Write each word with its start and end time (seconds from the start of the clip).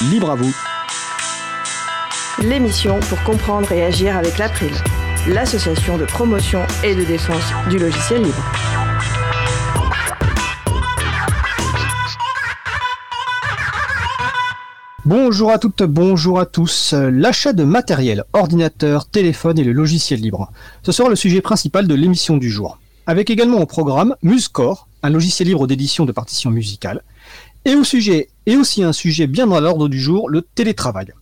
libre 0.00 0.30
à 0.30 0.36
vous. 0.36 0.54
L'émission 2.40 3.00
pour 3.00 3.22
comprendre 3.24 3.72
et 3.72 3.84
agir 3.84 4.16
avec 4.16 4.38
l'April, 4.38 4.70
l'association 5.28 5.98
de 5.98 6.04
promotion 6.04 6.60
et 6.84 6.94
de 6.94 7.02
défense 7.02 7.52
du 7.68 7.78
logiciel 7.78 8.22
libre. 8.22 8.44
Bonjour 15.04 15.50
à 15.50 15.58
toutes, 15.58 15.82
bonjour 15.82 16.38
à 16.38 16.46
tous. 16.46 16.92
L'achat 16.92 17.52
de 17.52 17.64
matériel, 17.64 18.24
ordinateur, 18.34 19.06
téléphone 19.06 19.58
et 19.58 19.64
le 19.64 19.72
logiciel 19.72 20.20
libre. 20.20 20.52
Ce 20.84 20.92
sera 20.92 21.08
le 21.08 21.16
sujet 21.16 21.40
principal 21.40 21.88
de 21.88 21.94
l'émission 21.94 22.36
du 22.36 22.50
jour. 22.50 22.78
Avec 23.06 23.30
également 23.30 23.58
au 23.58 23.66
programme 23.66 24.14
MuseCore, 24.22 24.86
un 25.02 25.10
logiciel 25.10 25.48
libre 25.48 25.66
d'édition 25.66 26.04
de 26.04 26.12
partitions 26.12 26.50
musicales. 26.50 27.02
Et 27.64 27.74
aussi 28.56 28.82
un 28.82 28.92
sujet 28.92 29.26
bien 29.26 29.46
dans 29.46 29.60
l'ordre 29.60 29.88
du 29.88 30.00
jour, 30.00 30.28
le 30.30 30.42
télétravail. 30.42 31.12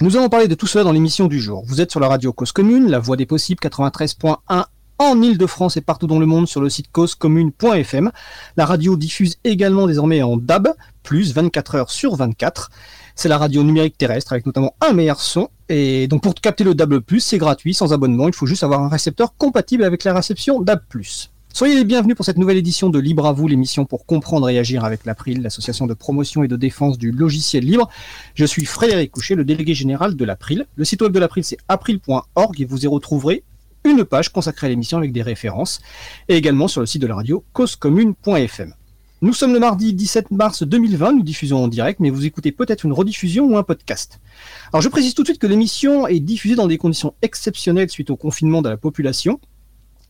Nous 0.00 0.16
allons 0.16 0.28
parler 0.28 0.48
de 0.48 0.54
tout 0.54 0.66
cela 0.66 0.84
dans 0.84 0.92
l'émission 0.92 1.26
du 1.26 1.40
jour. 1.40 1.64
Vous 1.66 1.80
êtes 1.80 1.90
sur 1.90 2.00
la 2.00 2.08
radio 2.08 2.32
Cause 2.32 2.52
Commune, 2.52 2.90
la 2.90 2.98
voix 2.98 3.16
des 3.16 3.24
possibles 3.24 3.60
93.1 3.62 4.64
en 4.98 5.22
Ile-de-France 5.22 5.76
et 5.76 5.80
partout 5.80 6.06
dans 6.06 6.18
le 6.18 6.26
monde 6.26 6.48
sur 6.48 6.60
le 6.60 6.68
site 6.68 6.90
causecommune.fm. 6.92 8.10
La 8.56 8.66
radio 8.66 8.96
diffuse 8.96 9.36
également 9.44 9.86
désormais 9.86 10.22
en 10.22 10.36
DAB, 10.36 10.68
plus 11.02 11.32
24 11.34 11.74
heures 11.76 11.90
sur 11.90 12.16
24. 12.16 12.70
C'est 13.14 13.28
la 13.28 13.38
radio 13.38 13.62
numérique 13.62 13.96
terrestre 13.96 14.32
avec 14.32 14.44
notamment 14.44 14.74
un 14.80 14.92
meilleur 14.92 15.20
son. 15.20 15.48
Et 15.68 16.08
donc 16.08 16.22
pour 16.22 16.34
capter 16.34 16.64
le 16.64 16.74
DAB+, 16.74 17.00
c'est 17.18 17.38
gratuit, 17.38 17.74
sans 17.74 17.92
abonnement. 17.92 18.28
Il 18.28 18.34
faut 18.34 18.46
juste 18.46 18.64
avoir 18.64 18.82
un 18.82 18.88
récepteur 18.88 19.34
compatible 19.36 19.84
avec 19.84 20.04
la 20.04 20.14
réception 20.14 20.60
DAB+. 20.60 20.80
Soyez 21.56 21.74
les 21.74 21.84
bienvenus 21.84 22.14
pour 22.14 22.26
cette 22.26 22.36
nouvelle 22.36 22.58
édition 22.58 22.90
de 22.90 22.98
Libre 22.98 23.24
à 23.24 23.32
vous, 23.32 23.48
l'émission 23.48 23.86
pour 23.86 24.04
comprendre 24.04 24.50
et 24.50 24.58
agir 24.58 24.84
avec 24.84 25.06
l'April, 25.06 25.40
l'association 25.40 25.86
de 25.86 25.94
promotion 25.94 26.42
et 26.42 26.48
de 26.48 26.56
défense 26.56 26.98
du 26.98 27.10
logiciel 27.12 27.64
libre. 27.64 27.88
Je 28.34 28.44
suis 28.44 28.66
Frédéric 28.66 29.10
Couchet, 29.10 29.34
le 29.36 29.42
délégué 29.46 29.72
général 29.72 30.16
de 30.16 30.24
l'April. 30.26 30.66
Le 30.76 30.84
site 30.84 31.00
web 31.00 31.12
de 31.12 31.18
l'April, 31.18 31.44
c'est 31.44 31.56
april.org 31.68 32.60
et 32.60 32.66
vous 32.66 32.84
y 32.84 32.86
retrouverez 32.86 33.42
une 33.84 34.04
page 34.04 34.28
consacrée 34.28 34.66
à 34.66 34.68
l'émission 34.68 34.98
avec 34.98 35.12
des 35.12 35.22
références 35.22 35.80
et 36.28 36.36
également 36.36 36.68
sur 36.68 36.82
le 36.82 36.86
site 36.86 37.00
de 37.00 37.06
la 37.06 37.14
radio 37.14 37.42
causecommune.fm. 37.54 38.74
Nous 39.22 39.32
sommes 39.32 39.54
le 39.54 39.58
mardi 39.58 39.94
17 39.94 40.32
mars 40.32 40.62
2020, 40.62 41.14
nous 41.14 41.22
diffusons 41.22 41.64
en 41.64 41.68
direct, 41.68 42.00
mais 42.00 42.10
vous 42.10 42.26
écoutez 42.26 42.52
peut-être 42.52 42.84
une 42.84 42.92
rediffusion 42.92 43.46
ou 43.46 43.56
un 43.56 43.62
podcast. 43.62 44.20
Alors 44.74 44.82
je 44.82 44.90
précise 44.90 45.14
tout 45.14 45.22
de 45.22 45.28
suite 45.28 45.40
que 45.40 45.46
l'émission 45.46 46.06
est 46.06 46.20
diffusée 46.20 46.54
dans 46.54 46.66
des 46.66 46.76
conditions 46.76 47.14
exceptionnelles 47.22 47.88
suite 47.88 48.10
au 48.10 48.16
confinement 48.16 48.60
de 48.60 48.68
la 48.68 48.76
population. 48.76 49.40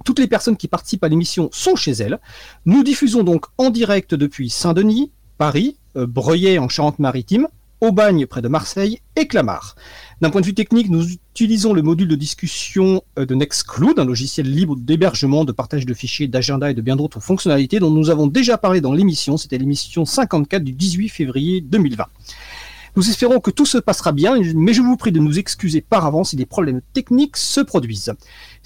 Toutes 0.07 0.21
les 0.21 0.29
personnes 0.29 0.57
qui 0.57 0.69
participent 0.69 1.03
à 1.03 1.09
l'émission 1.09 1.51
sont 1.53 1.75
chez 1.75 1.91
elles. 1.91 2.21
Nous 2.65 2.85
diffusons 2.85 3.25
donc 3.25 3.47
en 3.59 3.71
direct 3.71 4.15
depuis 4.15 4.51
Saint-Denis, 4.51 5.11
Paris, 5.37 5.79
euh, 5.97 6.07
Breuillet 6.07 6.59
en 6.59 6.69
Charente-Maritime, 6.69 7.49
Aubagne 7.81 8.25
près 8.27 8.41
de 8.41 8.47
Marseille 8.47 9.01
et 9.17 9.27
Clamart. 9.27 9.75
D'un 10.21 10.31
point 10.31 10.43
de 10.43 10.47
vue 10.47 10.55
technique, 10.55 10.91
nous 10.91 11.11
utilisons 11.11 11.73
le 11.73 11.83
module 11.83 12.07
de 12.07 12.15
discussion 12.15 13.03
euh, 13.19 13.27
de 13.27 13.35
Nextcloud, 13.35 13.99
un 13.99 14.05
logiciel 14.05 14.49
libre 14.49 14.77
d'hébergement, 14.77 15.45
de 15.45 15.51
partage 15.51 15.85
de 15.85 15.93
fichiers, 15.93 16.29
d'agenda 16.29 16.71
et 16.71 16.75
de 16.75 16.83
bien 16.83 16.95
d'autres 16.95 17.19
fonctionnalités 17.19 17.81
dont 17.81 17.91
nous 17.91 18.09
avons 18.09 18.29
déjà 18.29 18.59
parlé 18.59 18.81
dans 18.81 18.93
l'émission. 18.93 19.37
C'était 19.37 19.59
l'émission 19.59 20.05
54 20.05 20.63
du 20.63 20.73
18 20.73 21.09
février 21.09 21.61
2020. 21.63 22.07
Nous 22.97 23.11
espérons 23.11 23.41
que 23.41 23.51
tout 23.51 23.67
se 23.67 23.77
passera 23.77 24.13
bien, 24.13 24.41
mais 24.55 24.73
je 24.73 24.81
vous 24.81 24.97
prie 24.97 25.13
de 25.13 25.21
nous 25.21 25.39
excuser 25.39 25.83
par 25.83 26.07
avance 26.07 26.31
si 26.31 26.37
des 26.37 26.47
problèmes 26.47 26.81
techniques 26.95 27.37
se 27.37 27.61
produisent. 27.61 28.15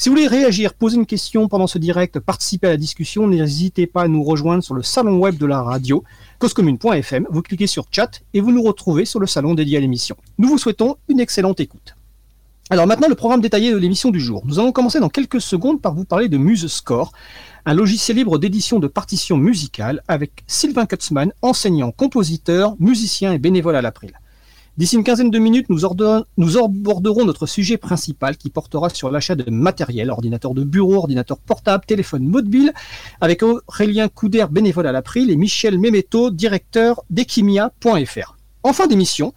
Si 0.01 0.09
vous 0.09 0.15
voulez 0.15 0.29
réagir, 0.29 0.73
poser 0.73 0.97
une 0.97 1.05
question 1.05 1.47
pendant 1.47 1.67
ce 1.67 1.77
direct, 1.77 2.21
participer 2.21 2.69
à 2.69 2.71
la 2.71 2.79
discussion, 2.79 3.27
n'hésitez 3.27 3.87
pas 3.87 4.05
à 4.05 4.09
nous 4.09 4.25
rejoindre 4.25 4.65
sur 4.65 4.73
le 4.73 4.83
salon 4.83 5.19
web 5.19 5.37
de 5.37 5.45
la 5.45 5.61
radio, 5.61 6.05
causecommune.fm. 6.39 7.27
Vous 7.29 7.43
cliquez 7.43 7.67
sur 7.67 7.85
chat 7.91 8.23
et 8.33 8.41
vous 8.41 8.51
nous 8.51 8.63
retrouvez 8.63 9.05
sur 9.05 9.21
le 9.21 9.27
salon 9.27 9.53
dédié 9.53 9.77
à 9.77 9.81
l'émission. 9.81 10.17
Nous 10.39 10.49
vous 10.49 10.57
souhaitons 10.57 10.97
une 11.11 11.21
excellente 11.21 11.61
écoute. 11.61 11.97
Alors 12.71 12.87
maintenant, 12.87 13.09
le 13.09 13.15
programme 13.15 13.43
détaillé 13.43 13.73
de 13.73 13.77
l'émission 13.77 14.11
du 14.11 14.21
jour. 14.21 14.41
Nous 14.47 14.59
allons 14.59 14.73
commencer 14.73 15.01
dans 15.01 15.11
quelques 15.11 15.43
secondes 15.43 15.83
par 15.83 15.95
vous 15.95 16.07
parler 16.07 16.31
de 16.31 16.39
MuseScore, 16.39 17.13
un 17.67 17.75
logiciel 17.75 18.17
libre 18.17 18.39
d'édition 18.39 18.79
de 18.79 18.87
partitions 18.87 19.37
musicales 19.37 20.03
avec 20.09 20.45
Sylvain 20.47 20.87
Kutzmann, 20.87 21.31
enseignant, 21.43 21.91
compositeur, 21.91 22.75
musicien 22.79 23.35
et 23.35 23.39
bénévole 23.39 23.77
à 23.77 23.83
l'April. 23.83 24.19
D'ici 24.81 24.97
une 24.97 25.05
quinzaine 25.05 25.31
de 25.31 25.39
minutes, 25.39 25.67
nous, 25.69 25.85
aborderons 25.85 27.27
notre 27.27 27.45
sujet 27.45 27.77
principal 27.77 28.39
qui 28.39 28.49
portera 28.49 28.89
sur 28.89 29.11
l'achat 29.11 29.35
de 29.35 29.51
matériel, 29.51 30.09
ordinateur 30.09 30.55
de 30.55 30.65
bureau, 30.65 30.95
ordinateur 30.95 31.37
portable, 31.37 31.85
téléphone 31.85 32.27
mobile, 32.27 32.73
avec 33.21 33.43
Aurélien 33.43 34.09
Couder, 34.09 34.47
bénévole 34.51 34.87
à 34.87 34.93
l'April, 34.93 35.31
et 35.31 35.37
Michel 35.37 35.79
Memeto, 35.79 36.31
directeur 36.31 37.03
d'Equimia.fr. 37.11 38.37
En 38.63 38.73
fin 38.73 38.87
d'émission, 38.87 39.35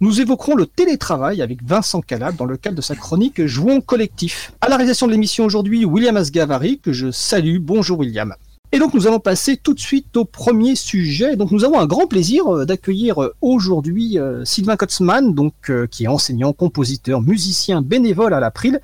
nous 0.00 0.22
évoquerons 0.22 0.54
le 0.54 0.64
télétravail 0.64 1.42
avec 1.42 1.62
Vincent 1.62 2.00
Calab 2.00 2.34
dans 2.34 2.46
le 2.46 2.56
cadre 2.56 2.76
de 2.76 2.80
sa 2.80 2.96
chronique 2.96 3.44
Jouons 3.44 3.82
collectif. 3.82 4.52
À 4.62 4.70
la 4.70 4.76
réalisation 4.76 5.06
de 5.06 5.12
l'émission 5.12 5.44
aujourd'hui, 5.44 5.84
William 5.84 6.16
Asgavari, 6.16 6.78
que 6.78 6.94
je 6.94 7.10
salue. 7.10 7.58
Bonjour 7.58 7.98
William. 7.98 8.34
Et 8.72 8.78
donc 8.78 8.94
nous 8.94 9.06
allons 9.06 9.20
passer 9.20 9.56
tout 9.56 9.74
de 9.74 9.80
suite 9.80 10.16
au 10.16 10.24
premier 10.24 10.74
sujet. 10.74 11.36
Donc 11.36 11.52
nous 11.52 11.64
avons 11.64 11.78
un 11.78 11.86
grand 11.86 12.06
plaisir 12.06 12.46
euh, 12.46 12.66
d'accueillir 12.66 13.22
euh, 13.22 13.34
aujourd'hui 13.40 14.18
euh, 14.18 14.44
Sylvain 14.44 14.76
Kotzmann, 14.76 15.34
donc 15.34 15.54
qui 15.90 16.04
est 16.04 16.08
enseignant, 16.08 16.52
compositeur, 16.52 17.22
musicien 17.22 17.80
bénévole 17.80 18.34
à 18.34 18.40
l'April, 18.40 18.80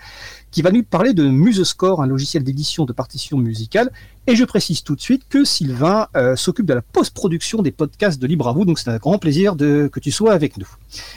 qui 0.50 0.62
va 0.62 0.70
nous 0.70 0.84
parler 0.84 1.14
de 1.14 1.28
MuseScore, 1.28 2.00
un 2.02 2.06
logiciel 2.06 2.44
d'édition 2.44 2.84
de 2.84 2.92
partitions 2.92 3.38
musicales. 3.38 3.90
Et 4.26 4.36
je 4.36 4.44
précise 4.44 4.82
tout 4.82 4.94
de 4.94 5.00
suite 5.00 5.22
que 5.28 5.44
Sylvain 5.44 6.06
s'occupe 6.36 6.66
de 6.66 6.74
la 6.74 6.82
post-production 6.82 7.62
des 7.62 7.72
podcasts 7.72 8.20
de 8.20 8.26
Libre 8.26 8.48
à 8.48 8.52
vous, 8.52 8.64
donc 8.64 8.78
c'est 8.78 8.90
un 8.90 8.98
grand 8.98 9.18
plaisir 9.18 9.56
de, 9.56 9.88
que 9.92 9.98
tu 9.98 10.12
sois 10.12 10.32
avec 10.32 10.58
nous. 10.58 10.68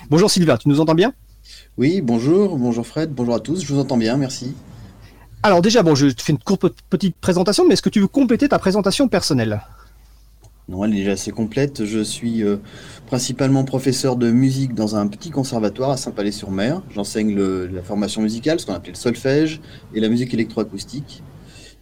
Bonjour 0.10 0.32
Sylvain, 0.32 0.58
tu 0.58 0.70
nous 0.70 0.80
entends 0.80 0.96
bien? 0.96 1.14
Oui, 1.78 2.02
bonjour, 2.02 2.58
bonjour 2.58 2.88
Fred, 2.88 3.14
bonjour 3.14 3.36
à 3.36 3.40
tous, 3.40 3.64
je 3.64 3.74
vous 3.74 3.80
entends 3.80 3.98
bien, 3.98 4.18
merci. 4.18 4.56
Alors 5.46 5.62
déjà, 5.62 5.84
bon, 5.84 5.94
je 5.94 6.08
te 6.08 6.24
fais 6.24 6.32
une 6.32 6.40
courte 6.40 6.66
petite 6.90 7.16
présentation, 7.18 7.68
mais 7.68 7.74
est-ce 7.74 7.84
que 7.84 7.90
tu 7.90 8.00
veux 8.00 8.08
compléter 8.08 8.50
ta 8.50 8.58
présentation 8.58 9.08
personnelle? 9.08 9.62
Non, 10.68 10.84
elle 10.84 10.94
est 10.94 10.96
déjà 10.96 11.12
assez 11.12 11.30
complète. 11.30 11.86
Je 11.86 12.00
suis 12.00 12.44
euh, 12.44 12.58
principalement 13.06 13.64
professeur 13.64 14.16
de 14.16 14.32
musique 14.32 14.74
dans 14.74 14.96
un 14.96 15.06
petit 15.06 15.30
conservatoire 15.30 15.92
à 15.92 15.98
Saint-Palais-sur-Mer. 15.98 16.82
J'enseigne 16.96 17.38
la 17.38 17.84
formation 17.84 18.24
musicale, 18.24 18.60
ce 18.60 18.66
qu'on 18.66 18.74
appelle 18.74 18.94
le 18.94 18.98
solfège, 18.98 19.62
et 19.94 20.00
la 20.00 20.10
musique 20.10 20.34
électroacoustique. 20.34 21.22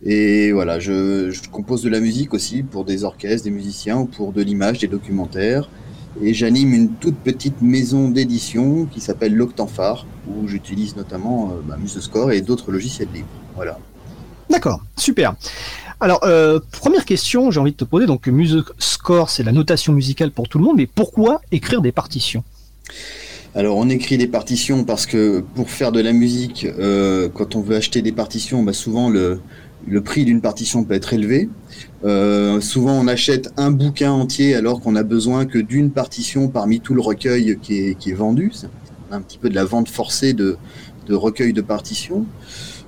Et 0.04 0.52
voilà, 0.52 0.80
je, 0.80 1.32
compose 1.50 1.84
de 1.84 1.90
la 1.90 2.02
musique 2.02 2.34
aussi 2.34 2.64
pour 2.64 2.84
des 2.84 3.06
orchestres, 3.06 3.46
des 3.46 3.52
musiciens, 3.52 3.98
ou 4.00 4.08
pour 4.08 4.34
de 4.34 4.42
l'image, 4.42 4.80
des 4.80 4.88
documentaires. 4.88 5.70
Et 6.22 6.34
j'anime 6.34 6.74
une 6.74 6.90
toute 6.96 7.16
petite 7.16 7.62
maison 7.62 8.10
d'édition 8.10 8.88
qui 8.88 9.00
s'appelle 9.00 9.34
l'Octanphare, 9.34 10.06
où 10.28 10.50
j'utilise 10.50 10.98
notamment 10.98 11.52
euh, 11.52 11.62
bah, 11.66 11.78
MuseScore 11.80 12.34
et 12.34 12.42
d'autres 12.42 12.70
logiciels 12.70 13.08
libres. 13.14 13.30
Voilà. 13.56 13.78
D'accord, 14.50 14.82
super. 14.98 15.36
Alors, 16.00 16.22
euh, 16.24 16.60
première 16.72 17.06
question, 17.06 17.50
j'ai 17.52 17.60
envie 17.60 17.72
de 17.72 17.78
te 17.78 17.86
poser. 17.86 18.06
Donc, 18.06 18.28
MuseScore, 18.28 19.30
c'est 19.30 19.44
la 19.44 19.52
notation 19.52 19.94
musicale 19.94 20.32
pour 20.32 20.50
tout 20.50 20.58
le 20.58 20.64
monde, 20.66 20.78
mais 20.78 20.88
pourquoi 20.88 21.42
écrire 21.52 21.82
des 21.82 21.92
partitions? 21.92 22.44
Alors 23.56 23.78
on 23.78 23.88
écrit 23.88 24.18
des 24.18 24.26
partitions 24.28 24.84
parce 24.84 25.06
que 25.06 25.42
pour 25.54 25.70
faire 25.70 25.92
de 25.92 26.02
la 26.02 26.12
musique, 26.12 26.66
euh, 26.66 27.30
quand 27.32 27.56
on 27.56 27.62
veut 27.62 27.76
acheter 27.76 28.02
des 28.02 28.12
partitions, 28.12 28.64
bah, 28.64 28.74
souvent 28.74 29.12
le, 29.12 29.42
le 29.88 30.02
prix 30.02 30.26
d'une 30.26 30.42
partition 30.42 30.84
peut 30.84 30.96
être 30.96 31.14
élevé. 31.14 31.50
Euh, 32.04 32.60
souvent, 32.62 32.94
on 32.94 33.08
achète 33.08 33.54
un 33.58 33.70
bouquin 33.70 34.12
entier 34.12 34.56
alors 34.56 34.82
qu'on 34.82 34.96
a 34.96 35.04
besoin 35.04 35.46
que 35.46 35.60
d'une 35.60 35.92
partition 35.92 36.48
parmi 36.48 36.80
tout 36.80 36.96
le 36.96 37.02
recueil 37.02 37.60
qui 37.62 37.78
est, 37.78 37.96
qui 37.96 38.10
est 38.10 38.16
vendu. 38.16 38.50
C'est 38.56 38.70
un 39.12 39.22
petit 39.22 39.38
peu 39.38 39.50
de 39.50 39.56
la 39.56 39.66
vente 39.66 39.88
forcée 39.88 40.34
de, 40.34 40.58
de 41.06 41.14
recueils 41.14 41.54
de 41.54 41.62
partitions. 41.62 42.26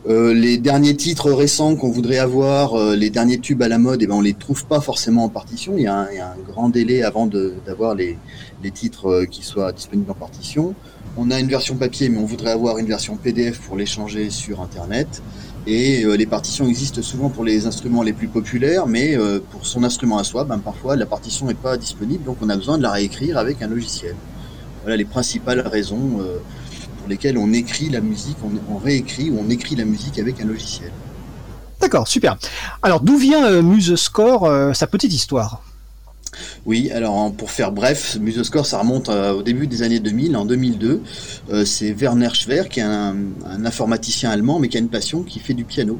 Euh, 0.07 0.35
les 0.35 0.59
derniers 0.59 0.95
titres 0.95 1.31
récents 1.31 1.75
qu'on 1.75 1.89
voudrait 1.89 2.19
avoir, 2.19 2.75
euh, 2.75 2.95
les 2.95 3.09
derniers 3.09 3.39
tubes 3.39 3.63
à 3.63 3.67
la 3.67 3.79
mode, 3.79 4.03
eh 4.03 4.07
ben, 4.07 4.13
on 4.13 4.21
les 4.21 4.35
trouve 4.35 4.67
pas 4.67 4.79
forcément 4.79 5.23
en 5.23 5.29
partition. 5.29 5.73
Il 5.77 5.83
y 5.83 5.87
a 5.87 5.95
un, 5.95 6.11
y 6.11 6.19
a 6.19 6.27
un 6.27 6.51
grand 6.51 6.69
délai 6.69 7.01
avant 7.01 7.25
d'avoir 7.25 7.95
les, 7.95 8.15
les, 8.61 8.69
titres 8.69 9.07
euh, 9.07 9.25
qui 9.25 9.41
soient 9.41 9.71
disponibles 9.71 10.11
en 10.11 10.15
partition. 10.15 10.75
On 11.17 11.31
a 11.31 11.39
une 11.39 11.47
version 11.47 11.75
papier, 11.75 12.09
mais 12.09 12.19
on 12.19 12.25
voudrait 12.25 12.51
avoir 12.51 12.77
une 12.77 12.85
version 12.85 13.15
PDF 13.15 13.59
pour 13.61 13.77
l'échanger 13.77 14.29
sur 14.29 14.61
Internet. 14.61 15.23
Et 15.65 16.03
euh, 16.03 16.13
les 16.13 16.27
partitions 16.27 16.67
existent 16.67 17.01
souvent 17.01 17.29
pour 17.29 17.43
les 17.43 17.65
instruments 17.65 18.03
les 18.03 18.13
plus 18.13 18.27
populaires, 18.27 18.85
mais 18.85 19.17
pour 19.49 19.65
son 19.65 19.83
instrument 19.83 20.19
à 20.19 20.23
soi, 20.23 20.43
ben, 20.43 20.59
parfois 20.59 20.95
la 20.95 21.07
partition 21.07 21.47
n'est 21.47 21.55
pas 21.55 21.77
disponible, 21.77 22.23
donc 22.23 22.37
on 22.43 22.49
a 22.49 22.55
besoin 22.55 22.77
de 22.77 22.83
la 22.83 22.91
réécrire 22.91 23.39
avec 23.39 23.63
un 23.63 23.67
logiciel. 23.67 24.15
Voilà 24.83 24.97
les 24.97 25.05
principales 25.05 25.61
raisons 25.61 26.19
pour 27.05 27.11
lesquelles 27.11 27.37
on 27.37 27.53
écrit 27.53 27.89
la 27.89 28.01
musique, 28.01 28.37
on, 28.43 28.77
réécrit 28.77 29.29
ou 29.29 29.37
on 29.39 29.47
écrit 29.51 29.75
la 29.75 29.85
musique 29.85 30.17
avec 30.17 30.41
un 30.41 30.45
logiciel. 30.45 30.91
D'accord, 31.79 32.07
super. 32.07 32.35
Alors 32.81 32.99
d'où 32.99 33.19
vient 33.19 33.61
MuseScore, 33.61 34.75
sa 34.75 34.87
petite 34.87 35.13
histoire? 35.13 35.61
Oui, 36.65 36.89
alors 36.91 37.31
pour 37.33 37.51
faire 37.51 37.71
bref, 37.71 38.17
Musescore, 38.19 38.65
ça 38.65 38.79
remonte 38.79 39.09
euh, 39.09 39.33
au 39.33 39.43
début 39.43 39.67
des 39.67 39.83
années 39.83 39.99
2000, 39.99 40.35
en 40.35 40.45
2002. 40.45 41.01
Euh, 41.51 41.63
c'est 41.63 41.91
Werner 41.91 42.33
Schwer, 42.33 42.63
qui 42.69 42.79
est 42.79 42.83
un, 42.83 43.15
informaticien 43.63 44.31
allemand, 44.31 44.59
mais 44.59 44.67
qui 44.67 44.77
a 44.77 44.79
une 44.79 44.89
passion, 44.89 45.23
qui 45.23 45.39
fait 45.39 45.53
du 45.53 45.63
piano. 45.63 45.99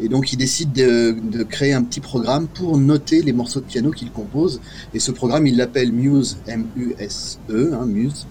Et 0.00 0.08
donc 0.08 0.32
il 0.32 0.36
décide 0.36 0.72
de, 0.72 1.42
créer 1.42 1.74
un 1.74 1.82
petit 1.82 2.00
programme 2.00 2.48
pour 2.48 2.78
noter 2.78 3.22
les 3.22 3.32
morceaux 3.32 3.60
de 3.60 3.66
piano 3.66 3.90
qu'il 3.90 4.10
compose. 4.10 4.60
Et 4.94 5.00
ce 5.00 5.12
programme, 5.12 5.46
il 5.46 5.56
l'appelle 5.56 5.92
Muse, 5.92 6.38
M-U-S-E, 6.46 7.74
hein, 7.74 7.86
Muse. 7.86 8.26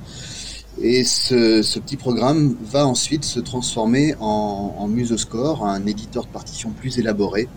Et 0.82 1.04
ce, 1.04 1.80
petit 1.80 1.96
programme 1.96 2.56
va 2.62 2.86
ensuite 2.86 3.24
se 3.24 3.40
transformer 3.40 4.14
en, 4.20 4.76
en 4.78 4.88
Musescore, 4.88 5.66
un 5.66 5.86
éditeur 5.86 6.26
de 6.26 6.30
partitions 6.30 6.72
plus 6.72 7.00
élaboré. 7.00 7.48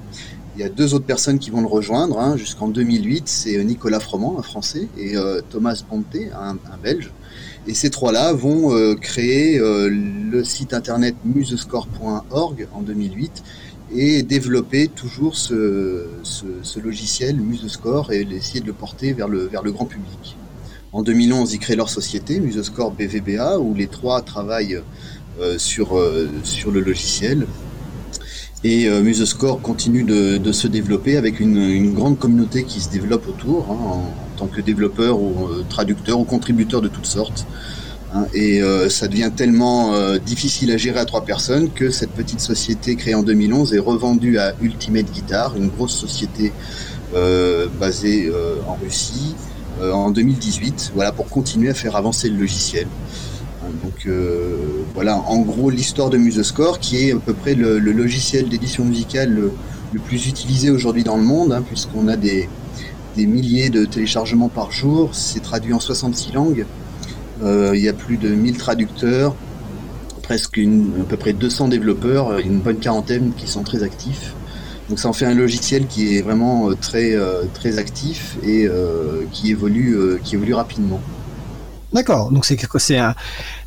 Il 0.59 0.63
y 0.63 0.65
a 0.65 0.69
deux 0.69 0.93
autres 0.93 1.05
personnes 1.05 1.39
qui 1.39 1.51
vont 1.51 1.61
le 1.61 1.69
rejoindre 1.69 2.19
hein, 2.19 2.37
jusqu'en 2.37 2.67
2008. 2.67 3.29
C'est 3.29 3.63
Nicolas 3.63 4.01
Froment, 4.01 4.41
un 4.41 4.43
Français, 4.43 4.89
et 4.99 5.17
euh, 5.17 5.41
Thomas 5.49 5.85
Ponté, 5.89 6.31
un, 6.33 6.57
Belge. 6.83 7.13
Et 7.69 7.75
ces 7.75 7.91
trois-là 7.91 8.33
vont 8.33 8.75
euh, 8.75 8.97
créer 8.97 9.61
euh, 9.61 9.89
le 9.89 10.43
site 10.43 10.75
internet 10.75 11.15
musescore.org 11.25 12.67
en 12.73 12.81
2008 12.81 13.45
et 13.95 14.25
développer 14.25 14.89
toujours 14.89 15.37
ce, 15.37 16.09
logiciel 16.83 17.37
Musescore 17.37 18.13
et 18.13 18.23
essayer 18.23 18.61
de 18.61 18.67
le 18.67 18.73
porter 18.73 19.13
vers 19.13 19.29
le 19.29 19.71
grand 19.71 19.87
public. 19.87 20.37
En 20.93 21.03
2011, 21.03 21.53
ils 21.53 21.59
créent 21.59 21.77
leur 21.77 21.91
société, 21.91 22.41
Musescore 22.41 22.93
BVBA, 22.93 23.59
où 23.59 23.75
les 23.75 23.89
trois 23.89 24.23
travaillent 24.23 24.81
sur, 25.59 26.03
sur 26.45 26.71
le 26.71 26.81
logiciel. 26.81 27.47
Et 28.65 28.89
euh, 28.89 29.03
Musescore 29.03 29.61
continue 29.63 30.03
de, 30.03 30.53
se 30.53 30.67
développer 30.67 31.17
avec 31.17 31.39
une, 31.39 31.95
grande 31.95 32.19
communauté 32.19 32.65
qui 32.65 32.81
se 32.81 32.91
développe 32.91 33.29
autour, 33.29 33.67
hein, 33.71 33.79
en, 33.81 34.13
tant 34.37 34.47
que 34.47 34.61
développeur 34.61 35.21
ou 35.21 35.47
euh, 35.47 35.65
traducteur 35.69 36.19
ou 36.19 36.25
contributeur 36.25 36.81
de 36.81 36.89
toutes 36.89 37.07
sortes. 37.07 37.47
Hein. 38.15 38.25
et 38.33 38.63
euh, 38.63 38.89
ça 38.89 39.07
devient 39.07 39.31
tellement 39.37 39.93
difficile 40.25 40.73
à 40.73 40.79
gérer 40.79 40.99
à 40.99 41.05
trois 41.05 41.27
personnes 41.27 41.71
que 41.71 41.91
cette 41.91 42.13
petite 42.13 42.41
société 42.41 42.97
créée 42.97 43.15
en 43.15 43.23
2011 43.23 43.75
est 43.75 43.79
revendue 43.79 44.39
à 44.39 44.55
Ultimate 44.63 45.13
Guitar, 45.13 45.55
une 45.57 45.69
grosse 45.69 45.95
société 45.95 46.53
basée 47.79 48.33
en 48.67 48.75
Russie, 48.83 49.35
en 49.83 50.11
2018, 50.11 50.93
voilà, 50.95 51.13
pour 51.13 51.27
continuer 51.27 51.71
à 51.71 51.75
faire 51.75 51.97
avancer 51.97 52.29
le 52.29 52.39
logiciel. 52.39 52.87
Donc 53.83 54.07
euh, 54.07 54.57
voilà, 54.95 55.17
en 55.17 55.41
gros 55.41 55.71
l'histoire 55.71 56.11
de 56.11 56.17
Musescore, 56.17 56.79
qui 56.79 57.09
est 57.09 57.13
à 57.13 57.17
peu 57.17 57.35
près 57.35 57.55
le, 57.55 57.79
logiciel 57.79 58.49
d'édition 58.49 58.85
musicale 58.85 59.31
le, 59.31 60.01
plus 60.01 60.29
utilisé 60.29 60.71
aujourd'hui 60.71 61.05
dans 61.05 61.17
le 61.17 61.23
monde, 61.23 61.53
hein, 61.53 61.63
puisqu'on 61.67 62.09
a 62.09 62.17
des, 62.17 62.49
milliers 63.17 63.69
de 63.69 63.85
téléchargements 63.85 64.49
par 64.49 64.71
jour. 64.71 65.11
C'est 65.13 65.43
traduit 65.43 65.73
en 65.73 65.81
66 65.81 66.33
langues. 66.33 66.67
Euh, 67.43 67.73
il 67.75 67.83
y 67.83 67.89
a 67.89 67.93
plus 67.93 68.17
de 68.17 68.29
1000 68.29 68.57
traducteurs, 68.57 69.35
presque 70.23 70.59
à 70.59 71.05
peu 71.09 71.17
près 71.17 71.33
200 71.33 71.69
développeurs, 71.69 72.39
une 72.39 72.61
bonne 72.61 72.79
quarantaine 72.79 73.33
qui 73.37 73.49
sont 73.49 73.65
très 73.65 73.83
actifs. 73.83 74.35
Donc 74.89 74.99
ça 74.99 75.09
en 75.09 75.13
fait 75.13 75.27
un 75.27 75.35
logiciel 75.35 75.87
qui 75.87 76.17
est 76.17 76.23
vraiment 76.23 76.71
euh, 76.71 76.75
très, 76.75 77.17
très 77.55 77.79
actif 77.79 78.37
et 78.43 78.69
qui, 79.33 79.51
évolue, 79.51 80.19
qui 80.25 80.37
évolue 80.37 80.55
rapidement. 80.55 81.01
D'accord, 81.93 82.31
donc 82.31 82.45
c'est 82.45 82.59
c'est 82.79 82.99
un, 82.99 83.15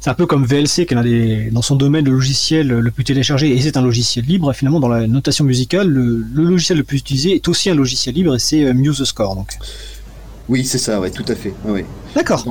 un 0.05 0.13
peu 0.13 0.27
comme 0.27 0.45
VLC 0.45 0.85
qui 0.85 0.93
est 0.93 1.03
des, 1.03 1.49
dans 1.51 1.63
son 1.63 1.75
domaine 1.75 2.05
le 2.05 2.11
logiciel 2.11 2.67
le 2.67 2.91
plus 2.91 3.03
téléchargé 3.03 3.49
et 3.49 3.59
c'est 3.59 3.77
un 3.77 3.81
logiciel 3.81 4.25
libre. 4.25 4.53
Finalement, 4.53 4.79
dans 4.79 4.89
la 4.89 5.07
notation 5.07 5.43
musicale, 5.43 5.87
le, 5.87 6.23
logiciel 6.35 6.77
le 6.77 6.83
plus 6.83 6.97
utilisé 6.97 7.33
est 7.33 7.47
aussi 7.47 7.71
un 7.71 7.75
logiciel 7.75 8.13
libre 8.13 8.35
et 8.35 8.39
c'est 8.39 8.63
euh, 8.63 8.73
MuseScore. 8.73 9.35
Donc. 9.35 9.57
Oui, 10.49 10.65
c'est 10.65 10.77
ça, 10.77 10.99
ouais, 10.99 11.09
tout 11.09 11.25
à 11.27 11.35
fait. 11.35 11.53
D'accord. 12.13 12.45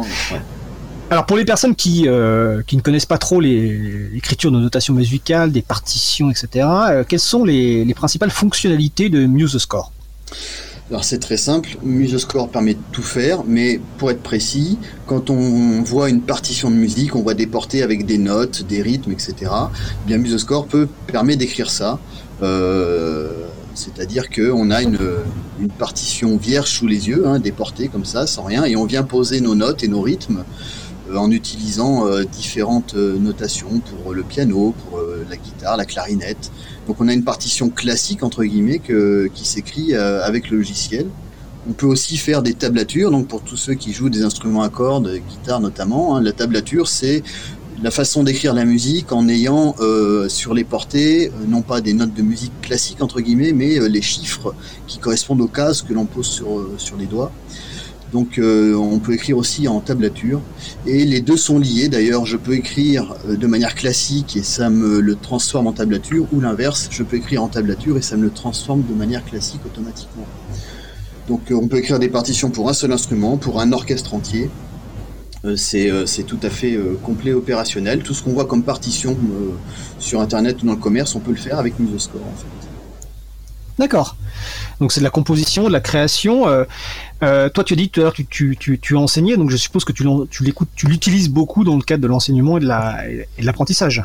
Alors 1.10 1.26
pour 1.26 1.36
les 1.36 1.44
personnes 1.44 1.74
qui, 1.74 2.04
euh, 2.06 2.62
qui 2.64 2.76
ne 2.76 2.82
connaissent 2.82 3.04
pas 3.04 3.18
trop 3.18 3.40
l'écriture 3.40 4.52
de 4.52 4.60
notation 4.60 4.94
musicale, 4.94 5.50
des 5.50 5.60
partitions, 5.60 6.30
etc., 6.30 6.48
euh, 6.90 7.04
quelles 7.06 7.18
sont 7.18 7.42
les, 7.42 7.84
les 7.84 7.94
principales 7.94 8.30
fonctionnalités 8.30 9.08
de 9.08 9.26
MuseScore? 9.26 9.90
Alors 10.88 11.02
c'est 11.02 11.18
très 11.18 11.36
simple, 11.36 11.76
MuseScore 11.82 12.48
permet 12.48 12.74
de 12.74 12.80
tout 12.92 13.02
faire, 13.02 13.42
mais 13.44 13.80
pour 13.98 14.12
être 14.12 14.22
précis, 14.22 14.78
quand 15.06 15.30
on 15.30 15.82
voit 15.82 16.10
une 16.10 16.20
partition 16.20 16.70
de 16.70 16.76
musique, 16.76 17.16
on 17.16 17.22
voit 17.22 17.34
des 17.34 17.48
portées 17.48 17.82
avec 17.82 18.06
des 18.06 18.18
notes, 18.18 18.62
des 18.62 18.80
rythmes, 18.80 19.10
etc. 19.10 19.34
Eh 19.42 20.06
bien 20.06 20.18
MuseScore 20.18 20.66
peut 20.66 20.88
permet 21.08 21.34
d'écrire 21.34 21.70
ça. 21.70 21.98
Euh, 22.42 23.30
c'est-à-dire 23.74 24.30
qu'on 24.30 24.70
a 24.70 24.82
une, 24.82 24.98
partition 25.78 26.36
vierge 26.36 26.70
sous 26.70 26.86
les 26.86 27.08
yeux, 27.08 27.26
hein, 27.26 27.38
des 27.38 27.52
portées 27.52 27.88
comme 27.88 28.04
ça, 28.04 28.26
sans 28.26 28.44
rien, 28.44 28.64
et 28.64 28.76
on 28.76 28.84
vient 28.84 29.02
poser 29.02 29.40
nos 29.40 29.54
notes 29.54 29.84
et 29.84 29.88
nos 29.88 30.00
rythmes 30.00 30.44
en 31.16 31.30
utilisant 31.30 32.06
euh, 32.06 32.24
différentes 32.24 32.94
notations 32.94 33.80
pour 33.80 34.14
le 34.14 34.22
piano, 34.22 34.74
pour 34.84 35.00
la 35.28 35.36
guitare, 35.36 35.76
la 35.76 35.84
clarinette, 35.84 36.50
donc 36.90 37.00
on 37.00 37.06
a 37.06 37.12
une 37.12 37.22
partition 37.22 37.68
classique 37.68 38.24
entre 38.24 38.42
guillemets 38.42 38.80
qui 38.80 39.44
s'écrit 39.46 39.94
euh, 39.94 40.24
avec 40.24 40.50
le 40.50 40.56
logiciel. 40.56 41.06
On 41.68 41.72
peut 41.72 41.86
aussi 41.86 42.16
faire 42.16 42.42
des 42.42 42.54
tablatures, 42.54 43.12
donc 43.12 43.28
pour 43.28 43.42
tous 43.42 43.56
ceux 43.56 43.74
qui 43.74 43.92
jouent 43.92 44.08
des 44.08 44.24
instruments 44.24 44.62
à 44.62 44.70
cordes, 44.70 45.20
guitare 45.28 45.60
notamment, 45.60 46.16
hein, 46.16 46.20
la 46.20 46.32
tablature 46.32 46.88
c'est 46.88 47.22
la 47.80 47.92
façon 47.92 48.24
d'écrire 48.24 48.54
la 48.54 48.64
musique 48.64 49.12
en 49.12 49.28
ayant 49.28 49.76
euh, 49.78 50.28
sur 50.28 50.52
les 50.52 50.64
portées 50.64 51.28
euh, 51.28 51.46
non 51.46 51.62
pas 51.62 51.80
des 51.80 51.92
notes 51.92 52.12
de 52.12 52.22
musique 52.22 52.60
classiques 52.60 53.02
entre 53.02 53.20
guillemets, 53.20 53.52
mais 53.52 53.78
les 53.88 54.02
chiffres 54.02 54.52
qui 54.88 54.98
correspondent 54.98 55.42
aux 55.42 55.46
cases 55.46 55.82
que 55.82 55.92
l'on 55.92 56.06
pose 56.06 56.26
sur, 56.26 56.66
sur 56.76 56.96
les 56.96 57.06
doigts. 57.06 57.30
Donc 58.12 58.38
euh, 58.38 58.74
on 58.74 58.98
peut 58.98 59.12
écrire 59.12 59.36
aussi 59.36 59.68
en 59.68 59.80
tablature. 59.80 60.40
Et 60.86 61.04
les 61.04 61.20
deux 61.20 61.36
sont 61.36 61.58
liés. 61.58 61.88
D'ailleurs, 61.88 62.26
je 62.26 62.36
peux 62.36 62.54
écrire 62.54 63.14
euh, 63.28 63.36
de 63.36 63.46
manière 63.46 63.74
classique 63.74 64.36
et 64.36 64.42
ça 64.42 64.70
me 64.70 65.00
le 65.00 65.14
transforme 65.14 65.66
en 65.66 65.72
tablature, 65.72 66.26
ou 66.32 66.40
l'inverse, 66.40 66.88
je 66.90 67.02
peux 67.02 67.16
écrire 67.16 67.42
en 67.42 67.48
tablature 67.48 67.96
et 67.96 68.02
ça 68.02 68.16
me 68.16 68.22
le 68.22 68.30
transforme 68.30 68.82
de 68.88 68.94
manière 68.94 69.24
classique 69.24 69.60
automatiquement. 69.64 70.26
Donc 71.28 71.50
euh, 71.50 71.54
on 71.54 71.68
peut 71.68 71.78
écrire 71.78 71.98
des 71.98 72.08
partitions 72.08 72.50
pour 72.50 72.68
un 72.68 72.72
seul 72.72 72.92
instrument, 72.92 73.36
pour 73.36 73.60
un 73.60 73.72
orchestre 73.72 74.14
entier. 74.14 74.50
C'est 75.56 76.26
tout 76.26 76.38
à 76.42 76.50
fait 76.50 76.78
complet 77.02 77.32
opérationnel. 77.32 78.02
Tout 78.02 78.12
ce 78.12 78.22
qu'on 78.22 78.34
voit 78.34 78.44
comme 78.44 78.62
partition 78.62 79.16
sur 79.98 80.20
Internet 80.20 80.62
ou 80.62 80.66
dans 80.66 80.74
le 80.74 80.78
commerce, 80.78 81.14
on 81.14 81.20
peut 81.20 81.30
le 81.30 81.38
faire 81.38 81.58
avec 81.58 81.78
MuseScore 81.78 82.20
en 82.20 82.36
fait. 82.36 82.59
D'accord. 83.80 84.14
Donc 84.78 84.92
c'est 84.92 85.00
de 85.00 85.04
la 85.04 85.10
composition, 85.10 85.64
de 85.64 85.72
la 85.72 85.80
création. 85.80 86.46
Euh, 86.46 86.64
euh, 87.22 87.48
toi, 87.48 87.64
tu 87.64 87.72
as 87.72 87.76
dit 87.76 87.88
tout 87.88 88.00
à 88.00 88.02
l'heure, 88.02 88.12
tu, 88.12 88.26
tu, 88.26 88.54
tu, 88.60 88.78
tu, 88.78 88.94
as 88.94 89.00
enseigné, 89.00 89.38
donc 89.38 89.48
je 89.48 89.56
suppose 89.56 89.86
que 89.86 89.92
tu, 89.92 90.04
l'écoutes, 90.42 90.68
tu 90.76 90.86
l'utilises 90.86 91.30
beaucoup 91.30 91.64
dans 91.64 91.76
le 91.76 91.82
cadre 91.82 92.02
de 92.02 92.06
l'enseignement 92.06 92.58
et 92.58 92.60
de, 92.60 92.66
la, 92.66 93.08
et 93.08 93.26
de 93.40 93.46
l'apprentissage. 93.46 94.04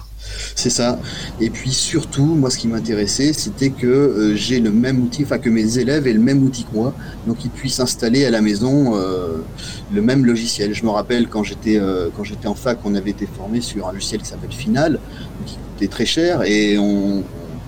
C'est 0.55 0.69
ça. 0.69 0.97
Et 1.41 1.49
puis 1.49 1.71
surtout, 1.71 2.23
moi, 2.23 2.49
ce 2.49 2.57
qui 2.57 2.69
m'intéressait, 2.69 3.33
c'était 3.33 3.69
que 3.69 3.85
euh, 3.85 4.35
j'ai 4.37 4.61
le 4.61 4.71
même 4.71 5.03
outil, 5.03 5.23
enfin 5.25 5.39
que 5.39 5.49
mes 5.49 5.77
élèves 5.77 6.07
aient 6.07 6.13
le 6.13 6.21
même 6.21 6.41
outil 6.41 6.63
que 6.63 6.73
moi, 6.73 6.93
donc 7.27 7.43
ils 7.43 7.51
puissent 7.51 7.81
installer 7.81 8.23
à 8.25 8.31
la 8.31 8.39
maison 8.39 8.95
le 8.95 10.01
même 10.01 10.25
logiciel. 10.25 10.73
Je 10.73 10.85
me 10.85 10.89
rappelle 10.89 11.27
quand 11.27 11.43
j'étais 11.43 11.81
quand 12.15 12.23
j'étais 12.23 12.47
en 12.47 12.55
fac, 12.55 12.79
on 12.85 12.95
avait 12.95 13.11
été 13.11 13.27
formé 13.27 13.59
sur 13.59 13.89
un 13.89 13.91
logiciel 13.91 14.21
qui 14.21 14.27
s'appelle 14.27 14.53
Final, 14.53 14.99
qui 15.45 15.55
coûtait 15.55 15.89
très 15.89 16.05
cher, 16.05 16.43
et 16.43 16.77
on 16.77 17.25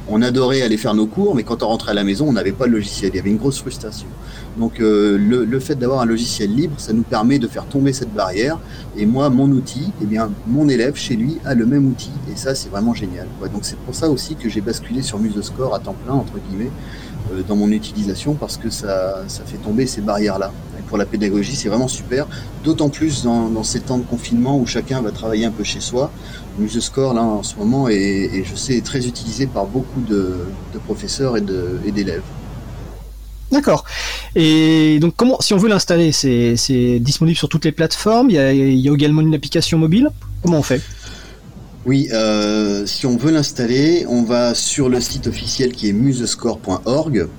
on 0.09 0.21
adorait 0.21 0.61
aller 0.61 0.77
faire 0.77 0.93
nos 0.93 1.05
cours, 1.05 1.35
mais 1.35 1.43
quand 1.43 1.63
on 1.63 1.67
rentrait 1.67 1.91
à 1.91 1.93
la 1.93 2.03
maison, 2.03 2.27
on 2.27 2.33
n'avait 2.33 2.51
pas 2.51 2.65
le 2.65 2.73
logiciel. 2.73 3.11
Il 3.13 3.17
y 3.17 3.19
avait 3.19 3.29
une 3.29 3.37
grosse 3.37 3.59
frustration. 3.59 4.07
Donc 4.57 4.79
euh, 4.79 5.17
le, 5.17 5.59
fait 5.59 5.75
d'avoir 5.75 6.01
un 6.01 6.05
logiciel 6.05 6.53
libre, 6.53 6.75
ça 6.77 6.93
nous 6.93 7.03
permet 7.03 7.39
de 7.39 7.47
faire 7.47 7.65
tomber 7.65 7.93
cette 7.93 8.13
barrière. 8.13 8.57
Et 8.95 9.05
moi, 9.05 9.29
mon 9.29 9.49
outil, 9.49 9.91
eh 10.01 10.05
bien, 10.05 10.31
mon 10.47 10.69
élève 10.69 10.95
chez 10.95 11.15
lui 11.15 11.37
a 11.45 11.53
le 11.53 11.65
même 11.65 11.85
outil. 11.87 12.11
Et 12.31 12.37
ça, 12.37 12.55
c'est 12.55 12.69
vraiment 12.69 12.93
génial. 12.93 13.27
donc 13.53 13.61
c'est 13.63 13.77
pour 13.79 13.95
ça 13.95 14.09
aussi 14.09 14.35
que 14.35 14.49
j'ai 14.49 14.61
basculé 14.61 15.01
sur 15.01 15.19
MuseScore 15.19 15.75
à 15.75 15.79
temps 15.79 15.95
plein, 16.05 16.13
entre 16.13 16.33
guillemets, 16.47 16.71
euh, 17.33 17.41
dans 17.47 17.55
mon 17.55 17.69
utilisation, 17.71 18.33
parce 18.33 18.57
que 18.57 18.69
ça, 18.69 19.23
ça 19.27 19.43
fait 19.45 19.57
tomber 19.57 19.85
ces 19.87 20.01
barrières-là. 20.01 20.51
pour 20.87 20.97
la 20.97 21.05
pédagogie, 21.05 21.55
c'est 21.55 21.67
vraiment 21.67 21.89
super. 21.89 22.27
D'autant 22.63 22.89
plus 22.89 23.23
dans, 23.23 23.63
ces 23.63 23.81
temps 23.81 23.97
de 23.97 24.03
confinement 24.03 24.57
où 24.57 24.65
chacun 24.65 25.01
va 25.01 25.11
travailler 25.11 25.45
un 25.45 25.51
peu 25.51 25.63
chez 25.63 25.81
soi. 25.81 26.11
MuseScore, 26.57 27.13
là, 27.13 27.21
en 27.21 27.43
ce 27.43 27.55
moment, 27.55 27.87
est, 27.89 28.43
je 28.43 28.55
sais, 28.55 28.81
très 28.81 29.07
utilisé 29.07 29.47
par 29.47 29.65
beaucoup 29.65 30.01
de, 30.01 30.35
professeurs 30.85 31.37
et 31.37 31.41
d'élèves. 31.91 32.23
D'accord. 33.51 33.85
Et 34.35 34.99
donc, 34.99 35.13
comment, 35.15 35.37
si 35.39 35.53
on 35.53 35.57
veut 35.57 35.69
l'installer, 35.69 36.11
c'est 36.11 36.99
disponible 36.99 37.37
sur 37.37 37.49
toutes 37.49 37.65
les 37.65 37.71
plateformes? 37.71 38.29
Il 38.29 38.35
y, 38.35 38.39
a, 38.39 38.51
également 38.51 39.21
une 39.21 39.35
application 39.35 39.77
mobile? 39.77 40.09
Comment 40.41 40.59
on 40.59 40.63
fait? 40.63 40.81
Oui, 41.85 42.09
euh, 42.11 42.85
si 42.85 43.05
on 43.05 43.15
veut 43.15 43.31
l'installer, 43.31 44.05
on 44.09 44.23
va 44.23 44.53
sur 44.53 44.89
le 44.89 44.99
site 44.99 45.27
officiel 45.27 45.71
qui 45.71 45.87
est 45.87 45.93
musescore.org 45.93 47.29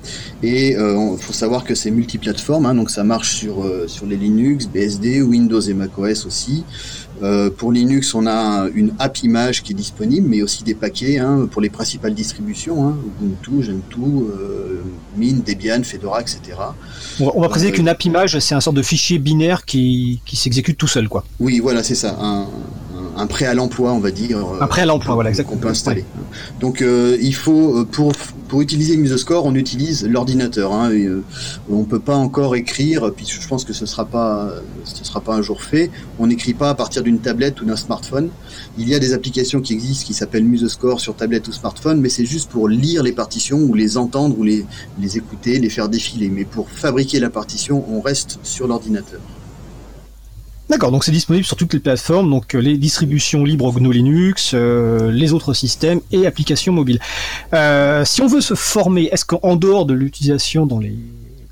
et 0.42 0.70
il 0.70 0.76
euh, 0.76 1.18
faut 1.18 1.34
savoir 1.34 1.64
que 1.64 1.74
c'est 1.74 1.90
multiplateforme, 1.90 2.64
hein, 2.64 2.74
donc 2.74 2.88
ça 2.88 3.04
marche 3.04 3.34
sur, 3.34 3.62
euh, 3.62 3.86
sur 3.88 4.06
les 4.06 4.16
Linux, 4.16 4.66
BSD, 4.66 5.20
Windows 5.20 5.60
et 5.60 5.74
macOS 5.74 6.24
aussi. 6.24 6.64
Euh, 7.22 7.50
pour 7.50 7.72
Linux, 7.72 8.14
on 8.14 8.26
a 8.26 8.68
une 8.74 8.92
app 8.98 9.18
image 9.22 9.62
qui 9.62 9.72
est 9.72 9.74
disponible, 9.74 10.28
mais 10.28 10.42
aussi 10.42 10.62
des 10.62 10.74
paquets 10.74 11.18
hein, 11.18 11.48
pour 11.50 11.60
les 11.60 11.70
principales 11.70 12.14
distributions, 12.14 12.88
hein, 12.88 12.96
Ubuntu, 13.20 13.62
Gentoo, 13.62 14.30
euh, 14.30 14.82
Mint, 15.16 15.46
Debian, 15.46 15.82
Fedora, 15.82 16.20
etc. 16.20 16.40
On 17.20 17.40
va, 17.40 17.48
préciser 17.48 17.72
qu'une 17.72 17.88
app 17.88 18.04
image, 18.04 18.38
c'est 18.38 18.54
un 18.54 18.60
sorte 18.60 18.76
de 18.76 18.82
fichier 18.82 19.18
binaire 19.18 19.64
qui, 19.64 20.20
qui 20.24 20.36
s'exécute 20.36 20.78
tout 20.78 20.86
seul, 20.86 21.08
quoi. 21.08 21.24
Oui, 21.40 21.58
voilà, 21.58 21.82
c'est 21.82 21.94
ça. 21.94 22.16
Un, 22.20 22.46
un 23.18 23.26
prêt 23.26 23.46
à 23.46 23.54
l'emploi, 23.54 23.92
on 23.92 23.98
va 23.98 24.10
dire. 24.10 24.38
Un 24.60 24.66
prêt 24.66 24.82
à 24.82 24.86
l'emploi, 24.86 25.14
voilà, 25.14 25.30
exactement. 25.30 25.56
Qu'on 25.56 25.62
peut 25.62 25.68
installer. 25.68 26.04
Donc, 26.60 26.82
euh, 26.82 27.16
il 27.20 27.34
faut, 27.34 27.84
pour, 27.86 28.12
pour 28.48 28.62
utiliser 28.62 28.96
Musescore, 28.96 29.44
on 29.44 29.54
utilise 29.54 30.06
l'ordinateur. 30.06 30.72
Hein, 30.72 30.92
euh, 30.92 31.22
on 31.68 31.84
peut 31.84 31.98
pas 31.98 32.14
encore 32.14 32.54
écrire, 32.54 33.12
puis 33.14 33.26
je 33.26 33.46
pense 33.46 33.64
que 33.64 33.72
ce 33.72 33.86
sera 33.86 34.04
pas, 34.04 34.50
ce 34.84 35.04
sera 35.04 35.20
pas 35.20 35.34
un 35.34 35.42
jour 35.42 35.62
fait. 35.62 35.90
On 36.18 36.28
n'écrit 36.28 36.54
pas 36.54 36.70
à 36.70 36.74
partir 36.74 37.02
d'une 37.02 37.18
tablette 37.18 37.60
ou 37.60 37.64
d'un 37.64 37.76
smartphone. 37.76 38.30
Il 38.78 38.88
y 38.88 38.94
a 38.94 38.98
des 38.98 39.12
applications 39.12 39.60
qui 39.60 39.72
existent 39.72 40.06
qui 40.06 40.14
s'appellent 40.14 40.44
Musescore 40.44 41.00
sur 41.00 41.16
tablette 41.16 41.48
ou 41.48 41.52
smartphone, 41.52 42.00
mais 42.00 42.08
c'est 42.08 42.26
juste 42.26 42.50
pour 42.50 42.68
lire 42.68 43.02
les 43.02 43.12
partitions 43.12 43.58
ou 43.58 43.74
les 43.74 43.96
entendre 43.96 44.38
ou 44.38 44.44
les, 44.44 44.64
les 45.00 45.16
écouter, 45.16 45.58
les 45.58 45.70
faire 45.70 45.88
défiler. 45.88 46.28
Mais 46.28 46.44
pour 46.44 46.68
fabriquer 46.70 47.18
la 47.18 47.30
partition, 47.30 47.84
on 47.90 48.00
reste 48.00 48.38
sur 48.42 48.68
l'ordinateur. 48.68 49.20
D'accord, 50.68 50.90
donc 50.90 51.02
c'est 51.02 51.12
disponible 51.12 51.46
sur 51.46 51.56
toutes 51.56 51.72
les 51.72 51.78
plateformes, 51.78 52.28
donc 52.28 52.54
euh, 52.54 52.58
les 52.58 52.76
distributions 52.76 53.42
libres 53.42 53.72
GNU 53.72 53.90
Linux, 53.90 54.50
euh, 54.52 55.10
les 55.10 55.32
autres 55.32 55.54
systèmes 55.54 56.00
et 56.12 56.26
applications 56.26 56.74
mobiles. 56.74 57.00
Euh, 57.54 58.04
si 58.04 58.20
on 58.20 58.26
veut 58.26 58.42
se 58.42 58.54
former, 58.54 59.04
est-ce 59.10 59.24
qu'en 59.24 59.56
dehors 59.56 59.86
de 59.86 59.94
l'utilisation 59.94 60.66
dans 60.66 60.78
les 60.78 60.94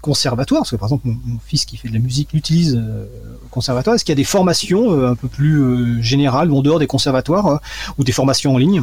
conservatoires, 0.03 0.61
parce 0.61 0.71
que 0.73 0.77
par 0.77 0.89
exemple 0.89 1.09
mon, 1.09 1.39
fils 1.47 1.65
qui 1.65 1.79
fait 1.79 1.89
de 1.89 1.95
la 1.95 1.99
musique 1.99 2.35
l'utilise 2.35 2.77
au 2.77 3.49
conservatoire, 3.49 3.97
est-ce 3.97 4.05
qu'il 4.05 4.13
y 4.13 4.19
a 4.19 4.23
des 4.23 4.25
formations 4.25 4.93
un 5.05 5.15
peu 5.15 5.29
plus 5.29 6.03
générales 6.03 6.53
en 6.53 6.61
dehors 6.61 6.79
des 6.79 6.87
conservatoires 6.87 7.61
ou 7.99 8.05
des 8.05 8.13
formations 8.13 8.55
en 8.55 8.59
ligne? 8.59 8.83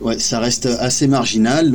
Ouais, 0.00 0.18
ça 0.18 0.40
reste 0.40 0.66
assez 0.66 1.06
marginal. 1.06 1.74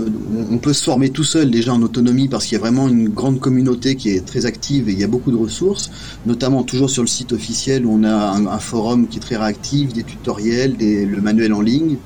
On 0.49 0.57
peut 0.57 0.73
se 0.73 0.83
former 0.83 1.09
tout 1.09 1.23
seul 1.23 1.51
déjà 1.51 1.73
en 1.73 1.81
autonomie 1.81 2.27
parce 2.27 2.45
qu'il 2.45 2.53
y 2.53 2.57
a 2.57 2.61
vraiment 2.61 2.87
une 2.87 3.09
grande 3.09 3.39
communauté 3.39 3.95
qui 3.95 4.09
est 4.09 4.25
très 4.25 4.45
active 4.45 4.89
et 4.89 4.93
il 4.93 4.99
y 4.99 5.03
a 5.03 5.07
beaucoup 5.07 5.31
de 5.31 5.37
ressources, 5.37 5.91
notamment 6.25 6.63
toujours 6.63 6.89
sur 6.89 7.03
le 7.03 7.07
site 7.07 7.33
officiel 7.33 7.85
où 7.85 7.93
on 7.93 8.03
a 8.03 8.31
un, 8.31 8.59
forum 8.59 9.07
qui 9.07 9.17
est 9.17 9.21
très 9.21 9.37
réactif, 9.37 9.93
des 9.93 10.03
tutoriels, 10.03 10.75
le 10.79 11.21
manuel 11.21 11.53
en 11.53 11.61
ligne. 11.61 11.97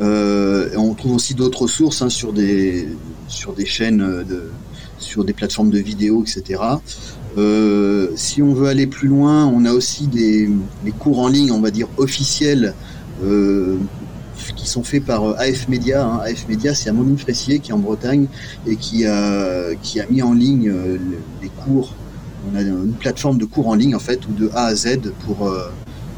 Euh, 0.00 0.70
on 0.76 0.94
trouve 0.94 1.12
aussi 1.12 1.34
d'autres 1.34 1.62
ressources 1.62 2.00
hein, 2.00 2.08
sur 2.08 2.32
des 2.32 2.88
sur 3.28 3.52
des 3.52 3.66
chaînes 3.66 4.24
de 4.26 4.44
sur 4.98 5.24
des 5.24 5.32
plateformes 5.32 5.70
de 5.70 5.78
vidéos, 5.78 6.22
etc. 6.22 6.60
Euh, 7.38 8.08
si 8.16 8.42
on 8.42 8.52
veut 8.52 8.68
aller 8.68 8.86
plus 8.86 9.08
loin, 9.08 9.46
on 9.46 9.64
a 9.64 9.72
aussi 9.72 10.06
des, 10.06 10.48
cours 10.98 11.20
en 11.20 11.28
ligne, 11.28 11.52
on 11.52 11.60
va 11.60 11.70
dire 11.70 11.88
officiels. 11.96 12.74
Euh, 13.24 13.76
qui 14.56 14.68
sont 14.68 14.82
faits 14.82 15.04
par 15.04 15.24
euh, 15.24 15.34
AF 15.38 15.68
Media. 15.68 16.04
Hein. 16.04 16.20
AF 16.24 16.48
Media, 16.48 16.74
c'est 16.74 16.90
Amandine 16.90 17.18
Fressier 17.18 17.58
qui 17.58 17.70
est 17.70 17.74
en 17.74 17.78
Bretagne 17.78 18.26
et 18.66 18.76
qui 18.76 19.06
a, 19.06 19.74
qui 19.82 20.00
a 20.00 20.06
mis 20.10 20.22
en 20.22 20.32
ligne 20.32 20.68
euh, 20.68 20.98
les 21.42 21.48
cours. 21.48 21.94
On 22.50 22.56
a 22.56 22.62
une 22.62 22.94
plateforme 22.94 23.38
de 23.38 23.44
cours 23.44 23.68
en 23.68 23.74
ligne 23.74 23.94
en 23.94 24.00
fait, 24.00 24.26
ou 24.26 24.32
de 24.32 24.50
A 24.54 24.66
à 24.66 24.74
Z 24.74 25.12
pour, 25.26 25.46
euh, 25.46 25.70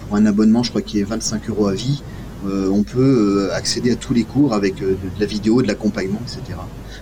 pour 0.06 0.16
un 0.16 0.26
abonnement, 0.26 0.62
je 0.62 0.70
crois 0.70 0.82
qui 0.82 1.00
est 1.00 1.04
25 1.04 1.48
euros 1.50 1.66
à 1.66 1.74
vie. 1.74 2.02
on 2.44 2.82
peut 2.82 3.50
accéder 3.52 3.92
à 3.92 3.96
tous 3.96 4.14
les 4.14 4.24
cours 4.24 4.52
avec 4.52 4.76
de 4.76 4.96
la 5.18 5.26
vidéo, 5.26 5.62
de 5.62 5.68
l'accompagnement, 5.68 6.20
etc. 6.24 6.58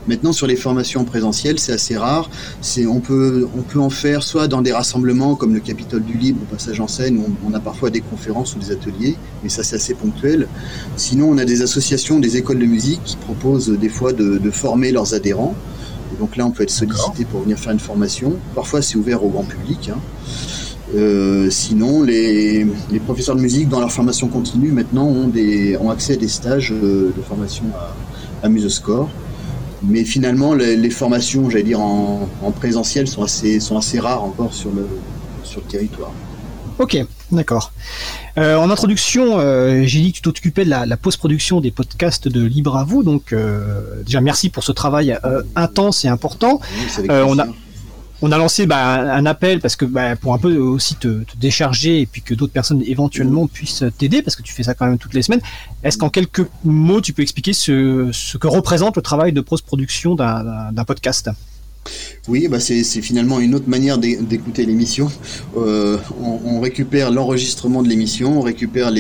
Maintenant, 0.09 0.33
sur 0.33 0.47
les 0.47 0.57
formations 0.57 1.05
présentielles, 1.05 1.59
c'est 1.59 1.73
assez 1.73 1.97
rare. 1.97 2.31
On, 2.89 3.01
peut, 3.01 3.47
en 3.77 3.91
faire 3.91 4.23
soit 4.23 4.49
dans 4.49 4.63
des 4.63 4.73
rassemblements 4.73 5.35
comme 5.35 5.55
le 5.55 5.61
Capitole 5.61 6.03
du 6.03 6.17
Libre, 6.17 6.41
au 6.43 6.55
passage 6.55 6.81
en 6.81 6.89
scène, 6.89 7.19
où 7.19 7.37
on, 7.47 7.53
a 7.55 7.61
parfois 7.61 7.91
des 7.91 8.01
conférences 8.01 8.57
ou 8.57 8.59
des 8.59 8.73
ateliers, 8.73 9.17
mais 9.43 9.49
ça 9.51 9.63
c'est 9.63 9.77
assez 9.77 9.95
ponctuel. 9.95 10.49
Sinon, 10.97 11.29
on 11.31 11.39
a 11.39 11.45
des 11.45 11.63
associations, 11.63 12.19
des 12.19 12.37
écoles 12.37 12.59
de 12.59 12.67
musique 12.67 13.03
qui 13.05 13.17
proposent 13.17 13.69
des 13.69 13.89
fois 13.89 14.13
de, 14.13 14.51
former 14.51 14.91
leurs 14.91 15.15
adhérents. 15.15 15.55
donc 16.19 16.37
là, 16.37 16.47
on 16.47 16.51
peut 16.51 16.63
être 16.63 16.71
sollicité 16.71 17.25
pour 17.25 17.43
venir 17.43 17.59
faire 17.59 17.73
une 17.73 17.79
formation. 17.79 18.37
Parfois, 18.55 18.83
c'est 18.83 18.97
ouvert 18.97 19.23
au 19.23 19.29
grand 19.29 19.45
public. 19.45 19.91
Hein. 19.93 19.99
Euh, 20.97 21.51
sinon, 21.51 22.03
les, 22.03 22.67
professeurs 23.05 23.37
de 23.37 23.41
musique, 23.41 23.69
dans 23.69 23.81
leur 23.81 23.93
formation 23.93 24.29
continue, 24.29 24.73
maintenant, 24.73 25.07
ont, 25.07 25.91
accès 25.91 26.15
à 26.15 26.17
des 26.17 26.29
stages 26.29 26.73
euh, 26.73 27.13
de 27.17 27.23
formation 27.23 27.65
à, 28.43 28.47
à 28.47 28.49
Musescore. 28.49 29.09
Mais 29.83 30.05
finalement, 30.05 30.55
les, 30.55 30.91
formations, 30.91 31.49
j'allais 31.49 31.65
dire, 31.65 31.81
en, 31.81 32.29
présentiel 32.55 33.09
sont 33.09 33.23
assez, 33.23 33.61
sont 33.61 33.77
assez 33.77 33.99
rares 33.99 34.25
encore 34.25 34.53
sur 34.53 34.71
le, 34.71 34.87
sur 35.45 35.61
le 35.61 35.67
territoire. 35.67 36.13
Ok, 36.79 36.97
d'accord. 37.31 37.73
Euh, 38.39 38.57
en 38.57 38.71
introduction, 38.71 39.39
euh, 39.39 39.83
j'ai 39.85 40.01
dit 40.01 40.13
que 40.13 40.17
tu 40.17 40.23
t'occupais 40.23 40.65
de 40.65 40.71
la, 40.71 40.97
post-production 40.97 41.61
des 41.61 41.71
podcasts 41.71 42.29
de 42.29 42.45
Libre 42.45 42.77
à 42.77 42.85
vous. 42.85 43.03
Donc, 43.03 43.33
euh, 43.33 44.03
déjà, 44.05 44.21
merci 44.21 44.49
pour 44.49 44.65
ce 44.65 44.73
travail 44.73 45.17
intense 45.57 46.05
et 46.05 46.09
important. 46.09 46.61
on 47.09 47.39
a 47.39 47.47
on 48.23 48.33
a 48.33 48.39
lancé 48.39 48.67
bah, 48.67 49.15
un 49.15 49.27
appel 49.27 49.61
parce 49.61 49.77
que 49.77 49.85
bah, 49.85 50.17
pour 50.17 50.35
un 50.35 50.39
peu 50.39 50.57
aussi 50.57 50.97
te, 50.97 51.23
décharger 51.39 52.01
et 52.01 52.07
puis 52.07 52.23
que 52.23 52.35
d'autres 52.35 52.53
personnes 52.53 52.83
éventuellement 52.87 53.47
puissent 53.47 53.85
t'aider 53.99 54.23
parce 54.23 54.37
que 54.37 54.43
tu 54.43 54.53
fais 54.53 54.63
ça 54.63 54.75
quand 54.75 54.87
même 54.87 54.99
toutes 54.99 55.15
les 55.15 55.23
semaines. 55.23 55.41
Est-ce 55.83 55.99
qu'en 55.99 56.11
quelques 56.11 56.47
mots 56.65 57.01
tu 57.01 57.13
peux 57.13 57.23
expliquer 57.23 57.53
ce, 57.53 58.11
ce 58.13 58.39
que 58.39 58.47
représente 58.47 58.97
le 58.97 59.03
travail 59.03 59.33
de 59.33 59.41
post-production 59.41 60.15
d'un 60.15 60.85
podcast? 60.87 61.31
Oui, 62.29 62.47
bah 62.49 62.61
c'est 62.61 62.85
finalement 62.85 63.41
une 63.41 63.55
autre 63.55 63.69
manière 63.69 63.97
d'écouter 63.99 64.67
l'émission. 64.67 65.11
Euh, 65.57 65.97
on, 66.21 66.61
récupère 66.61 67.11
l'enregistrement 67.11 67.83
de 67.83 67.89
l'émission, 67.89 68.39
on 68.39 68.43
récupère 68.43 68.91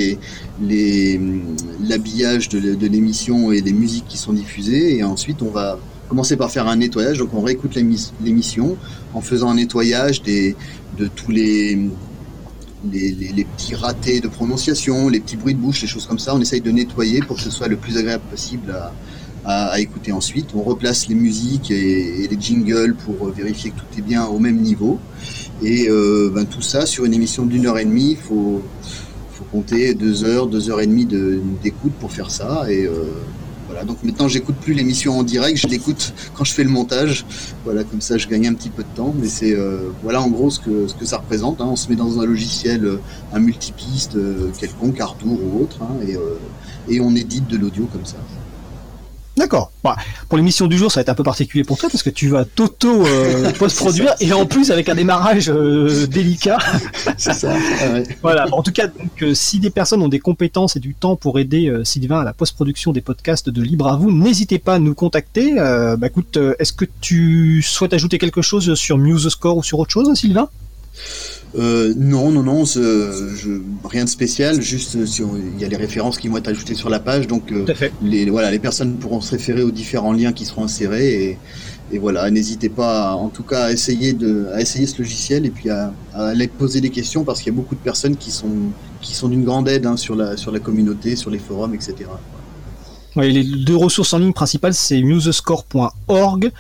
l'habillage 1.81 2.49
les, 2.53 2.77
de 2.77 2.87
l'émission 2.87 3.53
et 3.53 3.61
des 3.61 3.75
musiques 3.75 4.07
qui 4.09 4.17
sont 4.17 4.33
diffusées, 4.33 4.97
et 4.97 5.05
ensuite 5.05 5.43
on 5.43 5.51
va 5.51 5.79
commencer 6.11 6.37
par 6.37 6.51
faire 6.51 6.67
un 6.67 6.77
nettoyage. 6.77 7.19
Donc 7.19 7.33
on 7.33 7.41
réécoute 7.41 7.77
l'émission 8.21 8.77
en 9.15 9.23
faisant 9.23 9.49
un 9.49 9.55
nettoyage 9.55 10.23
des, 10.23 10.57
de 10.99 11.07
tous 11.07 11.31
les, 11.31 11.79
les, 12.93 13.47
petits 13.57 13.77
ratés 13.77 14.21
de 14.21 14.29
prononciation, 14.29 15.09
les 15.09 15.21
petits 15.21 15.37
bruits 15.37 15.55
de 15.55 15.61
bouche, 15.61 15.81
les 15.83 15.89
choses 15.89 16.07
comme 16.07 16.19
ça. 16.19 16.35
On 16.35 16.41
essaye 16.41 16.61
de 16.61 16.71
nettoyer 16.71 17.21
pour 17.21 17.37
que 17.37 17.43
ce 17.43 17.51
soit 17.51 17.69
le 17.69 17.77
plus 17.77 17.97
agréable 17.97 18.25
possible 18.29 18.75
à, 19.45 19.81
écouter 19.81 20.13
ensuite. 20.13 20.49
On 20.55 20.63
replace 20.63 21.09
les 21.09 21.15
musiques 21.15 21.71
et, 21.71 22.29
les 22.29 22.41
jingles 22.41 22.95
pour 22.95 23.31
vérifier 23.31 23.71
que 23.71 23.77
tout 23.77 23.99
est 23.99 24.03
bien 24.03 24.27
au 24.27 24.39
même 24.39 24.59
niveau. 24.59 24.99
Et 25.63 25.89
euh, 25.89 26.31
ben, 26.35 26.45
tout 26.45 26.61
ça 26.61 26.87
sur 26.87 27.05
une 27.05 27.15
émission 27.15 27.47
d'une 27.47 27.67
heure 27.67 27.79
et 27.79 27.85
demie, 27.85 28.13
il 28.13 28.17
faut, 28.17 28.63
faut 29.33 29.45
compter 29.53 29.95
deux 29.95 30.25
heures, 30.25 30.47
deux 30.47 30.71
heures 30.71 30.81
et 30.81 30.87
demie 30.87 31.07
d'écoute 31.07 31.93
pour 32.01 32.13
faire 32.13 32.31
ça. 32.31 32.65
Et 32.69 32.85
euh, 32.85 33.05
donc 33.85 34.03
maintenant 34.03 34.29
j'écoute 34.29 34.57
plus 34.57 34.75
l'émission 34.75 35.19
en 35.19 35.23
direct, 35.23 35.59
je 35.59 35.67
l'écoute 35.69 36.13
quand 36.35 36.45
je 36.45 36.53
fais 36.53 36.65
le 36.65 36.71
montage. 36.71 37.25
Voilà, 37.65 37.85
comme 37.85 38.01
ça 38.01 38.19
je 38.19 38.29
gagne 38.29 38.49
un 38.49 38.55
petit 38.55 38.71
peu 38.71 38.83
de 38.83 38.89
temps. 38.95 39.15
Mais 39.19 39.29
c'est 39.29 39.55
euh, 39.55 39.91
voilà 40.03 40.23
en 40.23 40.29
gros 40.29 40.51
ce 40.51 40.61
que, 40.61 40.87
ce 40.87 40.95
que 40.95 41.05
ça 41.05 41.19
représente. 41.19 41.61
Hein. 41.61 41.69
On 41.71 41.77
se 41.77 41.89
met 41.89 41.97
dans 41.97 42.21
un 42.21 42.27
logiciel, 42.27 42.85
euh, 42.85 43.01
un 43.33 43.41
multipiste 43.41 44.17
euh, 44.17 44.51
quelconque, 44.59 45.01
Ardour 45.01 45.39
ou 45.43 45.63
autre, 45.63 45.79
hein, 45.83 45.95
et, 46.07 46.17
et 46.95 47.01
on 47.01 47.15
édite 47.15 47.47
de 47.49 47.57
l'audio 47.57 47.89
comme 47.93 48.05
ça. 48.05 48.17
D'accord. 49.37 49.73
Bah, 49.85 49.97
pour 50.29 50.37
l'émission 50.37 50.67
du 50.67 50.77
jour, 50.77 50.91
ça 50.91 51.01
va 51.01 51.03
être 51.03 51.09
un 51.09 51.15
peu 51.15 51.23
particulier 51.23 51.65
pour 51.65 51.79
toi 51.79 51.89
parce 51.89 52.03
que 52.03 52.11
tu 52.11 52.29
vas 52.29 52.45
t'auto 52.45 53.07
euh, 53.07 53.51
post-produire 53.59 54.15
et 54.21 54.33
en 54.33 54.45
plus 54.45 54.71
avec 54.71 54.89
un 54.89 54.95
démarrage 54.95 55.51
euh, 55.51 56.07
délicat. 56.07 56.59
C'est 57.17 57.33
ça. 57.33 57.55
Voilà. 58.23 58.47
En 58.53 58.63
tout 58.63 58.73
cas, 58.73 58.89
donc, 58.89 59.23
euh, 59.23 59.35
si 59.35 59.61
des 59.61 59.71
personnes 59.71 60.03
ont 60.03 60.09
des 60.09 60.19
compétences 60.19 60.77
et 60.77 60.81
du 60.81 60.95
temps 60.95 61.17
pour 61.17 61.39
aider 61.39 61.73
Sylvain 61.85 62.21
à 62.21 62.25
la 62.25 62.33
post-production 62.33 62.93
des 62.93 63.01
podcasts 63.01 63.49
de 63.49 63.63
Libre 63.63 63.89
à 63.89 63.97
vous, 63.97 64.13
n'hésitez 64.13 64.59
pas 64.59 64.75
à 64.75 64.79
nous 64.79 64.95
contacter. 64.95 65.55
bah 65.55 66.07
écoute, 66.07 66.39
est-ce 66.59 66.73
que 66.73 66.85
tu 67.01 67.63
souhaites 67.63 67.95
ajouter 67.95 68.19
quelque 68.19 68.43
chose 68.43 68.75
sur 68.75 68.99
MuseScore 68.99 69.57
ou 69.57 69.63
sur 69.63 69.79
autre 69.79 69.91
chose, 69.91 70.13
Sylvain? 70.15 70.49
Euh, 71.59 71.93
non, 71.97 72.31
non, 72.31 72.45
non, 72.45 72.65
je, 72.65 73.61
rien 73.85 74.05
de 74.05 74.09
spécial, 74.09 74.61
juste 74.61 74.95
euh, 74.97 75.07
si 75.07 75.23
il 75.23 75.61
y 75.61 75.65
a 75.65 75.69
les 75.69 75.77
références 75.77 76.19
qui 76.19 76.29
vont 76.29 76.37
être 76.37 76.49
ajoutées 76.49 76.77
sur 76.77 76.89
la 76.89 77.01
page, 77.01 77.27
donc 77.27 77.51
euh, 77.51 77.67
les, 78.03 78.31
voilà, 78.31 78.53
les 78.53 78.61
personnes 78.61 78.95
pourront 78.97 79.21
se 79.21 79.33
référer 79.33 79.63
aux 79.63 79.73
différents 79.73 80.13
liens 80.13 80.33
qui 80.33 80.45
seront 80.45 80.65
insérés 80.65 81.39
et, 81.93 81.99
voilà, 81.99 82.31
n'hésitez 82.31 82.69
pas 82.69 83.15
en 83.15 83.31
tout 83.31 83.43
cas 83.43 83.65
à 83.65 83.73
essayer, 83.73 84.13
de, 84.13 84.47
à 84.55 84.61
essayer 84.61 84.87
ce 84.87 84.99
logiciel 84.99 85.45
et 85.45 85.51
puis 85.51 85.71
à, 85.71 85.93
aller 86.15 86.47
poser 86.47 86.81
des 86.81 86.91
questions 86.91 87.25
parce 87.25 87.41
qu'il 87.41 87.53
y 87.53 87.57
a 87.57 87.57
beaucoup 87.57 87.75
de 87.75 87.81
personnes 87.81 88.17
qui 88.17 88.31
sont, 88.31 88.71
qui 89.01 89.13
sont 89.13 89.29
d'une 89.29 89.43
grande 89.43 89.69
aide 89.69 89.87
hein, 89.87 89.97
sur, 89.97 90.15
la, 90.15 90.37
sur 90.37 90.53
la 90.53 90.61
communauté, 90.61 91.17
sur 91.17 91.31
les 91.31 91.41
forums, 91.41 91.75
etc. 91.75 92.09
les 93.17 93.43
deux 93.43 93.75
ressources 93.75 94.13
en 94.15 94.19
ligne 94.19 94.33
principales, 94.33 94.75
c'est 94.75 95.03
musescore.org 95.03 96.53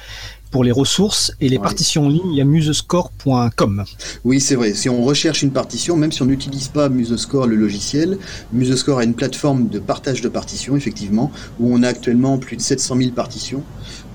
pour 0.50 0.64
les 0.64 0.72
ressources 0.72 1.32
et 1.40 1.48
les 1.48 1.58
partitions 1.58 2.06
en 2.06 2.08
ligne, 2.08 2.32
il 2.32 2.36
y 2.36 2.40
a 2.40 2.44
musescore.com. 2.44 3.84
Oui, 4.24 4.40
c'est 4.40 4.54
vrai. 4.54 4.74
Si 4.74 4.88
on 4.88 5.02
recherche 5.02 5.42
une 5.42 5.52
partition, 5.52 5.96
même 5.96 6.12
si 6.12 6.22
on 6.22 6.26
n'utilise 6.26 6.68
pas 6.68 6.88
Musescore, 6.88 7.46
le 7.46 7.56
logiciel, 7.56 8.18
Musescore 8.52 8.98
a 8.98 9.04
une 9.04 9.14
plateforme 9.14 9.68
de 9.68 9.78
partage 9.78 10.20
de 10.20 10.28
partitions, 10.28 10.76
effectivement, 10.76 11.30
où 11.58 11.72
on 11.72 11.82
a 11.82 11.88
actuellement 11.88 12.38
plus 12.38 12.56
de 12.56 12.62
700 12.62 12.96
000 12.96 13.10
partitions. 13.12 13.62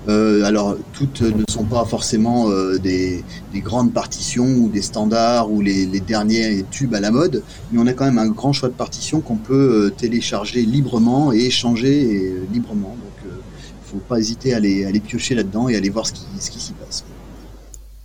Euh, 0.08 0.44
alors, 0.44 0.76
toutes 0.92 1.22
ne 1.22 1.42
sont 1.50 1.64
pas 1.64 1.84
forcément 1.84 2.48
euh, 2.50 2.78
des, 2.78 3.24
grandes 3.56 3.92
partitions 3.92 4.46
ou 4.46 4.68
des 4.68 4.82
standards 4.82 5.50
ou 5.50 5.60
les, 5.60 5.86
derniers 6.00 6.64
tubes 6.70 6.94
à 6.94 7.00
la 7.00 7.10
mode, 7.10 7.42
mais 7.72 7.80
on 7.80 7.86
a 7.86 7.92
quand 7.92 8.04
même 8.04 8.18
un 8.18 8.28
grand 8.28 8.52
choix 8.52 8.68
de 8.68 8.74
partitions 8.74 9.20
qu'on 9.20 9.36
peut 9.36 9.86
euh, 9.86 9.90
télécharger 9.90 10.62
librement 10.62 11.32
et 11.32 11.46
échanger 11.46 12.34
librement. 12.52 12.90
Donc, 12.90 13.25
faut 13.96 14.04
pas 14.08 14.18
hésiter 14.18 14.52
à 14.52 14.56
aller, 14.56 15.00
piocher 15.00 15.34
là-dedans 15.34 15.68
et 15.68 15.76
aller 15.76 15.90
voir 15.90 16.06
ce 16.06 16.12
qui, 16.12 16.22
ce 16.38 16.50
qui 16.50 16.60
s'y 16.60 16.72
passe. 16.72 17.04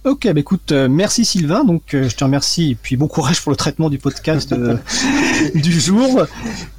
Ok, 0.03 0.27
bah 0.33 0.39
écoute, 0.39 0.71
euh, 0.71 0.89
merci 0.89 1.25
Sylvain. 1.25 1.63
Donc, 1.63 1.93
euh, 1.93 2.09
je 2.09 2.15
te 2.15 2.23
remercie 2.23 2.71
et 2.71 2.75
puis 2.75 2.97
bon 2.97 3.07
courage 3.07 3.39
pour 3.41 3.51
le 3.51 3.55
traitement 3.55 3.87
du 3.87 3.99
podcast 3.99 4.51
euh, 4.51 4.75
du 5.55 5.79
jour. 5.79 6.25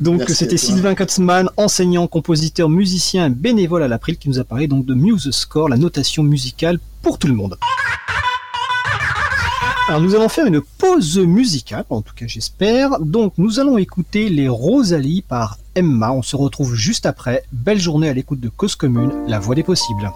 Donc, 0.00 0.28
c'était 0.28 0.56
Sylvain 0.56 0.96
Katzmann, 0.96 1.48
enseignant, 1.56 2.08
compositeur, 2.08 2.68
musicien, 2.68 3.30
bénévole 3.30 3.84
à 3.84 3.88
l'April, 3.88 4.16
qui 4.16 4.28
nous 4.28 4.40
a 4.40 4.44
parlé 4.44 4.66
donc 4.66 4.86
de 4.86 4.94
Muse 4.94 5.30
Score, 5.30 5.68
la 5.68 5.76
notation 5.76 6.24
musicale 6.24 6.80
pour 7.00 7.18
tout 7.18 7.28
le 7.28 7.34
monde. 7.34 7.58
Alors, 9.88 10.00
nous 10.00 10.16
allons 10.16 10.28
faire 10.28 10.46
une 10.46 10.60
pause 10.60 11.18
musicale, 11.18 11.84
en 11.90 12.02
tout 12.02 12.14
cas 12.14 12.26
j'espère. 12.26 12.98
Donc, 12.98 13.34
nous 13.36 13.60
allons 13.60 13.78
écouter 13.78 14.30
les 14.30 14.48
Rosalie 14.48 15.22
par 15.22 15.58
Emma. 15.74 16.12
On 16.12 16.22
se 16.22 16.36
retrouve 16.36 16.74
juste 16.74 17.06
après. 17.06 17.42
Belle 17.52 17.80
journée 17.80 18.08
à 18.08 18.12
l'écoute 18.12 18.40
de 18.40 18.48
Cause 18.48 18.76
Commune, 18.76 19.12
la 19.26 19.38
voix 19.38 19.54
des 19.54 19.62
possibles. 19.62 20.10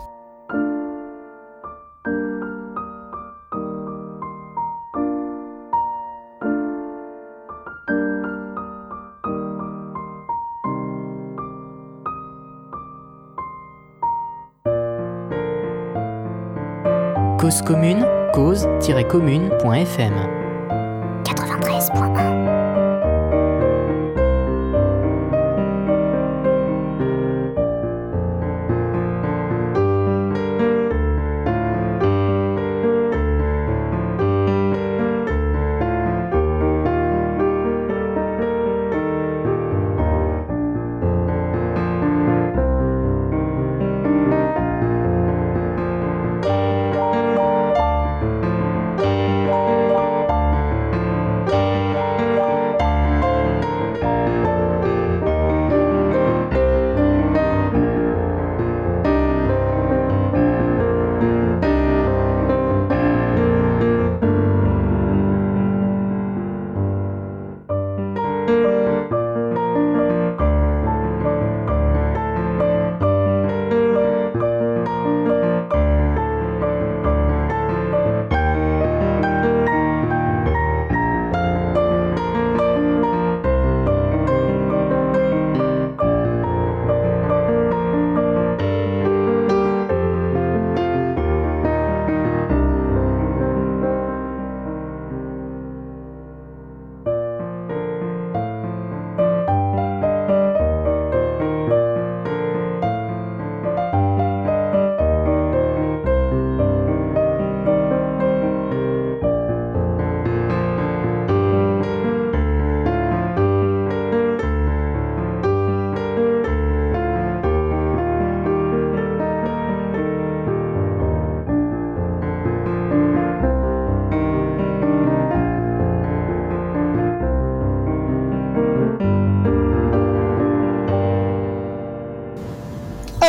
Cause 17.39 17.63
commune, 17.63 18.05
cause-commune.fm 18.33 20.46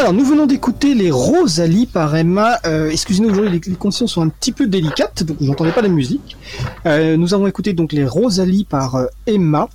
Alors, 0.08 0.22
nous 0.22 0.26
venons 0.26 0.46
d'écouter 0.46 0.94
les 0.96 1.12
Rosalie 1.12 1.86
par 1.86 2.16
Emma. 2.16 2.62
Euh, 2.66 2.90
excusez-nous, 2.90 3.30
aujourd'hui, 3.30 3.60
les, 3.68 3.76
conditions 3.76 4.08
sont 4.08 4.22
un 4.22 4.30
petit 4.30 4.54
peu 4.54 4.66
délicates, 4.66 5.24
donc 5.24 5.42
n'entendez 5.42 5.74
pas 5.74 5.82
la 5.82 5.90
musique. 5.90 6.38
Euh, 6.86 7.18
nous 7.18 7.34
avons 7.34 7.46
écouté 7.46 7.74
donc 7.74 7.92
les 7.92 8.06
Rosalie 8.06 8.64
par 8.64 8.96
euh, 8.96 9.08
Emma, 9.26 9.68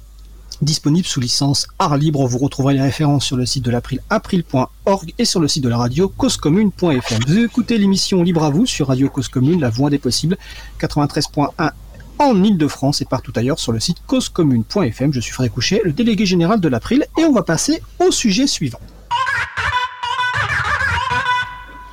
disponible 0.62 1.07
sous 1.07 1.21
licence 1.21 1.66
art 1.79 1.99
libre. 1.99 2.27
Vous 2.27 2.38
retrouverez 2.38 2.73
les 2.73 2.81
références 2.81 3.27
sur 3.27 3.37
le 3.37 3.45
site 3.45 3.62
de 3.62 3.71
l'April, 3.71 4.01
april.org 4.09 5.12
et 5.18 5.27
sur 5.27 5.38
le 5.38 5.49
site 5.49 5.64
de 5.64 5.68
la 5.68 5.77
radio 5.77 6.09
causecommune.fm. 6.09 7.21
Vous 7.27 7.38
écoutez 7.40 7.77
l'émission 7.77 8.23
Libre 8.23 8.45
à 8.45 8.49
vous 8.49 8.64
sur 8.64 8.88
Radio 8.88 9.11
Cause 9.11 9.29
Commune, 9.29 9.61
la 9.61 9.68
voix 9.68 9.90
des 9.90 9.99
possibles, 9.99 10.38
93.1 10.81 11.73
en 12.18 12.42
Ile-de-France 12.42 13.03
et 13.03 13.05
partout 13.05 13.35
ailleurs 13.37 13.59
sur 13.59 13.73
le 13.73 13.81
site 13.81 13.99
causecommune.fm. 14.07 15.12
Je 15.12 15.21
suis 15.21 15.33
Frédéric 15.33 15.53
Couchet, 15.53 15.83
le 15.85 15.92
délégué 15.92 16.25
général 16.25 16.59
de 16.59 16.68
l'April, 16.68 17.05
et 17.18 17.25
on 17.25 17.33
va 17.33 17.42
passer 17.42 17.83
au 18.01 18.11
sujet 18.11 18.47
suivant. 18.47 18.81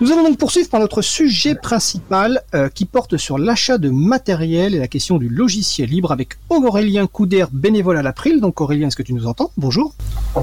Nous 0.01 0.13
allons 0.13 0.23
donc 0.23 0.37
poursuivre 0.37 0.69
par 0.69 0.79
notre 0.79 1.01
sujet 1.01 1.55
principal 1.55 2.41
euh, 2.55 2.69
qui 2.69 2.85
porte 2.85 3.17
sur 3.17 3.37
l'achat 3.37 3.77
de 3.77 3.89
matériel 3.89 4.73
et 4.73 4.79
la 4.79 4.87
question 4.87 5.17
du 5.17 5.27
logiciel 5.27 5.89
libre 5.89 6.13
avec 6.13 6.37
Aurélien 6.49 7.05
Couder, 7.05 7.47
bénévole 7.51 7.97
à 7.97 8.01
l'April. 8.01 8.39
Donc 8.39 8.61
Aurélien, 8.61 8.87
est-ce 8.87 8.95
que 8.95 9.03
tu 9.03 9.13
nous 9.13 9.27
entends? 9.27 9.51
Bonjour. 9.57 9.93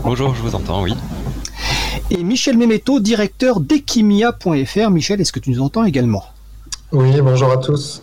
Bonjour, 0.04 0.34
je 0.34 0.42
vous 0.42 0.54
entends, 0.54 0.82
oui. 0.82 0.92
Et 2.10 2.22
Michel 2.22 2.58
Memetto, 2.58 3.00
directeur 3.00 3.60
d'Equimia.fr. 3.60 4.90
Michel, 4.90 5.22
est-ce 5.22 5.32
que 5.32 5.40
tu 5.40 5.48
nous 5.48 5.62
entends 5.62 5.84
également? 5.84 6.26
Oui, 6.92 7.18
bonjour 7.22 7.50
à 7.50 7.56
tous. 7.56 8.02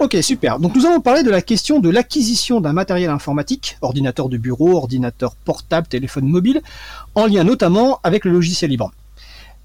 Ok, 0.00 0.16
super. 0.22 0.58
Donc 0.60 0.74
nous 0.74 0.86
allons 0.86 1.02
parler 1.02 1.24
de 1.24 1.30
la 1.30 1.42
question 1.42 1.78
de 1.78 1.90
l'acquisition 1.90 2.62
d'un 2.62 2.72
matériel 2.72 3.10
informatique, 3.10 3.76
ordinateur 3.82 4.30
de 4.30 4.38
bureau, 4.38 4.78
ordinateur 4.78 5.34
portable, 5.34 5.88
téléphone 5.88 6.26
mobile, 6.26 6.62
en 7.14 7.26
lien 7.26 7.44
notamment 7.44 8.00
avec 8.02 8.24
le 8.24 8.30
logiciel 8.30 8.70
libre. 8.70 8.92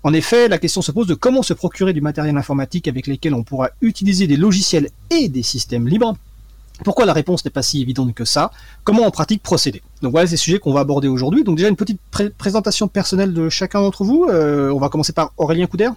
En 0.04 0.12
effet, 0.12 0.50
la 0.50 0.58
question 0.58 0.82
se 0.82 0.92
pose 0.92 1.08
de 1.08 1.14
comment 1.14 1.42
se 1.44 1.54
procurer 1.54 1.94
du 1.94 2.02
matériel 2.02 2.36
informatique 2.38 2.90
avec 2.90 3.08
lequel 3.08 3.34
on 3.34 3.44
pourra 3.44 3.70
utiliser 3.82 4.28
des 4.28 4.36
logiciels 4.36 4.90
et 5.10 5.30
des 5.30 5.44
systèmes 5.44 5.88
libres. 5.88 6.16
Pourquoi 6.84 7.06
la 7.06 7.14
réponse 7.14 7.46
n'est 7.46 7.52
pas 7.52 7.62
si 7.62 7.82
évidente 7.82 8.14
que 8.14 8.26
ça? 8.26 8.52
Comment 8.84 9.04
en 9.04 9.12
pratique 9.12 9.42
procéder? 9.42 9.82
Donc 10.02 10.12
voilà 10.12 10.28
ces 10.28 10.36
sujets 10.36 10.60
qu'on 10.60 10.74
va 10.74 10.82
aborder 10.82 11.08
aujourd'hui. 11.08 11.46
Donc 11.46 11.56
déjà 11.56 11.70
une 11.70 11.78
petite 11.78 12.02
présentation 12.38 12.90
personnelle 12.90 13.34
de 13.34 13.48
chacun 13.48 13.82
d'entre 13.82 14.04
vous. 14.04 14.26
Euh, 14.30 14.72
on 14.72 14.80
va 14.80 14.90
commencer 14.90 15.14
par 15.14 15.32
Aurélien 15.38 15.68
Couder. 15.68 15.90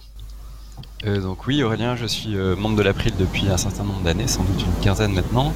Euh, 1.05 1.21
donc 1.21 1.45
oui, 1.45 1.61
Aurélien, 1.61 1.95
je 1.95 2.07
suis 2.07 2.35
euh, 2.35 2.55
membre 2.55 2.75
de 2.75 2.81
l'April 2.81 3.13
depuis 3.19 3.47
un 3.49 3.57
certain 3.57 3.83
nombre 3.83 4.01
d'années, 4.01 4.27
sans 4.27 4.41
doute 4.41 4.63
une 4.63 4.83
quinzaine 4.83 5.13
maintenant, 5.13 5.53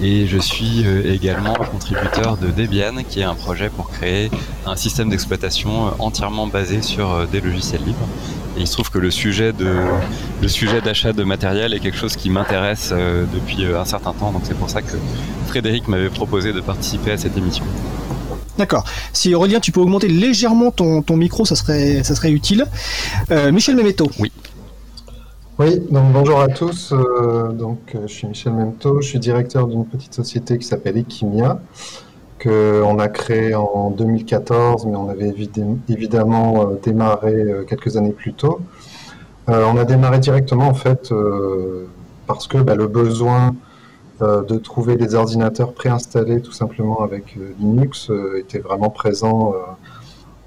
et 0.00 0.28
je 0.28 0.38
suis 0.38 0.84
euh, 0.86 1.12
également 1.12 1.54
contributeur 1.54 2.36
de 2.36 2.46
Debian, 2.46 3.02
qui 3.08 3.18
est 3.18 3.24
un 3.24 3.34
projet 3.34 3.70
pour 3.70 3.90
créer 3.90 4.30
un 4.66 4.76
système 4.76 5.10
d'exploitation 5.10 5.92
entièrement 5.98 6.46
basé 6.46 6.80
sur 6.80 7.26
des 7.26 7.40
logiciels 7.40 7.82
libres. 7.84 8.06
Et 8.56 8.60
il 8.60 8.68
se 8.68 8.74
trouve 8.74 8.88
que 8.88 9.00
le 9.00 9.10
sujet 9.10 9.52
de 9.52 9.74
le 10.40 10.48
sujet 10.48 10.80
d'achat 10.80 11.12
de 11.12 11.24
matériel 11.24 11.74
est 11.74 11.80
quelque 11.80 11.98
chose 11.98 12.14
qui 12.14 12.30
m'intéresse 12.30 12.90
depuis 12.90 13.66
un 13.66 13.84
certain 13.84 14.12
temps, 14.12 14.30
donc 14.30 14.42
c'est 14.44 14.56
pour 14.56 14.70
ça 14.70 14.80
que 14.80 14.96
Frédéric 15.48 15.88
m'avait 15.88 16.08
proposé 16.08 16.52
de 16.52 16.60
participer 16.60 17.10
à 17.10 17.18
cette 17.18 17.36
émission. 17.36 17.64
D'accord. 18.58 18.84
Si 19.12 19.34
Aurélien, 19.34 19.58
tu 19.58 19.72
peux 19.72 19.80
augmenter 19.80 20.06
légèrement 20.06 20.70
ton, 20.70 21.02
ton 21.02 21.16
micro, 21.16 21.44
ça 21.44 21.56
serait, 21.56 22.04
ça 22.04 22.14
serait 22.14 22.30
utile. 22.30 22.66
Michel 23.50 23.74
Memetto. 23.74 24.08
Oui. 24.20 24.30
Oui, 25.58 25.80
donc 25.90 26.12
bonjour 26.12 26.40
à 26.40 26.48
tous. 26.48 26.92
Euh, 26.92 27.52
donc, 27.52 27.96
je 28.02 28.06
suis 28.06 28.26
Michel 28.26 28.52
Memto, 28.54 29.00
je 29.00 29.08
suis 29.08 29.18
directeur 29.18 29.66
d'une 29.66 29.86
petite 29.86 30.14
société 30.14 30.58
qui 30.58 30.66
s'appelle 30.66 30.96
Equimia, 30.96 31.60
qu'on 32.42 32.98
a 32.98 33.08
créée 33.08 33.54
en 33.54 33.90
2014, 33.90 34.86
mais 34.86 34.96
on 34.96 35.08
avait 35.08 35.32
évidemment 35.88 36.70
démarré 36.82 37.44
quelques 37.68 37.96
années 37.96 38.12
plus 38.12 38.34
tôt. 38.34 38.60
on 39.46 39.76
a 39.76 39.84
démarré 39.84 40.18
directement 40.18 40.68
en 40.68 40.74
fait 40.74 41.12
parce 42.26 42.46
que 42.46 42.58
bah, 42.58 42.74
le 42.74 42.86
besoin 42.86 43.54
euh, 44.22 44.42
de 44.42 44.58
trouver 44.58 44.96
des 44.96 45.16
ordinateurs 45.16 45.72
préinstallés 45.72 46.40
tout 46.40 46.52
simplement 46.52 47.02
avec 47.02 47.36
euh, 47.36 47.52
Linux 47.58 48.10
euh, 48.10 48.38
était 48.38 48.60
vraiment 48.60 48.88
présent 48.88 49.54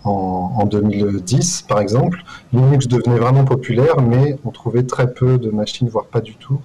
en, 0.07 0.65
2010 0.65 1.63
par 1.67 1.79
exemple. 1.79 2.23
Linux 2.53 2.87
devenait 2.87 3.19
vraiment 3.19 3.45
populaire, 3.45 4.01
mais 4.01 4.37
on 4.45 4.51
trouvait 4.51 4.83
très 4.83 5.13
peu 5.13 5.37
de 5.37 5.49
machines, 5.49 5.89
voire 5.89 6.05
pas 6.05 6.21
du 6.21 6.35
tout, 6.35 6.59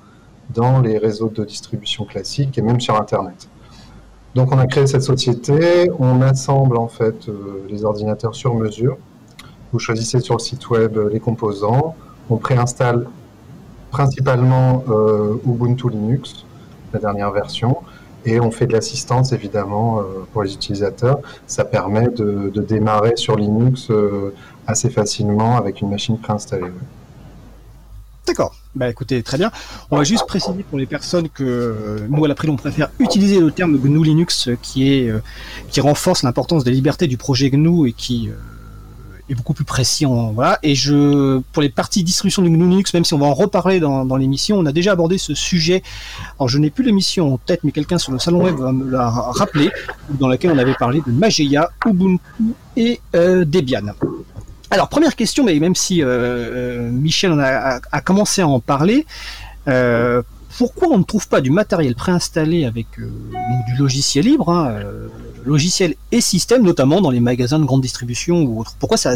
dans 0.50 0.80
les 0.80 0.98
réseaux 0.98 1.28
de 1.28 1.44
distribution 1.44 2.04
classiques 2.04 2.58
et 2.58 2.62
même 2.62 2.80
sur 2.80 3.00
Internet. 3.00 3.48
Donc 4.34 4.52
on 4.52 4.58
a 4.58 4.66
créé 4.66 4.86
cette 4.86 5.02
société, 5.02 5.90
on 5.98 6.22
assemble 6.22 6.78
en 6.78 6.88
fait 6.88 7.26
les 7.68 7.84
ordinateurs 7.84 8.34
sur 8.34 8.54
mesure. 8.54 8.96
Vous 9.72 9.78
choisissez 9.78 10.20
sur 10.20 10.36
le 10.36 10.40
site 10.40 10.70
web 10.70 10.98
les 11.10 11.20
composants, 11.20 11.94
on 12.30 12.36
préinstalle 12.36 13.06
principalement 13.90 14.84
Ubuntu 15.46 15.90
Linux 15.90 16.46
la 16.92 17.00
dernière 17.00 17.30
version. 17.30 17.78
Et 18.24 18.40
on 18.40 18.50
fait 18.50 18.66
de 18.66 18.72
l'assistance 18.72 19.32
évidemment 19.32 20.00
euh, 20.00 20.26
pour 20.32 20.42
les 20.42 20.54
utilisateurs. 20.54 21.20
Ça 21.46 21.64
permet 21.64 22.08
de, 22.08 22.50
démarrer 22.56 23.16
sur 23.16 23.36
Linux 23.36 23.90
euh, 23.90 24.32
assez 24.66 24.90
facilement 24.90 25.56
avec 25.56 25.80
une 25.80 25.90
machine 25.90 26.18
préinstallée. 26.18 26.70
D'accord. 28.26 28.54
Bah 28.74 28.88
écoutez, 28.88 29.22
très 29.22 29.36
bien. 29.36 29.50
On 29.90 29.96
va 29.96 30.04
juste 30.04 30.26
préciser 30.26 30.62
pour 30.62 30.78
les 30.78 30.86
personnes 30.86 31.28
que 31.28 31.42
euh, 31.42 32.06
nous 32.08 32.24
à 32.24 32.28
l'April 32.28 32.50
on 32.50 32.56
préfère 32.56 32.90
utiliser 33.00 33.40
le 33.40 33.50
terme 33.50 33.76
GNU 33.76 34.04
Linux 34.04 34.48
qui 34.62 34.92
est 34.92 35.12
qui 35.68 35.80
renforce 35.80 36.22
l'importance 36.22 36.64
des 36.64 36.70
libertés 36.70 37.08
du 37.08 37.16
projet 37.16 37.50
GNU 37.50 37.88
et 37.88 37.92
qui 37.92 38.30
beaucoup 39.34 39.54
plus 39.54 39.64
précis. 39.64 40.04
Voilà. 40.04 40.58
Et 40.62 40.74
je, 40.74 41.38
pour 41.52 41.62
les 41.62 41.68
parties 41.68 42.02
distribution 42.04 42.42
de 42.42 42.48
Linux, 42.48 42.94
même 42.94 43.04
si 43.04 43.14
on 43.14 43.18
va 43.18 43.26
en 43.26 43.34
reparler 43.34 43.80
dans, 43.80 44.16
l'émission, 44.16 44.58
on 44.58 44.66
a 44.66 44.72
déjà 44.72 44.92
abordé 44.92 45.18
ce 45.18 45.34
sujet. 45.34 45.82
Alors 46.38 46.48
je 46.48 46.58
n'ai 46.58 46.70
plus 46.70 46.84
l'émission 46.84 47.34
en 47.34 47.38
tête, 47.38 47.60
mais 47.64 47.72
quelqu'un 47.72 47.98
sur 47.98 48.12
le 48.12 48.18
salon 48.18 48.44
web 48.44 48.56
va 48.56 48.72
me 48.72 48.90
la 48.90 49.08
rappeler, 49.08 49.70
dans 50.10 50.28
laquelle 50.28 50.52
on 50.52 50.58
avait 50.58 50.74
parlé 50.74 51.02
de 51.06 51.12
Mageia, 51.12 51.70
Ubuntu 51.86 52.20
et 52.76 53.00
euh, 53.14 53.44
Debian. 53.44 53.94
Alors 54.70 54.88
première 54.88 55.16
question, 55.16 55.44
mais 55.44 55.58
même 55.58 55.74
si 55.74 56.02
euh, 56.02 56.06
euh 56.08 56.90
Michel 56.90 57.32
en 57.32 57.38
a, 57.38 58.00
commencé 58.00 58.42
à 58.42 58.48
en 58.48 58.60
parler, 58.60 59.06
pourquoi 60.58 60.88
on 60.88 60.98
ne 60.98 61.04
trouve 61.04 61.28
pas 61.28 61.40
du 61.40 61.50
matériel 61.50 61.94
préinstallé 61.94 62.64
avec 62.64 62.86
du 62.98 63.76
logiciel 63.78 64.24
libre, 64.24 64.50
hein, 64.50 64.74
euh, 65.42 65.48
logiciel 65.48 65.94
et 66.10 66.20
système, 66.20 66.62
notamment 66.62 67.00
dans 67.00 67.10
les 67.10 67.20
magasins 67.20 67.58
de 67.58 67.64
grande 67.64 67.80
distribution 67.80 68.42
ou 68.42 68.60
autres. 68.60 68.74
Pourquoi 68.78 68.96
ça, 68.96 69.14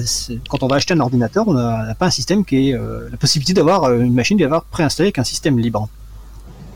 quand 0.48 0.62
on 0.62 0.66
va 0.66 0.76
acheter 0.76 0.94
un 0.94 1.00
ordinateur, 1.00 1.46
on 1.48 1.54
n'a 1.54 1.94
pas 1.98 2.06
un 2.06 2.10
système 2.10 2.44
qui 2.44 2.70
est 2.70 2.74
euh, 2.74 3.08
la 3.10 3.16
possibilité 3.16 3.54
d'avoir 3.54 3.92
une 3.92 4.14
machine 4.14 4.36
d'avoir 4.36 4.64
préinstallée 4.64 5.08
avec 5.08 5.18
un 5.18 5.24
système 5.24 5.58
libre? 5.58 5.88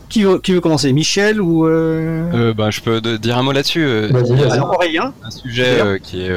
Qui 0.09 0.23
veut, 0.23 0.39
qui 0.39 0.51
veut 0.51 0.59
commencer? 0.59 0.91
Michel 0.91 1.39
ou 1.39 1.63
bah, 1.63 2.69
Je 2.69 2.81
peux 2.81 2.99
dire 3.17 3.37
un 3.37 3.43
mot 3.43 3.53
là-dessus. 3.53 3.85
Un 5.23 5.31
sujet 5.31 6.01
qui 6.03 6.23
est 6.23 6.31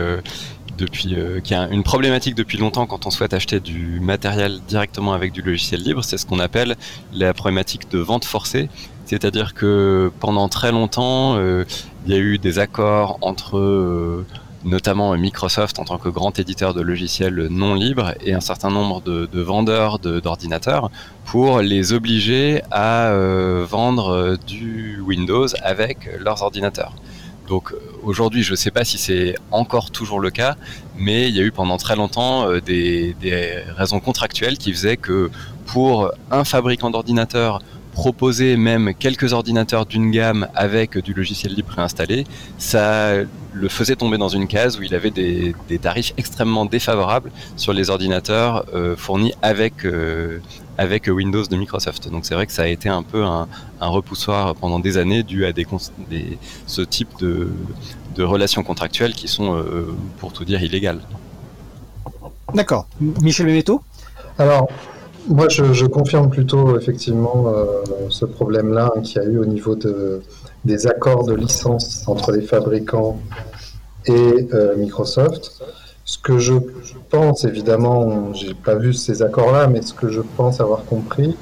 depuis, 0.79 1.15
euh, 1.15 1.41
qui 1.41 1.55
a 1.55 1.69
une 1.69 1.83
problématique 1.83 2.35
depuis 2.35 2.59
longtemps 2.59 2.87
quand 2.87 3.07
on 3.07 3.11
souhaite 3.11 3.35
acheter 3.35 3.61
du 3.61 4.01
matériel 4.01 4.61
directement 4.67 5.13
avec 5.13 5.33
du 5.33 5.43
logiciel 5.43 5.83
libre, 5.83 6.03
c'est 6.05 6.19
ce 6.19 6.27
qu'on 6.27 6.39
appelle 6.39 6.77
la 7.13 7.33
problématique 7.35 7.91
de 7.91 7.99
vente 7.99 8.25
forcée. 8.25 8.69
C'est-à-dire 9.07 9.55
que 9.55 10.11
pendant 10.21 10.49
très 10.49 10.73
longtemps, 10.73 11.37
euh, 11.37 11.65
il 12.07 12.13
y 12.13 12.17
a 12.17 12.19
eu 12.19 12.39
des 12.39 12.59
accords 12.59 13.19
entre 13.21 13.59
euh, 13.59 14.27
notamment 14.65 15.15
Microsoft 15.17 15.79
en 15.79 15.85
tant 15.85 15.99
que 15.99 16.09
grand 16.09 16.39
éditeur 16.39 16.73
de 16.73 16.81
logiciels 16.81 17.49
non 17.51 17.75
libres 17.75 18.15
et 18.23 18.33
un 18.33 18.41
certain 18.41 18.71
nombre 18.71 19.03
de, 19.03 19.27
de 19.31 19.41
vendeurs 19.43 19.99
d'ordinateurs 19.99 20.91
pour 21.27 21.61
les 21.61 21.93
obliger 21.93 22.63
à 22.71 23.13
vendre 23.69 24.39
du 24.47 25.01
Windows 25.01 25.49
avec 25.63 26.09
leurs 26.19 26.43
ordinateurs. 26.43 26.95
Donc 27.49 27.73
euh, 27.73 27.79
aujourd'hui, 28.03 28.43
je 28.43 28.53
ne 28.53 28.57
sais 28.57 28.71
pas 28.71 28.85
si 28.85 28.99
c'est 28.99 29.35
encore 29.51 29.91
toujours 29.91 30.21
le 30.21 30.31
cas, 30.31 30.57
mais 30.97 31.29
il 31.29 31.37
y 31.37 31.41
a 31.41 31.43
eu 31.43 31.53
pendant 31.53 31.77
très 31.77 31.97
longtemps 31.97 32.49
euh, 32.49 32.61
des, 32.61 33.15
raisons 33.77 34.01
contractuelles 34.01 34.59
qui 34.59 34.73
faisaient 34.73 34.97
que 34.97 35.31
pour 35.67 36.11
un 36.31 36.45
fabricant 36.45 36.91
d'ordinateurs 36.91 37.61
proposer 37.95 38.57
même 38.57 38.93
quelques 38.95 39.33
ordinateurs 39.33 39.87
d'une 39.87 40.11
gamme 40.11 40.49
avec 40.55 40.99
du 40.99 41.15
logiciel 41.15 41.55
libre 41.55 41.69
préinstallé, 41.69 42.27
ça 42.59 43.15
le 43.53 43.69
faisait 43.69 43.97
tomber 43.97 44.19
dans 44.19 44.29
une 44.29 44.47
case 44.47 44.79
où 44.79 44.83
il 44.83 44.95
avait 44.95 45.11
des, 45.11 45.55
tarifs 45.81 46.13
extrêmement 46.17 46.67
défavorables 46.67 47.31
sur 47.57 47.73
les 47.73 47.89
ordinateurs 47.91 48.67
euh, 48.75 48.97
fournis 48.97 49.33
avec, 49.43 49.87
avec 50.79 51.07
Windows 51.07 51.45
de 51.45 51.57
Microsoft. 51.57 52.11
Donc 52.11 52.25
c'est 52.25 52.35
vrai 52.35 52.47
que 52.47 52.53
ça 52.53 52.63
a 52.63 52.67
été 52.67 52.89
un 52.89 53.03
peu 53.03 53.23
un, 53.25 53.47
repoussoir 53.81 54.55
pendant 54.55 54.79
des 54.81 54.97
années 54.97 55.23
dû 55.23 55.45
à 55.45 55.53
des, 55.53 55.67
ce 56.67 56.83
type 56.83 57.11
de, 57.21 57.53
relations 58.19 58.63
contractuelles 58.63 59.15
qui 59.15 59.29
sont, 59.29 59.57
euh, 59.57 59.95
pour 60.19 60.33
tout 60.33 60.45
dire, 60.45 60.63
illégales. 60.63 61.01
D'accord. 62.55 62.87
Michel 63.01 63.47
Beneteau 63.47 63.83
Alors, 64.39 64.69
moi 65.29 65.49
je, 65.49 65.87
confirme 65.87 66.29
plutôt 66.31 66.79
effectivement 66.79 67.45
euh, 67.49 67.83
ce 68.11 68.25
problème-là 68.25 68.93
qui 68.97 69.15
qu'il 69.15 69.23
y 69.23 69.25
a 69.25 69.29
eu 69.29 69.39
au 69.39 69.47
niveau 69.47 69.75
de, 69.75 70.21
des 70.65 70.87
accords 70.87 71.25
de 71.25 71.35
licence 71.35 72.07
entre 72.07 72.33
les 72.33 72.43
fabricants 72.43 73.19
et 74.07 74.49
euh, 74.53 74.77
Microsoft. 74.77 75.63
Ce 76.05 76.19
que 76.19 76.39
je 76.39 76.55
pense, 77.09 77.45
évidemment, 77.45 78.35
j'ai 78.35 78.53
pas 78.53 78.75
vu 78.75 78.93
ces 78.93 79.23
accords-là, 79.23 79.69
mais 79.69 79.81
ce 79.81 79.95
que 79.95 80.09
je 80.09 80.21
pense 80.37 80.61
avoir 80.61 80.85
compris, 80.85 81.35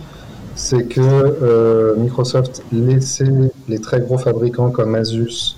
c'est 0.54 0.84
que 0.84 1.00
euh, 1.00 1.96
Microsoft 1.96 2.62
laissait 2.70 3.50
les 3.68 3.80
très 3.80 4.00
gros 4.00 4.18
fabricants 4.18 4.70
comme 4.70 4.94
Asus 4.94 5.56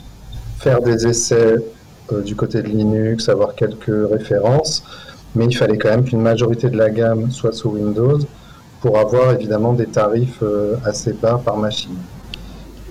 faire 0.58 0.80
des 0.80 1.06
essais 1.06 1.56
du 2.24 2.36
côté 2.36 2.62
de 2.62 2.68
Linux, 2.68 3.28
avoir 3.28 3.54
quelques 3.54 4.08
références, 4.10 4.84
mais 5.34 5.46
il 5.46 5.56
fallait 5.56 5.78
quand 5.78 5.90
même 5.90 6.04
qu'une 6.04 6.20
majorité 6.20 6.70
de 6.70 6.76
la 6.76 6.90
gamme 6.90 7.30
soit 7.30 7.52
sous 7.52 7.70
Windows 7.70 8.18
pour 8.80 8.98
avoir 8.98 9.32
évidemment 9.32 9.72
des 9.72 9.86
tarifs 9.86 10.42
euh, 10.42 10.76
assez 10.84 11.12
bas 11.14 11.40
par 11.42 11.56
machine. 11.56 11.96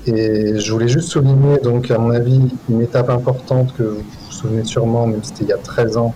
Et 0.05 0.59
je 0.59 0.71
voulais 0.71 0.87
juste 0.89 1.09
souligner, 1.09 1.59
donc, 1.59 1.89
à 1.91 1.97
mon 1.97 2.09
avis, 2.09 2.41
une 2.69 2.81
étape 2.81 3.09
importante 3.09 3.73
que 3.77 3.83
vous 3.83 3.97
vous 3.99 4.31
souvenez 4.31 4.63
sûrement, 4.65 5.07
même 5.07 5.23
c'était 5.23 5.43
il 5.43 5.49
y 5.49 5.53
a 5.53 5.57
13 5.57 5.97
ans, 5.97 6.13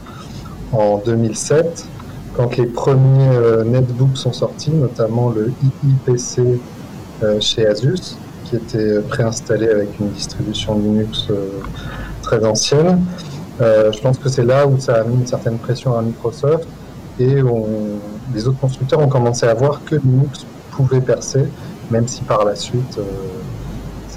en 0.74 0.98
2007, 0.98 1.86
quand 2.36 2.58
les 2.58 2.66
premiers 2.66 3.30
euh, 3.36 3.64
netbooks 3.64 4.18
sont 4.18 4.34
sortis, 4.34 4.72
notamment 4.72 5.30
le 5.30 5.54
IIPC 5.64 6.60
euh, 7.24 7.40
chez 7.40 7.66
Asus, 7.66 8.18
qui 8.44 8.58
était 8.58 9.00
préinstallé 9.02 9.70
avec 9.70 10.00
une 10.00 10.10
distribution 10.10 10.78
Linux 10.78 11.28
très 12.22 12.44
ancienne. 12.46 13.00
Je 13.60 14.00
pense 14.02 14.18
que 14.18 14.30
c'est 14.30 14.44
là 14.44 14.68
où 14.68 14.80
ça 14.80 14.96
a 14.96 15.04
mis 15.04 15.16
une 15.16 15.28
certaine 15.28 15.58
pression 15.58 15.98
à 15.98 16.02
Microsoft 16.02 16.68
et 17.20 17.42
les 18.34 18.48
autres 18.48 18.60
constructeurs 18.60 19.00
ont 19.00 19.08
commencé 19.08 19.48
à 19.48 19.54
voir 19.54 19.84
que 19.84 19.96
Linux 19.96 20.46
pouvait 20.72 21.02
percer, 21.02 21.46
même 21.90 22.08
si 22.08 22.22
par 22.22 22.46
la 22.46 22.56
suite 22.56 23.00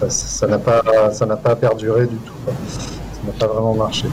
ça 0.09 0.47
n'a 0.47 0.59
pas, 0.59 0.83
ça 1.13 1.27
pas 1.27 1.57
perduré 1.57 2.07
du 2.07 2.17
tout. 2.17 2.33
Ça 2.47 3.21
n'a 3.27 3.33
pas 3.33 3.47
vraiment 3.47 3.75
marché. 3.75 4.07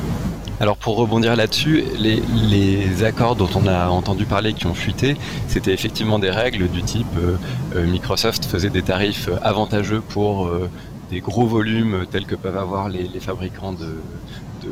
Alors 0.60 0.76
pour 0.76 0.98
rebondir 0.98 1.36
là-dessus, 1.36 1.84
les, 2.00 3.04
accords 3.04 3.36
dont 3.36 3.50
on 3.56 3.68
a 3.68 3.90
entendu 3.90 4.26
parler 4.26 4.54
qui 4.54 4.66
ont 4.66 4.74
fuité, 4.74 5.16
c'était 5.48 5.72
effectivement 5.72 6.18
des 6.18 6.32
règles 6.32 6.68
du 6.68 6.82
type 6.82 7.06
euh, 7.18 7.38
euh, 7.76 7.86
Microsoft 7.86 8.46
faisait 8.46 8.72
des 8.72 8.82
tarifs 8.82 9.30
avantageux 9.44 10.02
pour 10.02 10.48
euh, 10.48 10.68
des 11.12 11.20
gros 11.20 11.46
volumes 11.46 12.06
tels 12.10 12.26
que 12.26 12.36
peuvent 12.36 12.58
avoir 12.58 12.90
les, 12.90 13.08
fabricants 13.20 13.72
de, 13.72 14.02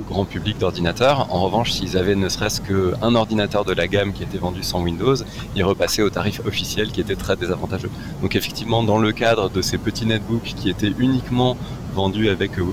grand 0.08 0.26
public 0.26 0.58
d'ordinateurs. 0.58 1.28
En 1.34 1.42
revanche, 1.42 1.72
s'ils 1.72 1.98
avaient 1.98 2.16
ne 2.16 2.30
serait-ce 2.30 2.62
qu'un 2.62 3.16
ordinateur 3.16 3.66
de 3.66 3.74
la 3.74 3.88
gamme 3.88 4.14
qui 4.14 4.24
était 4.24 4.38
vendu 4.38 4.64
sans 4.64 4.82
Windows, 4.82 5.16
ils 5.56 5.64
repassaient 5.64 6.02
au 6.02 6.10
tarif 6.10 6.42
officiel 6.46 6.92
qui 6.92 7.02
était 7.02 7.16
très 7.16 7.36
désavantageux. 7.36 7.90
Donc 8.22 8.36
effectivement, 8.36 8.84
dans 8.84 8.98
le 8.98 9.12
cadre 9.12 9.50
de 9.50 9.62
ces 9.62 9.78
petits 9.78 10.06
netbooks 10.06 10.54
qui 10.56 10.70
étaient 10.70 10.94
uniquement 10.98 11.58
vendus 11.94 12.30
avec 12.30 12.60
euh, 12.60 12.66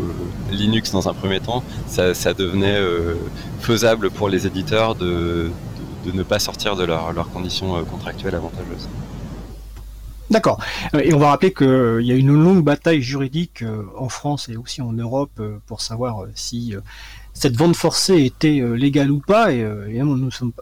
Linux 0.50 0.90
dans 0.92 1.08
un 1.08 1.14
premier 1.14 1.40
temps, 1.40 1.62
ça, 1.86 2.34
devenait 2.34 2.76
euh, 2.76 3.14
faisable 3.60 4.10
pour 4.10 4.28
les 4.28 4.46
éditeurs 4.46 4.94
de, 4.94 5.50
ne 6.12 6.22
pas 6.22 6.38
sortir 6.38 6.76
de 6.76 6.84
leurs 6.84 7.30
conditions 7.32 7.76
euh, 7.76 7.82
contractuelles 7.82 8.34
avantageuses. 8.34 8.88
D'accord. 10.32 10.58
Et 11.00 11.12
on 11.14 11.18
va 11.18 11.28
rappeler 11.28 11.52
qu'il 11.52 12.00
y 12.02 12.12
a 12.12 12.14
une 12.14 12.32
longue 12.32 12.64
bataille 12.64 13.02
juridique 13.02 13.62
en 13.96 14.08
France 14.08 14.48
et 14.48 14.56
aussi 14.56 14.80
en 14.80 14.92
Europe 14.92 15.40
pour 15.66 15.80
savoir 15.80 16.26
si 16.34 16.74
cette 17.34 17.56
vente 17.56 17.76
forcée 17.76 18.24
était 18.24 18.62
légale 18.74 19.10
ou 19.10 19.20
pas. 19.20 19.52
Et 19.52 19.62
nous 20.00 20.16
ne 20.16 20.30
sommes 20.30 20.52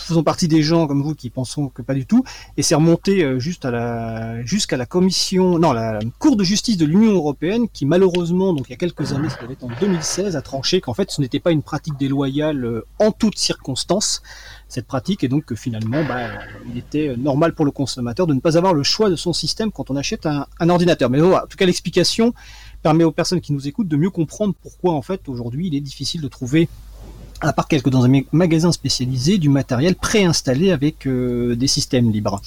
faisons 0.00 0.22
partie 0.22 0.48
des 0.48 0.62
gens 0.62 0.86
comme 0.86 1.02
vous 1.02 1.14
qui 1.14 1.30
pensons 1.30 1.68
que 1.68 1.82
pas 1.82 1.94
du 1.94 2.06
tout, 2.06 2.24
et 2.56 2.62
c'est 2.62 2.74
remonté 2.74 3.24
euh, 3.24 3.38
jusqu'à 3.38 3.70
la 3.70 4.86
commission, 4.86 5.58
non, 5.58 5.72
la, 5.72 5.98
Cour 6.18 6.36
de 6.36 6.44
justice 6.44 6.76
de 6.76 6.86
l'Union 6.86 7.12
européenne 7.12 7.68
qui 7.68 7.86
malheureusement, 7.86 8.52
donc 8.52 8.66
il 8.68 8.70
y 8.70 8.74
a 8.74 8.76
quelques 8.76 9.12
années, 9.12 9.28
être 9.50 9.64
en 9.64 9.70
2016, 9.80 10.36
a 10.36 10.42
tranché 10.42 10.80
qu'en 10.80 10.94
fait 10.94 11.10
ce 11.10 11.20
n'était 11.20 11.40
pas 11.40 11.50
une 11.50 11.62
pratique 11.62 11.96
déloyale 11.98 12.64
euh, 12.64 12.86
en 12.98 13.12
toutes 13.12 13.38
circonstances 13.38 14.22
cette 14.68 14.86
pratique 14.86 15.24
et 15.24 15.28
donc 15.28 15.46
que 15.46 15.54
finalement 15.54 16.04
bah, 16.04 16.28
il 16.70 16.78
était 16.78 17.16
normal 17.16 17.54
pour 17.54 17.64
le 17.64 17.70
consommateur 17.70 18.26
de 18.26 18.34
ne 18.34 18.40
pas 18.40 18.56
avoir 18.56 18.74
le 18.74 18.82
choix 18.82 19.10
de 19.10 19.16
son 19.16 19.32
système 19.32 19.72
quand 19.72 19.90
on 19.90 19.96
achète 19.96 20.26
un, 20.26 20.68
ordinateur. 20.68 21.10
Mais 21.10 21.18
voilà, 21.18 21.44
en 21.44 21.46
tout 21.46 21.56
cas 21.56 21.66
l'explication 21.66 22.34
permet 22.82 23.04
aux 23.04 23.12
personnes 23.12 23.40
qui 23.40 23.52
nous 23.52 23.66
écoutent 23.66 23.88
de 23.88 23.96
mieux 23.96 24.10
comprendre 24.10 24.54
pourquoi 24.60 24.92
en 24.92 25.02
fait 25.02 25.28
aujourd'hui 25.28 25.68
il 25.68 25.74
est 25.74 25.80
difficile 25.80 26.20
de 26.20 26.28
trouver 26.28 26.68
à 27.40 27.52
part 27.52 27.68
quelques 27.68 27.88
dans 27.88 28.04
un 28.04 28.20
magasin 28.32 28.72
spécialisé, 28.72 29.38
du 29.38 29.48
matériel 29.48 29.94
préinstallé 29.94 30.70
avec 30.72 31.06
euh, 31.06 31.54
des 31.54 31.66
systèmes 31.66 32.10
libres. 32.10 32.40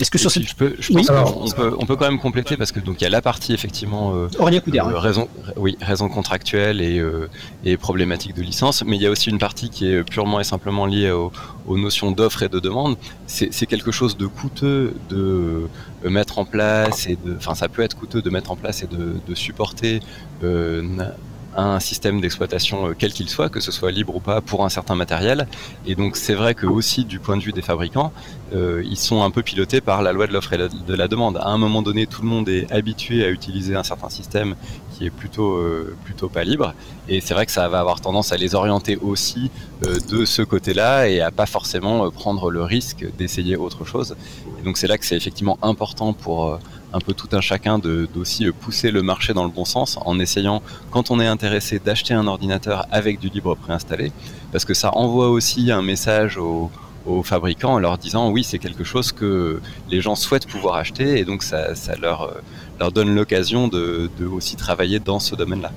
Est-ce 0.00 0.10
que 0.10 0.18
sur 0.18 0.30
cette... 0.30 0.48
je, 0.48 0.56
peux, 0.56 0.74
je 0.78 0.92
pense 0.92 1.06
qu'on 1.06 1.50
peut, 1.50 1.76
on 1.78 1.86
peut 1.86 1.96
quand 1.96 2.06
même 2.06 2.18
compléter 2.18 2.56
parce 2.56 2.72
que 2.72 2.80
donc 2.80 3.00
il 3.00 3.04
y 3.04 3.06
a 3.06 3.10
la 3.10 3.22
partie 3.22 3.52
effectivement 3.52 4.14
euh, 4.14 4.28
euh 4.40 4.98
raison, 4.98 5.28
oui, 5.56 5.76
raison 5.80 6.08
contractuelle 6.08 6.80
et, 6.80 6.98
euh, 6.98 7.28
et 7.64 7.76
problématique 7.76 8.34
de 8.34 8.42
licence, 8.42 8.82
mais 8.84 8.96
il 8.96 9.02
y 9.02 9.06
a 9.06 9.10
aussi 9.10 9.30
une 9.30 9.38
partie 9.38 9.70
qui 9.70 9.86
est 9.86 10.02
purement 10.02 10.40
et 10.40 10.44
simplement 10.44 10.86
liée 10.86 11.10
aux, 11.10 11.30
aux 11.66 11.78
notions 11.78 12.10
d'offre 12.10 12.42
et 12.42 12.48
de 12.48 12.58
demande. 12.58 12.96
C'est 13.26 13.66
quelque 13.66 13.92
chose 13.92 14.16
de 14.16 14.26
coûteux 14.26 14.94
de 15.10 15.68
mettre 16.04 16.38
en 16.38 16.44
place 16.44 17.06
et 17.06 17.16
de, 17.24 17.36
enfin 17.36 17.54
ça 17.54 17.68
peut 17.68 17.82
être 17.82 17.96
coûteux 17.96 18.22
de 18.22 18.30
mettre 18.30 18.50
en 18.50 18.56
place 18.56 18.82
et 18.82 18.86
de, 18.86 19.16
de 19.26 19.34
supporter 19.34 20.00
euh, 20.42 20.82
un 21.56 21.80
système 21.80 22.20
d'exploitation 22.20 22.88
euh, 22.88 22.94
quel 22.98 23.12
qu'il 23.12 23.28
soit, 23.28 23.48
que 23.48 23.60
ce 23.60 23.72
soit 23.72 23.90
libre 23.90 24.16
ou 24.16 24.20
pas, 24.20 24.40
pour 24.40 24.64
un 24.64 24.68
certain 24.68 24.94
matériel. 24.94 25.46
Et 25.86 25.94
donc 25.94 26.16
c'est 26.16 26.34
vrai 26.34 26.54
que 26.54 26.66
aussi 26.66 27.04
du 27.04 27.18
point 27.18 27.36
de 27.36 27.42
vue 27.42 27.52
des 27.52 27.62
fabricants, 27.62 28.12
euh, 28.54 28.82
ils 28.84 28.96
sont 28.96 29.22
un 29.22 29.30
peu 29.30 29.42
pilotés 29.42 29.80
par 29.80 30.02
la 30.02 30.12
loi 30.12 30.26
de 30.26 30.32
l'offre 30.32 30.52
et 30.52 30.58
de 30.58 30.94
la 30.94 31.08
demande. 31.08 31.36
À 31.38 31.48
un 31.48 31.58
moment 31.58 31.82
donné, 31.82 32.06
tout 32.06 32.22
le 32.22 32.28
monde 32.28 32.48
est 32.48 32.70
habitué 32.72 33.24
à 33.24 33.30
utiliser 33.30 33.74
un 33.74 33.82
certain 33.82 34.08
système 34.08 34.54
qui 34.92 35.06
est 35.06 35.10
plutôt 35.10 35.56
euh, 35.56 35.96
plutôt 36.04 36.28
pas 36.28 36.44
libre. 36.44 36.74
Et 37.08 37.20
c'est 37.20 37.34
vrai 37.34 37.46
que 37.46 37.52
ça 37.52 37.68
va 37.68 37.80
avoir 37.80 38.00
tendance 38.00 38.32
à 38.32 38.36
les 38.36 38.54
orienter 38.54 38.96
aussi 38.96 39.50
de 39.82 40.24
ce 40.24 40.42
côté-là 40.42 41.08
et 41.08 41.20
à 41.20 41.32
pas 41.32 41.46
forcément 41.46 42.08
prendre 42.10 42.50
le 42.50 42.62
risque 42.62 43.04
d'essayer 43.18 43.56
autre 43.56 43.84
chose. 43.84 44.14
Et 44.60 44.62
donc 44.62 44.76
c'est 44.76 44.86
là 44.86 44.96
que 44.98 45.04
c'est 45.04 45.16
effectivement 45.16 45.58
important 45.62 46.12
pour 46.12 46.60
un 46.92 47.00
peu 47.00 47.14
tout 47.14 47.28
un 47.32 47.40
chacun 47.40 47.78
d'aussi 47.78 48.50
pousser 48.60 48.90
le 48.90 49.02
marché 49.02 49.32
dans 49.32 49.44
le 49.44 49.50
bon 49.50 49.64
sens 49.64 49.98
en 50.04 50.18
essayant, 50.18 50.62
quand 50.90 51.10
on 51.10 51.20
est 51.20 51.26
intéressé, 51.26 51.78
d'acheter 51.78 52.14
un 52.14 52.26
ordinateur 52.26 52.86
avec 52.90 53.18
du 53.18 53.28
libre 53.28 53.54
préinstallé, 53.56 54.12
parce 54.52 54.64
que 54.64 54.74
ça 54.74 54.94
envoie 54.96 55.30
aussi 55.30 55.70
un 55.70 55.82
message 55.82 56.38
aux, 56.38 56.70
fabricants 57.24 57.72
en 57.72 57.78
leur 57.80 57.98
disant 57.98 58.30
oui 58.30 58.44
c'est 58.44 58.60
quelque 58.60 58.84
chose 58.84 59.10
que 59.10 59.60
les 59.90 60.00
gens 60.00 60.14
souhaitent 60.14 60.46
pouvoir 60.46 60.76
acheter 60.76 61.18
et 61.18 61.24
donc 61.24 61.42
ça, 61.42 61.72
leur, 62.00 62.22
euh, 62.22 62.40
leur 62.78 62.92
donne 62.92 63.12
l'occasion 63.12 63.66
de, 63.66 64.08
aussi 64.32 64.54
travailler 64.54 65.00
dans 65.00 65.18
ce 65.18 65.34
domaine-là. 65.34 65.72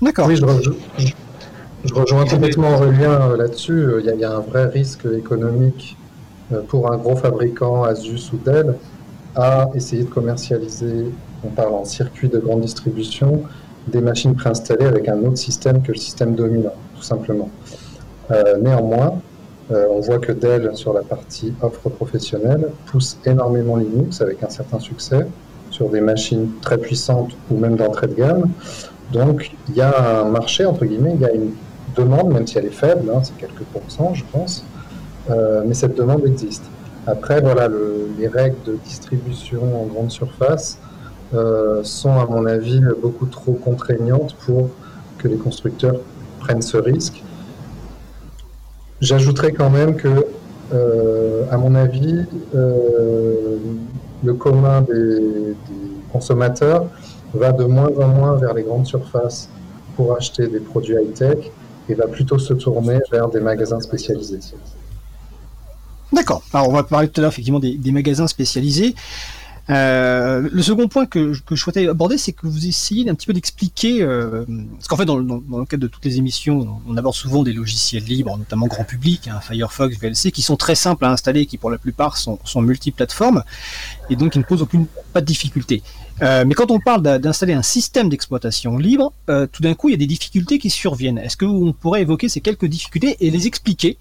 D'accord. 0.00 0.28
Oui, 0.28 0.36
je, 0.36 1.94
rejoins 1.94 2.24
complètement 2.26 2.76
Aurélien 2.76 3.10
euh, 3.10 3.36
là-dessus. 3.36 3.94
Il 4.04 4.20
y, 4.20 4.24
a 4.24 4.36
un 4.36 4.38
vrai 4.38 4.66
risque 4.66 5.04
économique 5.04 5.96
euh, 6.52 6.60
pour 6.62 6.92
un 6.92 6.96
gros 6.96 7.16
fabricant 7.16 7.82
Asus 7.82 8.30
ou 8.32 8.36
Dell 8.36 8.76
à 9.34 9.68
essayer 9.74 10.04
de 10.04 10.08
commercialiser, 10.08 11.06
on 11.44 11.48
parle 11.48 11.74
en 11.74 11.84
circuit 11.84 12.28
de 12.28 12.38
grande 12.38 12.60
distribution, 12.60 13.42
des 13.88 14.00
machines 14.00 14.34
préinstallées 14.34 14.86
avec 14.86 15.08
un 15.08 15.18
autre 15.24 15.38
système 15.38 15.82
que 15.82 15.92
le 15.92 15.98
système 15.98 16.34
dominant, 16.34 16.74
tout 16.96 17.02
simplement. 17.02 17.50
Euh, 18.30 18.56
néanmoins, 18.58 19.20
euh, 19.70 19.86
on 19.90 20.00
voit 20.00 20.18
que 20.18 20.32
Dell, 20.32 20.70
sur 20.74 20.92
la 20.92 21.02
partie 21.02 21.52
offre 21.62 21.88
professionnelle, 21.88 22.68
pousse 22.86 23.18
énormément 23.24 23.76
Linux 23.76 24.20
avec 24.20 24.42
un 24.42 24.50
certain 24.50 24.78
succès 24.78 25.26
sur 25.70 25.88
des 25.88 26.00
machines 26.00 26.50
très 26.60 26.78
puissantes 26.78 27.32
ou 27.50 27.56
même 27.56 27.76
d'entrée 27.76 28.08
de 28.08 28.14
gamme. 28.14 28.50
Donc, 29.12 29.52
il 29.68 29.76
y 29.76 29.80
a 29.80 30.20
un 30.20 30.24
marché, 30.24 30.64
entre 30.64 30.84
guillemets, 30.84 31.12
il 31.14 31.20
y 31.20 31.24
a 31.24 31.32
une 31.32 31.52
demande, 31.96 32.32
même 32.32 32.46
si 32.46 32.58
elle 32.58 32.66
est 32.66 32.70
faible, 32.70 33.10
hein, 33.14 33.20
c'est 33.22 33.36
quelques 33.36 33.64
pourcents, 33.72 34.14
je 34.14 34.24
pense, 34.32 34.64
euh, 35.30 35.62
mais 35.66 35.74
cette 35.74 35.96
demande 35.96 36.24
existe. 36.26 36.64
Après, 37.06 37.40
voilà, 37.40 37.68
les 38.18 38.28
règles 38.28 38.62
de 38.64 38.76
distribution 38.84 39.82
en 39.82 39.86
grande 39.86 40.10
surface 40.10 40.78
euh, 41.34 41.82
sont, 41.82 42.18
à 42.20 42.26
mon 42.26 42.46
avis, 42.46 42.80
beaucoup 43.00 43.26
trop 43.26 43.54
contraignantes 43.54 44.36
pour 44.46 44.70
que 45.18 45.26
les 45.26 45.36
constructeurs 45.36 45.96
prennent 46.40 46.62
ce 46.62 46.76
risque. 46.76 47.22
J'ajouterais 49.00 49.52
quand 49.52 49.70
même 49.70 49.96
que, 49.96 50.26
euh, 50.72 51.44
à 51.50 51.56
mon 51.56 51.74
avis, 51.74 52.24
euh, 52.54 53.56
le 54.22 54.34
commun 54.34 54.82
des, 54.82 54.94
des, 55.20 55.56
consommateurs 56.12 56.86
va 57.34 57.50
de 57.50 57.64
moins 57.64 57.90
en 57.98 58.08
moins 58.08 58.36
vers 58.36 58.54
les 58.54 58.62
grandes 58.62 58.86
surfaces 58.86 59.48
pour 59.96 60.14
acheter 60.14 60.46
des 60.46 60.60
produits 60.60 60.94
high-tech 60.94 61.50
et 61.88 61.94
va 61.94 62.06
plutôt 62.06 62.38
se 62.38 62.52
tourner 62.52 62.98
vers 63.10 63.28
des 63.28 63.40
magasins 63.40 63.80
spécialisés. 63.80 64.40
D'accord. 66.12 66.42
Alors 66.52 66.68
on 66.68 66.72
va 66.72 66.82
parler 66.82 67.08
tout 67.08 67.20
à 67.20 67.22
l'heure 67.22 67.32
effectivement 67.32 67.60
des, 67.60 67.92
magasins 67.92 68.26
spécialisés. 68.26 68.94
Euh, 69.70 70.48
le 70.52 70.60
second 70.60 70.88
point 70.88 71.06
que, 71.06 71.32
je 71.32 71.54
souhaitais 71.54 71.86
aborder, 71.86 72.18
c'est 72.18 72.32
que 72.32 72.48
vous 72.48 72.66
essayez 72.66 73.08
un 73.08 73.14
petit 73.14 73.26
peu 73.26 73.32
d'expliquer, 73.32 74.02
euh, 74.02 74.44
parce 74.74 74.88
qu'en 74.88 74.96
fait, 74.96 75.04
dans, 75.04 75.16
le 75.16 75.64
cadre 75.66 75.82
de 75.82 75.86
toutes 75.86 76.04
les 76.04 76.18
émissions, 76.18 76.80
on 76.86 76.96
aborde 76.96 77.14
souvent 77.14 77.44
des 77.44 77.52
logiciels 77.52 78.02
libres, 78.02 78.36
notamment 78.36 78.66
grand 78.66 78.82
public, 78.82 79.28
hein, 79.28 79.40
Firefox, 79.40 79.96
VLC, 79.98 80.32
qui 80.32 80.42
sont 80.42 80.56
très 80.56 80.74
simples 80.74 81.04
à 81.04 81.12
installer, 81.12 81.46
qui 81.46 81.58
pour 81.58 81.70
la 81.70 81.78
plupart 81.78 82.16
sont, 82.16 82.40
sont 82.44 82.60
multiplateformes, 82.60 83.44
et 84.10 84.16
donc 84.16 84.32
qui 84.32 84.38
ne 84.40 84.44
posent 84.44 84.62
aucune 84.62 84.86
pas 85.12 85.20
de 85.20 85.26
difficulté. 85.26 85.82
Euh, 86.20 86.44
mais 86.46 86.54
quand 86.54 86.70
on 86.70 86.78
parle 86.78 87.02
d'installer 87.02 87.52
un 87.52 87.62
système 87.62 88.08
d'exploitation 88.08 88.76
libre, 88.76 89.12
euh, 89.28 89.46
tout 89.50 89.62
d'un 89.62 89.74
coup, 89.74 89.88
il 89.88 89.92
y 89.92 89.94
a 89.94 89.98
des 89.98 90.06
difficultés 90.06 90.58
qui 90.58 90.70
surviennent. 90.70 91.18
Est-ce 91.18 91.36
que 91.36 91.44
on 91.44 91.72
pourrait 91.72 92.02
évoquer 92.02 92.28
ces 92.28 92.40
quelques 92.40 92.66
difficultés 92.66 93.16
et 93.20 93.30
les 93.30 93.46
expliquer 93.46 93.98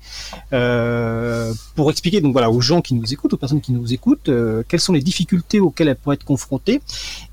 euh, 0.54 1.54
pour 1.76 1.90
expliquer 1.90 2.22
donc 2.22 2.34
voilà 2.34 2.52
aux 2.52 2.62
gens 2.62 2.82
qui 2.82 2.94
nous 2.94 3.14
écoutent, 3.14 3.34
aux 3.34 3.38
personnes 3.38 3.62
qui 3.62 3.72
nous 3.72 3.94
écoutent, 3.94 4.30
quelles 4.68 4.80
sont 4.80 4.94
les 4.94 5.02
difficultés 5.02 5.60
auxquelles 5.60 5.88
elles 5.88 5.96
pourraient 5.96 6.16
être 6.16 6.24
confrontées 6.24 6.82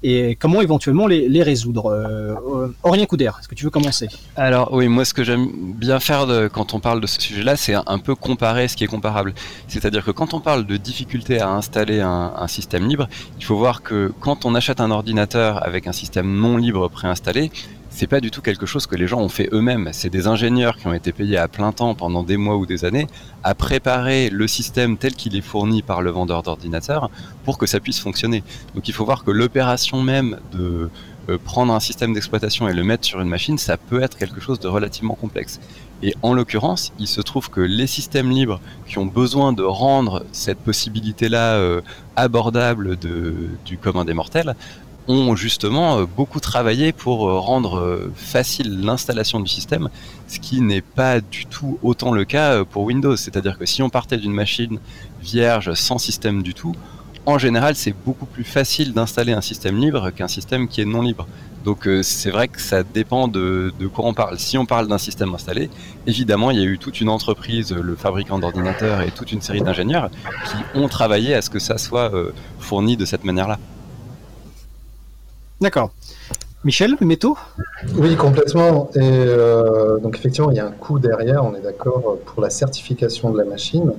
et 0.02 0.36
comment 0.36 0.60
éventuellement 0.62 1.06
les, 1.06 1.28
les 1.28 1.42
résoudre. 1.42 2.74
Aurélien 2.82 3.06
Couder, 3.06 3.30
est-ce 3.38 3.48
que 3.48 3.54
tu 3.54 3.64
veux 3.64 3.70
commencer? 3.70 4.08
Alors 4.36 4.72
oui, 4.72 4.88
moi 4.88 5.04
ce 5.04 5.14
que 5.14 5.24
j'aime 5.24 5.48
bien 5.52 6.00
faire 6.00 6.26
de, 6.26 6.48
quand 6.48 6.74
on 6.74 6.80
parle 6.80 7.00
de 7.00 7.06
ce 7.06 7.20
sujet-là, 7.20 7.56
c'est 7.56 7.74
un, 7.74 7.98
peu 7.98 8.14
comparer 8.14 8.68
ce 8.68 8.76
qui 8.76 8.84
est 8.84 8.88
comparable. 8.88 9.34
C'est-à-dire 9.66 10.04
que 10.04 10.10
quand 10.10 10.34
on 10.34 10.40
parle 10.40 10.66
de 10.66 10.76
difficultés 10.76 11.40
à 11.40 11.50
installer 11.50 12.00
un, 12.00 12.32
un 12.36 12.48
système 12.48 12.86
libre, 12.88 13.08
il 13.38 13.44
faut 13.44 13.56
voir 13.56 13.82
que 13.82 14.12
quand 14.20 14.44
on 14.44 14.54
achète 14.54 14.67
un 14.76 14.90
ordinateur 14.90 15.64
avec 15.66 15.86
un 15.86 15.92
système 15.92 16.32
non 16.38 16.56
libre 16.56 16.88
préinstallé, 16.88 17.50
c'est 17.90 18.06
pas 18.06 18.20
du 18.20 18.30
tout 18.30 18.42
quelque 18.42 18.66
chose 18.66 18.86
que 18.86 18.94
les 18.94 19.06
gens 19.08 19.20
ont 19.20 19.28
fait 19.28 19.48
eux-mêmes. 19.52 19.88
C'est 19.92 20.10
des 20.10 20.26
ingénieurs 20.26 20.76
qui 20.76 20.86
ont 20.86 20.92
été 20.92 21.12
payés 21.12 21.38
à 21.38 21.48
plein 21.48 21.72
temps 21.72 21.94
pendant 21.94 22.22
des 22.22 22.36
mois 22.36 22.56
ou 22.56 22.66
des 22.66 22.84
années 22.84 23.06
à 23.42 23.54
préparer 23.54 24.30
le 24.30 24.46
système 24.46 24.96
tel 24.96 25.14
qu'il 25.14 25.34
est 25.36 25.40
fourni 25.40 25.82
par 25.82 26.02
le 26.02 26.10
vendeur 26.10 26.42
d'ordinateur 26.42 27.10
pour 27.44 27.58
que 27.58 27.66
ça 27.66 27.80
puisse 27.80 27.98
fonctionner. 27.98 28.44
Donc 28.74 28.88
il 28.88 28.94
faut 28.94 29.04
voir 29.04 29.24
que 29.24 29.30
l'opération 29.30 30.02
même 30.02 30.38
de 30.52 30.90
euh, 31.28 31.38
prendre 31.42 31.74
un 31.74 31.80
système 31.80 32.14
d'exploitation 32.14 32.68
et 32.68 32.72
le 32.72 32.84
mettre 32.84 33.04
sur 33.04 33.20
une 33.20 33.28
machine, 33.28 33.58
ça 33.58 33.76
peut 33.76 34.00
être 34.00 34.16
quelque 34.16 34.40
chose 34.40 34.60
de 34.60 34.68
relativement 34.68 35.14
complexe. 35.14 35.60
Et 36.02 36.14
en 36.22 36.32
l'occurrence, 36.32 36.92
il 36.98 37.08
se 37.08 37.20
trouve 37.20 37.50
que 37.50 37.60
les 37.60 37.86
systèmes 37.86 38.30
libres 38.30 38.60
qui 38.86 38.98
ont 38.98 39.06
besoin 39.06 39.52
de 39.52 39.62
rendre 39.62 40.24
cette 40.32 40.58
possibilité-là 40.58 41.54
euh, 41.54 41.80
abordable 42.14 42.96
du 42.96 43.78
commun 43.78 44.04
des 44.04 44.14
mortels 44.14 44.54
ont 45.08 45.34
justement 45.34 45.98
euh, 45.98 46.06
beaucoup 46.06 46.38
travaillé 46.38 46.92
pour 46.92 47.28
euh, 47.28 47.38
rendre 47.40 48.10
facile 48.14 48.80
l'installation 48.80 49.40
du 49.40 49.48
système, 49.48 49.88
ce 50.28 50.38
qui 50.38 50.60
n'est 50.60 50.82
pas 50.82 51.20
du 51.20 51.46
tout 51.46 51.78
autant 51.82 52.12
le 52.12 52.24
cas 52.24 52.64
pour 52.64 52.84
Windows. 52.84 53.16
C'est-à-dire 53.16 53.58
que 53.58 53.66
si 53.66 53.82
on 53.82 53.90
partait 53.90 54.18
d'une 54.18 54.32
machine 54.32 54.78
vierge 55.20 55.74
sans 55.74 55.98
système 55.98 56.44
du 56.44 56.54
tout, 56.54 56.74
en 57.26 57.38
général, 57.38 57.74
c'est 57.74 57.94
beaucoup 58.06 58.24
plus 58.24 58.44
facile 58.44 58.94
d'installer 58.94 59.32
un 59.32 59.42
système 59.42 59.76
libre 59.76 60.10
qu'un 60.10 60.28
système 60.28 60.68
qui 60.68 60.80
est 60.80 60.86
non 60.86 61.02
libre. 61.02 61.26
Donc 61.64 61.86
euh, 61.86 62.02
c'est 62.02 62.30
vrai 62.30 62.48
que 62.48 62.60
ça 62.60 62.82
dépend 62.82 63.28
de, 63.28 63.72
quoi 63.92 64.06
on 64.06 64.14
parle. 64.14 64.38
Si 64.38 64.56
on 64.56 64.66
parle 64.66 64.88
d'un 64.88 64.98
système 64.98 65.34
installé, 65.34 65.70
évidemment, 66.06 66.50
il 66.50 66.58
y 66.58 66.62
a 66.62 66.64
eu 66.64 66.78
toute 66.78 67.00
une 67.00 67.08
entreprise, 67.08 67.72
le 67.72 67.96
fabricant 67.96 68.38
d'ordinateurs 68.38 69.02
et 69.02 69.10
toute 69.10 69.32
une 69.32 69.40
série 69.40 69.60
d'ingénieurs 69.60 70.10
qui 70.46 70.78
ont 70.78 70.88
travaillé 70.88 71.34
à 71.34 71.42
ce 71.42 71.50
que 71.50 71.58
ça 71.58 71.78
soit 71.78 72.14
euh, 72.14 72.32
fourni 72.58 72.96
de 72.96 73.04
cette 73.04 73.24
manière-là. 73.24 73.58
D'accord. 75.60 75.90
Michel, 76.64 76.96
le 77.00 77.06
métaux? 77.06 77.36
Oui, 77.96 78.16
complètement. 78.16 78.90
Et 78.94 79.00
euh, 79.02 79.98
donc 79.98 80.16
effectivement, 80.16 80.50
il 80.50 80.56
y 80.56 80.60
a 80.60 80.66
un 80.66 80.72
coût 80.72 80.98
derrière, 80.98 81.44
on 81.44 81.54
est 81.54 81.60
d'accord, 81.60 82.18
pour 82.24 82.42
la 82.42 82.50
certification 82.50 83.30
de 83.30 83.38
la 83.38 83.44
machine. 83.44 83.92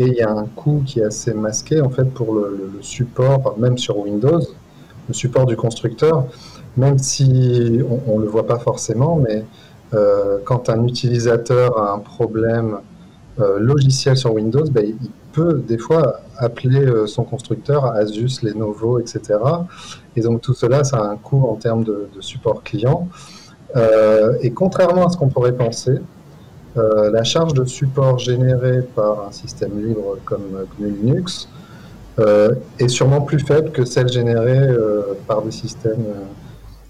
Et 0.00 0.06
il 0.06 0.14
y 0.14 0.22
a 0.22 0.30
un 0.30 0.46
coût 0.46 0.82
qui 0.86 1.00
est 1.00 1.04
assez 1.04 1.34
masqué 1.34 1.80
en 1.80 1.90
fait 1.90 2.04
pour 2.04 2.34
le 2.34 2.78
support, 2.82 3.56
même 3.58 3.78
sur 3.78 3.98
Windows, 3.98 4.40
le 5.08 5.14
support 5.14 5.46
du 5.46 5.56
constructeur 5.56 6.26
même 6.76 6.98
si 6.98 7.80
on 8.06 8.18
ne 8.18 8.22
le 8.24 8.28
voit 8.28 8.46
pas 8.46 8.58
forcément, 8.58 9.16
mais 9.16 9.44
euh, 9.94 10.38
quand 10.44 10.68
un 10.68 10.84
utilisateur 10.86 11.78
a 11.78 11.92
un 11.92 11.98
problème 11.98 12.78
logiciel 13.60 14.16
sur 14.16 14.34
Windows, 14.34 14.64
ben, 14.68 14.84
il 14.84 15.10
peut 15.32 15.62
des 15.64 15.78
fois 15.78 16.22
appeler 16.38 17.06
son 17.06 17.22
constructeur 17.22 17.84
Asus, 17.84 18.42
Lenovo, 18.42 18.98
etc. 18.98 19.38
Et 20.16 20.22
donc 20.22 20.40
tout 20.40 20.54
cela, 20.54 20.82
ça 20.82 20.96
a 20.96 21.04
un 21.04 21.16
coût 21.16 21.46
en 21.48 21.54
termes 21.54 21.84
de, 21.84 22.08
support 22.18 22.64
client. 22.64 23.06
et 24.42 24.50
contrairement 24.50 25.06
à 25.06 25.10
ce 25.10 25.16
qu'on 25.16 25.28
pourrait 25.28 25.54
penser, 25.54 26.00
la 26.74 27.22
charge 27.22 27.54
de 27.54 27.64
support 27.64 28.18
générée 28.18 28.82
par 28.96 29.28
un 29.28 29.30
système 29.30 29.80
libre 29.80 30.18
comme 30.24 30.66
GNU 30.76 30.90
Linux 30.90 31.48
euh, 32.18 32.54
est 32.80 32.88
sûrement 32.88 33.20
plus 33.20 33.38
faible 33.38 33.70
que 33.70 33.84
celle 33.84 34.08
générée 34.08 34.58
euh, 34.58 35.14
par 35.28 35.42
des 35.42 35.52
systèmes 35.52 36.04
euh, 36.08 36.24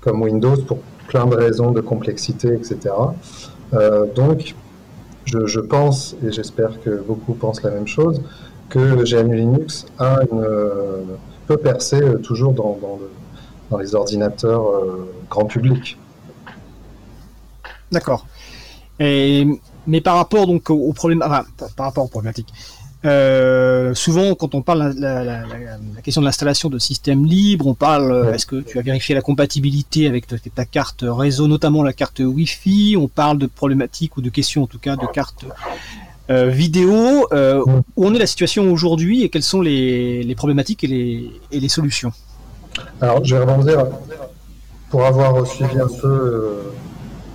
comme 0.00 0.22
Windows 0.22 0.56
pour 0.66 0.78
plein 1.08 1.26
de 1.26 1.34
raisons 1.34 1.70
de 1.72 1.80
complexité, 1.80 2.52
etc. 2.54 2.94
donc, 4.14 4.54
je, 5.24 5.60
pense, 5.60 6.16
et 6.24 6.32
j'espère 6.32 6.80
que 6.80 7.02
beaucoup 7.02 7.34
pensent 7.34 7.62
la 7.62 7.70
même 7.70 7.86
chose, 7.86 8.22
que 8.70 9.04
GNU 9.04 9.36
Linux 9.36 9.86
a 9.98 10.20
une, 10.30 10.46
peut 11.46 11.56
percer 11.56 12.00
toujours 12.22 12.52
dans, 12.52 12.78
les 13.78 13.94
ordinateurs 13.94 14.62
grand 15.28 15.44
public. 15.44 15.98
D'accord. 17.92 18.26
Mais 18.98 20.02
par 20.02 20.16
rapport 20.16 20.46
donc 20.46 20.68
au, 20.70 20.92
problème, 20.92 21.20
par 21.20 21.86
rapport 21.86 22.04
aux 22.04 22.08
problématiques, 22.08 22.52
euh, 23.04 23.94
souvent, 23.94 24.34
quand 24.34 24.54
on 24.54 24.62
parle 24.62 24.94
de 24.94 25.00
la, 25.00 25.44
question 26.02 26.20
de 26.20 26.26
l'installation 26.26 26.68
de 26.68 26.78
systèmes 26.78 27.24
libres, 27.24 27.66
on 27.66 27.74
parle 27.74 28.10
euh, 28.10 28.32
est-ce 28.32 28.46
que 28.46 28.56
tu 28.56 28.78
as 28.78 28.82
vérifié 28.82 29.14
la 29.14 29.20
compatibilité 29.20 30.08
avec 30.08 30.26
ta, 30.54 30.64
carte 30.64 31.04
réseau, 31.06 31.46
notamment 31.46 31.82
la 31.84 31.92
carte 31.92 32.20
Wi-Fi? 32.20 32.96
On 32.98 33.06
parle 33.06 33.38
de 33.38 33.46
problématiques 33.46 34.16
ou 34.16 34.20
de 34.20 34.30
questions, 34.30 34.64
en 34.64 34.66
tout 34.66 34.80
cas, 34.80 34.96
de 34.96 35.06
cartes 35.12 35.44
euh, 36.30 36.48
vidéo. 36.48 37.28
Où 37.96 38.06
en 38.06 38.14
est 38.14 38.18
la 38.18 38.26
situation 38.26 38.70
aujourd'hui 38.72 39.22
et 39.22 39.28
quelles 39.28 39.42
sont 39.42 39.60
les, 39.60 40.34
problématiques 40.36 40.82
et 40.82 41.30
les, 41.52 41.68
solutions? 41.68 42.12
Alors, 43.00 43.24
je 43.24 43.36
vais 43.36 43.40
rebondir 43.42 43.86
pour 44.90 45.04
avoir 45.04 45.46
suivi 45.46 45.78
un 45.78 45.88
peu 46.00 46.58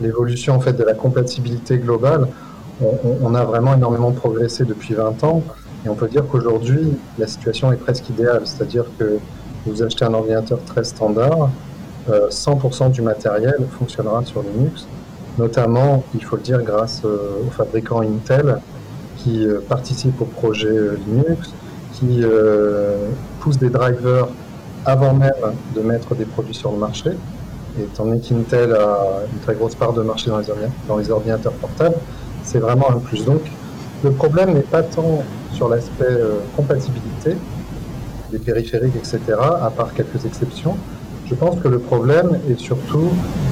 l'évolution 0.02 0.56
en 0.56 0.60
fait 0.60 0.74
de 0.74 0.84
la 0.84 0.94
compatibilité 0.94 1.78
globale 1.78 2.28
on, 2.82 3.36
a 3.36 3.44
vraiment 3.44 3.76
énormément 3.76 4.12
progressé 4.12 4.66
depuis 4.66 4.94
20 4.94 5.24
ans. 5.24 5.44
Et 5.86 5.90
on 5.90 5.96
peut 5.96 6.08
dire 6.08 6.28
qu'aujourd'hui, 6.28 6.98
la 7.18 7.28
situation 7.28 7.72
est 7.72 7.78
presque 7.78 8.10
idéale. 8.10 8.42
C'est-à-dire 8.46 8.86
que 8.98 9.20
vous 9.66 9.84
achetez 9.84 10.06
un 10.06 10.14
ordinateur 10.14 10.60
très 10.66 10.84
standard, 10.84 11.50
100% 12.10 12.84
euh, 12.86 12.90
du 12.90 13.02
matériel 13.02 13.66
fonctionnera 13.78 14.24
sur 14.26 14.44
Linux, 14.44 14.88
notamment, 15.38 16.04
il 16.14 16.24
faut 16.24 16.36
le 16.36 16.42
dire, 16.42 16.62
grâce 16.62 17.02
euh, 17.06 17.42
aux 17.48 17.52
fabricants 17.52 18.02
Intel 18.02 18.60
qui 19.18 19.46
euh, 19.46 19.60
participent 19.68 20.20
au 20.22 20.26
projet 20.26 20.76
Linux, 21.08 21.54
qui 21.94 22.24
poussent 23.40 23.60
des 23.60 23.70
drivers 23.70 24.28
avant 24.84 25.14
même 25.14 25.32
de 25.76 25.82
mettre 25.82 26.16
des 26.16 26.26
produits 26.26 26.56
sur 26.56 26.72
le 26.72 26.78
marché. 26.78 27.12
Et 27.80 27.84
étant 27.84 28.06
donné 28.06 28.20
qu'Intel 28.20 28.74
a 28.74 29.22
une 29.32 29.40
très 29.40 29.54
grosse 29.54 29.76
part 29.76 29.94
de 29.94 30.02
marché 30.02 30.30
dans 30.88 30.98
les 30.98 31.12
ordinateurs 31.12 31.54
portables, 31.54 31.96
c'est 32.44 32.60
vraiment 32.60 32.92
un 32.92 33.00
plus. 33.00 33.26
Donc, 33.26 33.42
le 34.04 34.12
problème 34.12 34.54
n'est 34.54 34.62
pas 34.62 34.84
tant 34.84 35.24
sur 35.54 35.70
l'aspect 35.70 36.06
euh, 36.10 36.40
compatibilité 36.56 37.38
des 38.32 38.40
périphériques, 38.40 38.96
etc., 38.96 39.20
à 39.40 39.70
part 39.70 39.94
quelques 39.94 40.26
exceptions. 40.26 40.76
Je 41.26 41.36
pense 41.36 41.60
que 41.62 41.68
le 41.68 41.80
problème 41.80 42.40
est 42.50 42.60
surtout 42.60 43.12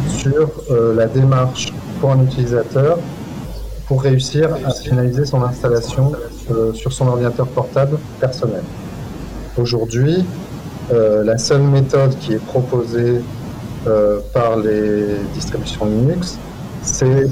sur 0.09 0.51
euh, 0.69 0.95
la 0.95 1.05
démarche 1.05 1.71
pour 1.99 2.11
un 2.11 2.23
utilisateur 2.23 2.97
pour 3.87 4.01
réussir 4.01 4.49
à 4.65 4.71
finaliser 4.71 5.25
son 5.25 5.43
installation 5.43 6.13
euh, 6.49 6.73
sur 6.73 6.91
son 6.91 7.07
ordinateur 7.07 7.47
portable 7.47 7.97
personnel. 8.19 8.63
Aujourd'hui, 9.57 10.25
la 11.23 11.37
seule 11.37 11.61
méthode 11.61 12.17
qui 12.19 12.33
est 12.33 12.45
proposée 12.45 13.21
par 14.33 14.57
les 14.57 15.05
distributions 15.33 15.85
Linux, 15.85 16.37
c'est 16.81 17.27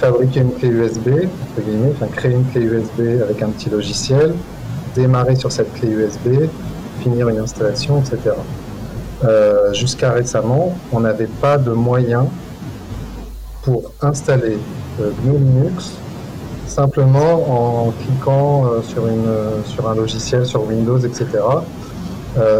fabriquer 0.00 0.40
une 0.40 0.52
clé 0.52 0.68
USB, 0.68 1.08
créer 2.14 2.32
une 2.34 2.44
clé 2.46 2.62
USB 2.62 3.22
avec 3.22 3.42
un 3.42 3.48
petit 3.48 3.68
logiciel, 3.68 4.34
démarrer 4.94 5.36
sur 5.36 5.52
cette 5.52 5.72
clé 5.74 5.88
USB, 5.88 6.48
finir 7.00 7.28
une 7.28 7.38
installation, 7.38 8.00
etc. 8.00 8.34
Euh, 9.24 9.72
jusqu'à 9.72 10.12
récemment, 10.12 10.76
on 10.92 11.00
n'avait 11.00 11.28
pas 11.40 11.58
de 11.58 11.70
moyen 11.70 12.26
pour 13.62 13.92
installer 14.00 14.58
euh, 15.00 15.10
GNU 15.24 15.38
Linux 15.38 15.92
simplement 16.66 17.86
en 17.86 17.92
cliquant 17.92 18.66
euh, 18.66 18.82
sur, 18.82 19.06
une, 19.06 19.64
sur 19.64 19.88
un 19.88 19.94
logiciel, 19.94 20.44
sur 20.44 20.66
Windows, 20.66 20.98
etc. 20.98 21.26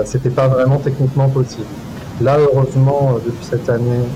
C'était 0.07 0.31
pas 0.31 0.49
vraiment 0.49 0.79
techniquement 0.79 1.29
possible. 1.29 1.67
Là, 2.23 2.39
heureusement, 2.39 3.19
depuis 3.23 3.45
cette 3.45 3.69
année, 3.69 4.07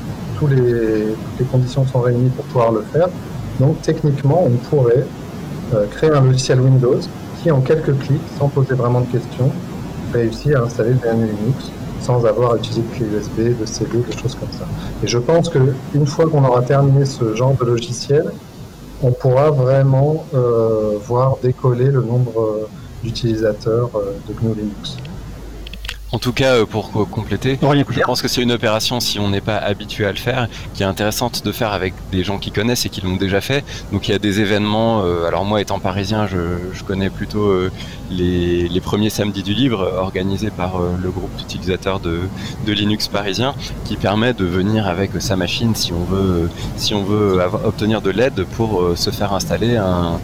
les, 0.48 1.07
toutes 1.07 1.38
les 1.40 1.46
conditions 1.46 1.87
sont 1.87 2.00
réunies 2.00 2.31
pour 2.31 2.44
pouvoir 2.46 2.72
le 2.72 2.83
faire. 2.92 3.09
Donc 3.59 3.81
techniquement, 3.83 4.44
on 4.44 4.57
pourrait 4.68 5.07
euh, 5.74 5.87
créer 5.87 6.11
un 6.11 6.22
logiciel 6.22 6.61
Windows 6.61 7.00
qui, 7.42 7.50
en 7.50 7.61
quelques 7.61 7.96
clics, 7.98 8.20
sans 8.38 8.48
poser 8.48 8.74
vraiment 8.74 9.00
de 9.00 9.07
questions, 9.07 9.50
réussit 10.12 10.55
à 10.55 10.62
installer 10.62 10.90
le 10.90 10.98
GNU 10.98 11.26
Linux 11.26 11.70
sans 12.00 12.24
avoir 12.24 12.55
à 12.55 12.57
utiliser 12.57 12.81
de 12.83 12.94
clé 12.94 13.07
USB, 13.07 13.61
de 13.61 13.66
CD, 13.66 13.98
des 13.98 14.16
choses 14.16 14.35
comme 14.35 14.50
ça. 14.53 14.64
Et 15.05 15.07
je 15.07 15.18
pense 15.18 15.50
qu'une 15.50 16.07
fois 16.07 16.26
qu'on 16.29 16.44
aura 16.44 16.62
terminé 16.62 17.05
ce 17.05 17.35
genre 17.35 17.55
de 17.55 17.64
logiciel, 17.64 18.31
on 19.03 19.12
pourra 19.12 19.50
vraiment 19.50 20.24
euh, 20.35 20.94
voir 21.07 21.37
décoller 21.42 21.90
le 21.90 22.03
nombre 22.03 22.40
euh, 22.40 22.68
d'utilisateurs 23.05 23.90
de 24.29 24.33
GNU 24.33 24.55
Linux. 24.55 24.96
En 26.12 26.18
tout 26.18 26.32
cas, 26.32 26.54
euh, 26.56 26.66
pour 26.66 26.90
compléter, 26.90 27.58
je 27.60 28.00
pense 28.00 28.20
que 28.20 28.26
c'est 28.26 28.42
une 28.42 28.50
opération, 28.50 28.98
si 28.98 29.20
on 29.20 29.30
n'est 29.30 29.40
pas 29.40 29.56
habitué 29.56 30.06
à 30.06 30.10
le 30.10 30.18
faire, 30.18 30.48
qui 30.74 30.82
est 30.82 30.86
intéressante 30.86 31.44
de 31.44 31.52
faire 31.52 31.72
avec 31.72 31.94
des 32.10 32.24
gens 32.24 32.38
qui 32.38 32.50
connaissent 32.50 32.84
et 32.84 32.88
qui 32.88 33.00
l'ont 33.00 33.16
déjà 33.16 33.40
fait. 33.40 33.64
Donc 33.92 34.08
il 34.08 34.12
y 34.12 34.14
a 34.14 34.18
des 34.18 34.40
événements, 34.40 35.04
euh, 35.04 35.26
alors 35.26 35.44
moi 35.44 35.60
étant 35.60 35.78
parisien, 35.78 36.26
je, 36.26 36.82
connais 36.84 37.10
plutôt 37.10 37.44
euh, 37.44 37.70
les, 38.10 38.80
premiers 38.80 39.10
samedis 39.10 39.42
du 39.42 39.54
livre 39.54 39.92
organisés 39.98 40.50
par 40.50 40.80
le 40.80 41.10
groupe 41.10 41.34
d'utilisateurs 41.36 42.00
de, 42.00 42.20
Linux 42.66 43.08
parisien, 43.08 43.54
qui 43.84 43.96
permet 43.96 44.32
de 44.32 44.44
venir 44.44 44.86
avec 44.86 45.10
sa 45.20 45.36
machine 45.36 45.74
si 45.74 45.92
on 45.92 46.04
veut, 46.04 46.48
si 46.76 46.94
on 46.94 47.02
veut 47.02 47.38
obtenir 47.64 48.00
de 48.00 48.10
l'aide 48.10 48.44
pour 48.56 48.96
se 48.96 49.10
faire 49.10 49.32
installer 49.32 49.76
un, 49.76 50.18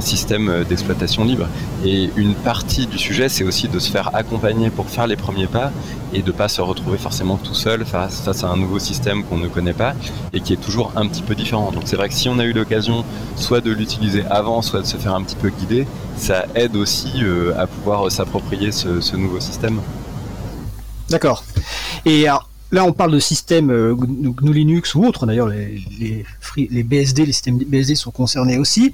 système 0.00 0.64
d'exploitation 0.68 1.24
libre. 1.24 1.46
Et 1.84 2.10
une 2.16 2.34
partie 2.34 2.86
du 2.86 2.96
sujet, 2.96 3.28
c'est 3.28 3.44
aussi 3.44 3.68
de 3.68 3.78
se 3.78 3.90
faire 3.90 4.14
accompagner 4.14 4.70
pour 4.70 4.88
faire 4.88 5.06
les 5.06 5.16
pas 5.46 5.72
et 6.12 6.22
de 6.22 6.32
pas 6.32 6.48
se 6.48 6.60
retrouver 6.60 6.98
forcément 6.98 7.36
tout 7.36 7.54
seul 7.54 7.84
face, 7.84 8.28
à 8.42 8.46
un 8.46 8.56
nouveau 8.56 8.78
système 8.78 9.24
qu'on 9.24 9.38
ne 9.38 9.48
connaît 9.48 9.72
pas 9.72 9.94
et 10.32 10.40
qui 10.40 10.52
est 10.52 10.60
toujours 10.60 10.92
un 10.96 11.06
petit 11.06 11.22
peu 11.22 11.34
différent. 11.34 11.70
Donc 11.72 11.82
c'est 11.86 11.96
vrai 11.96 12.08
que 12.08 12.14
si 12.14 12.28
on 12.28 12.38
a 12.38 12.44
eu 12.44 12.52
l'occasion 12.52 13.04
soit 13.36 13.60
de 13.60 13.70
l'utiliser 13.70 14.24
avant, 14.28 14.62
soit 14.62 14.80
de 14.80 14.86
se 14.86 14.96
faire 14.96 15.14
un 15.14 15.22
petit 15.22 15.36
peu 15.36 15.50
guider, 15.50 15.86
ça 16.20 16.44
aide 16.54 16.76
aussi 16.76 17.10
euh, 17.22 17.58
à 17.58 17.66
pouvoir 17.66 18.10
s'approprier 18.12 18.72
ce, 18.72 19.16
nouveau 19.16 19.40
système. 19.40 19.80
D'accord. 21.08 21.44
Alors, 22.06 22.49
là, 22.72 22.84
on 22.84 22.92
parle 22.92 23.12
de 23.12 23.18
systèmes 23.18 23.70
euh, 23.70 23.94
GNU 23.94 24.52
Linux 24.52 24.94
ou 24.94 25.04
autres. 25.04 25.26
D'ailleurs, 25.26 25.48
les, 25.48 26.24
BSD, 26.82 27.26
les 27.26 27.32
systèmes 27.32 27.58
BSD 27.58 27.94
sont 27.94 28.10
concernés 28.10 28.58
aussi. 28.58 28.92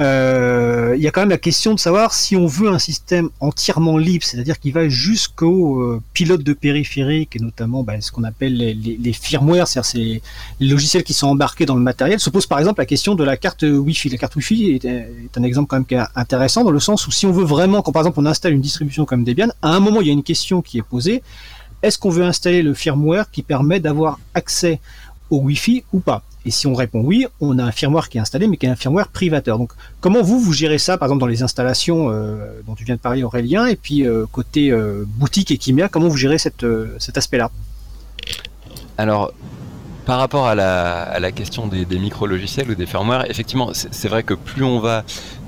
Euh, 0.00 0.94
il 0.96 1.02
y 1.02 1.08
a 1.08 1.10
quand 1.10 1.20
même 1.20 1.30
la 1.30 1.38
question 1.38 1.74
de 1.74 1.78
savoir 1.78 2.14
si 2.14 2.36
on 2.36 2.46
veut 2.46 2.68
un 2.68 2.78
système 2.78 3.28
entièrement 3.40 3.98
libre, 3.98 4.24
c'est-à-dire 4.24 4.58
qui 4.58 4.70
va 4.70 4.88
jusqu'au 4.88 5.80
euh, 5.80 6.02
pilote 6.14 6.42
de 6.42 6.52
périphérique 6.52 7.36
et 7.36 7.38
notamment 7.38 7.82
bah, 7.82 8.00
ce 8.00 8.10
qu'on 8.10 8.24
appelle 8.24 8.56
les, 8.56 9.12
firmware, 9.12 9.66
c'est-à-dire 9.66 10.20
les 10.60 10.68
logiciels 10.68 11.02
qui 11.02 11.14
sont 11.14 11.28
embarqués 11.28 11.66
dans 11.66 11.76
le 11.76 11.82
matériel. 11.82 12.20
Se 12.20 12.30
pose 12.30 12.46
par 12.46 12.58
exemple 12.58 12.80
la 12.80 12.86
question 12.86 13.14
de 13.14 13.24
la 13.24 13.36
carte 13.36 13.62
Wi-Fi. 13.62 14.08
La 14.10 14.18
carte 14.18 14.36
Wi-Fi 14.36 14.80
est, 14.82 14.86
un 15.36 15.42
exemple 15.42 15.68
quand 15.68 15.82
même 15.90 16.06
intéressant 16.14 16.64
dans 16.64 16.70
le 16.70 16.80
sens 16.80 17.06
où 17.06 17.10
si 17.10 17.26
on 17.26 17.32
veut 17.32 17.44
vraiment, 17.44 17.82
quand 17.82 17.92
par 17.92 18.02
exemple 18.02 18.20
on 18.20 18.26
installe 18.26 18.52
une 18.52 18.60
distribution 18.60 19.04
comme 19.04 19.24
Debian, 19.24 19.48
à 19.62 19.68
un 19.70 19.80
moment 19.80 20.00
il 20.00 20.06
y 20.06 20.10
a 20.10 20.12
une 20.12 20.22
question 20.22 20.62
qui 20.62 20.78
est 20.78 20.82
posée 20.82 21.22
est-ce 21.82 21.98
qu'on 21.98 22.10
veut 22.10 22.24
installer 22.24 22.62
le 22.62 22.74
firmware 22.74 23.30
qui 23.30 23.42
permet 23.42 23.80
d'avoir 23.80 24.18
accès 24.34 24.80
au 25.30 25.38
Wi-Fi 25.38 25.84
ou 25.92 26.00
pas? 26.00 26.22
Et 26.44 26.50
si 26.50 26.66
on 26.66 26.74
répond 26.74 27.00
oui, 27.00 27.26
on 27.40 27.58
a 27.58 27.64
un 27.64 27.72
firmware 27.72 28.08
qui 28.08 28.18
est 28.18 28.20
installé, 28.20 28.46
mais 28.46 28.56
qui 28.56 28.66
est 28.66 28.70
un 28.70 28.76
firmware 28.76 29.08
privateur. 29.08 29.58
Donc, 29.58 29.72
comment 30.00 30.22
vous, 30.22 30.40
vous 30.40 30.52
gérez 30.52 30.78
ça, 30.78 30.96
par 30.96 31.08
exemple, 31.08 31.20
dans 31.20 31.26
les 31.26 31.42
installations 31.42 32.10
euh, 32.10 32.62
dont 32.66 32.74
tu 32.74 32.84
viens 32.84 32.94
de 32.94 33.00
parler, 33.00 33.22
Aurélien, 33.22 33.66
et 33.66 33.76
puis 33.76 34.06
euh, 34.06 34.24
côté 34.30 34.70
euh, 34.70 35.04
boutique 35.06 35.50
et 35.50 35.58
Kimia, 35.58 35.88
comment 35.88 36.08
vous 36.08 36.16
gérez 36.16 36.38
cet 36.38 36.64
aspect-là? 37.16 37.50
Alors, 38.96 39.32
par 40.06 40.18
rapport 40.18 40.46
à 40.46 40.54
la, 40.54 41.32
question 41.32 41.66
des, 41.66 41.84
micro-logiciels 41.98 42.70
ou 42.70 42.74
des 42.74 42.86
firmware, 42.86 43.30
effectivement, 43.30 43.72
c'est 43.74 44.08
vrai 44.08 44.22
que 44.22 44.32
plus 44.32 44.64
on 44.64 44.80
va 44.80 45.04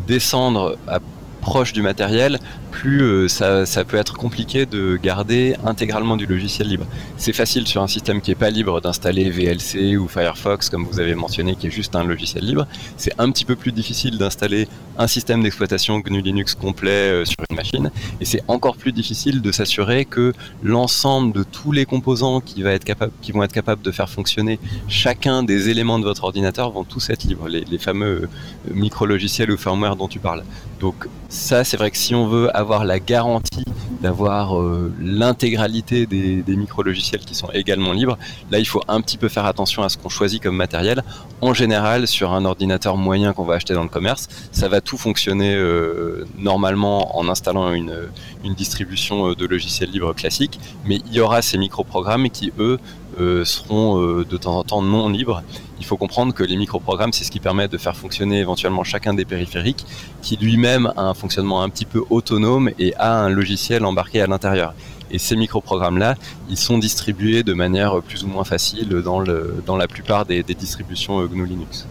descendre 0.07 0.77
à 0.87 0.99
proche 1.41 1.73
du 1.73 1.81
matériel, 1.81 2.39
plus 2.71 3.03
euh, 3.03 3.29
ça, 3.29 3.85
peut 3.85 3.97
être 3.97 4.17
compliqué 4.17 4.67
de 4.67 4.97
garder 4.97 5.57
intégralement 5.65 6.17
du 6.17 6.27
logiciel 6.27 6.69
libre. 6.69 6.87
C'est 7.17 7.33
facile 7.33 7.67
sur 7.67 7.83
un 7.83 7.89
système 7.89 8.21
qui 8.21 8.31
est 8.31 8.37
pas 8.37 8.51
libre 8.51 8.81
d'installer 8.81 9.31
VLC 9.31 9.97
ou 9.97 10.09
Firefox, 10.09 10.71
comme 10.71 10.85
vous 10.85 11.01
avez 11.01 11.15
mentionné, 11.15 11.57
qui 11.57 11.67
est 11.67 11.71
juste 11.71 11.97
un 11.97 12.05
logiciel 12.05 12.45
libre. 12.45 12.67
C'est 12.97 13.13
un 13.19 13.31
petit 13.31 13.45
peu 13.45 13.57
plus 13.57 13.73
difficile 13.73 14.19
d'installer 14.19 14.69
un 14.99 15.07
système 15.07 15.43
d'exploitation 15.43 15.99
GNU 16.01 16.21
Linux 16.21 16.55
complet 16.55 16.91
euh, 16.91 17.25
sur 17.25 17.37
une 17.51 17.57
machine, 17.57 17.91
et 18.21 18.25
c'est 18.25 18.43
encore 18.49 18.77
plus 18.77 18.93
difficile 18.93 19.43
de 19.43 19.53
s'assurer 19.53 20.05
que 20.05 20.33
l'ensemble 20.63 21.33
de 21.33 21.43
tous 21.43 21.73
les 21.73 21.85
composants 21.85 22.41
qui, 22.41 22.63
va 22.63 22.73
être 22.73 22.87
qui 23.23 23.33
vont 23.33 23.43
être 23.43 23.53
capables 23.53 23.83
de 23.83 23.91
faire 23.91 24.09
fonctionner 24.09 24.59
chacun 24.89 25.43
des 25.43 25.69
éléments 25.69 25.99
de 25.99 26.05
votre 26.05 26.25
ordinateur 26.25 26.71
vont 26.71 26.85
tous 26.85 27.11
être 27.11 27.25
libres, 27.25 27.49
les, 27.49 27.65
les 27.65 27.79
fameux 27.79 28.23
euh, 28.23 28.75
micro-logiciels 28.75 29.51
ou 29.51 29.57
firmware 29.57 29.97
dont 29.97 30.09
tu 30.09 30.19
parles. 30.19 30.45
Donc 30.81 31.09
ça, 31.29 31.63
c'est 31.63 31.77
vrai 31.77 31.91
que 31.91 31.97
si 31.97 32.15
on 32.15 32.27
veut 32.27 32.55
avoir 32.61 32.85
la 32.85 33.01
garantie 33.01 33.65
d'avoir 34.01 34.59
euh, 34.59 34.93
l'intégralité 35.01 36.07
des, 36.07 36.57
micro-logiciels 36.57 37.21
qui 37.21 37.35
sont 37.35 37.49
également 37.53 37.93
libres, 37.93 38.19
là, 38.51 38.59
il 38.59 38.67
faut 38.67 38.83
un 38.89 39.01
petit 39.01 39.19
peu 39.19 39.29
faire 39.29 39.47
attention 39.47 39.83
à 39.83 39.89
ce 39.89 39.99
qu'on 39.99 40.09
choisit 40.09 40.43
comme 40.43 40.57
matériel. 40.57 41.03
En 41.41 41.55
général, 41.55 42.07
sur 42.07 42.33
un 42.33 42.45
ordinateur 42.45 42.97
moyen 42.97 43.33
qu'on 43.33 43.45
va 43.45 43.55
acheter 43.55 43.75
dans 43.75 43.83
le 43.83 43.89
commerce, 43.89 44.29
ça 44.53 44.69
va 44.69 44.81
tout 44.81 44.97
fonctionner 44.97 45.55
euh, 45.55 46.27
normalement 46.39 47.19
en 47.19 47.29
installant 47.29 47.73
une, 47.73 48.09
une 48.45 48.55
distribution 48.55 49.33
de 49.33 49.47
logiciels 49.47 49.91
libres 49.91 50.15
classique, 50.15 50.59
mais 50.87 51.01
il 51.07 51.15
y 51.15 51.21
aura 51.21 51.43
ces 51.43 51.59
micro-programmes 51.59 52.31
qui, 52.31 52.53
eux, 52.59 52.79
euh, 53.21 53.45
seront 53.45 54.01
euh, 54.01 54.25
de 54.25 54.37
temps 54.39 54.57
en 54.57 54.65
temps 54.65 54.81
non 54.81 55.11
libres. 55.11 55.43
Il 55.79 55.85
faut 55.85 55.99
comprendre 55.99 56.33
que 56.33 56.43
les 56.43 56.57
microprogrammes, 56.57 57.13
c'est 57.13 57.25
ce 57.25 57.31
qui 57.31 57.39
permet 57.39 57.69
de 57.69 57.77
faire 57.77 57.95
fonctionner 57.95 58.41
éventuellement 58.41 58.83
chacun 58.83 59.13
des 59.13 59.27
périphériques, 59.27 59.85
qui 60.23 60.39
lui-même 60.39 60.91
a 60.97 61.03
un 61.03 61.13
fonctionnement 61.13 61.63
un 61.63 61.69
petit 61.69 61.85
peu 61.85 62.03
autonome 62.09 62.71
et 62.79 62.95
a 62.97 63.19
un 63.19 63.29
logiciel 63.29 63.85
embarqué 63.85 64.23
à 64.23 64.27
l'intérieur. 64.27 64.73
Et 65.11 65.19
ces 65.19 65.37
microprogrammes-là, 65.37 66.15
ils 66.49 66.57
sont 66.57 66.79
distribués 66.79 67.43
de 67.43 67.53
manière 67.53 68.01
plus 68.01 68.25
ou 68.25 68.29
moins 68.29 68.45
facile 68.45 68.89
dans, 68.89 69.21
le, 69.21 69.63
dans 69.67 69.77
la 69.77 69.87
plupart 69.87 70.25
des, 70.25 70.43
distributions 70.43 71.23
GNU 71.27 71.45
Linux. 71.45 71.87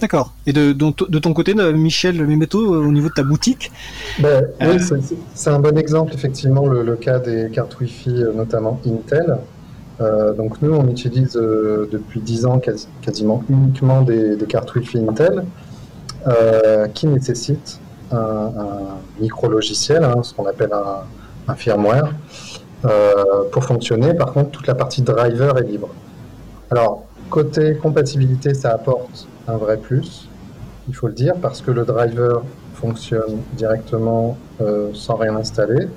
D'accord. 0.00 0.32
Et 0.46 0.52
de, 0.52 0.72
de, 0.72 1.18
ton 1.20 1.32
côté, 1.34 1.54
Michel 1.54 2.26
Memeto, 2.26 2.58
au 2.58 2.90
niveau 2.90 3.08
de 3.10 3.14
ta 3.14 3.22
boutique 3.22 3.70
ben, 4.18 4.44
Oui, 4.60 4.80
c'est 5.34 5.50
un 5.50 5.60
bon 5.60 5.78
exemple, 5.78 6.12
effectivement, 6.14 6.66
le, 6.66 6.82
le, 6.82 6.96
cas 6.96 7.20
des 7.20 7.48
cartes 7.52 7.78
Wi-Fi, 7.78 8.24
notamment 8.34 8.80
Intel. 8.84 9.38
Euh, 10.02 10.32
donc 10.32 10.60
nous, 10.62 10.74
on 10.74 10.88
utilise 10.88 11.36
euh, 11.36 11.88
depuis 11.90 12.20
10 12.20 12.46
ans 12.46 12.60
quasiment 13.02 13.44
uniquement 13.48 14.02
des, 14.02 14.36
cartes 14.48 14.74
Wi-Fi 14.74 14.98
Intel 14.98 15.44
euh, 16.26 16.88
qui 16.88 17.06
nécessitent 17.06 17.80
un, 18.10 18.50
micro-logiciel, 19.20 20.02
hein, 20.04 20.22
ce 20.22 20.34
qu'on 20.34 20.46
appelle 20.46 20.72
un, 20.72 21.54
firmware, 21.54 22.12
pour 23.52 23.64
fonctionner. 23.64 24.14
Par 24.14 24.32
contre, 24.32 24.50
toute 24.50 24.66
la 24.66 24.74
partie 24.74 25.02
driver 25.02 25.58
est 25.58 25.64
libre. 25.64 25.88
Alors, 26.70 27.04
côté 27.30 27.76
compatibilité, 27.76 28.54
ça 28.54 28.72
apporte 28.72 29.28
un 29.46 29.56
vrai 29.56 29.76
plus, 29.76 30.28
il 30.88 30.94
faut 30.94 31.08
le 31.08 31.12
dire, 31.12 31.34
parce 31.40 31.60
que 31.60 31.70
le 31.70 31.84
driver 31.84 32.42
fonctionne 32.74 33.42
directement 33.54 34.36
sans 34.94 35.16
rien 35.16 35.36
installer. 35.36 35.88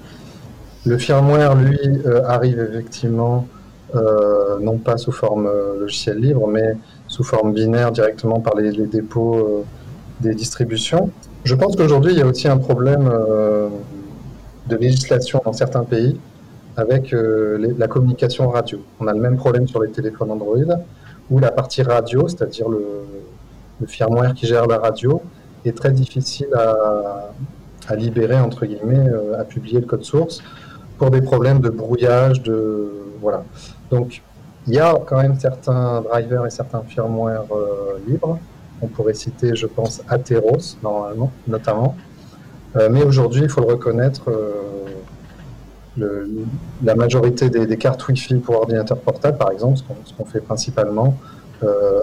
Le 0.86 0.97
firmware, 0.97 1.56
lui, 1.56 1.80
arrive 2.28 2.60
effectivement 2.60 3.47
non 4.61 4.77
pas 4.77 4.97
sous 4.97 5.11
forme 5.11 5.47
euh, 5.47 5.79
logiciel 5.79 6.17
libre, 6.17 6.47
mais 6.47 6.75
sous 7.07 7.23
forme 7.23 7.53
binaire 7.53 7.91
directement 7.91 8.39
par 8.39 8.55
les, 8.55 8.71
dépôts 8.71 9.36
euh, 9.36 9.63
des 10.21 10.33
distributions. 10.33 11.09
Je 11.43 11.55
pense 11.55 11.75
qu'aujourd'hui, 11.75 12.13
il 12.13 12.19
y 12.19 12.21
a 12.21 12.25
aussi 12.25 12.47
un 12.47 12.57
problème 12.57 13.07
de 14.67 14.75
législation 14.75 15.39
dans 15.45 15.53
certains 15.53 15.83
pays 15.83 16.17
avec 16.75 17.13
la 17.13 17.88
communication 17.88 18.49
radio. 18.49 18.79
On 18.99 19.05
a 19.05 19.13
le 19.13 19.19
même 19.19 19.38
problème 19.38 19.67
sur 19.67 19.79
les 19.83 19.91
téléphones 19.91 20.31
Android, 20.31 20.57
où 21.29 21.38
la 21.38 21.51
partie 21.51 21.83
radio, 21.83 22.27
c'est-à-dire 22.27 22.67
le, 22.67 23.86
firmware 23.86 24.33
qui 24.33 24.47
gère 24.47 24.65
la 24.65 24.79
radio, 24.79 25.21
est 25.65 25.77
très 25.77 25.91
difficile 25.91 26.47
à 26.55 27.95
libérer, 27.95 28.39
entre 28.39 28.65
guillemets, 28.65 29.07
à 29.38 29.43
publier 29.43 29.81
le 29.81 29.86
code 29.86 30.03
source, 30.03 30.41
pour 30.97 31.11
des 31.11 31.21
problèmes 31.21 31.59
de 31.59 31.69
brouillage, 31.69 32.41
de... 32.41 33.05
Voilà. 33.26 33.43
Donc, 33.89 34.21
il 34.67 34.76
y 34.76 34.80
a 34.80 34.93
quand 35.03 35.19
même 35.19 35.39
certains 35.39 36.01
drivers 36.01 36.45
et 36.45 36.51
certains 36.51 36.84
firmware 36.84 37.45
euh, 37.51 37.97
libres. 38.07 38.38
On 38.84 38.88
pourrait 38.88 39.15
citer, 39.15 39.55
je 39.55 39.65
pense, 39.65 40.03
Atheros, 40.07 40.78
normalement, 40.84 41.32
notamment. 41.47 41.95
Euh, 42.76 42.88
mais 42.91 43.01
aujourd'hui, 43.01 43.41
il 43.41 43.49
faut 43.49 43.61
le 43.61 43.67
reconnaître, 43.67 44.30
euh, 44.30 46.28
la 46.84 46.93
majorité 46.93 47.49
des, 47.49 47.78
cartes 47.78 48.07
Wi-Fi 48.07 48.36
pour 48.36 48.57
ordinateur 48.57 48.99
portable, 48.99 49.39
par 49.39 49.49
exemple, 49.49 49.80
ce 50.03 50.13
qu'on 50.13 50.26
fait 50.26 50.41
principalement, 50.41 51.17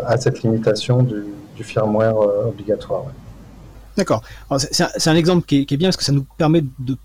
a 0.07 0.17
cette 0.17 0.43
limitation 0.43 1.05
du, 1.05 1.25
firmware 1.61 2.17
obligatoire. 2.49 3.05
D'accord. 3.97 4.23
C'est 4.59 5.09
un, 5.09 5.15
exemple 5.15 5.47
qui 5.47 5.67
est, 5.69 5.77
bien 5.77 5.89
parce 5.89 5.99
que 5.99 6.05
ça 6.05 6.13
nous 6.13 6.25
permet 6.39 6.65
de, 6.79 6.97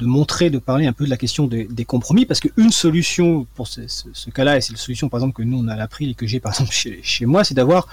montrer, 0.00 0.48
de 0.48 0.58
parler 0.58 0.86
un 0.86 0.92
peu 0.92 1.04
de 1.04 1.10
la 1.10 1.16
question 1.16 1.46
des, 1.46 1.84
compromis, 1.84 2.24
parce 2.24 2.40
qu'une 2.40 2.70
solution 2.70 3.46
pour 3.54 3.66
ce, 3.66 4.30
cas-là, 4.30 4.56
et 4.56 4.60
c'est 4.60 4.72
la 4.72 4.78
solution 4.78 5.08
par 5.08 5.18
exemple 5.18 5.34
que 5.34 5.42
nous 5.42 5.58
on 5.58 5.68
a 5.68 5.74
appris 5.74 6.10
et 6.10 6.14
que 6.14 6.26
j'ai 6.26 6.40
par 6.40 6.52
exemple 6.52 6.72
chez, 6.72 7.26
moi, 7.26 7.42
c'est 7.44 7.54
d'avoir 7.54 7.88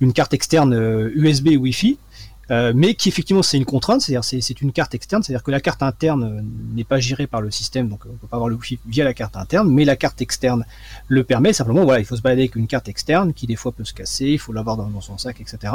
une 0.00 0.12
carte 0.12 0.34
externe 0.34 0.74
USB 1.14 1.48
euh, 1.48 1.56
Wi-Fi, 1.56 1.98
euh, 2.50 2.72
mais 2.74 2.94
qui 2.94 3.08
effectivement 3.08 3.42
c'est 3.42 3.56
une 3.56 3.64
contrainte, 3.64 4.00
c'est-à-dire 4.00 4.24
c'est 4.24 4.60
une 4.60 4.72
carte 4.72 4.94
externe, 4.94 5.22
c'est-à-dire 5.22 5.42
que 5.42 5.50
la 5.50 5.60
carte 5.60 5.82
interne 5.82 6.24
euh, 6.24 6.42
n'est 6.74 6.84
pas 6.84 6.98
gérée 6.98 7.26
par 7.26 7.40
le 7.40 7.50
système, 7.50 7.88
donc 7.88 8.04
on 8.06 8.16
peut 8.16 8.26
pas 8.26 8.36
avoir 8.36 8.48
le 8.48 8.56
Wi-Fi 8.56 8.78
via 8.86 9.04
la 9.04 9.14
carte 9.14 9.36
interne, 9.36 9.68
mais 9.68 9.84
la 9.84 9.96
carte 9.96 10.20
externe 10.20 10.64
le 11.08 11.24
permet. 11.24 11.52
Simplement, 11.52 11.84
voilà, 11.84 12.00
il 12.00 12.04
faut 12.04 12.16
se 12.16 12.22
balader 12.22 12.42
avec 12.42 12.56
une 12.56 12.66
carte 12.66 12.88
externe 12.88 13.32
qui 13.32 13.46
des 13.46 13.56
fois 13.56 13.72
peut 13.72 13.84
se 13.84 13.94
casser, 13.94 14.26
il 14.26 14.38
faut 14.38 14.52
l'avoir 14.52 14.76
dans 14.76 15.00
son 15.00 15.18
sac, 15.18 15.40
etc. 15.40 15.72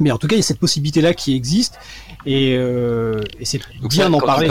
Mais 0.00 0.10
en 0.10 0.18
tout 0.18 0.26
cas, 0.26 0.36
il 0.36 0.38
y 0.38 0.42
a 0.42 0.44
cette 0.44 0.58
possibilité-là 0.58 1.14
qui 1.14 1.34
existe, 1.34 1.78
et, 2.26 2.56
euh, 2.56 3.20
c'est 3.42 3.60
bien 3.88 4.10
d'en 4.10 4.18
parler. 4.18 4.48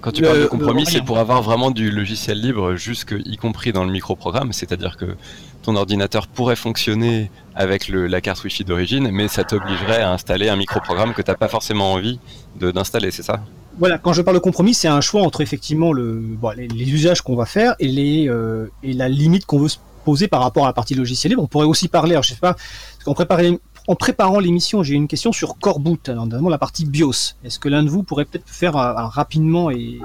quand 0.00 0.12
tu 0.12 0.22
parles 0.22 0.40
de 0.40 0.46
compromis, 0.46 0.86
c'est 0.86 1.04
pour 1.04 1.18
avoir 1.18 1.42
vraiment 1.42 1.70
du 1.70 1.90
logiciel 1.90 2.40
libre, 2.40 2.74
jusque 2.76 3.14
y 3.24 3.36
compris 3.36 3.72
dans 3.72 3.84
le 3.84 3.90
microprogramme, 3.90 4.52
c'est-à-dire 4.52 4.96
que 4.96 5.16
ton 5.62 5.76
ordinateur 5.76 6.26
pourrait 6.26 6.56
fonctionner 6.56 7.30
avec 7.54 7.88
la 7.88 8.20
carte 8.20 8.42
Wi-Fi 8.42 8.64
d'origine, 8.64 9.10
mais 9.12 9.28
ça 9.28 9.44
t'obligerait 9.44 10.02
à 10.02 10.10
installer 10.10 10.48
un 10.48 10.56
microprogramme 10.56 11.14
que 11.14 11.22
tu 11.22 11.30
n'as 11.30 11.36
pas 11.36 11.48
forcément 11.48 11.92
envie 11.92 12.18
d'installer, 12.56 13.10
c'est 13.10 13.22
ça? 13.22 13.40
Voilà, 13.78 13.98
quand 13.98 14.12
je 14.12 14.22
parle 14.22 14.36
de 14.36 14.42
compromis, 14.42 14.74
c'est 14.74 14.88
un 14.88 15.00
choix 15.00 15.22
entre 15.22 15.40
effectivement 15.40 15.92
le, 15.92 16.22
les, 16.56 16.90
usages 16.90 17.22
qu'on 17.22 17.36
va 17.36 17.46
faire 17.46 17.74
et, 17.78 17.88
les, 17.88 18.28
euh, 18.28 18.66
et 18.82 18.92
la 18.92 19.08
limite 19.08 19.46
qu'on 19.46 19.58
veut 19.58 19.68
se 19.68 19.78
poser 20.04 20.28
par 20.28 20.42
rapport 20.42 20.64
à 20.64 20.68
la 20.68 20.72
partie 20.72 20.94
logiciel 20.94 21.30
libre. 21.30 21.42
On 21.42 21.46
pourrait 21.46 21.66
aussi 21.66 21.88
parler, 21.88 22.12
alors 22.12 22.24
je 22.24 22.30
sais 22.30 22.40
pas, 22.40 22.56
qu'on 23.04 23.14
préparait 23.14 23.58
en 23.88 23.94
préparant 23.94 24.38
l'émission, 24.38 24.82
j'ai 24.82 24.94
une 24.94 25.08
question 25.08 25.32
sur 25.32 25.58
Coreboot, 25.58 26.08
notamment 26.08 26.48
la 26.48 26.58
partie 26.58 26.84
BIOS. 26.84 27.34
Est-ce 27.44 27.58
que 27.58 27.68
l'un 27.68 27.82
de 27.82 27.88
vous 27.88 28.02
pourrait 28.02 28.24
peut-être 28.24 28.48
faire 28.48 28.74
rapidement 28.74 29.70
et, 29.70 29.98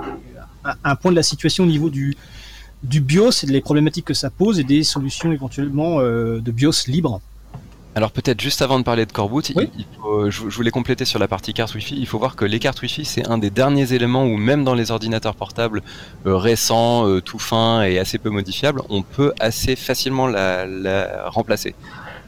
un, 0.84 0.96
point 0.96 1.12
de 1.12 1.16
la 1.16 1.24
situation 1.24 1.64
au 1.64 1.68
niveau 1.68 1.90
du, 1.90 2.18
du 2.84 3.02
BIOS 3.02 3.44
et 3.44 3.48
des 3.48 3.62
problématiques 3.62 4.06
que 4.06 4.14
ça 4.14 4.30
pose 4.30 4.60
et 4.60 4.64
des 4.64 4.84
solutions 4.84 5.32
éventuellement 5.32 6.00
euh, 6.00 6.40
de 6.42 6.52
BIOS 6.52 6.88
libre? 6.88 7.22
Alors 7.96 8.12
peut-être 8.12 8.40
juste 8.40 8.62
avant 8.62 8.78
de 8.78 8.84
parler 8.84 9.08
de 9.08 9.12
Coreboot, 9.12 9.54
je, 10.30 10.42
voulais 10.50 10.70
compléter 10.70 11.04
sur 11.04 11.18
la 11.18 11.28
partie 11.28 11.54
carte 11.56 11.74
Wi-Fi. 11.74 11.96
Il 11.98 12.06
faut 12.06 12.20
voir 12.20 12.36
que 12.36 12.46
les 12.46 12.60
cartes 12.60 12.80
Wi-Fi, 12.84 13.06
c'est 13.06 13.28
un 13.28 13.40
des 13.40 13.50
derniers 13.50 13.92
éléments 13.94 14.26
où 14.26 14.38
même 14.38 14.64
dans 14.64 14.76
les 14.76 14.92
ordinateurs 14.92 15.34
portables 15.34 15.82
euh, 16.28 16.38
récents, 16.38 17.08
euh, 17.08 17.22
tout 17.22 17.40
fins 17.40 17.82
et 17.82 17.98
assez 17.98 18.20
peu 18.20 18.30
modifiables, 18.30 18.84
on 18.90 19.02
peut 19.02 19.34
assez 19.40 19.76
facilement 19.76 20.28
la, 20.28 20.68
la 20.68 21.28
remplacer. 21.30 21.74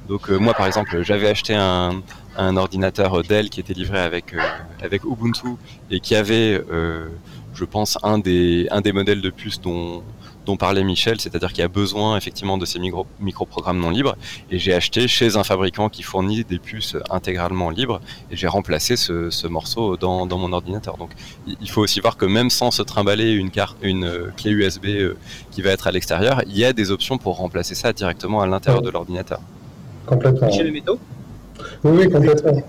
Donc 0.10 0.32
euh, 0.32 0.40
moi 0.40 0.56
par 0.56 0.66
exemple 0.66 1.04
j'avais 1.04 1.30
acheté 1.30 1.54
un, 1.54 2.02
ordinateur 2.36 3.22
Dell 3.24 3.50
qui 3.50 3.60
était 3.60 3.74
livré 3.74 4.00
avec, 4.00 4.34
euh, 4.34 4.40
avec 4.82 5.04
Ubuntu 5.04 5.50
et 5.92 6.00
qui 6.00 6.16
avait 6.16 6.60
euh, 6.72 7.08
je 7.54 7.64
pense 7.64 8.00
un 8.02 8.18
des, 8.18 8.68
un 8.72 8.82
des 8.82 8.92
modèles 8.92 9.22
de 9.22 9.30
puces 9.30 9.62
dont, 9.62 10.02
dont 10.48 10.58
parlait 10.58 10.84
Michel, 10.84 11.22
c'est-à-dire 11.22 11.50
qu'il 11.50 11.60
y 11.60 11.64
a 11.64 11.68
besoin 11.68 12.18
effectivement 12.18 12.58
de 12.58 12.66
ces 12.66 12.80
micro, 12.80 13.06
microprogrammes 13.20 13.78
non 13.78 13.92
libres. 13.92 14.16
Et 14.50 14.58
j'ai 14.58 14.74
acheté 14.74 15.08
chez 15.08 15.36
un 15.36 15.44
fabricant 15.44 15.90
qui 15.90 16.02
fournit 16.02 16.44
des 16.44 16.58
puces 16.58 16.96
intégralement 17.12 17.70
libres 17.70 18.00
et 18.32 18.36
j'ai 18.36 18.48
remplacé 18.48 18.96
ce, 18.96 19.48
morceau 19.48 19.96
dans, 19.96 20.26
mon 20.26 20.54
ordinateur. 20.54 20.98
Donc 20.98 21.12
il 21.46 21.70
faut 21.70 21.82
aussi 21.82 22.00
voir 22.00 22.18
que 22.18 22.26
même 22.26 22.50
sans 22.50 22.72
se 22.72 22.82
trimballer 22.82 23.34
une, 23.34 23.52
carte, 23.52 23.78
une 23.84 24.32
clé 24.38 24.52
USB 24.52 24.88
qui 25.52 25.62
va 25.62 25.70
être 25.70 25.86
à 25.86 25.92
l'extérieur, 25.92 26.42
il 26.48 26.58
y 26.58 26.66
a 26.66 26.74
des 26.74 26.90
options 26.90 27.20
pour 27.20 27.38
remplacer 27.38 27.76
ça 27.76 27.94
directement 27.94 28.42
à 28.42 28.48
l'intérieur 28.48 28.82
de 28.82 28.90
l'ordinateur. 28.90 29.42
Complètement. 30.10 30.50
Oui, 30.52 30.84
oui, 31.84 32.10
complètement. 32.10 32.64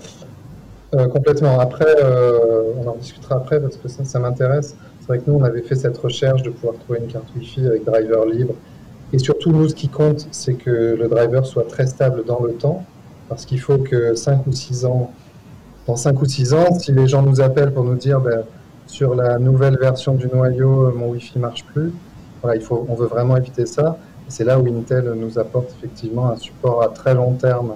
Euh, 0.93 1.07
complètement. 1.07 1.59
Après, 1.59 1.95
euh, 2.03 2.73
on 2.77 2.87
en 2.87 2.95
discutera 2.97 3.37
après 3.37 3.59
parce 3.59 3.77
que 3.77 3.87
ça, 3.87 4.03
ça 4.03 4.19
m'intéresse. 4.19 4.75
C'est 4.99 5.07
vrai 5.07 5.19
que 5.19 5.23
nous, 5.29 5.39
on 5.39 5.43
avait 5.43 5.63
fait 5.63 5.75
cette 5.75 5.97
recherche 5.97 6.43
de 6.43 6.51
pouvoir 6.51 6.75
trouver 6.75 6.99
une 6.99 7.07
carte 7.07 7.25
Wi-Fi 7.35 7.65
avec 7.65 7.83
driver 7.83 8.25
libre. 8.27 8.53
Et 9.11 9.17
surtout, 9.17 9.51
nous, 9.51 9.69
ce 9.69 9.73
qui 9.73 9.89
compte, 9.89 10.27
c'est 10.31 10.53
que 10.53 10.69
le 10.69 11.07
driver 11.07 11.43
soit 11.43 11.67
très 11.67 11.87
stable 11.87 12.23
dans 12.25 12.41
le 12.41 12.53
temps. 12.53 12.85
Parce 13.27 13.45
qu'il 13.45 13.59
faut 13.59 13.79
que 13.79 14.13
5 14.13 14.45
ou 14.45 14.51
6 14.51 14.85
ans, 14.85 15.11
dans 15.87 15.95
5 15.95 16.21
ou 16.21 16.25
6 16.25 16.53
ans, 16.53 16.77
si 16.77 16.91
les 16.91 17.07
gens 17.07 17.23
nous 17.23 17.41
appellent 17.41 17.73
pour 17.73 17.85
nous 17.85 17.95
dire 17.95 18.19
ben, 18.19 18.43
sur 18.85 19.15
la 19.15 19.39
nouvelle 19.39 19.79
version 19.79 20.13
du 20.13 20.27
noyau, 20.27 20.91
mon 20.91 21.09
Wi-Fi 21.09 21.39
marche 21.39 21.65
plus. 21.65 21.91
Voilà, 22.43 22.55
il 22.55 22.61
faut, 22.61 22.85
on 22.87 22.93
veut 22.93 23.07
vraiment 23.07 23.35
éviter 23.35 23.65
ça. 23.65 23.97
C'est 24.31 24.45
là 24.45 24.57
où 24.57 24.65
Intel 24.65 25.11
nous 25.17 25.37
apporte 25.37 25.75
effectivement 25.77 26.29
un 26.29 26.37
support 26.37 26.81
à 26.81 26.87
très 26.87 27.13
long 27.13 27.33
terme 27.33 27.73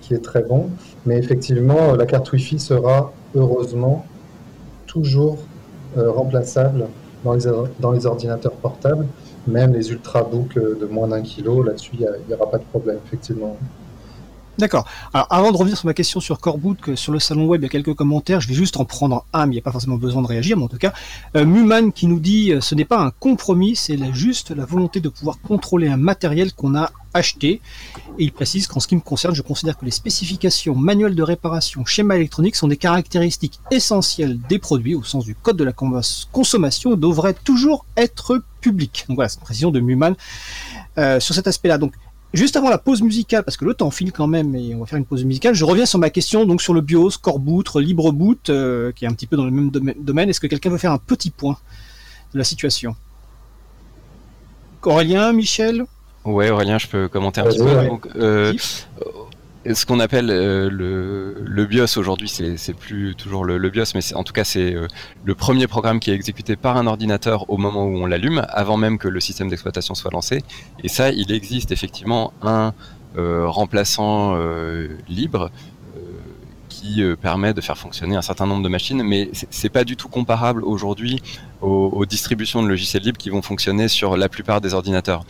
qui 0.00 0.14
est 0.14 0.24
très 0.24 0.42
bon. 0.42 0.70
Mais 1.04 1.18
effectivement, 1.18 1.94
la 1.94 2.06
carte 2.06 2.32
Wi-Fi 2.32 2.58
sera 2.58 3.12
heureusement 3.34 4.06
toujours 4.86 5.36
euh, 5.98 6.10
remplaçable 6.10 6.86
dans 7.22 7.34
les, 7.34 7.44
dans 7.80 7.92
les 7.92 8.06
ordinateurs 8.06 8.52
portables, 8.52 9.06
même 9.46 9.74
les 9.74 9.90
ultrabooks 9.90 10.54
de 10.54 10.86
moins 10.86 11.08
d'un 11.08 11.20
kilo, 11.20 11.62
là-dessus, 11.62 11.92
il 11.92 12.08
n'y 12.28 12.34
aura 12.34 12.50
pas 12.50 12.56
de 12.56 12.64
problème, 12.64 12.98
effectivement. 13.04 13.58
D'accord. 14.60 14.86
Alors 15.14 15.26
avant 15.30 15.52
de 15.52 15.56
revenir 15.56 15.78
sur 15.78 15.86
ma 15.86 15.94
question 15.94 16.20
sur 16.20 16.38
Coreboot, 16.38 16.94
sur 16.94 17.12
le 17.12 17.18
salon 17.18 17.46
web 17.46 17.62
il 17.62 17.64
y 17.64 17.66
a 17.66 17.70
quelques 17.70 17.94
commentaires, 17.94 18.42
je 18.42 18.48
vais 18.48 18.54
juste 18.54 18.76
en 18.76 18.84
prendre 18.84 19.24
un, 19.32 19.46
mais 19.46 19.52
il 19.52 19.56
n'y 19.56 19.60
a 19.60 19.62
pas 19.62 19.72
forcément 19.72 19.96
besoin 19.96 20.20
de 20.20 20.26
réagir, 20.26 20.58
mais 20.58 20.64
en 20.64 20.68
tout 20.68 20.76
cas, 20.76 20.92
euh, 21.34 21.46
Muman 21.46 21.90
qui 21.92 22.06
nous 22.06 22.20
dit 22.20 22.52
euh, 22.52 22.60
ce 22.60 22.74
n'est 22.74 22.84
pas 22.84 23.00
un 23.00 23.10
compromis, 23.10 23.74
c'est 23.74 23.98
juste 24.12 24.50
la 24.50 24.66
volonté 24.66 25.00
de 25.00 25.08
pouvoir 25.08 25.38
contrôler 25.40 25.88
un 25.88 25.96
matériel 25.96 26.52
qu'on 26.52 26.74
a 26.74 26.90
acheté. 27.14 27.62
Et 28.18 28.24
il 28.24 28.32
précise 28.32 28.66
qu'en 28.66 28.80
ce 28.80 28.86
qui 28.86 28.96
me 28.96 29.00
concerne, 29.00 29.34
je 29.34 29.42
considère 29.42 29.78
que 29.78 29.86
les 29.86 29.90
spécifications, 29.90 30.74
manuels 30.74 31.14
de 31.14 31.22
réparation, 31.22 31.86
schéma 31.86 32.16
électronique 32.16 32.54
sont 32.54 32.68
des 32.68 32.76
caractéristiques 32.76 33.60
essentielles 33.70 34.38
des 34.48 34.58
produits 34.58 34.94
au 34.94 35.02
sens 35.02 35.24
du 35.24 35.34
code 35.34 35.56
de 35.56 35.64
la 35.64 35.72
consommation 35.72 36.96
devraient 36.96 37.34
toujours 37.34 37.86
être 37.96 38.42
publiques. 38.60 39.06
Donc 39.08 39.16
voilà, 39.16 39.30
c'est 39.30 39.38
une 39.38 39.44
précision 39.44 39.70
de 39.70 39.80
Muman 39.80 40.14
euh, 40.98 41.18
sur 41.18 41.34
cet 41.34 41.46
aspect-là. 41.46 41.78
Donc 41.78 41.94
Juste 42.32 42.56
avant 42.56 42.70
la 42.70 42.78
pause 42.78 43.02
musicale, 43.02 43.42
parce 43.42 43.56
que 43.56 43.64
le 43.64 43.74
temps 43.74 43.90
file 43.90 44.12
quand 44.12 44.28
même 44.28 44.54
et 44.54 44.74
on 44.74 44.80
va 44.80 44.86
faire 44.86 44.98
une 44.98 45.04
pause 45.04 45.24
musicale, 45.24 45.54
je 45.54 45.64
reviens 45.64 45.86
sur 45.86 45.98
ma 45.98 46.10
question 46.10 46.46
donc 46.46 46.62
sur 46.62 46.74
le 46.74 46.80
BIOS, 46.80 47.12
Core 47.20 47.40
Boot, 47.40 47.74
Libre 47.76 48.12
Boot, 48.12 48.50
euh, 48.50 48.92
qui 48.92 49.04
est 49.04 49.08
un 49.08 49.12
petit 49.12 49.26
peu 49.26 49.36
dans 49.36 49.44
le 49.44 49.50
même 49.50 49.70
domaine. 49.70 50.28
Est-ce 50.28 50.38
que 50.38 50.46
quelqu'un 50.46 50.70
veut 50.70 50.78
faire 50.78 50.92
un 50.92 50.98
petit 50.98 51.30
point 51.30 51.58
de 52.32 52.38
la 52.38 52.44
situation? 52.44 52.94
Aurélien, 54.82 55.32
Michel? 55.32 55.84
Ouais, 56.24 56.50
Aurélien, 56.50 56.78
je 56.78 56.86
peux 56.86 57.08
commenter 57.08 57.40
un 57.40 57.44
petit 57.44 57.58
peu. 57.58 57.86
Donc, 57.86 58.06
euh, 58.16 58.54
ce 59.66 59.84
qu'on 59.84 60.00
appelle 60.00 60.30
euh, 60.30 60.70
le, 60.70 61.66
BIOS 61.66 61.98
aujourd'hui, 61.98 62.28
c'est 62.28 62.74
plus 62.74 63.14
toujours 63.14 63.44
le, 63.44 63.58
BIOS, 63.70 63.92
mais 63.94 64.14
en 64.14 64.24
tout 64.24 64.32
cas 64.32 64.44
c'est 64.44 64.74
euh, 64.74 64.88
le 65.24 65.34
premier 65.34 65.66
programme 65.66 66.00
qui 66.00 66.10
est 66.10 66.14
exécuté 66.14 66.56
par 66.56 66.76
un 66.76 66.86
ordinateur 66.86 67.48
au 67.50 67.58
moment 67.58 67.84
où 67.84 67.96
on 67.96 68.06
l'allume, 68.06 68.44
avant 68.48 68.76
même 68.76 68.98
que 68.98 69.08
le 69.08 69.20
système 69.20 69.48
d'exploitation 69.48 69.94
soit 69.94 70.10
lancé. 70.10 70.42
Et 70.82 70.88
ça, 70.88 71.10
il 71.10 71.30
existe 71.32 71.72
effectivement 71.72 72.32
un 72.42 72.72
euh, 73.16 73.46
remplaçant 73.48 74.36
libre 75.08 75.50
qui 76.68 77.02
permet 77.20 77.52
de 77.52 77.60
faire 77.60 77.76
fonctionner 77.76 78.16
un 78.16 78.22
certain 78.22 78.46
nombre 78.46 78.62
de 78.62 78.68
machines, 78.68 79.02
mais 79.02 79.28
c'est 79.32 79.68
pas 79.68 79.84
du 79.84 79.96
tout 79.96 80.08
comparable 80.08 80.64
aujourd'hui 80.64 81.20
aux, 81.60 81.90
aux, 81.92 82.06
distributions 82.06 82.62
de 82.62 82.68
logiciels 82.68 83.02
libres 83.02 83.18
qui 83.18 83.28
vont 83.28 83.42
fonctionner 83.42 83.88
sur 83.88 84.16
la 84.16 84.28
plupart 84.28 84.60
des 84.60 84.72
ordinateurs. 84.72 85.24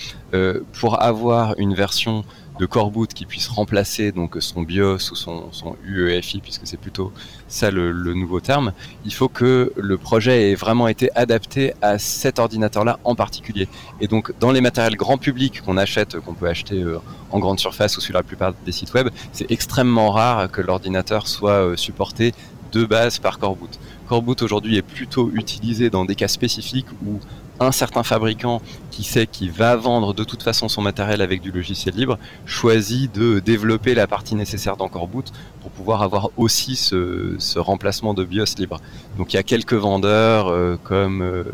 pour 0.79 1.03
avoir 1.03 1.55
une 1.59 1.75
version 1.75 2.25
de 2.61 2.67
core 2.67 2.91
boot 2.91 3.15
qui 3.15 3.25
puisse 3.25 3.49
remplacer 3.49 4.13
donc 4.13 4.37
son 4.41 4.61
BIOS 4.61 5.11
ou 5.13 5.15
son, 5.17 5.77
UEFI, 5.83 6.41
puisque 6.41 6.67
c'est 6.67 6.77
plutôt 6.77 7.11
ça 7.49 7.71
le, 7.71 7.93
nouveau 8.13 8.41
terme, 8.41 8.73
il 9.07 9.15
faut 9.15 9.29
que 9.29 9.73
le 9.75 9.97
projet 9.97 10.51
ait 10.51 10.55
vraiment 10.55 10.87
été 10.87 11.11
adapté 11.17 11.73
à 11.81 11.99
cet 11.99 12.39
ordinateur-là 12.39 12.99
en 13.05 13.15
particulier. 13.15 13.67
Et 14.03 14.09
donc 14.09 14.39
dans 14.39 14.53
les 14.53 14.61
matériels 14.61 14.97
grand 14.97 15.17
public 15.17 15.63
qu'on 15.63 15.79
achète, 15.79 16.21
qu'on 16.21 16.35
peut 16.35 16.49
acheter 16.49 16.83
euh, 16.83 16.99
en 17.31 17.39
grande 17.39 17.59
surface 17.59 17.97
ou 17.97 18.03
sur 18.03 18.13
la 18.13 18.23
plupart 18.23 18.53
des 18.67 18.73
sites 18.73 18.93
web, 18.93 19.09
c'est 19.33 19.51
extrêmement 19.51 20.11
rare 20.11 20.51
que 20.51 20.61
l'ordinateur 20.61 21.29
soit 21.29 21.65
euh, 21.65 21.77
supporté 21.77 22.35
de 22.73 22.85
base 22.85 23.19
par 23.19 23.39
Core 23.39 23.57
Boot. 23.57 23.79
Core 24.07 24.23
Boot 24.23 24.43
aujourd'hui 24.43 24.77
est 24.77 24.83
plutôt 24.83 25.31
utilisé 25.33 25.89
dans 25.89 26.05
des 26.05 26.15
cas 26.15 26.29
spécifiques 26.29 26.87
où 27.07 27.21
un 27.61 27.73
certain 27.73 28.03
fabricant 28.03 28.63
qui 28.91 29.05
sait 29.05 29.27
qu'il 29.27 29.53
va 29.53 29.77
vendre 29.77 30.15
de 30.15 30.25
toute 30.25 30.43
façon 30.43 30.69
son 30.69 30.81
matériel 30.81 31.21
avec 31.21 31.43
du 31.43 31.53
logiciel 31.53 31.95
libre 31.95 32.19
choisit 32.47 33.15
de 33.15 33.39
développer 33.39 33.95
la 33.95 34.07
partie 34.07 34.35
nécessaire 34.35 34.79
d'Encore 34.79 35.07
Boot 35.07 35.31
pour 35.61 35.71
pouvoir 35.71 36.03
avoir 36.03 36.31
aussi 36.39 36.75
ce, 36.75 37.59
remplacement 37.59 38.15
de 38.15 38.25
BIOS 38.25 38.57
libre. 38.59 38.81
Donc 39.19 39.35
il 39.35 39.37
y 39.37 39.39
a 39.39 39.43
quelques 39.43 39.75
vendeurs 39.75 40.49
euh, 40.49 40.79
comme 40.83 41.23
euh, 41.23 41.45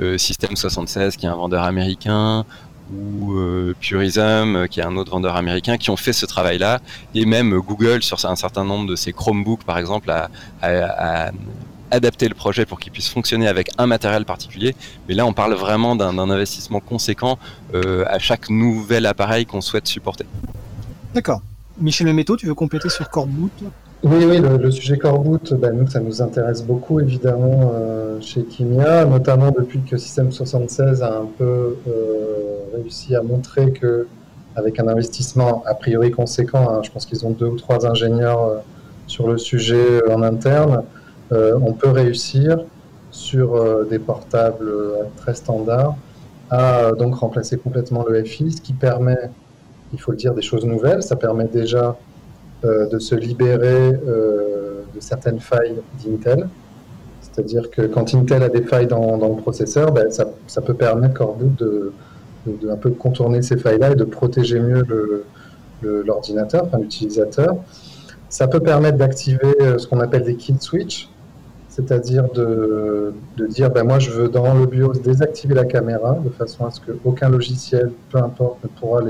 euh, 0.00 0.18
System 0.18 0.56
76 0.56 1.16
qui 1.16 1.26
est 1.26 1.28
un 1.28 1.36
vendeur 1.36 1.62
américain 1.62 2.44
ou 2.92 3.34
Purism 3.80 4.68
qui 4.68 4.80
est 4.80 4.82
un 4.82 4.96
autre 4.98 5.12
vendeur 5.12 5.36
américain 5.36 5.78
qui 5.78 5.88
ont 5.88 5.96
fait 5.96 6.12
ce 6.12 6.26
travail-là 6.26 6.80
et 7.14 7.24
même 7.24 7.58
Google 7.58 8.02
sur 8.02 8.22
un 8.26 8.36
certain 8.36 8.62
nombre 8.62 8.86
de 8.86 8.94
ses 8.94 9.14
Chromebooks 9.14 9.64
par 9.64 9.78
exemple 9.78 10.10
a 10.10 11.30
adapter 11.94 12.28
le 12.28 12.34
projet 12.34 12.66
pour 12.66 12.78
qu'il 12.78 12.92
puisse 12.92 13.08
fonctionner 13.08 13.48
avec 13.48 13.70
un 13.78 13.86
matériel 13.86 14.24
particulier. 14.24 14.74
Mais 15.08 15.14
là, 15.14 15.24
on 15.26 15.32
parle 15.32 15.54
vraiment 15.54 15.96
d'un 15.96 16.18
investissement 16.18 16.80
conséquent 16.80 17.38
euh, 17.74 18.04
à 18.08 18.18
chaque 18.18 18.50
nouvel 18.50 19.06
appareil 19.06 19.46
qu'on 19.46 19.60
souhaite 19.60 19.86
supporter. 19.86 20.26
D'accord. 21.14 21.40
Michel 21.80 22.06
Memeto, 22.06 22.36
tu 22.36 22.46
veux 22.46 22.54
compléter 22.54 22.88
sur 22.88 23.08
Coreboot 23.10 23.50
Oui, 24.02 24.24
oui, 24.28 24.38
le, 24.38 24.70
sujet 24.70 24.96
Coreboot, 24.98 25.54
ben, 25.54 25.72
nous, 25.72 25.88
ça 25.88 26.00
nous 26.00 26.22
intéresse 26.22 26.62
beaucoup 26.62 27.00
évidemment 27.00 27.72
euh, 27.74 28.20
chez 28.20 28.44
Kimia, 28.44 29.04
notamment 29.04 29.50
depuis 29.50 29.80
que 29.80 29.96
System 29.96 30.30
76 30.30 31.02
a 31.02 31.18
un 31.18 31.28
peu 31.36 31.76
euh, 31.88 32.58
réussi 32.76 33.16
à 33.16 33.22
montrer 33.22 33.72
que 33.72 34.06
avec 34.56 34.78
un 34.78 34.86
investissement 34.86 35.64
a 35.66 35.74
priori 35.74 36.12
conséquent, 36.12 36.70
hein, 36.70 36.80
je 36.84 36.90
pense 36.90 37.06
qu'ils 37.06 37.26
ont 37.26 37.30
deux 37.30 37.46
ou 37.46 37.56
trois 37.56 37.86
ingénieurs 37.86 38.62
sur 39.06 39.28
le 39.28 39.38
sujet 39.38 40.02
en 40.10 40.22
interne, 40.22 40.76
euh, 40.76 40.80
on 41.30 41.72
peut 41.72 41.90
réussir 41.90 42.58
sur 43.14 43.54
euh, 43.54 43.84
des 43.88 44.00
portables 44.00 44.68
euh, 44.68 45.04
très 45.16 45.34
standards 45.34 45.96
à 46.50 46.90
donc 46.98 47.14
remplacer 47.14 47.56
complètement 47.56 48.04
le 48.06 48.22
FI, 48.24 48.52
ce 48.52 48.60
qui 48.60 48.72
permet, 48.72 49.30
il 49.92 50.00
faut 50.00 50.10
le 50.10 50.16
dire, 50.16 50.34
des 50.34 50.42
choses 50.42 50.66
nouvelles. 50.66 51.02
Ça 51.02 51.16
permet 51.16 51.46
déjà 51.46 51.96
de 52.62 52.98
se 52.98 53.14
libérer 53.14 53.92
de 53.92 55.00
certaines 55.00 55.40
failles 55.40 55.76
d'Intel. 56.04 56.48
C'est-à-dire 57.20 57.70
que 57.70 57.82
quand 57.82 58.14
Intel 58.14 58.42
a 58.42 58.48
des 58.48 58.62
failles 58.62 58.86
dans, 58.86 59.16
le 59.16 59.42
processeur, 59.42 59.90
ben, 59.90 60.10
ça, 60.10 60.60
peut 60.62 60.74
permettre 60.74 61.14
Coreboot 61.14 61.58
de, 61.58 61.92
de, 62.46 62.70
un 62.70 62.76
peu 62.76 62.90
contourner 62.90 63.42
ces 63.42 63.56
failles-là 63.56 63.92
et 63.92 63.96
de 63.96 64.04
protéger 64.04 64.60
mieux 64.60 64.84
l'ordinateur, 65.82 66.64
enfin 66.64 66.78
l'utilisateur. 66.78 67.56
Ça 68.28 68.48
peut 68.48 68.60
permettre 68.60 68.98
d'activer 68.98 69.56
ce 69.78 69.86
qu'on 69.86 70.00
appelle 70.00 70.24
des 70.24 70.36
kill 70.36 70.60
switch, 70.60 71.08
c'est-à-dire 71.74 72.30
de, 72.32 73.12
dire 73.48 73.70
ben 73.70 73.82
moi 73.82 73.98
je 73.98 74.10
veux 74.10 74.28
dans 74.28 74.54
le 74.54 74.66
BIOS 74.66 74.92
désactiver 75.02 75.54
la 75.54 75.64
caméra 75.64 76.16
de 76.24 76.30
façon 76.30 76.66
à 76.66 76.70
ce 76.70 76.80
qu'aucun 76.80 77.28
logiciel, 77.28 77.90
peu 78.10 78.18
importe, 78.18 78.62
ne 78.62 78.68
pourra 78.68 79.00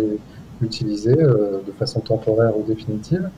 l'utiliser 0.63 1.15
euh, 1.19 1.61
de 1.67 1.73
façon 1.73 2.01
temporaire 2.01 2.57
ou 2.57 2.63
définitive. 2.63 3.29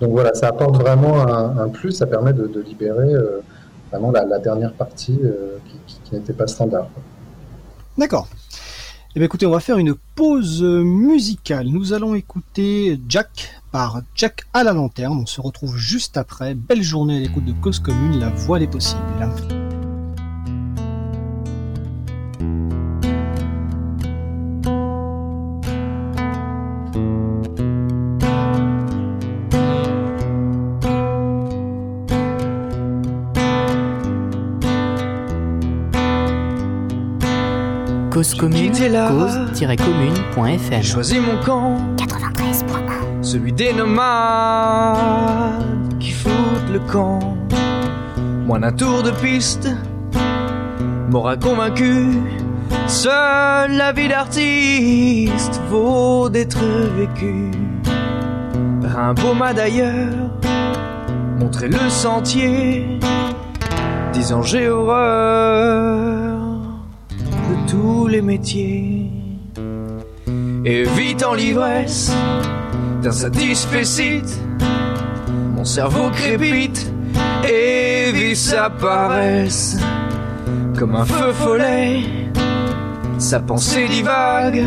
Donc 0.00 0.10
voilà, 0.10 0.34
ça 0.34 0.48
apporte 0.48 0.76
vraiment 0.76 1.26
un, 1.26 1.68
plus, 1.70 1.92
ça 1.92 2.06
permet 2.06 2.34
de, 2.34 2.60
libérer 2.60 3.14
euh, 3.14 3.40
vraiment 3.90 4.10
la, 4.10 4.38
dernière 4.38 4.74
partie 4.74 5.18
euh, 5.24 5.56
qui, 6.04 6.14
n'était 6.14 6.34
pas 6.34 6.46
standard. 6.46 6.88
D'accord. 7.96 8.28
Eh 9.14 9.18
bien, 9.18 9.24
écoutez, 9.24 9.46
on 9.46 9.52
va 9.52 9.60
faire 9.60 9.78
une 9.78 9.94
pause 10.14 10.62
musicale. 10.62 11.68
Nous 11.68 11.94
allons 11.94 12.14
écouter 12.14 13.00
Jack 13.08 13.54
par 13.76 14.00
Jack 14.14 14.44
à 14.54 14.64
la 14.64 14.72
lanterne. 14.72 15.18
On 15.20 15.26
se 15.26 15.38
retrouve 15.38 15.76
juste 15.76 16.16
après. 16.16 16.54
Belle 16.54 16.82
journée 16.82 17.18
à 17.18 17.20
l'écoute 17.20 17.44
de 17.44 17.52
Cause 17.52 17.78
Commune, 17.78 18.18
la 18.18 18.30
voix 18.30 18.58
des 18.58 18.66
possibles. 18.66 19.02
Cause 38.10 38.34
commune, 38.36 38.72
cause-commune.fm. 38.72 40.82
Choisis 40.82 41.18
mon 41.18 41.36
camp 41.44 41.76
93.1 41.98 42.85
Celui 43.26 43.52
des 43.52 43.72
nomades 43.72 43.98
qui 45.98 46.12
foutent 46.12 46.70
le 46.72 46.78
camp. 46.78 47.36
Moins 48.46 48.60
d'un 48.60 48.70
tour 48.70 49.02
de 49.02 49.10
piste 49.10 49.68
m'aura 51.10 51.36
convaincu. 51.36 52.06
Seule 52.86 53.72
la 53.72 53.90
vie 53.90 54.06
d'artiste 54.06 55.60
vaut 55.68 56.28
d'être 56.28 56.64
vécue 56.96 57.50
un 58.96 59.12
beau 59.12 59.34
d'ailleurs. 59.54 60.30
Montrer 61.40 61.66
le 61.66 61.90
sentier, 61.90 63.00
disant 64.12 64.42
j'ai 64.42 64.68
horreur 64.68 66.38
tous 67.66 68.06
les 68.06 68.22
métiers. 68.22 69.10
Et 70.64 70.84
vite 70.84 71.24
en 71.24 71.34
l'ivresse 71.34 72.12
satisfecit, 73.12 74.24
mon 75.54 75.64
cerveau 75.64 76.10
crépite 76.10 76.90
et 77.48 78.10
vit 78.12 78.36
sa 78.36 78.70
comme 80.78 80.96
un 80.96 81.04
feu 81.04 81.32
follet, 81.32 82.00
sa 83.18 83.40
pensée 83.40 83.86
divague, 83.88 84.64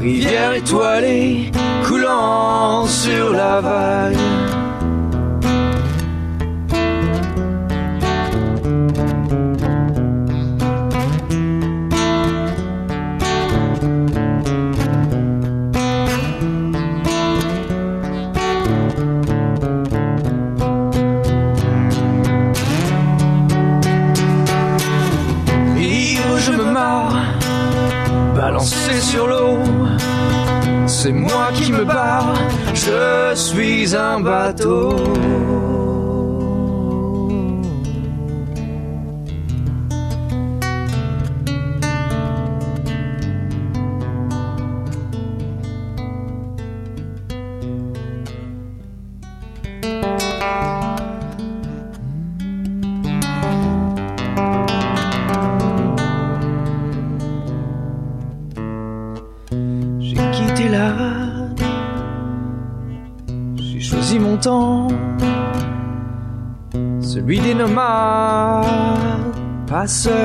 rivière 0.00 0.52
étoilée 0.54 1.50
coulant 1.84 2.86
sur 2.86 3.32
la 3.32 3.60
vague. 3.60 4.49
so 69.90 70.19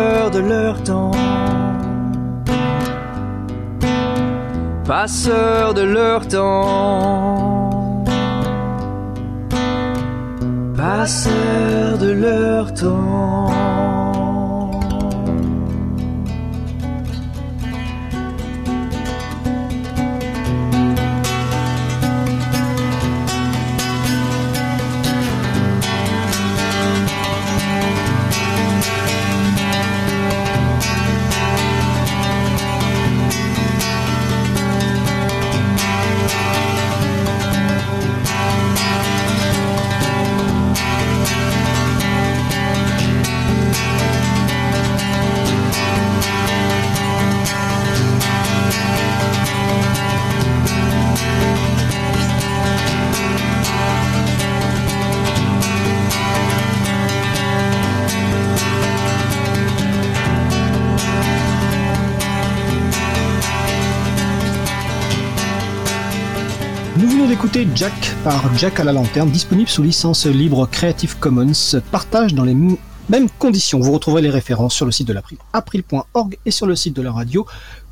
par 68.26 68.58
Jack 68.58 68.80
à 68.80 68.84
la 68.84 68.92
lanterne, 68.92 69.30
disponible 69.30 69.70
sous 69.70 69.84
licence 69.84 70.26
libre 70.26 70.68
Creative 70.72 71.16
Commons, 71.20 71.76
partage 71.92 72.34
dans 72.34 72.44
les 72.44 72.56
mêmes 72.56 73.30
conditions. 73.38 73.80
Vous 73.80 73.92
retrouverez 73.92 74.24
les 74.24 74.32
références 74.32 74.74
sur 74.74 74.88
le 74.88 74.92
site 74.92 75.08
de 75.08 75.14
l'April, 75.14 75.38
april.org 75.54 76.36
et 76.44 76.50
sur 76.50 76.66
le 76.66 76.76
site 76.76 76.96
de 76.96 77.04
la 77.04 77.12
radio 77.12 77.46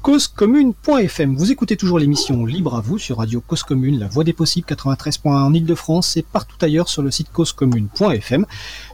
causecommune.fm. 0.04 1.34
Vous 1.38 1.54
écoutez 1.54 1.78
toujours 1.78 1.97
l'émission 1.97 2.45
Libre 2.45 2.76
à 2.76 2.82
vous 2.82 2.97
sur 2.97 3.20
Radio 3.20 3.39
Cause 3.39 3.64
Commune, 3.64 3.99
la 3.99 4.10
voix 4.10 4.26
des 4.26 4.34
possibles 4.34 4.68
93.1 4.68 5.30
en 5.30 5.54
Ile-de-France 5.54 6.18
et 6.18 6.24
partout 6.24 6.58
ailleurs 6.60 6.89
sur 6.89 7.01
le 7.01 7.10
site 7.10 7.32
causecommune.fm. 7.32 8.45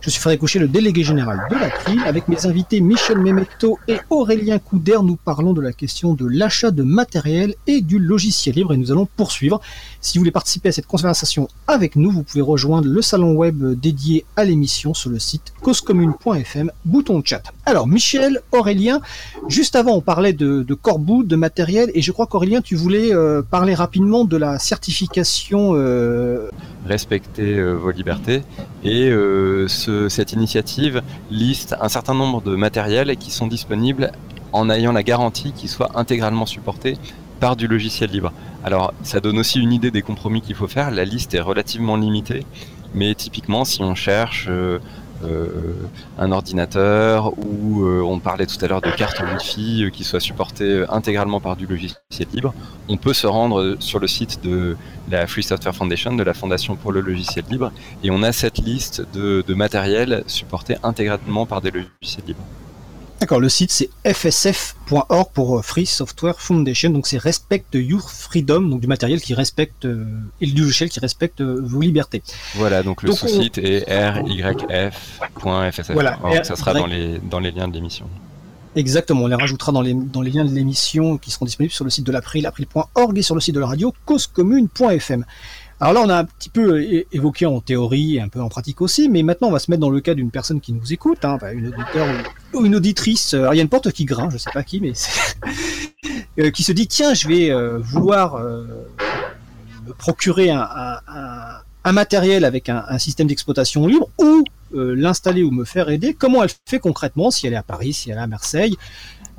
Je 0.02 0.10
suis 0.12 0.22
Frédéric 0.22 0.42
Couchet, 0.42 0.60
le 0.60 0.68
délégué 0.68 1.04
général 1.04 1.48
de 1.50 1.56
l'April. 1.56 2.00
Avec 2.06 2.28
mes 2.28 2.46
invités 2.46 2.80
Michel 2.80 3.18
Memetto 3.18 3.80
et 3.88 3.98
Aurélien 4.12 4.60
Couder, 4.60 5.00
nous 5.02 5.16
parlons 5.16 5.54
de 5.54 5.62
la 5.62 5.74
question 5.74 6.14
de 6.14 6.28
l'achat 6.28 6.70
de 6.70 6.84
matériel 6.84 7.56
et 7.66 7.82
du 7.82 7.98
logiciel 7.98 8.54
libre 8.54 8.76
et 8.76 8.78
nous 8.78 8.92
allons 8.92 9.08
poursuivre. 9.08 9.60
Si 10.02 10.20
vous 10.20 10.22
voulez 10.22 10.32
participer 10.32 10.70
à 10.70 10.74
cette 10.74 10.86
conversation 10.86 11.48
avec 11.66 11.96
nous, 11.96 12.12
vous 12.12 12.22
pouvez 12.22 12.42
rejoindre 12.42 12.88
le 12.88 13.02
salon 13.02 13.34
web 13.34 13.64
dédié 13.80 14.26
à 14.36 14.44
l'émission 14.44 14.94
sur 14.94 15.10
le 15.10 15.18
site 15.18 15.54
causecommune.fm, 15.64 16.72
bouton 16.86 17.24
chat. 17.26 17.42
Alors, 17.66 17.88
Michel, 17.88 18.42
Aurélien, 18.52 19.02
juste 19.48 19.76
avant, 19.76 19.96
on 19.96 20.02
parlait 20.02 20.34
de, 20.34 20.62
de 20.62 20.74
corbeau, 21.00 21.24
de 21.24 21.36
matériel, 21.36 21.90
et 21.94 22.02
je 22.02 22.12
crois 22.12 22.28
qu'Aurélien, 22.28 22.62
tu 22.62 22.76
voulais 22.76 23.14
euh, 23.14 23.42
parler 23.42 23.74
rapidement 23.74 24.26
de 24.26 24.38
la 24.38 24.60
certification. 24.60 25.72
euh, 25.76 26.50
respectez 26.86 27.58
euh, 27.58 27.74
vos 27.74 27.92
libertés. 27.92 28.42
Et 28.84 29.10
euh, 29.10 29.68
ce- 29.68 30.10
cette 30.10 30.34
initiative 30.34 31.02
liste 31.32 31.76
un 31.80 31.90
certain 31.90 32.14
nombre 32.14 32.42
de 32.42 32.56
matériels 32.56 33.16
qui 33.18 33.32
sont 33.32 33.48
disponibles 33.48 34.12
en 34.52 34.70
ayant 34.70 34.92
la 34.92 35.04
garantie 35.04 35.52
qu'ils 35.54 35.70
soient 35.70 35.92
intégralement 35.96 36.46
supportés 36.46 36.98
par 37.40 37.56
du 37.56 37.68
logiciel 37.68 38.10
libre. 38.10 38.34
Alors, 38.66 38.94
ça 39.04 39.22
donne 39.22 39.40
aussi 39.40 39.60
une 39.60 39.72
idée 39.72 39.92
des 39.92 40.02
compromis 40.02 40.42
qu'il 40.42 40.56
faut 40.56 40.68
faire. 40.68 40.92
La 40.92 41.06
liste 41.06 41.34
est 41.34 41.40
relativement 41.40 41.96
limitée, 41.96 42.46
mais 42.94 43.16
typiquement, 43.16 43.64
si 43.64 43.82
on 43.82 43.96
cherche 43.96 44.50
un 46.18 46.32
ordinateur 46.32 47.34
ou 47.38 47.84
euh, 47.84 48.02
on 48.02 48.20
parlait 48.20 48.46
tout 48.46 48.64
à 48.64 48.68
l'heure 48.68 48.82
de 48.82 48.92
cartes 48.92 49.22
Wi-Fi 49.22 49.84
euh, 49.84 49.90
qui 49.90 50.04
soient 50.04 50.20
supportées 50.20 50.64
euh, 50.64 50.92
intégralement 50.92 51.40
par 51.40 51.56
du 51.56 51.66
logiciel 51.66 52.28
libre, 52.34 52.54
on 52.88 52.98
peut 52.98 53.14
se 53.14 53.28
rendre 53.28 53.60
euh, 53.60 53.78
sur 53.80 54.00
le 54.00 54.08
site 54.08 54.44
de 54.44 54.78
la 55.10 55.28
Free 55.28 55.44
Software 55.44 55.76
Foundation, 55.76 56.16
de 56.16 56.24
la 56.24 56.34
Fondation 56.34 56.76
pour 56.76 56.92
le 56.92 57.02
logiciel 57.02 57.46
libre, 57.50 57.72
et 58.04 58.12
on 58.12 58.24
a 58.24 58.32
cette 58.32 58.58
liste 58.60 59.06
de, 59.14 59.44
de 59.46 59.54
matériel 59.54 60.24
supporté 60.28 60.78
intégralement 60.84 61.46
par 61.46 61.62
des 61.62 61.72
logiciels 61.72 62.26
libres. 62.28 62.44
D'accord, 63.20 63.42
le 63.42 63.50
site 63.50 63.72
c'est 63.72 63.90
fsf.org 64.06 65.28
pour 65.34 65.58
euh, 65.58 65.62
Free 65.62 65.86
Software 65.86 66.40
Foundation, 66.40 66.90
donc 66.90 67.06
c'est 67.06 67.18
Respect 67.18 67.66
Your 67.74 68.10
Freedom, 68.10 68.62
donc 68.62 68.80
du 68.80 68.88
matériel 68.88 69.20
qui 69.20 69.34
respecte 69.34 69.84
euh, 69.84 70.06
et 70.40 70.48
du 70.48 70.62
logiciel 70.62 70.90
qui 70.90 71.02
respecte 71.02 71.42
euh, 71.42 71.60
vos 71.62 71.82
libertés. 71.82 72.24
Voilà, 72.56 72.82
donc 72.82 73.04
le 73.04 73.12
on- 73.12 73.16
sous-site 73.16 73.58
est 73.58 73.84
ryf.fsf. 74.10 75.92
Voilà, 75.92 76.18
Alors, 76.24 76.46
ça 76.46 76.56
sera 76.56 76.74
dans 76.74 76.86
les, 76.86 77.20
dans 77.20 77.40
les 77.42 77.52
liens 77.52 77.68
de 77.68 77.74
l'émission. 77.74 78.08
Exactement, 78.76 79.24
on 79.24 79.28
les 79.28 79.36
rajoutera 79.36 79.72
dans 79.74 79.82
les, 79.82 79.94
dans 79.94 80.22
les 80.22 80.32
liens 80.32 80.46
de 80.46 80.54
l'émission 80.54 81.18
qui 81.18 81.32
seront 81.32 81.46
disponibles 81.46 81.74
sur 81.74 81.84
le 81.84 81.90
site 81.90 82.06
de 82.06 82.12
l'April, 82.14 82.46
april.org 82.46 83.18
et 83.18 83.22
sur 83.22 83.36
le 83.36 83.42
site 83.42 83.56
de 83.56 83.60
la 83.60 83.66
radio 83.68 83.94
causecommune.fm. 84.06 85.26
Alors 85.82 85.94
là, 85.94 86.02
on 86.02 86.10
a 86.10 86.18
un 86.18 86.26
petit 86.26 86.50
peu 86.50 86.84
évoqué 87.14 87.46
en 87.46 87.62
théorie 87.62 88.18
et 88.18 88.22
un 88.22 88.28
peu 88.28 88.42
en 88.42 88.50
pratique 88.50 88.82
aussi, 88.82 89.08
mais 89.08 89.24
maintenant 89.24 89.48
on 89.48 89.52
va 89.52 89.60
se 89.60 89.72
mettre 89.72 89.80
dans 89.80 89.90
le 89.90 90.02
cas 90.02 90.14
d'une 90.14 90.30
personne 90.30 90.60
qui 90.60 90.74
nous 90.74 90.92
écoute, 90.92 91.24
hein, 91.24 91.38
une 91.54 91.68
auditeur 91.68 92.08
ou, 92.54 92.66
une 92.66 92.76
auditrice. 92.76 93.34
Alors 93.34 93.54
il 93.54 93.58
y 93.58 93.60
a 93.62 93.64
une 93.64 93.70
porte 93.70 93.92
qui 93.92 94.04
grince, 94.04 94.34
je 94.34 94.38
sais 94.40 94.52
pas 94.52 94.64
qui, 94.64 94.82
mais 94.82 94.92
euh, 96.40 96.52
qui 96.52 96.64
se 96.64 96.74
dit 96.74 96.88
tiens, 96.88 97.14
je 97.14 97.30
vais 97.30 97.50
euh, 97.50 97.78
vouloir 97.80 98.36
euh, 98.36 98.66
me 99.88 99.94
procurer 99.94 100.52
un, 100.52 100.66
matériel 101.92 102.46
avec 102.46 102.70
un 102.70 103.00
système 103.00 103.26
d'exploitation 103.26 103.88
libre 103.88 104.10
ou 104.20 104.44
euh, 104.76 104.94
l'installer 104.96 105.44
ou 105.44 105.52
me 105.52 105.66
faire 105.66 105.90
aider. 105.90 106.14
Comment 106.14 106.44
elle 106.44 106.50
fait 106.68 106.80
concrètement 106.80 107.32
si 107.32 107.48
elle 107.48 107.54
est 107.54 107.58
à 107.58 107.64
Paris, 107.64 107.94
si 107.94 108.10
elle 108.12 108.18
est 108.18 108.22
à 108.22 108.28
Marseille 108.28 108.76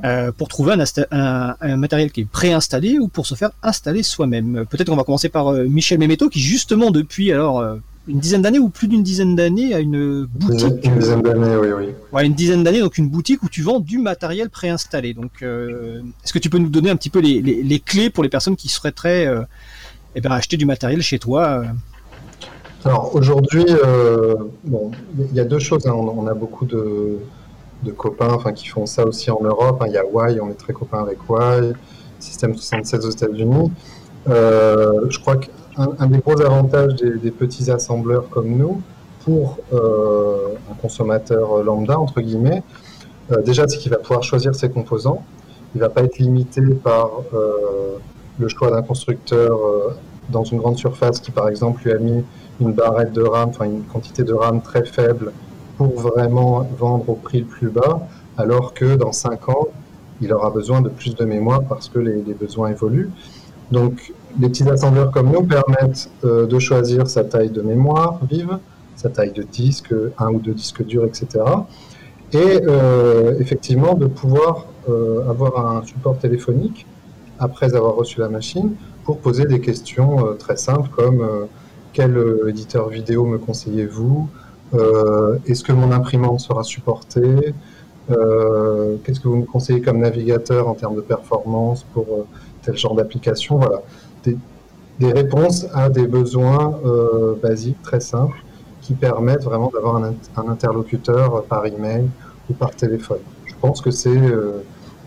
euh, 0.05 0.33
pour 0.33 0.49
trouver 0.49 0.73
un, 0.73 0.79
insta- 0.79 1.07
un- 1.11 1.57
un 1.61 1.77
matériel 1.77 2.11
qui 2.11 2.23
est 2.23 2.25
préinstallé 2.25 2.99
ou 2.99 3.09
pour 3.09 3.27
se 3.27 3.35
faire 3.35 3.51
installer 3.63 4.03
soi-même. 4.03 4.65
Peut-être 4.71 4.89
qu'on 4.89 4.97
va 4.97 5.05
commencer 5.05 5.29
par 5.29 5.49
euh, 5.53 5.65
Michel 5.67 5.99
Memetto 5.99 6.29
qui 6.31 6.41
justement 6.41 6.91
depuis 6.91 7.33
alors 7.33 7.63
une 8.09 8.19
dizaine 8.19 8.41
d'années 8.43 8.59
ou 8.59 8.71
plus 8.71 8.89
d'une 8.89 9.03
dizaine 9.03 9.37
d'années 9.37 9.75
a 9.75 9.79
une 9.79 10.25
boutique, 10.25 10.85
Une 10.85 10.99
dizaine 10.99 11.21
d'années, 11.23 11.55
oui, 11.57 11.69
oui. 11.77 11.85
ouais, 12.13 12.27
une 12.27 12.33
dizaine 12.35 12.65
d'années 12.65 12.81
donc 12.81 12.97
une 12.97 13.09
boutique 13.11 13.43
où 13.43 13.49
tu 13.51 13.61
vends 13.63 13.79
du 13.79 13.99
matériel 13.99 14.49
préinstallé. 14.49 15.13
Donc 15.13 15.43
est-ce 15.43 16.33
que 16.33 16.39
tu 16.39 16.49
peux 16.49 16.59
nous 16.59 16.71
donner 16.71 16.89
un 16.91 16.97
petit 16.97 17.11
peu 17.11 17.21
les, 17.21 17.43
les- 17.43 17.63
les 17.63 17.79
clés 17.79 18.09
pour 18.11 18.25
les 18.25 18.31
personnes 18.31 18.57
qui 18.57 18.69
souhaiteraient 18.69 19.29
eh 20.17 20.21
ben, 20.23 20.33
acheter 20.33 20.57
du 20.57 20.65
matériel 20.65 21.03
chez 21.03 21.19
toi 21.19 21.63
Alors 22.85 23.15
aujourd'hui, 23.15 23.67
euh, 23.69 24.35
bon, 24.65 24.91
il 25.19 25.35
y 25.35 25.41
a 25.41 25.45
deux 25.45 25.59
choses. 25.59 25.87
hein. 25.87 25.93
On, 25.93 26.27
a 26.27 26.33
beaucoup 26.33 26.65
de, 26.65 27.19
copains 27.97 28.33
enfin, 28.33 28.53
qui 28.53 28.69
font 28.69 28.87
ça 28.87 29.05
aussi 29.05 29.31
en 29.31 29.41
Europe. 29.43 29.83
Il 29.87 29.93
y 29.93 29.99
a 29.99 30.05
Y, 30.05 30.41
on 30.41 30.51
est 30.51 30.55
très 30.55 30.73
copains 30.73 31.01
avec 31.01 31.19
Y, 31.29 31.75
Système 32.19 32.55
76 32.55 33.05
aux 33.05 33.11
États-Unis. 33.11 33.71
je 34.27 35.19
crois 35.19 35.37
qu'un 35.37 36.07
des 36.07 36.19
gros 36.19 36.41
avantages 36.41 36.95
des, 36.95 37.31
petits 37.31 37.71
assembleurs 37.71 38.29
comme 38.31 38.57
nous, 38.57 38.81
pour 39.25 39.59
un 39.73 40.75
consommateur 40.81 41.63
lambda, 41.63 41.99
entre 41.99 42.23
guillemets, 42.23 42.63
déjà, 43.45 43.69
c'est 43.69 43.77
qu'il 43.77 43.91
va 43.91 43.99
pouvoir 43.99 44.23
choisir 44.23 44.55
ses 44.55 44.71
composants. 44.71 45.23
Il 45.75 45.79
ne 45.79 45.83
va 45.83 45.91
pas 45.91 46.03
être 46.03 46.19
limité 46.19 46.63
par 46.83 47.11
le 48.39 48.49
choix 48.49 48.71
d'un 48.71 48.83
constructeur 48.83 49.59
dans 50.31 50.45
une 50.45 50.59
grande 50.59 50.79
surface 50.79 51.21
qui, 51.21 51.31
par 51.31 51.49
exemple, 51.49 51.83
lui 51.85 51.93
a 51.93 51.99
mis 51.99 52.25
une 52.61 52.73
barrette 52.73 53.13
de 53.13 53.23
RAM, 53.23 53.49
enfin 53.49 53.65
une 53.65 53.83
quantité 53.83 54.23
de 54.23 54.35
RAM 54.35 54.61
très 54.61 54.85
faible 54.85 55.33
pour 55.77 55.99
vraiment 55.99 56.69
vendre 56.79 57.09
au 57.09 57.15
prix 57.15 57.41
le 57.41 57.47
plus 57.47 57.69
bas, 57.69 58.07
alors 58.37 58.75
que 58.75 58.97
dans 58.97 59.13
5 59.13 59.49
ans, 59.49 59.69
il 60.21 60.33
aura 60.33 60.51
besoin 60.51 60.83
de 60.83 60.91
plus 60.91 61.15
de 61.15 61.25
mémoire 61.25 61.63
parce 61.63 61.89
que 61.89 61.99
les, 61.99 62.35
besoins 62.35 62.71
évoluent. 62.71 63.11
Donc, 63.71 64.13
les 64.39 64.49
petits 64.49 64.69
assembleurs 64.69 65.11
comme 65.11 65.31
nous 65.31 65.43
permettent 65.43 66.11
euh, 66.25 66.47
de 66.47 66.59
choisir 66.59 67.09
sa 67.09 67.25
taille 67.25 67.51
de 67.51 67.63
mémoire 67.63 68.21
vive, 68.31 68.59
sa 68.97 69.09
taille 69.09 69.33
de 69.33 69.43
disque, 69.43 69.95
un 70.19 70.29
ou 70.29 70.39
deux 70.39 70.53
disques 70.53 70.85
durs, 70.85 71.07
etc. 71.07 71.27
Et 72.33 72.61
euh, 72.67 73.39
effectivement, 73.41 73.95
de 73.95 74.07
pouvoir 74.07 74.67
euh, 74.89 75.29
avoir 75.31 75.67
un 75.67 75.83
support 75.85 76.19
téléphonique 76.19 76.87
après 77.39 77.75
avoir 77.75 77.95
reçu 77.95 78.21
la 78.21 78.29
machine 78.29 78.75
pour 79.05 79.19
poser 79.19 79.47
des 79.47 79.61
questions 79.61 80.37
très 80.39 80.59
simples 80.59 80.91
comme 80.95 81.27
quel 81.93 82.17
euh, 82.17 82.49
éditeur 82.49 82.89
vidéo 82.89 83.25
me 83.25 83.39
conseillez-vous? 83.39 84.29
Est-ce 85.47 85.65
que 85.65 85.73
mon 85.73 85.91
imprimante 85.91 86.39
sera 86.39 86.63
supportée? 86.63 87.55
Qu'est-ce 88.09 89.19
que 89.19 89.27
vous 89.27 89.39
me 89.39 89.45
conseillez 89.45 89.81
comme 89.81 89.99
navigateur 89.99 90.69
en 90.69 90.75
termes 90.75 90.95
de 90.95 91.01
performance 91.01 91.85
pour 91.93 92.07
tel 92.63 92.77
genre 92.77 92.95
d'application? 92.95 93.57
Voilà, 93.57 93.83
des, 94.25 95.13
réponses 95.13 95.67
à 95.75 95.89
des 95.89 96.07
besoins 96.07 96.79
basiques, 97.43 97.83
très 97.83 97.99
simples, 97.99 98.45
qui 98.81 98.95
permettent 98.95 99.43
vraiment 99.43 99.73
d'avoir 99.75 99.97
un, 99.97 100.15
interlocuteur 100.49 101.43
par 101.47 101.67
email 101.67 102.09
ou 102.49 102.53
par 102.53 102.71
téléphone. 102.77 103.19
Je 103.47 103.55
pense 103.61 103.81
que 103.81 103.91
c'est 103.91 104.21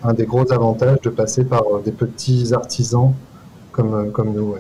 un 0.03 0.13
des 0.13 0.25
gros 0.25 0.51
avantages 0.51 0.99
de 1.01 1.09
passer 1.09 1.45
par 1.45 1.63
des 1.86 1.93
petits 1.93 2.53
artisans 2.53 3.13
euh, 3.79 4.11
comme 4.11 4.34
nous. 4.34 4.55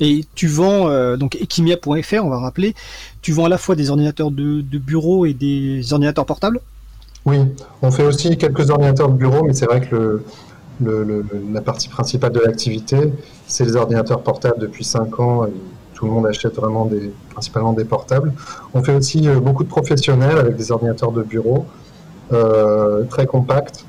Et 0.00 0.24
tu 0.34 0.48
vends, 0.48 0.88
euh, 0.88 1.16
donc 1.16 1.36
Ekimia.fr, 1.36 2.24
on 2.24 2.30
va 2.30 2.38
rappeler, 2.38 2.74
tu 3.22 3.32
vends 3.32 3.44
à 3.44 3.48
la 3.48 3.58
fois 3.58 3.76
des 3.76 3.90
ordinateurs 3.90 4.30
de, 4.30 4.62
bureau 4.78 5.26
et 5.26 5.34
des 5.34 5.92
ordinateurs 5.92 6.26
portables? 6.26 6.60
Oui, 7.24 7.38
on 7.80 7.90
fait 7.90 8.04
aussi 8.04 8.36
quelques 8.36 8.70
ordinateurs 8.70 9.08
de 9.08 9.14
bureau, 9.14 9.44
mais 9.44 9.54
c'est 9.54 9.66
vrai 9.66 9.80
que 9.80 10.22
la 10.80 11.60
partie 11.60 11.88
principale 11.88 12.32
de 12.32 12.40
l'activité, 12.40 13.12
c'est 13.46 13.64
les 13.64 13.76
ordinateurs 13.76 14.22
portables 14.22 14.58
depuis 14.58 14.84
5 14.84 15.20
ans. 15.20 15.46
tout 15.94 16.06
le 16.06 16.10
monde 16.10 16.26
achète 16.26 16.56
vraiment 16.56 16.90
principalement 17.30 17.72
des 17.72 17.84
portables. 17.84 18.32
On 18.74 18.82
fait 18.82 18.94
aussi 18.94 19.28
euh, 19.28 19.38
beaucoup 19.38 19.62
de 19.62 19.68
professionnels 19.68 20.38
avec 20.38 20.56
des 20.56 20.72
ordinateurs 20.72 21.12
de 21.12 21.22
bureau 21.22 21.66
très 23.10 23.26
compacts, 23.26 23.84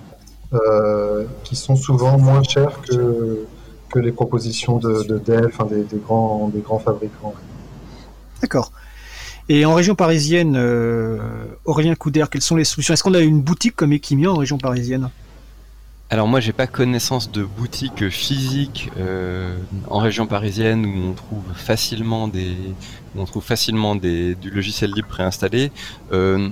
qui 1.44 1.56
sont 1.56 1.76
souvent 1.76 2.20
moins 2.20 2.44
chers 2.44 2.80
que, 2.82 3.48
les 4.00 4.12
propositions 4.12 4.78
de, 4.78 5.22
Dell, 5.26 5.48
enfin 5.48 5.66
des, 5.66 5.86
grands, 5.98 6.50
des 6.54 6.62
grands 6.62 6.80
fabricants. 6.80 7.34
D'accord. 8.42 8.72
Et 9.48 9.66
en 9.66 9.74
région 9.76 9.96
parisienne, 9.96 10.56
euh, 10.58 11.18
Aurélien 11.66 11.96
Couder, 11.96 12.26
quelles 12.32 12.42
sont 12.42 12.56
les 12.56 12.64
solutions? 12.64 12.94
Est-ce 12.94 13.04
qu'on 13.04 13.14
a 13.14 13.20
une 13.20 13.42
boutique 13.42 13.76
comme 13.76 13.94
Equimia 13.94 14.32
en 14.32 14.36
région 14.36 14.58
parisienne? 14.58 15.10
Alors 16.12 16.28
moi 16.28 16.40
j'ai 16.40 16.54
pas 16.54 16.68
connaissance 16.68 17.32
de 17.32 17.44
boutique 17.44 18.10
physique 18.10 18.92
euh, 18.98 19.58
en 19.90 19.98
région 19.98 20.28
parisienne 20.28 20.86
où 20.86 21.10
on 21.10 21.14
trouve 21.14 21.44
facilement 21.56 22.28
des 22.28 22.56
on 23.18 23.26
trouve 23.26 23.44
facilement 23.44 23.96
des, 23.96 24.36
du 24.36 24.52
logiciel 24.52 24.92
libre 24.92 25.08
préinstallé. 25.08 25.72
Euh, 26.12 26.50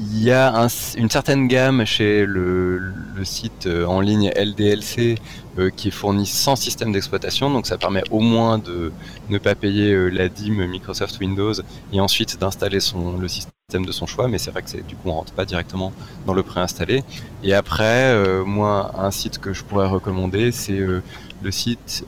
il 0.00 0.22
y 0.22 0.32
a 0.32 0.66
une 0.96 1.10
certaine 1.10 1.46
gamme 1.46 1.84
chez 1.84 2.24
le, 2.24 2.92
site 3.22 3.66
euh, 3.66 3.84
en 3.84 4.00
ligne 4.00 4.30
LDLC 4.34 5.18
euh, 5.58 5.68
qui 5.68 5.88
est 5.88 5.90
fourni 5.90 6.24
sans 6.24 6.56
système 6.56 6.90
d'exploitation, 6.90 7.50
donc 7.50 7.66
ça 7.66 7.76
permet 7.76 8.02
au 8.10 8.20
moins 8.20 8.56
de 8.56 8.92
ne 9.28 9.36
pas 9.36 9.54
payer 9.54 9.92
euh, 9.92 10.08
la 10.08 10.30
DIM 10.30 10.66
Microsoft 10.66 11.20
Windows 11.20 11.52
et 11.92 12.00
ensuite 12.00 12.40
d'installer 12.40 12.78
le 13.20 13.28
système 13.28 13.84
de 13.84 13.92
son 13.92 14.06
choix, 14.06 14.26
mais 14.26 14.38
c'est 14.38 14.50
vrai 14.50 14.62
que 14.62 14.80
du 14.80 14.96
coup 14.96 15.10
on 15.10 15.12
rentre 15.12 15.34
pas 15.34 15.44
directement 15.44 15.92
dans 16.26 16.32
le 16.32 16.42
préinstallé. 16.42 17.04
Et 17.44 17.52
après, 17.52 18.42
moi, 18.44 18.92
un 18.98 19.10
site 19.10 19.38
que 19.38 19.52
je 19.52 19.62
pourrais 19.62 19.86
recommander, 19.86 20.50
c'est 20.50 20.78
le 20.78 21.50
site 21.50 22.04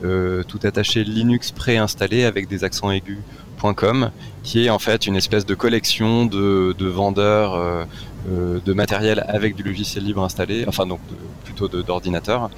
tout 0.49 0.59
attaché 0.65 1.05
Linux 1.05 1.53
préinstallé 1.53 2.25
avec 2.25 2.49
des 2.49 2.65
accents 2.65 2.91
aigus 2.91 3.21
qui 4.43 4.67
est 4.67 4.71
en 4.71 4.79
fait 4.79 5.07
une 5.07 5.17
espèce 5.17 5.47
de 5.47 5.55
collection 5.55 6.27
de, 6.27 6.75
vendeurs 6.81 7.55
euh, 7.55 7.85
euh, 8.29 8.59
de 8.65 8.73
matériel 8.73 9.25
avec 9.29 9.55
du 9.55 9.63
logiciel 9.63 10.05
libre 10.05 10.23
installé, 10.23 10.65
enfin 10.67 10.87
donc 10.87 11.01
plutôt 11.45 11.69
d'ordinateurs. 11.69 12.51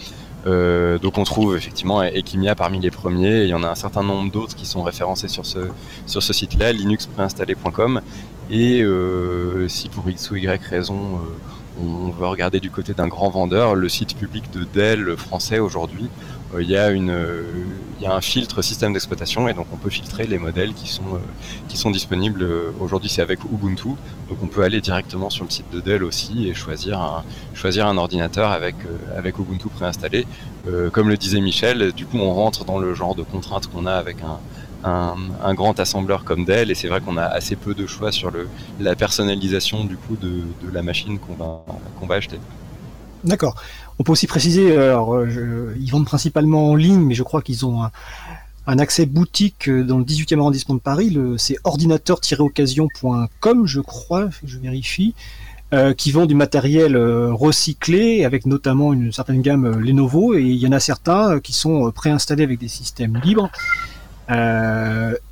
Euh, 0.46 0.98
donc 0.98 1.16
on 1.16 1.24
trouve 1.24 1.56
effectivement 1.56 2.02
Equimia 2.02 2.54
parmi 2.54 2.78
les 2.78 2.90
premiers. 2.90 3.44
il 3.44 3.48
y 3.48 3.54
en 3.54 3.62
a 3.62 3.68
un 3.68 3.74
certain 3.74 4.02
nombre 4.02 4.30
d'autres 4.30 4.54
qui 4.54 4.66
sont 4.66 4.82
référencés 4.82 5.28
sur 5.28 5.44
ce 5.46 6.32
site-là, 6.32 6.72
linuxpréinstallé.com. 6.72 8.00
Et 8.50 8.84
si 9.68 9.88
pour 9.88 10.08
x 10.08 10.30
ou 10.30 10.36
y 10.36 10.46
raison 10.46 11.20
on 11.82 12.10
veut 12.10 12.26
regarder 12.26 12.60
du 12.60 12.70
côté 12.70 12.94
d'un 12.94 13.08
grand 13.08 13.30
vendeur, 13.30 13.74
le 13.74 13.88
site 13.88 14.16
public 14.16 14.44
de 14.52 14.64
Dell 14.64 15.16
français 15.16 15.58
aujourd'hui 15.58 16.08
il 16.60 16.70
y, 16.70 16.76
a 16.76 16.90
une, 16.90 17.10
euh, 17.10 17.42
il 17.98 18.04
y 18.04 18.06
a 18.06 18.14
un 18.14 18.20
filtre 18.20 18.62
système 18.62 18.92
d'exploitation 18.92 19.48
et 19.48 19.54
donc 19.54 19.66
on 19.72 19.76
peut 19.76 19.90
filtrer 19.90 20.26
les 20.26 20.38
modèles 20.38 20.72
qui 20.72 20.88
sont, 20.88 21.14
euh, 21.14 21.18
qui 21.68 21.76
sont 21.76 21.90
disponibles. 21.90 22.46
Aujourd'hui, 22.80 23.10
c'est 23.10 23.22
avec 23.22 23.44
Ubuntu, 23.44 23.88
donc 24.28 24.38
on 24.42 24.46
peut 24.46 24.62
aller 24.62 24.80
directement 24.80 25.30
sur 25.30 25.44
le 25.44 25.50
site 25.50 25.70
de 25.72 25.80
Dell 25.80 26.04
aussi 26.04 26.48
et 26.48 26.54
choisir 26.54 27.00
un, 27.00 27.24
choisir 27.54 27.86
un 27.86 27.96
ordinateur 27.96 28.52
avec, 28.52 28.76
avec 29.16 29.38
Ubuntu 29.38 29.68
préinstallé. 29.68 30.26
comme 30.92 31.08
le 31.08 31.16
disait 31.16 31.40
Michel, 31.40 31.92
du 31.92 32.06
coup, 32.06 32.18
on 32.18 32.32
rentre 32.32 32.64
dans 32.64 32.78
le 32.78 32.94
genre 32.94 33.14
de 33.14 33.22
contraintes 33.22 33.66
qu'on 33.66 33.86
a 33.86 33.94
avec 33.94 34.18
un, 34.22 34.38
un, 34.84 35.54
grand 35.54 35.78
assembleur 35.80 36.24
comme 36.24 36.44
Dell 36.44 36.70
et 36.70 36.74
c'est 36.74 36.88
vrai 36.88 37.00
qu'on 37.00 37.16
a 37.16 37.24
assez 37.24 37.56
peu 37.56 37.74
de 37.74 37.86
choix 37.86 38.12
sur 38.12 38.30
le, 38.30 38.48
la 38.80 38.94
personnalisation 38.94 39.84
du 39.84 39.96
coup 39.96 40.16
de, 40.16 40.42
de 40.62 40.70
la 40.72 40.82
machine 40.82 41.18
qu'on 41.18 41.34
va, 41.34 41.64
qu'on 41.98 42.06
va 42.06 42.16
acheter. 42.16 42.38
D'accord. 43.24 43.56
On 43.98 44.04
peut 44.04 44.12
aussi 44.12 44.26
préciser, 44.26 44.76
alors, 44.76 45.14
euh, 45.14 45.74
ils 45.80 45.90
vendent 45.90 46.04
principalement 46.04 46.68
en 46.70 46.74
ligne, 46.74 47.00
mais 47.00 47.14
je 47.14 47.22
crois 47.22 47.40
qu'ils 47.42 47.64
ont 47.64 47.82
un, 47.82 47.90
accès 48.78 49.06
boutique 49.06 49.68
euh, 49.68 49.84
dans 49.84 49.98
le 49.98 50.04
18e 50.04 50.40
arrondissement 50.40 50.74
de 50.74 50.80
Paris. 50.80 51.16
C'est 51.38 51.56
ordinateur-occasion.com, 51.64 53.66
je 53.66 53.80
crois, 53.80 54.28
je 54.44 54.58
vérifie, 54.58 55.14
euh, 55.72 55.94
qui 55.94 56.12
vend 56.12 56.26
du 56.26 56.34
matériel 56.34 56.94
recyclé, 56.96 58.26
avec 58.26 58.44
notamment 58.46 58.92
une 58.92 59.10
certaine 59.10 59.40
gamme 59.40 59.78
Lenovo, 59.78 60.34
et 60.34 60.42
il 60.42 60.56
y 60.56 60.66
en 60.66 60.72
a 60.72 60.80
certains 60.80 61.40
qui 61.40 61.54
sont 61.54 61.90
préinstallés 61.92 62.44
avec 62.44 62.58
des 62.58 62.68
systèmes 62.68 63.18
libres. 63.24 63.48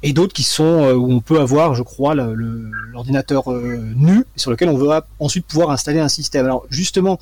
et 0.03 0.13
d'autres 0.13 0.35
qui 0.35 0.43
sont 0.45 0.93
où 0.95 1.13
on 1.13 1.21
peut 1.21 1.41
avoir, 1.41 1.75
je 1.75 1.83
crois, 1.83 2.15
l'ordinateur 2.15 3.51
nu 3.51 4.25
sur 4.37 4.51
lequel 4.51 4.69
on 4.69 4.77
veut 4.77 4.89
ensuite 5.19 5.47
pouvoir 5.47 5.71
installer 5.71 6.01
un 6.01 6.09
système. 6.09 6.45
Alors 6.47 6.67
justement, 6.71 7.19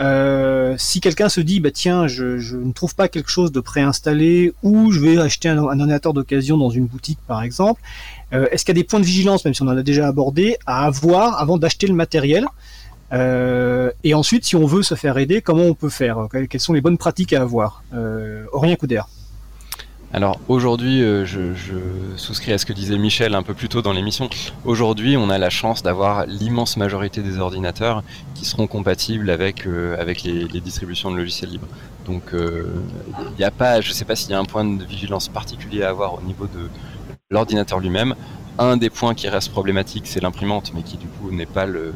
euh, 0.00 0.74
si 0.78 1.00
quelqu'un 1.00 1.28
se 1.28 1.40
dit, 1.40 1.60
bah 1.60 1.70
tiens, 1.72 2.06
je, 2.06 2.56
ne 2.56 2.72
trouve 2.72 2.94
pas 2.94 3.08
quelque 3.08 3.30
chose 3.30 3.52
de 3.52 3.60
préinstallé 3.60 4.52
ou 4.62 4.92
je 4.92 5.00
vais 5.00 5.18
acheter 5.18 5.48
un, 5.48 5.58
ordinateur 5.58 6.12
d'occasion 6.12 6.56
dans 6.56 6.70
une 6.70 6.86
boutique 6.86 7.18
par 7.26 7.42
exemple, 7.42 7.80
euh, 8.32 8.46
est-ce 8.50 8.64
qu'il 8.64 8.76
y 8.76 8.78
a 8.78 8.82
des 8.82 8.86
points 8.86 9.00
de 9.00 9.04
vigilance, 9.04 9.44
même 9.44 9.54
si 9.54 9.62
on 9.62 9.66
en 9.66 9.76
a 9.76 9.82
déjà 9.82 10.06
abordé, 10.06 10.56
à 10.66 10.86
avoir 10.86 11.40
avant 11.40 11.58
d'acheter 11.58 11.86
le 11.86 11.94
matériel? 11.94 12.46
Euh, 13.12 13.90
Et 14.04 14.14
ensuite, 14.14 14.44
si 14.44 14.54
on 14.54 14.66
veut 14.66 14.82
se 14.82 14.94
faire 14.94 15.16
aider, 15.16 15.40
comment 15.40 15.64
on 15.64 15.74
peut 15.74 15.88
faire? 15.88 16.28
Quelles 16.50 16.60
sont 16.60 16.74
les 16.74 16.82
bonnes 16.82 16.98
pratiques 16.98 17.32
à 17.32 17.42
avoir? 17.42 17.82
Aurélien 18.52 18.76
Couder. 18.76 19.00
Alors 20.12 20.40
aujourd'hui, 20.48 21.02
euh, 21.02 21.26
je, 21.26 21.52
souscris 22.16 22.52
à 22.52 22.58
ce 22.58 22.64
que 22.64 22.72
disait 22.72 22.96
Michel 22.96 23.34
un 23.34 23.42
peu 23.42 23.52
plus 23.52 23.68
tôt 23.68 23.82
dans 23.82 23.92
l'émission. 23.92 24.30
Aujourd'hui, 24.64 25.18
on 25.18 25.28
a 25.28 25.36
la 25.36 25.50
chance 25.50 25.82
d'avoir 25.82 26.24
l'immense 26.26 26.78
majorité 26.78 27.20
des 27.20 27.38
ordinateurs 27.38 28.02
qui 28.34 28.46
seront 28.46 28.66
compatibles 28.66 29.28
avec, 29.28 29.66
euh, 29.66 30.00
avec 30.00 30.22
les, 30.22 30.46
distributions 30.60 31.10
de 31.10 31.16
logiciels 31.16 31.50
libres. 31.50 31.68
Donc 32.06 32.22
il 32.32 32.38
euh, 32.38 32.64
n'y 33.38 33.44
a 33.44 33.50
pas, 33.50 33.82
je 33.82 33.90
ne 33.90 33.94
sais 33.94 34.06
pas 34.06 34.16
s'il 34.16 34.30
y 34.30 34.34
a 34.34 34.38
un 34.38 34.46
point 34.46 34.64
de 34.64 34.82
vigilance 34.82 35.28
particulier 35.28 35.82
à 35.82 35.90
avoir 35.90 36.14
au 36.14 36.22
niveau 36.22 36.46
de 36.46 36.70
l'ordinateur 37.30 37.78
lui-même. 37.78 38.14
un 38.58 38.78
des 38.78 38.88
points 38.88 39.14
qui 39.14 39.28
reste 39.28 39.50
problématique, 39.50 40.06
c'est 40.06 40.22
l'imprimante, 40.22 40.72
mais 40.74 40.82
qui 40.82 40.96
du 40.96 41.06
coup 41.06 41.30
n'est 41.30 41.46
pas 41.46 41.66
le 41.66 41.92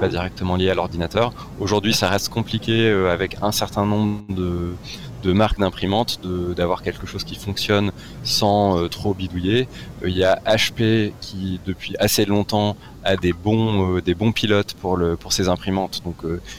pas 0.00 0.08
directement 0.08 0.56
lié 0.56 0.70
à 0.70 0.74
l'ordinateur. 0.74 1.32
Aujourd'hui, 1.60 1.94
ça 1.94 2.08
reste 2.08 2.30
compliqué 2.30 2.88
euh, 2.88 3.12
avec 3.12 3.36
un 3.42 3.52
certain 3.52 3.86
nombre 3.86 4.22
de, 4.30 4.74
de 5.22 5.32
marques 5.32 5.58
d'imprimantes 5.58 6.20
d'avoir 6.56 6.82
quelque 6.82 7.06
chose 7.06 7.24
qui 7.24 7.34
fonctionne 7.34 7.92
sans 8.22 8.78
euh, 8.78 8.88
trop 8.88 9.14
bidouiller. 9.14 9.68
Euh, 10.02 10.08
il 10.08 10.16
y 10.16 10.24
a 10.24 10.40
HP 10.46 11.12
qui 11.20 11.60
depuis 11.66 11.94
assez 11.98 12.24
longtemps 12.24 12.76
a 13.02 13.16
des 13.16 13.32
bons 13.32 13.98
des 14.00 14.14
bons 14.14 14.32
pilotes 14.32 14.74
pour 14.74 14.96
le 14.96 15.16
pour 15.16 15.32
ses 15.32 15.48
imprimantes. 15.48 16.02
Donc 16.04 16.16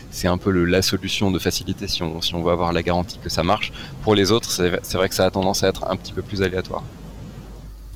c'est 0.09 0.27
un 0.27 0.37
peu 0.37 0.49
le, 0.49 0.65
la 0.65 0.81
solution 0.81 1.29
de 1.29 1.37
facilité 1.37 1.87
si 1.87 2.01
on 2.01 2.21
si 2.21 2.33
on 2.33 2.41
veut 2.41 2.51
avoir 2.51 2.73
la 2.73 2.81
garantie 2.81 3.19
que 3.23 3.29
ça 3.29 3.43
marche. 3.43 3.71
Pour 4.03 4.15
les 4.15 4.31
autres, 4.31 4.49
c'est 4.49 4.97
vrai 4.97 5.09
que 5.09 5.15
ça 5.15 5.25
a 5.25 5.31
tendance 5.31 5.63
à 5.63 5.67
être 5.67 5.89
un 5.89 5.95
petit 5.95 6.13
peu 6.13 6.23
plus 6.23 6.41
aléatoire. 6.41 6.83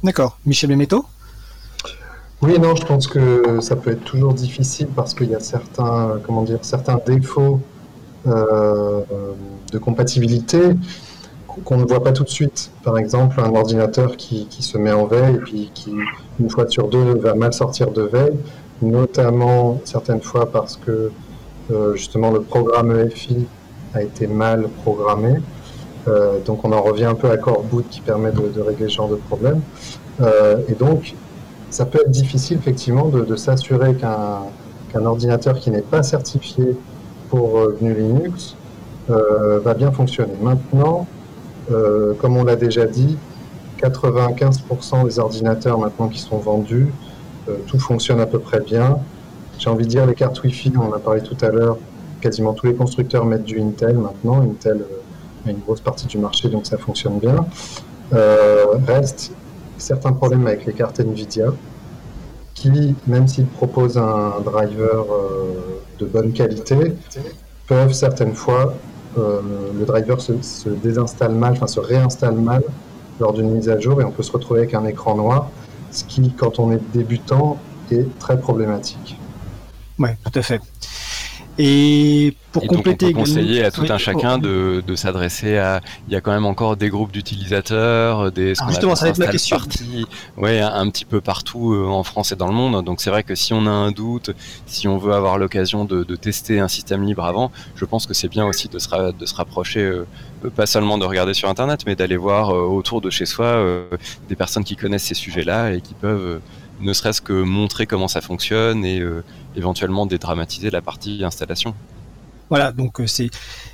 D'accord. 0.03 0.37
Michel 0.45 0.69
Bemeto 0.69 1.05
oui, 2.41 2.59
non, 2.59 2.75
je 2.75 2.85
pense 2.85 3.07
que 3.07 3.59
ça 3.61 3.75
peut 3.75 3.91
être 3.91 4.03
toujours 4.03 4.33
difficile 4.33 4.87
parce 4.93 5.13
qu'il 5.13 5.29
y 5.29 5.35
a 5.35 5.39
certains, 5.39 6.19
comment 6.25 6.43
dire, 6.43 6.59
certains 6.61 6.99
défauts 7.05 7.55
euh, 7.55 7.74
de 8.25 9.77
compatibilité 9.77 10.59
qu'on 11.63 11.77
ne 11.77 11.85
voit 11.85 12.03
pas 12.03 12.11
tout 12.11 12.23
de 12.23 12.29
suite. 12.29 12.71
Par 12.83 12.97
exemple, 12.97 13.39
un 13.39 13.55
ordinateur 13.55 14.17
qui, 14.17 14.47
se 14.59 14.77
met 14.77 14.91
en 14.91 15.05
veille 15.05 15.35
et 15.35 15.39
puis 15.39 15.71
qui, 15.73 15.91
une 16.39 16.49
fois 16.49 16.67
sur 16.67 16.87
deux, 16.87 17.15
va 17.17 17.33
mal 17.33 17.53
sortir 17.53 17.91
de 17.91 18.01
veille, 18.01 18.37
notamment 18.81 19.79
certaines 19.85 20.21
fois 20.21 20.51
parce 20.51 20.77
que 20.77 21.11
euh, 21.71 21.95
justement 21.95 22.31
le 22.31 22.41
programme 22.41 22.91
EFI 22.99 23.45
a 23.93 24.01
été 24.03 24.27
mal 24.27 24.67
programmé. 24.83 25.35
Euh, 26.07 26.39
donc 26.45 26.65
on 26.65 26.71
en 26.71 26.81
revient 26.81 27.05
un 27.05 27.15
peu 27.15 27.31
à 27.31 27.37
Core 27.37 27.63
Boot 27.63 27.85
qui 27.89 28.01
permet 28.01 28.31
de, 28.31 28.49
de 28.49 28.61
régler 28.61 28.87
ce 28.87 28.95
genre 28.95 29.09
de 29.09 29.15
problème. 29.15 29.61
et 30.67 30.73
donc 30.73 31.15
ça 31.69 31.85
peut 31.85 31.99
être 31.99 32.11
difficile 32.11 32.57
effectivement 32.57 33.09
de, 33.09 33.35
s'assurer 33.35 33.95
qu'un 33.95 35.05
ordinateur 35.05 35.59
qui 35.59 35.71
n'est 35.71 35.81
pas 35.81 36.03
certifié 36.03 36.77
pour 37.29 37.57
euh, 37.57 37.77
GNU 37.81 37.93
Linux 37.93 38.55
euh, 39.09 39.59
va 39.59 39.73
bien 39.73 39.91
fonctionner. 39.91 40.33
Maintenant, 40.41 41.07
euh, 41.71 42.13
comme 42.13 42.37
on 42.37 42.43
l'a 42.43 42.55
déjà 42.55 42.85
dit, 42.85 43.17
95% 43.81 45.05
des 45.05 45.19
ordinateurs 45.19 45.77
maintenant 45.77 46.07
qui 46.07 46.19
sont 46.19 46.37
vendus, 46.37 46.87
tout 47.67 47.77
fonctionne 47.77 48.19
à 48.19 48.25
peu 48.25 48.39
près 48.39 48.59
bien. 48.59 48.97
J'ai 49.59 49.69
envie 49.69 49.83
de 49.83 49.89
dire 49.89 50.05
les 50.07 50.15
cartes 50.15 50.41
Wi-Fi, 50.41 50.73
on 50.77 50.89
en 50.89 50.93
a 50.93 50.99
parlé 50.99 51.21
tout 51.21 51.37
à 51.45 51.49
l'heure, 51.49 51.77
quasiment 52.21 52.53
tous 52.53 52.65
les 52.65 52.73
constructeurs 52.73 53.25
mettent 53.25 53.43
du 53.43 53.61
Intel 53.61 53.97
maintenant. 53.97 54.41
Intel 54.41 54.83
a 55.45 55.51
une 55.51 55.59
grosse 55.59 55.81
partie 55.81 56.07
du 56.07 56.17
marché, 56.17 56.49
donc 56.49 56.65
ça 56.65 56.77
fonctionne 56.77 57.19
bien. 57.19 57.45
reste 58.87 59.33
certains 59.77 60.13
problèmes 60.13 60.47
avec 60.47 60.65
les 60.65 60.73
cartes 60.73 60.99
NVIDIA, 60.99 61.51
qui, 62.55 62.95
même 63.05 63.27
s'ils 63.27 63.45
proposent 63.45 63.97
un 63.97 64.39
driver 64.43 65.05
euh, 65.11 65.81
de 65.99 66.05
bonne 66.05 66.33
qualité, 66.33 66.95
peuvent 67.67 67.93
certaines 67.93 68.35
fois, 68.35 68.75
euh, 69.17 69.41
le 69.77 69.85
driver 69.85 70.19
se, 70.21 70.69
désinstalle 70.69 71.33
mal, 71.33 71.53
enfin 71.53 71.67
se 71.67 71.79
réinstalle 71.79 72.35
mal 72.35 72.63
lors 73.19 73.33
d'une 73.33 73.51
mise 73.51 73.69
à 73.69 73.79
jour 73.79 74.01
et 74.01 74.03
on 74.03 74.11
peut 74.11 74.23
se 74.23 74.31
retrouver 74.31 74.61
avec 74.61 74.73
un 74.73 74.85
écran 74.85 75.15
noir, 75.15 75.49
ce 75.91 76.03
qui, 76.03 76.31
quand 76.31 76.59
on 76.59 76.71
est 76.71 76.81
débutant, 76.93 77.57
est 77.91 78.07
très 78.19 78.39
problématique. 78.39 79.17
Oui, 79.97 80.09
tout 80.23 80.39
à 80.39 80.41
fait. 80.41 80.61
Et 81.57 82.35
pour 82.51 82.67
compléter, 82.67 83.13
donc 83.13 83.21
on 83.21 83.23
peut 83.23 83.29
conseiller 83.29 83.63
à 83.63 83.71
tout 83.71 83.85
un 83.87 83.97
chacun 83.97 84.37
de, 84.37 84.83
de 84.85 84.95
s'adresser 84.95 85.57
à. 85.57 85.81
Il 86.07 86.13
y 86.13 86.17
a 86.17 86.21
quand 86.21 86.33
même 86.33 86.45
encore 86.45 86.75
des 86.75 86.89
groupes 86.89 87.11
d'utilisateurs, 87.11 88.31
des. 88.31 88.53
Ah, 88.59 88.65
justement, 88.67 88.95
ça 88.95 89.05
va 89.05 89.11
être 89.11 89.17
ma 89.19 89.27
question. 89.27 89.57
ouais, 90.37 90.59
un, 90.59 90.89
petit 90.89 91.05
peu 91.05 91.21
partout 91.21 91.73
euh, 91.73 91.87
en 91.87 92.03
France 92.03 92.33
et 92.33 92.35
dans 92.35 92.47
le 92.47 92.53
monde. 92.53 92.83
Donc 92.83 92.99
c'est 92.99 93.09
vrai 93.09 93.23
que 93.23 93.35
si 93.35 93.53
on 93.53 93.65
a 93.67 93.71
un 93.71 93.91
doute, 93.91 94.31
si 94.65 94.87
on 94.87 94.97
veut 94.97 95.13
avoir 95.13 95.37
l'occasion 95.37 95.85
de, 95.85 96.03
de, 96.03 96.15
tester 96.15 96.59
un 96.59 96.67
système 96.67 97.03
libre 97.03 97.23
avant, 97.23 97.51
je 97.75 97.85
pense 97.85 98.05
que 98.05 98.13
c'est 98.13 98.29
bien 98.29 98.45
aussi 98.45 98.67
de 98.67 98.77
se, 98.77 99.11
de 99.11 99.25
se 99.25 99.35
rapprocher, 99.35 99.81
euh, 99.81 100.05
pas 100.55 100.65
seulement 100.65 100.97
de 100.97 101.05
regarder 101.05 101.33
sur 101.33 101.47
Internet, 101.47 101.81
mais 101.85 101.95
d'aller 101.95 102.17
voir 102.17 102.49
euh, 102.49 102.63
autour 102.63 102.99
de 102.99 103.09
chez 103.09 103.25
soi 103.25 103.63
des 104.27 104.35
personnes 104.35 104.63
qui 104.63 104.75
connaissent 104.75 105.03
ces 105.03 105.13
sujets-là 105.13 105.71
et 105.71 105.81
qui 105.81 105.93
peuvent 105.93 106.41
ne 106.81 106.93
serait-ce 106.93 107.21
que 107.21 107.33
montrer 107.33 107.85
comment 107.85 108.07
ça 108.07 108.21
fonctionne 108.21 108.85
et 108.85 108.99
euh, 108.99 109.23
éventuellement 109.55 110.05
dédramatiser 110.05 110.69
la 110.69 110.81
partie 110.81 111.23
installation. 111.23 111.73
Voilà, 112.49 112.71
donc 112.71 113.01
euh, 113.01 113.07
c'est 113.07 113.29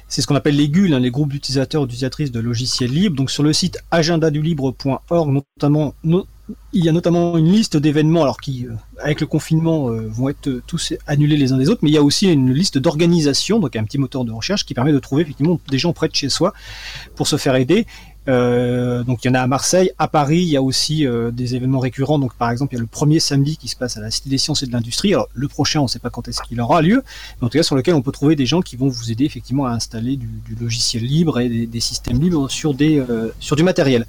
c'est 0.08 0.22
ce 0.22 0.28
qu'on 0.28 0.36
appelle 0.36 0.56
les 0.56 0.70
GUL, 0.70 0.94
hein, 0.94 1.00
les 1.00 1.12
groupes 1.12 1.32
d'utilisateurs 1.32 1.84
ou 1.84 1.86
d'utilisatrices 1.86 2.32
de 2.32 2.40
logiciels 2.40 2.92
libres. 2.92 3.16
Donc 3.16 3.32
sur 3.32 3.44
le 3.44 3.54
site 3.54 3.80
agendadulibre.org, 3.92 5.30
notamment, 5.30 5.94
il 6.74 6.84
y 6.84 6.90
a 6.90 6.92
notamment 6.92 7.38
une 7.38 7.50
liste 7.50 7.78
d'événements, 7.78 8.24
alors 8.24 8.40
qui, 8.40 8.66
euh, 8.66 8.74
avec 9.02 9.22
le 9.22 9.28
confinement, 9.28 9.88
vont 9.90 10.28
être 10.28 10.62
tous 10.68 10.94
annulés 11.08 11.38
les 11.38 11.54
uns 11.54 11.58
des 11.58 11.70
autres, 11.70 11.80
mais 11.82 11.90
il 11.90 11.94
y 11.94 11.98
a 11.98 12.04
aussi 12.04 12.30
une 12.30 12.54
liste 12.54 12.78
d'organisation, 12.78 13.60
donc 13.60 13.76
un 13.78 13.86
petit 13.86 13.98
moteur 13.98 14.26
de 14.26 14.32
recherche 14.34 14.66
qui 14.66 14.74
permet 14.74 14.92
de 14.92 15.00
trouver 15.00 15.22
effectivement 15.24 15.60
des 15.70 15.78
gens 15.78 15.94
près 15.94 16.10
de 16.10 16.16
chez 16.16 16.30
soi 16.30 16.54
pour 17.16 17.28
se 17.28 17.38
faire 17.38 17.56
aider. 17.56 17.86
Euh, 18.28 19.03
donc 19.03 19.24
il 19.24 19.28
y 19.28 19.32
en 19.32 19.34
a 19.34 19.39
à 19.39 19.47
Marseille, 19.47 19.91
à 19.97 20.07
Paris, 20.07 20.39
il 20.39 20.49
y 20.49 20.55
a 20.55 20.61
aussi 20.61 21.07
euh, 21.07 21.32
des 21.32 21.55
événements 21.55 21.80
récurrents. 21.80 22.19
Donc 22.19 22.36
par 22.36 22.51
exemple, 22.51 22.74
il 22.74 22.78
y 22.78 22.80
a 22.80 22.82
le 22.82 22.88
premier 22.88 23.19
samedi 23.19 23.57
qui 23.57 23.67
se 23.67 23.76
passe 23.76 23.97
à 23.97 24.01
la 24.01 24.11
Cité 24.11 24.30
des 24.30 24.38
Sciences 24.38 24.63
et 24.63 24.67
de 24.67 24.72
l'Industrie. 24.72 25.13
Alors 25.13 25.28
le 25.34 25.47
prochain, 25.47 25.80
on 25.80 25.84
ne 25.84 25.88
sait 25.88 25.99
pas 25.99 26.09
quand 26.09 26.28
est-ce 26.28 26.41
qu'il 26.41 26.59
aura 26.61 26.82
lieu, 26.82 27.03
mais 27.39 27.45
en 27.45 27.49
tout 27.49 27.57
cas 27.57 27.63
sur 27.63 27.76
lequel 27.76 27.95
on 27.95 28.01
peut 28.01 28.11
trouver 28.11 28.36
des 28.36 28.45
gens 28.45 28.61
qui 28.61 28.76
vont 28.76 28.89
vous 28.89 29.11
aider 29.11 29.26
effectivement 29.26 29.65
à 29.65 29.72
installer 29.72 30.17
du, 30.17 30.30
logiciel 30.59 31.03
libre 31.03 31.39
et 31.39 31.65
des, 31.65 31.80
systèmes 31.80 32.19
libres 32.22 32.49
sur 32.49 32.74
des 32.74 32.99
euh, 32.99 33.34
sur 33.39 33.55
du 33.55 33.63
matériel. 33.63 34.05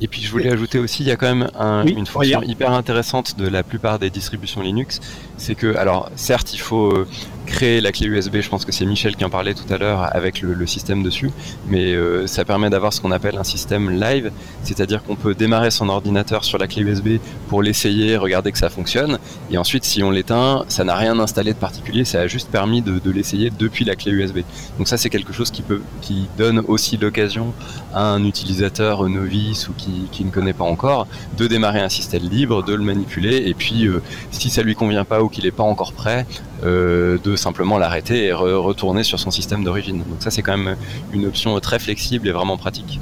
Et 0.00 0.06
puis 0.06 0.22
je 0.22 0.30
voulais 0.30 0.50
ajouter 0.50 0.78
aussi, 0.78 1.02
il 1.02 1.08
y 1.08 1.10
a 1.10 1.16
quand 1.16 1.34
même 1.34 1.50
une 1.86 2.06
fonction 2.06 2.42
hyper 2.42 2.72
intéressante 2.72 3.36
de 3.36 3.48
la 3.48 3.62
plupart 3.62 3.98
des 3.98 4.10
distributions 4.10 4.60
Linux, 4.60 5.00
c'est 5.36 5.54
que, 5.54 5.76
alors 5.76 6.10
certes, 6.14 6.54
il 6.54 6.58
faut 6.58 6.92
euh, 6.92 7.08
créer 7.46 7.80
la 7.80 7.92
clé 7.92 8.06
USB, 8.06 8.40
je 8.40 8.48
pense 8.48 8.64
que 8.64 8.72
c'est 8.72 8.84
Michel 8.84 9.16
qui 9.16 9.24
en 9.24 9.30
parlait 9.30 9.54
tout 9.54 9.72
à 9.72 9.78
l'heure 9.78 10.14
avec 10.14 10.42
le, 10.42 10.66
système 10.66 11.02
dessus, 11.02 11.30
mais 11.66 11.94
euh, 11.94 12.26
ça 12.26 12.44
permet 12.44 12.68
d'avoir 12.68 12.92
ce 12.92 13.00
qu'on 13.00 13.10
appelle 13.10 13.38
un 13.38 13.44
système 13.44 13.90
live, 13.90 14.30
c'est-à-dire 14.62 15.02
qu'on 15.02 15.16
peut 15.16 15.34
démarrer 15.34 15.70
son 15.70 15.88
ordinateur 15.88 16.44
sur 16.44 16.58
la 16.58 16.66
clé 16.66 16.82
USB 16.82 17.18
pour 17.48 17.62
l'essayer, 17.62 18.16
regarder 18.16 18.52
que 18.52 18.58
ça 18.58 18.68
fonctionne, 18.68 19.18
et 19.50 19.56
ensuite 19.56 19.84
si 19.84 20.02
on 20.02 20.10
l'éteint, 20.10 20.64
ça 20.68 20.84
n'a 20.84 20.94
rien 20.94 21.18
installé 21.18 21.54
de 21.54 21.58
particulier, 21.58 22.04
ça 22.04 22.20
a 22.20 22.26
juste 22.26 22.50
permis 22.50 22.82
de, 22.82 23.10
l'essayer 23.10 23.50
depuis 23.50 23.86
la 23.86 23.96
clé 23.96 24.12
USB. 24.12 24.40
Donc 24.76 24.86
ça 24.86 24.98
c'est 24.98 25.08
quelque 25.08 25.32
chose 25.32 25.50
qui 25.50 25.62
peut, 25.62 25.80
qui 26.02 26.28
donne 26.36 26.62
aussi 26.68 26.98
l'occasion 26.98 27.54
à 27.94 28.02
un 28.02 28.24
utilisateur 28.24 29.08
novice 29.08 29.68
ou 29.68 29.72
qui, 29.72 29.87
qui, 30.10 30.24
ne 30.24 30.30
connaît 30.30 30.52
pas 30.52 30.64
encore 30.64 31.06
de 31.36 31.46
démarrer 31.46 31.80
un 31.80 31.88
système 31.88 32.22
libre, 32.22 32.62
de 32.62 32.74
le 32.74 32.82
manipuler, 32.82 33.44
et 33.46 33.54
puis 33.54 33.86
euh, 33.86 34.02
si 34.30 34.50
ça 34.50 34.62
lui 34.62 34.74
convient 34.74 35.04
pas 35.04 35.26
qu'il 35.28 35.44
n'est 35.44 35.50
pas 35.50 35.62
encore 35.62 35.92
prêt, 35.92 36.26
euh, 36.64 37.18
de 37.22 37.36
simplement 37.36 37.78
l'arrêter 37.78 38.26
et 38.26 38.32
retourner 38.32 39.02
sur 39.02 39.18
son 39.18 39.30
système 39.30 39.64
d'origine. 39.64 39.98
Donc 39.98 40.20
ça 40.20 40.30
c'est 40.30 40.42
quand 40.42 40.56
même 40.56 40.76
une 41.12 41.26
option 41.26 41.58
très 41.60 41.78
flexible 41.78 42.28
et 42.28 42.32
vraiment 42.32 42.56
pratique. 42.56 42.98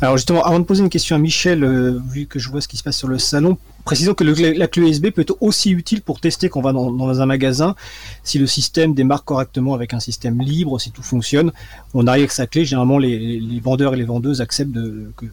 Alors 0.00 0.16
justement, 0.16 0.42
avant 0.42 0.58
de 0.58 0.64
poser 0.64 0.82
une 0.82 0.90
question 0.90 1.16
à 1.16 1.18
Michel, 1.18 1.64
euh, 1.64 1.98
vu 2.10 2.26
que 2.26 2.38
je 2.38 2.50
vois 2.50 2.60
ce 2.60 2.68
qui 2.68 2.76
se 2.76 2.82
passe 2.82 2.98
sur 2.98 3.08
le 3.08 3.18
salon, 3.18 3.56
Précisons 3.84 4.14
que 4.14 4.24
la 4.24 4.66
clé 4.66 4.90
USB 4.90 5.10
peut 5.10 5.22
être 5.22 5.36
aussi 5.40 5.70
utile 5.70 6.00
pour 6.00 6.20
tester 6.20 6.48
qu'on 6.48 6.62
va 6.62 6.72
dans, 6.72 7.20
un 7.20 7.26
magasin. 7.26 7.74
Si 8.22 8.38
le 8.38 8.46
système 8.46 8.94
démarre 8.94 9.24
correctement 9.24 9.74
avec 9.74 9.92
un 9.92 10.00
système 10.00 10.40
libre, 10.40 10.80
si 10.80 10.90
tout 10.90 11.02
fonctionne, 11.02 11.52
on 11.92 12.06
arrive 12.06 12.22
avec 12.22 12.32
sa 12.32 12.46
clé. 12.46 12.64
Généralement, 12.64 12.98
les, 12.98 13.60
vendeurs 13.62 13.94
et 13.94 13.96
les 13.96 14.04
vendeuses 14.04 14.40
acceptent 14.40 14.78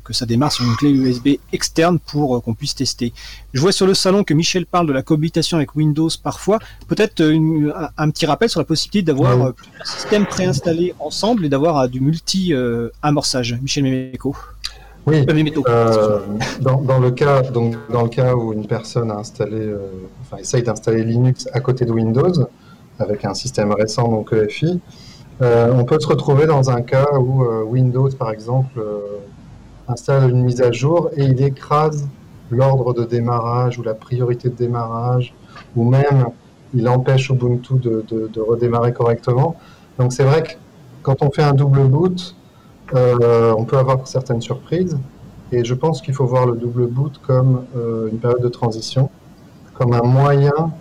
que, 0.04 0.14
ça 0.14 0.26
démarre 0.26 0.52
sur 0.52 0.66
une 0.66 0.76
clé 0.76 0.89
USB 0.89 1.30
externe 1.54 1.97
pour 1.99 2.36
euh, 2.36 2.39
qu'on 2.41 2.54
puisse 2.54 2.76
tester. 2.76 3.14
Je 3.54 3.62
vois 3.62 3.72
sur 3.72 3.88
le 3.88 3.93
salon 3.93 4.26
que 4.26 4.34
Michel 4.34 4.66
parle 4.66 4.88
de 4.88 4.93
la 4.93 5.02
cohabitation 5.02 5.58
avec 5.58 5.76
Windows 5.76 6.10
parfois. 6.22 6.60
Peut-être 6.88 7.22
un, 7.97 8.10
petit 8.12 8.26
rappel 8.26 8.49
sur 8.49 8.60
la 8.60 8.66
possibilité 8.66 9.02
d'avoir 9.04 9.32
un 9.32 9.47
euh, 9.47 9.54
système 9.86 10.26
préinstallé 10.26 10.93
ensemble 10.99 11.45
et 11.45 11.49
d'avoir 11.49 11.78
euh, 11.78 11.88
du 11.88 12.02
multi-amorçage. 12.02 13.58
Michel 13.62 13.84
Memeco. 13.86 14.36
Oui, 15.08 15.26
euh, 15.68 16.20
dans, 16.62 16.99
le 16.99 17.10
cas, 17.10 17.41
donc, 17.41 17.76
dans 17.89 18.04
le 18.04 18.10
cas 18.10 18.36
où 18.36 18.54
une 18.54 18.68
personne 18.68 19.10
a 19.10 19.16
installé, 19.16 19.58
euh, 19.58 19.80
enfin, 20.22 20.38
essaye 20.38 20.62
d'installer 20.62 21.04
Linux 21.04 21.47
à 21.54 21.60
côté 21.60 21.86
de 21.86 21.91
Windows, 21.91 22.32
avec 22.99 23.26
un 23.26 23.34
système 23.34 23.72
récent, 23.72 24.08
donc 24.08 24.32
EFI, 24.32 24.80
euh, 25.41 25.74
on 25.74 25.86
peut 25.86 25.99
se 25.99 26.08
retrouver 26.08 26.45
dans 26.45 26.70
un 26.70 26.84
cas 26.84 27.18
où 27.18 27.43
Windows, 27.64 28.10
par 28.10 28.30
exemple, 28.30 28.80
installe 29.88 30.30
une 30.30 30.43
mise 30.43 30.62
à 30.62 30.72
jour 30.72 31.10
et 31.18 31.24
il 31.24 31.41
écrase 31.41 32.08
l'ordre 32.52 32.93
de 32.93 33.04
démarrage 33.04 33.80
ou 33.80 33.84
la 33.84 33.95
priorité 33.95 34.49
de 34.49 34.56
démarrage, 34.56 35.34
ou 35.76 35.89
même 35.89 36.28
il 36.76 36.88
empêche 36.88 37.32
Ubuntu 37.32 37.74
de, 37.80 38.06
de 38.08 38.39
redémarrer 38.39 38.93
correctement. 38.93 39.56
Donc 39.97 40.14
c'est 40.14 40.24
vrai 40.24 40.43
que 40.43 40.52
quand 41.02 41.24
on 41.24 41.32
fait 41.32 41.43
un 41.43 41.54
double 41.54 41.86
boot, 41.86 42.36
euh, 42.94 43.54
on 43.58 43.66
peut 43.66 43.78
avoir 43.78 44.08
certaines 44.08 44.42
surprises. 44.42 44.98
Et 45.52 45.66
je 45.66 45.74
pense 45.74 46.02
qu'il 46.02 46.14
faut 46.14 46.26
voir 46.26 46.46
le 46.46 46.56
double 46.56 46.88
boot 46.88 47.20
comme 47.26 47.66
euh, 47.76 48.10
une 48.10 48.20
période 48.20 48.42
de 48.42 48.50
transition, 48.50 49.10
comme 49.74 49.94
un 49.94 50.04
moyen 50.04 50.72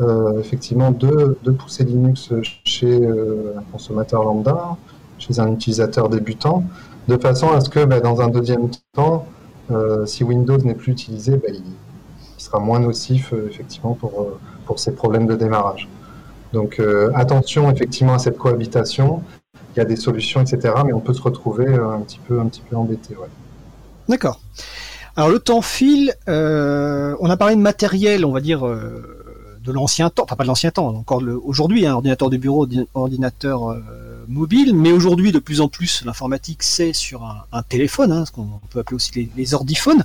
euh, 0.00 0.38
effectivement 0.38 0.90
de, 0.90 1.36
pousser 1.50 1.84
Linux 1.84 2.32
chez 2.64 3.06
un 3.06 3.62
consommateur 3.72 4.24
lambda, 4.24 4.76
chez 5.18 5.40
un 5.40 5.52
utilisateur 5.52 6.08
débutant, 6.08 6.64
de 7.08 7.16
façon 7.16 7.50
à 7.50 7.60
ce 7.60 7.70
que 7.70 7.84
bah, 7.84 8.00
dans 8.00 8.20
un 8.20 8.28
deuxième 8.28 8.68
temps, 8.92 9.26
si 10.06 10.24
Windows 10.24 10.58
n'est 10.58 10.74
plus 10.74 10.92
utilisé, 10.92 11.36
ben, 11.36 11.54
il, 11.54 11.62
sera 12.38 12.60
moins 12.60 12.78
nocif 12.78 13.34
effectivement 13.50 13.94
pour, 13.94 14.28
pour 14.64 14.78
ces 14.78 14.92
problèmes 14.94 15.26
de 15.26 15.34
démarrage. 15.34 15.88
Donc 16.52 16.80
attention 17.14 17.70
effectivement 17.70 18.14
à 18.14 18.18
cette 18.18 18.38
cohabitation. 18.38 19.22
Y 19.78 19.80
a 19.80 19.84
des 19.84 19.96
solutions, 19.96 20.40
etc. 20.40 20.74
Mais 20.84 20.92
on 20.92 21.00
peut 21.00 21.14
se 21.14 21.22
retrouver 21.22 21.66
un 21.74 22.00
petit 22.00 22.20
peu, 22.26 22.40
un 22.40 22.46
petit 22.46 22.62
peu 22.68 22.76
embêté. 22.76 23.16
Ouais. 23.16 23.28
D'accord. 24.08 24.40
Alors 25.16 25.30
le 25.30 25.38
temps 25.38 25.62
file. 25.62 26.14
on 26.26 27.30
a 27.30 27.36
parlé 27.36 27.56
de 27.56 27.60
matériel, 27.60 28.24
on 28.24 28.32
va 28.32 28.40
dire 28.40 28.64
de 29.68 29.72
l'ancien 29.72 30.10
temps, 30.10 30.24
enfin 30.24 30.34
pas 30.34 30.44
de 30.44 30.48
l'ancien 30.48 30.70
temps, 30.70 30.88
encore 30.88 31.22
aujourd'hui, 31.44 31.86
un 31.86 31.94
ordinateur 31.94 32.30
de 32.30 32.36
bureau, 32.36 32.66
ordinateur 32.94 33.70
euh, 33.70 34.24
mobile, 34.26 34.74
mais 34.74 34.92
aujourd'hui 34.92 35.30
de 35.30 35.38
plus 35.38 35.60
en 35.60 35.68
plus 35.68 36.04
l'informatique 36.04 36.62
c'est 36.62 36.92
sur 36.92 37.24
un, 37.52 37.62
téléphone, 37.62 38.10
hein, 38.10 38.24
ce 38.24 38.32
qu'on 38.32 38.48
peut 38.70 38.80
appeler 38.80 38.96
aussi 38.96 39.12
les, 39.14 39.30
les, 39.36 39.54
ordiphones. 39.54 40.04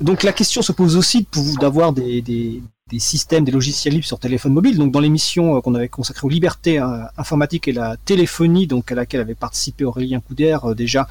Donc 0.00 0.22
la 0.22 0.32
question 0.32 0.62
se 0.62 0.72
pose 0.72 0.96
aussi 0.96 1.26
d'avoir 1.60 1.92
des 1.92 2.62
systèmes, 2.98 3.44
des 3.44 3.52
logiciels 3.52 3.94
libres 3.94 4.06
sur 4.06 4.18
téléphone 4.18 4.52
mobile. 4.52 4.78
Donc 4.78 4.92
dans 4.92 5.00
l'émission 5.00 5.56
euh, 5.56 5.60
qu'on 5.60 5.74
avait 5.74 5.88
consacrée 5.88 6.26
aux 6.26 6.30
libertés 6.30 6.78
euh, 6.80 7.04
informatiques 7.16 7.68
et 7.68 7.72
la 7.72 7.96
téléphonie, 7.96 8.66
donc 8.66 8.90
à 8.90 8.94
laquelle 8.94 9.20
avait 9.20 9.34
participé 9.34 9.84
Aurélien 9.84 10.20
Couder, 10.20 10.58
euh, 10.64 10.74
déjà, 10.74 11.06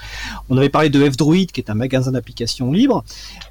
on 0.50 0.58
avait 0.58 0.70
parlé 0.70 0.90
de 0.90 1.10
F-Droid, 1.10 1.48
qui 1.48 1.62
est 1.62 1.70
un 1.70 1.76
magasin 1.76 2.12
d'applications 2.12 2.72
libres. 2.72 3.04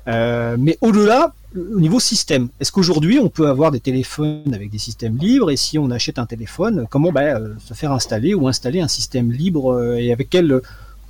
mais 0.07 0.77
au-delà, 0.81 1.35
au 1.55 1.81
niveau 1.81 2.01
système, 2.01 2.49
est-ce 2.61 2.71
qu'aujourd'hui 2.73 3.19
on 3.19 3.29
peut 3.29 3.49
avoir 3.49 3.71
des 3.71 3.81
téléphones 3.81 4.53
avec 4.53 4.71
des 4.71 4.79
systèmes 4.79 5.17
libres? 5.17 5.51
Et 5.51 5.57
si 5.57 5.79
on 5.79 5.91
achète 5.91 6.19
un 6.19 6.27
téléphone, 6.27 6.87
comment 6.91 7.13
ben, 7.13 7.57
se 7.65 7.73
faire 7.75 7.93
installer 7.93 8.35
ou 8.35 8.49
installer 8.49 8.81
un 8.81 8.89
système 8.89 9.33
libre 9.33 9.95
et 9.97 10.13
avec 10.13 10.29
quelle 10.29 10.61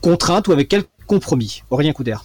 contrainte 0.00 0.46
ou 0.48 0.52
avec 0.52 0.68
quel 0.68 0.84
compromis? 1.06 1.62
Aurélien 1.70 1.92
Couder. 1.92 2.16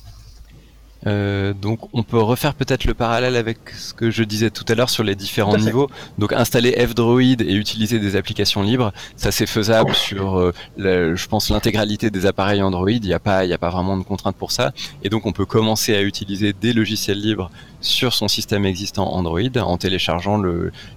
Euh, 1.07 1.53
donc 1.53 1.79
on 1.93 2.03
peut 2.03 2.19
refaire 2.19 2.53
peut-être 2.53 2.85
le 2.85 2.93
parallèle 2.93 3.35
avec 3.35 3.57
ce 3.71 3.93
que 3.93 4.11
je 4.11 4.23
disais 4.23 4.51
tout 4.51 4.65
à 4.67 4.75
l'heure 4.75 4.89
sur 4.89 5.03
les 5.03 5.15
différents 5.15 5.57
niveaux. 5.57 5.89
Donc 6.17 6.33
installer 6.33 6.71
F-Droid 6.73 7.41
et 7.41 7.53
utiliser 7.53 7.99
des 7.99 8.15
applications 8.15 8.61
libres, 8.61 8.93
ça 9.15 9.31
c'est 9.31 9.47
faisable 9.47 9.93
sur, 9.95 10.37
euh, 10.37 10.53
je 10.77 11.27
pense, 11.27 11.49
l'intégralité 11.49 12.09
des 12.09 12.25
appareils 12.25 12.61
Android. 12.61 12.89
Il 12.89 13.01
n'y 13.01 13.13
a 13.13 13.19
pas, 13.19 13.45
il 13.45 13.53
a 13.53 13.57
pas 13.57 13.69
vraiment 13.69 13.97
de 13.97 14.03
contraintes 14.03 14.35
pour 14.35 14.51
ça. 14.51 14.71
Et 15.03 15.09
donc 15.09 15.25
on 15.25 15.31
peut 15.31 15.45
commencer 15.45 15.95
à 15.95 16.01
utiliser 16.01 16.53
des 16.53 16.73
logiciels 16.73 17.19
libres 17.19 17.49
sur 17.79 18.13
son 18.13 18.27
système 18.27 18.65
existant 18.65 19.11
Android 19.11 19.57
en 19.57 19.77
téléchargeant 19.77 20.41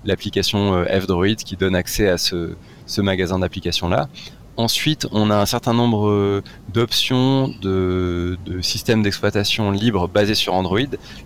l'application 0.05 0.74
euh, 0.74 1.00
F-Droid 1.00 1.36
qui 1.36 1.57
donne 1.57 1.74
accès 1.74 2.09
à 2.09 2.18
ce, 2.18 2.55
ce 2.86 3.00
magasin 3.00 3.38
d'applications 3.38 3.88
là. 3.88 4.09
Ensuite, 4.57 5.09
on 5.11 5.30
a 5.30 5.36
un 5.36 5.46
certain 5.46 5.74
nombre 5.74 6.09
euh, 6.09 6.42
d'options 6.72 7.48
de, 7.61 8.38
systèmes 8.61 9.02
d'exploitation 9.02 9.72
libres 9.72 10.07
basés 10.09 10.36
sur 10.36 10.55
Android. 10.55 10.78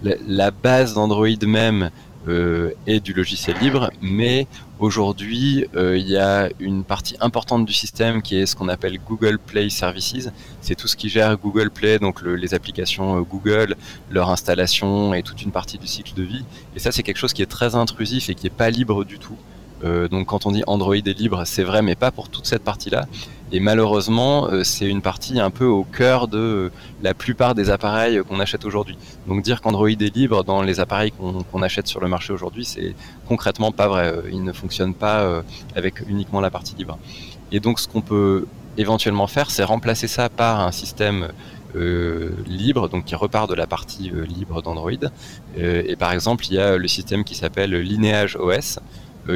La, 0.03 0.51
base 0.51 0.95
d'Android 0.95 1.29
même 1.47 1.91
euh, 2.26 2.70
est 2.87 3.01
du 3.01 3.12
logiciel 3.12 3.59
libre, 3.61 3.91
mais 4.01 4.47
aujourd'hui, 4.79 5.66
euh, 5.76 5.99
il 5.99 6.09
y 6.09 6.16
a 6.16 6.49
une 6.59 6.85
partie 6.85 7.16
importante 7.20 7.66
du 7.66 7.74
système 7.74 8.22
qui 8.22 8.37
est 8.37 8.47
ce 8.47 8.57
qu'on 8.57 8.68
appelle 8.68 8.99
Google 9.07 9.39
Play 9.39 9.68
Services. 9.68 10.31
C'est 10.62 10.74
tout 10.74 10.89
ce 10.89 10.97
qui 10.97 11.11
gère 11.11 11.37
Google 11.37 11.68
Play, 11.68 11.99
donc 11.99 12.22
les 12.22 12.55
applications 12.55 13.20
Google, 13.20 13.76
leur 14.11 14.31
installation 14.31 15.12
et 15.12 15.22
toute 15.22 15.43
une 15.43 15.53
partie 15.53 15.76
du 15.76 15.87
cycle 15.87 16.14
de 16.14 16.22
vie. 16.22 16.45
Et 16.74 16.79
ça, 16.79 16.93
c'est 16.93 17.03
quelque 17.03 17.18
chose 17.18 17.35
qui 17.35 17.43
est 17.43 17.47
très 17.47 17.74
intrusif 17.74 18.31
et 18.31 18.35
qui 18.35 18.47
n'est 18.47 18.51
pas 18.51 18.70
libre 18.70 19.05
du 19.05 19.18
tout. 19.18 19.37
Euh, 19.85 20.09
donc 20.09 20.26
quand 20.26 20.47
on 20.47 20.53
dit 20.53 20.62
Android 20.66 20.95
est 20.95 21.18
libre, 21.18 21.43
c'est 21.45 21.62
vrai, 21.62 21.83
mais 21.83 21.95
pas 21.95 22.11
pour 22.11 22.29
toute 22.29 22.47
cette 22.47 22.62
partie-là. 22.62 23.07
Et 23.53 23.61
malheureusement, 23.61 24.49
euh, 24.49 24.62
c'est 24.62 24.87
une 24.87 25.01
partie 25.01 25.41
un 25.41 25.51
peu 25.51 25.64
au 25.64 25.85
cœur 25.85 26.29
de 26.29 26.70
la 27.03 27.14
plupart 27.14 27.55
des 27.55 27.70
appareils 27.70 28.20
qu'on 28.29 28.41
achète 28.41 28.64
aujourd'hui. 28.64 28.99
Donc 29.26 29.43
dire 29.43 29.62
qu'Android 29.62 29.89
est 29.89 30.14
libre 30.14 30.45
dans 30.45 30.62
les 30.62 30.81
appareils 30.81 31.12
qu'on 31.12 31.62
achète 31.62 31.87
sur 31.87 32.01
le 32.01 32.09
marché 32.09 32.33
aujourd'hui, 32.33 32.64
c'est 32.64 32.95
concrètement 33.26 33.72
pas 33.72 33.89
vrai. 33.89 34.12
Euh, 34.12 34.22
il 34.31 34.45
ne 34.45 34.53
fonctionne 34.53 34.95
pas 34.95 35.43
avec 35.74 36.03
uniquement 36.09 36.41
la 36.41 36.51
partie 36.51 36.74
libre. 36.74 36.99
Et 37.53 37.61
donc 37.61 37.81
ce 37.81 37.89
qu'on 37.89 38.01
peut 38.01 38.47
éventuellement 38.76 39.26
faire, 39.26 39.51
c'est 39.51 39.64
remplacer 39.64 40.09
ça 40.09 40.29
par 40.29 40.61
un 40.61 40.72
système 40.72 41.29
libre, 42.47 42.89
donc 42.89 43.05
qui 43.05 43.14
repart 43.14 43.49
de 43.49 43.55
la 43.55 43.66
partie 43.66 44.11
libre 44.11 44.62
d'Android. 44.62 44.91
et 45.57 45.97
par 45.97 46.12
exemple, 46.12 46.47
il 46.47 46.55
y 46.55 46.59
a 46.59 46.76
le 46.76 46.89
système 46.89 47.24
qui 47.24 47.35
s'appelle 47.35 47.74
Lineage 47.74 48.37
OS, 48.37 48.79
euh, 48.79 48.81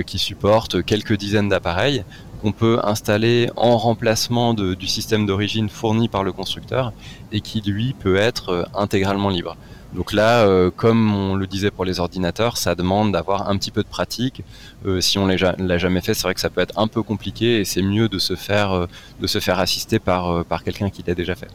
qui 0.07 0.18
supporte 0.18 0.83
quelques 0.85 1.16
dizaines 1.18 1.49
d'appareils 1.49 2.05
qu'on 2.43 2.53
peut 2.53 2.80
installer 2.83 3.51
en 3.57 3.78
remplacement 3.78 4.53
du 4.53 4.87
système 4.87 5.26
d'origine 5.26 5.68
fourni 5.68 6.09
par 6.09 6.24
le 6.24 6.33
constructeur 6.33 6.93
et 7.30 7.41
qui 7.41 7.61
lui 7.61 7.95
peut 7.95 8.16
être 8.16 8.49
euh, 8.49 8.64
intégralement 8.74 9.30
libre. 9.30 9.57
Donc 9.95 10.12
là, 10.12 10.41
euh, 10.41 10.70
comme 10.74 11.14
on 11.14 11.35
le 11.35 11.47
disait 11.47 11.70
pour 11.70 11.85
les 11.85 12.01
ordinateurs, 12.01 12.57
ça 12.57 12.74
demande 12.74 13.12
d'avoir 13.12 13.49
un 13.49 13.57
petit 13.59 13.70
peu 13.70 13.83
de 13.83 13.89
pratique. 13.89 14.43
si 15.01 15.18
on 15.18 15.26
l'a 15.28 15.78
jamais 15.78 16.01
fait, 16.01 16.14
c'est 16.14 16.22
vrai 16.22 16.35
que 16.35 16.41
ça 16.41 16.51
peut 16.51 16.62
être 16.62 16.76
un 16.78 16.89
peu 16.89 17.03
compliqué 17.03 17.61
et 17.61 17.64
c'est 17.64 17.83
mieux 17.83 18.09
de 18.09 18.18
se 18.18 18.35
faire 18.35 18.89
de 19.20 19.26
se 19.26 19.39
faire 19.39 19.59
assister 19.59 19.99
par 19.99 20.45
par 20.47 20.64
quelqu'un 20.64 20.91
qui 20.91 21.05
l'a 21.07 21.14
déjà 21.14 21.35
fait. 21.35 21.49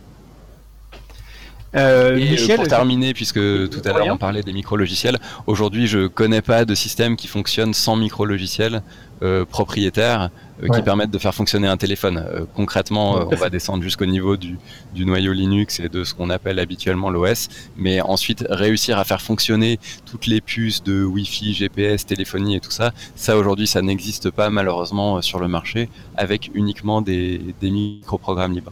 Euh, 1.75 2.15
Michel, 2.15 2.57
pour 2.57 2.67
terminer, 2.67 3.13
puisque 3.13 3.39
tout 3.69 3.81
à 3.83 3.93
l'heure 3.93 4.07
on 4.09 4.17
parlait 4.17 4.43
des 4.43 4.53
micro-logiciels, 4.53 5.17
aujourd'hui 5.47 5.87
je 5.87 6.07
connais 6.07 6.41
pas 6.41 6.65
de 6.65 6.73
système 6.73 7.17
qui 7.17 7.27
fonctionne 7.27 7.73
sans 7.73 7.95
micro-logiciels 7.95 8.81
euh, 9.21 9.45
propriétaires 9.45 10.29
euh, 10.63 10.69
qui 10.69 10.81
permettent 10.81 11.11
de 11.11 11.17
faire 11.17 11.35
fonctionner 11.35 11.67
un 11.67 11.75
téléphone. 11.75 12.23
concrètement, 12.55 13.27
on 13.29 13.35
va 13.35 13.49
descendre 13.49 13.83
jusqu'au 13.83 14.05
niveau 14.05 14.37
du, 14.37 14.57
du, 14.93 15.05
noyau 15.05 15.33
Linux 15.33 15.79
et 15.79 15.89
de 15.89 16.03
ce 16.03 16.13
qu'on 16.13 16.29
appelle 16.29 16.59
habituellement 16.59 17.09
l'OS, 17.09 17.49
mais 17.75 17.99
ensuite 18.01 18.45
réussir 18.49 18.97
à 18.97 19.03
faire 19.03 19.21
fonctionner 19.21 19.79
toutes 20.05 20.25
les 20.25 20.39
puces 20.39 20.83
de 20.83 21.03
Wi-Fi, 21.03 21.53
GPS, 21.53 22.05
téléphonie 22.05 22.55
et 22.55 22.59
tout 22.59 22.71
ça, 22.71 22.91
ça 23.15 23.37
aujourd'hui 23.37 23.67
ça 23.67 23.81
n'existe 23.81 24.31
pas 24.31 24.49
malheureusement 24.49 25.21
sur 25.21 25.39
le 25.39 25.47
marché 25.47 25.89
avec 26.15 26.49
uniquement 26.53 27.01
des, 27.01 27.41
des 27.59 27.71
micro-programmes 27.71 28.53
libres. 28.53 28.71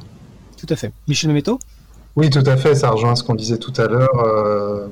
Tout 0.57 0.67
à 0.69 0.75
fait. 0.75 0.91
Michel 1.07 1.31
Métaux 1.31 1.59
oui, 2.15 2.29
tout 2.29 2.43
à 2.45 2.55
fait, 2.55 2.75
ça 2.75 2.91
rejoint 2.91 3.15
ce 3.15 3.23
qu'on 3.23 3.35
disait 3.35 3.57
tout 3.57 3.73
à 3.77 3.87
l'heure. 3.87 4.23
Euh, 4.25 4.87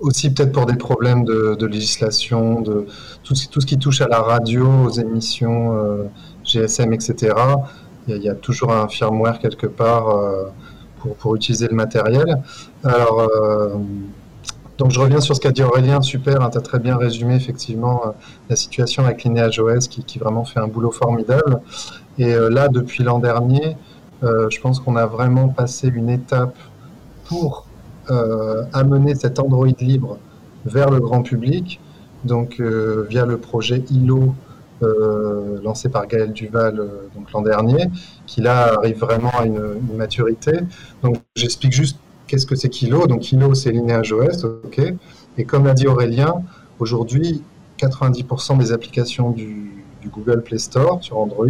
aussi 0.00 0.34
peut-être 0.34 0.52
pour 0.52 0.66
des 0.66 0.76
problèmes 0.76 1.24
de, 1.24 1.66
législation, 1.66 2.60
de 2.60 2.86
tout, 3.22 3.34
ce 3.34 3.66
qui 3.66 3.78
touche 3.78 4.02
à 4.02 4.08
la 4.08 4.20
radio, 4.20 4.68
aux 4.86 4.90
émissions 4.90 5.74
euh, 5.74 6.04
GSM, 6.44 6.92
etc. 6.92 7.34
Il 8.08 8.16
y, 8.16 8.28
a, 8.28 8.34
toujours 8.34 8.72
un 8.72 8.88
firmware 8.88 9.38
quelque 9.38 9.66
part 9.66 10.08
euh, 10.08 10.50
pour, 11.20 11.36
utiliser 11.36 11.68
le 11.68 11.74
matériel. 11.74 12.42
Alors, 12.84 13.30
donc 14.76 14.90
je 14.90 15.00
reviens 15.00 15.20
sur 15.20 15.36
ce 15.36 15.40
qu'a 15.40 15.52
dit 15.52 15.62
Aurélien, 15.62 16.02
super, 16.02 16.42
hein, 16.42 16.50
tu 16.50 16.58
as 16.58 16.62
très 16.62 16.80
bien 16.80 16.96
résumé 16.96 17.36
effectivement 17.36 18.14
la 18.50 18.56
situation 18.56 19.04
avec 19.04 19.22
Lineage 19.22 19.60
OS 19.60 19.88
qui, 19.88 20.18
vraiment 20.18 20.44
fait 20.44 20.60
un 20.60 20.66
boulot 20.66 20.90
formidable. 20.90 21.60
Et 22.18 22.34
là, 22.34 22.68
depuis 22.68 23.04
l'an 23.04 23.20
dernier, 23.20 23.76
euh, 24.22 24.48
je 24.50 24.60
pense 24.60 24.80
qu'on 24.80 24.96
a 24.96 25.06
vraiment 25.06 25.48
passé 25.48 25.88
une 25.88 26.08
étape 26.08 26.56
pour 27.24 27.66
euh, 28.10 28.64
amener 28.72 29.14
cet 29.14 29.38
Android 29.38 29.66
libre 29.80 30.18
vers 30.64 30.90
le 30.90 31.00
grand 31.00 31.22
public, 31.22 31.80
donc 32.24 32.60
euh, 32.60 33.06
via 33.08 33.26
le 33.26 33.38
projet 33.38 33.84
ILO 33.90 34.34
lancé 35.62 35.88
par 35.88 36.08
Gaël 36.08 36.32
Duval 36.32 36.82
donc 37.14 37.30
l'an 37.30 37.42
dernier, 37.42 37.88
qui 38.26 38.40
là 38.40 38.74
arrive 38.78 38.98
vraiment 38.98 39.30
à 39.38 39.46
une, 39.46 39.76
maturité. 39.96 40.58
Donc 41.04 41.18
j'explique 41.36 41.72
juste 41.72 41.98
qu'est-ce 42.26 42.46
que 42.46 42.56
c'est 42.56 42.68
qu'ILO. 42.68 43.06
Donc 43.06 43.30
ILO 43.30 43.54
c'est 43.54 43.70
Lineage 43.70 44.12
OS, 44.12 44.42
ok. 44.42 44.80
Et 45.38 45.44
comme 45.44 45.66
l'a 45.66 45.74
dit 45.74 45.86
Aurélien, 45.86 46.42
aujourd'hui 46.80 47.44
90% 47.78 48.58
des 48.58 48.72
applications 48.72 49.30
du, 49.30 49.84
du 50.00 50.08
Google 50.08 50.42
Play 50.42 50.58
Store 50.58 50.98
sur 51.00 51.16
Android 51.18 51.46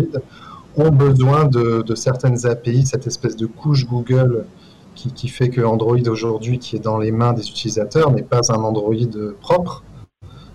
ont 0.77 0.91
besoin 0.91 1.45
de, 1.45 1.95
certaines 1.95 2.47
API, 2.47 2.87
cette 2.87 3.07
espèce 3.07 3.37
de 3.37 3.47
couche 3.47 3.87
Google 3.87 4.47
qui, 4.95 5.29
fait 5.29 5.49
que 5.49 5.63
Android 5.63 6.07
aujourd'hui, 6.07 6.59
qui 6.59 6.77
est 6.77 6.81
dans 6.81 6.99
les 6.99 7.13
mains 7.13 7.33
des 7.33 7.49
utilisateurs, 7.49 8.11
n'est 8.13 8.23
pas 8.23 8.53
un 8.53 8.63
Android 8.63 8.95
propre. 9.41 9.83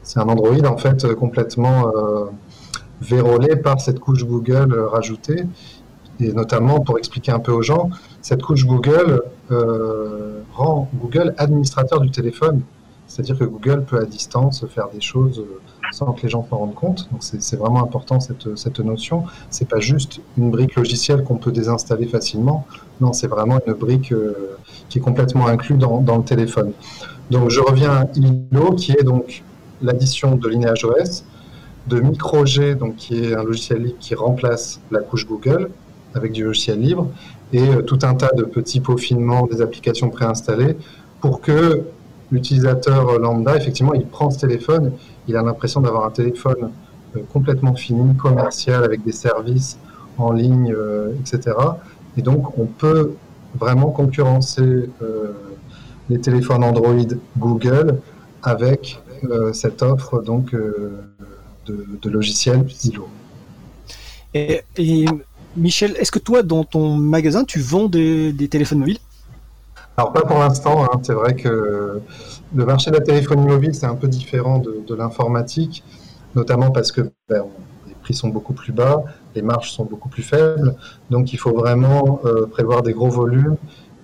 C'est 0.03 0.20
un 0.20 0.30
Android 0.30 0.65
en 0.65 0.78
fait 0.78 1.13
complètement 1.15 1.91
euh, 1.95 2.26
vérolé 3.01 3.55
par 3.55 3.82
cette 3.82 3.99
couche 3.99 4.24
Google 4.24 4.74
rajoutée. 4.74 5.43
Et 6.20 6.34
notamment, 6.34 6.80
pour 6.80 6.97
expliquer 6.97 7.32
un 7.32 7.39
peu 7.39 7.51
aux 7.51 7.61
gens, 7.61 7.89
cette 8.22 8.41
couche 8.41 8.65
Google 8.65 9.22
euh, 9.51 10.41
rend 10.53 10.89
Google 10.95 11.36
administrateur 11.38 11.99
du 11.99 12.09
téléphone. 12.09 12.61
C'est-à-dire 13.08 13.38
que 13.39 13.45
Google 13.45 13.84
peut 13.84 13.99
à 13.99 14.05
distance 14.05 14.66
faire 14.68 14.89
des 14.93 15.01
choses 15.01 15.43
sans 15.91 16.12
que 16.14 16.24
les 16.24 16.30
gens 16.30 16.45
s'en 16.49 16.58
rendent 16.58 16.76
compte. 16.76 17.08
Donc 17.12 17.22
c'est 17.22 17.55
vraiment 17.55 17.82
important 17.82 18.20
cette, 18.20 18.58
cette 18.58 18.80
notion. 18.80 19.24
C'est 19.49 19.68
pas 19.68 19.80
juste 19.80 20.20
une 20.38 20.51
brique 20.51 20.76
logicielle 20.76 21.24
qu'on 21.24 21.38
peut 21.38 21.51
désinstaller 21.51 22.08
facilement. 22.08 22.66
Non, 22.99 23.14
c'est 23.14 23.28
vraiment 23.28 23.60
une 23.66 23.74
brique 23.74 24.12
euh, 24.12 24.58
qui 24.89 24.97
est 24.97 25.01
complètement 25.01 25.47
inclue 25.47 25.78
dans, 25.78 26.01
dans, 26.01 26.18
le 26.18 26.24
téléphone. 26.24 26.74
Donc 27.32 27.49
je 27.49 27.60
reviens 27.60 27.91
à 27.91 28.05
ILO, 28.16 28.74
qui 28.74 28.91
est 28.91 29.03
donc 29.03 29.43
l'addition 29.82 30.36
de 30.36 30.47
Lineage 30.47 30.86
OS, 30.86 31.24
de 31.88 31.99
MicroG, 31.99 32.78
donc 32.78 32.95
qui 32.95 33.24
est 33.24 33.36
un 33.36 33.43
logiciel 33.43 33.84
libre 33.84 33.97
qui 33.99 34.16
remplace 34.16 34.82
la 34.91 34.99
couche 34.99 35.28
Google 35.28 35.70
avec 36.16 36.32
du 36.32 36.43
logiciel 36.43 36.80
libre, 36.80 37.08
et 37.53 37.62
euh, 37.62 37.82
tout 37.82 37.99
un 38.03 38.16
tas 38.16 38.32
de 38.36 38.43
petits 38.43 38.80
peaufinements 38.80 39.45
des 39.45 39.62
applications 39.62 40.10
préinstallées 40.10 40.76
pour 41.22 41.41
que 41.41 41.84
l'utilisateur 42.32 43.20
lambda, 43.20 43.56
effectivement, 43.56 43.94
il 43.94 44.06
prend 44.06 44.30
ce 44.30 44.40
téléphone, 44.40 44.94
il 45.28 45.36
a 45.36 45.42
l'impression 45.42 45.82
d'avoir 45.82 46.06
un 46.06 46.12
téléphone 46.12 46.72
euh, 47.16 47.22
complètement 47.32 47.76
fini, 47.76 48.16
commercial, 48.16 48.84
avec 48.84 49.04
des 49.04 49.12
services 49.12 49.78
en 50.18 50.32
ligne, 50.32 50.74
euh, 50.74 51.14
etc. 51.20 51.56
Et 52.18 52.22
donc, 52.22 52.58
on 52.58 52.66
peut 52.66 53.14
vraiment 53.56 53.92
concurrencer 53.92 54.90
euh, 55.02 55.34
les 56.10 56.20
téléphones 56.20 56.64
Android 56.64 56.96
Google 57.38 58.00
avec 58.44 59.02
cette 59.52 59.82
offre 59.82 60.22
donc 60.22 60.56
de, 61.66 62.10
logiciels 62.10 62.66
ILO. 62.84 63.10
Et, 64.36 64.62
Michel, 65.58 65.96
est-ce 66.00 66.12
que 66.12 66.20
toi, 66.20 66.44
dans 66.44 66.64
ton 66.64 66.96
magasin, 66.96 67.44
tu 67.44 67.60
vends 67.60 67.88
des, 67.88 68.48
téléphones 68.50 68.80
mobiles? 68.80 69.00
Alors 70.00 70.14
pas 70.14 70.22
pour 70.22 70.38
l'instant. 70.38 70.84
Hein. 70.84 71.00
C'est 71.02 71.14
vrai 71.14 71.34
que 71.34 72.02
le 72.54 72.66
marché 72.66 72.91
de 72.91 72.98
la 72.98 73.02
téléphonie 73.02 73.48
mobile, 73.48 73.74
c'est 73.74 73.88
un 73.88 73.95
peu 73.95 74.08
différent 74.08 74.60
de, 74.60 74.93
l'informatique, 74.93 75.84
notamment 76.36 76.70
parce 76.70 76.91
que 76.91 77.02
ben, 77.28 77.45
les 77.88 77.95
prix 77.95 78.14
sont 78.14 78.28
beaucoup 78.28 78.54
plus 78.54 78.72
bas, 78.72 79.04
les 79.34 79.41
marges 79.41 79.72
sont 79.72 79.86
beaucoup 79.86 80.08
plus 80.08 80.22
faibles. 80.22 80.76
Donc 81.10 81.34
il 81.34 81.38
faut 81.38 81.52
vraiment 81.52 82.20
euh, 82.26 82.45
prévoir 82.45 82.84
des 82.84 82.93
gros 82.93 83.10
volumes 83.10 83.58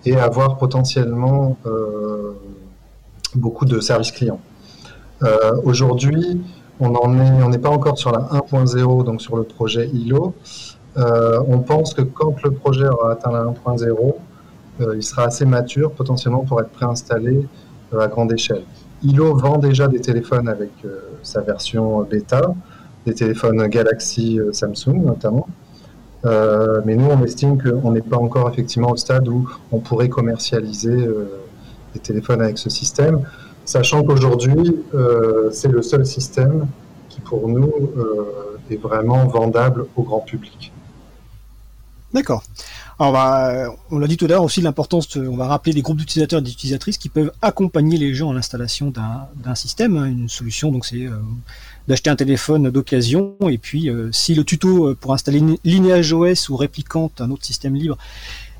et 0.03 0.17
avoir 0.17 0.57
potentiellement 0.57 1.57
euh, 1.67 2.33
beaucoup 3.35 3.65
de 3.65 3.79
services 3.79 4.11
clients. 4.11 4.41
Euh, 5.21 5.61
aujourd'hui, 5.63 6.41
on 6.79 6.91
on 6.95 7.49
n'est 7.49 7.59
pas 7.59 7.69
encore 7.69 7.99
sur 7.99 8.11
la 8.11 8.21
1.0, 8.31 9.03
donc 9.05 9.21
sur 9.21 9.37
le 9.37 9.43
projet 9.43 9.89
ILO. 9.89 10.33
on 10.95 11.59
pense 11.59 11.93
que 11.93 12.01
quand 12.01 12.41
le 12.43 12.49
projet 12.49 12.87
aura 12.87 13.11
atteint 13.11 13.31
la 13.31 13.43
1.0, 13.43 14.15
il 14.79 15.03
sera 15.03 15.25
assez 15.25 15.45
mature 15.45 15.91
potentiellement 15.91 16.43
pour 16.43 16.59
être 16.59 16.69
préinstallé 16.69 17.45
à 17.97 18.07
grande 18.07 18.31
échelle. 18.31 18.63
ILO 19.03 19.35
vend 19.35 19.57
déjà 19.57 19.87
des 19.87 19.99
téléphones 19.99 20.47
avec 20.47 20.71
euh, 20.85 20.99
sa 21.23 21.41
version 21.41 22.01
bêta, 22.03 22.53
des 23.05 23.13
téléphones 23.13 23.67
Galaxy 23.67 24.39
euh, 24.39 24.53
Samsung 24.53 25.03
notamment. 25.03 25.47
Euh, 26.25 26.81
mais 26.85 26.95
nous, 26.95 27.05
on 27.05 27.21
estime 27.23 27.61
qu'on 27.61 27.91
n'est 27.91 28.01
pas 28.01 28.17
encore 28.17 28.49
effectivement 28.49 28.91
au 28.91 28.95
stade 28.95 29.27
où 29.27 29.49
on 29.73 29.79
pourrait 29.79 30.07
commercialiser 30.07 31.05
des 31.93 31.99
téléphones 31.99 32.41
avec 32.41 32.57
ce 32.57 32.69
système, 32.69 33.25
sachant 33.65 34.03
qu'aujourd'hui, 34.03 34.85
c'est 35.51 35.67
le 35.67 35.81
seul 35.81 36.05
système 36.05 36.67
qui, 37.09 37.19
pour 37.19 37.49
nous, 37.49 37.73
est 38.71 38.77
vraiment 38.77 39.27
vendable 39.27 39.85
au 39.97 40.03
grand 40.03 40.21
public. 40.21 40.71
D'accord. 42.13 42.43
Alors 42.99 43.75
on, 43.89 43.97
l'a 43.97 44.07
dit 44.07 44.17
tout 44.17 44.25
à 44.25 44.29
l'heure 44.29 44.43
aussi 44.43 44.61
l'importance, 44.61 45.15
on 45.15 45.35
va 45.35 45.47
rappeler 45.47 45.73
des 45.73 45.81
groupes 45.81 45.97
d'utilisateurs 45.97 46.39
et 46.39 46.43
d'utilisatrices 46.43 46.97
qui 46.97 47.09
peuvent 47.09 47.31
accompagner 47.41 47.97
les 47.97 48.13
gens 48.13 48.29
à 48.29 48.33
l'installation 48.33 48.91
d'un 48.91 49.55
système. 49.55 49.97
Hein. 49.97 50.05
Une 50.05 50.29
solution, 50.29 50.71
donc 50.71 50.85
c'est 50.85 51.05
euh, 51.05 51.17
d'acheter 51.87 52.09
un 52.09 52.15
téléphone 52.15 52.69
d'occasion 52.69 53.35
et 53.49 53.57
puis 53.57 53.89
euh, 53.89 54.11
si 54.11 54.35
le 54.35 54.43
tuto 54.43 54.89
euh, 54.89 54.95
pour 54.95 55.13
installer 55.13 55.41
Lineage 55.63 56.13
OS 56.13 56.49
ou 56.49 56.55
Réplicante, 56.55 57.19
un 57.19 57.31
autre 57.31 57.45
système 57.45 57.75
libre, 57.75 57.97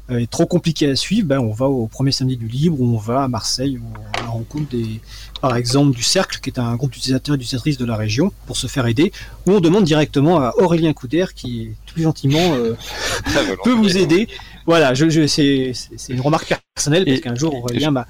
est 0.10 0.30
trop 0.30 0.46
compliqué 0.46 0.90
à 0.90 0.96
suivre, 0.96 1.28
ben, 1.28 1.40
on 1.40 1.52
va 1.52 1.68
au 1.68 1.88
premier 1.88 2.12
samedi 2.12 2.38
du 2.38 2.48
libre, 2.48 2.80
ou 2.80 2.96
on 2.96 2.98
va 2.98 3.24
à 3.24 3.28
Marseille, 3.28 3.78
où 3.78 3.88
on 4.28 4.32
rencontre 4.32 4.70
des, 4.70 5.00
par 5.42 5.56
exemple 5.56 5.96
du 5.96 6.04
Cercle, 6.04 6.40
qui 6.42 6.50
est 6.50 6.60
un 6.60 6.76
groupe 6.76 6.92
d'utilisateurs 6.92 7.36
et 7.36 7.38
d'utilisatrices 7.38 7.78
de 7.78 7.86
la 7.86 7.96
région, 7.96 8.32
pour 8.46 8.58
se 8.58 8.68
faire 8.68 8.86
aider, 8.88 9.12
ou 9.46 9.52
on 9.52 9.60
demande 9.60 9.86
directement 9.86 10.40
à 10.40 10.54
Aurélien 10.58 10.94
Couder, 10.94 11.26
qui 11.36 11.72
tout 11.86 12.02
gentiment 12.02 12.54
euh, 12.54 12.76
peut 13.64 13.74
vous 13.74 13.98
aider. 13.98 14.28
Voilà, 14.66 14.94
je, 14.94 15.10
je 15.10 15.26
c'est 15.28 15.74
une 16.10 16.22
remarque 16.22 16.54
personnelle, 16.76 17.06
parce 17.06 17.22
qu'un 17.22 17.36
jour 17.36 17.56
Aurélien 17.56 17.92
m'a 17.92 18.08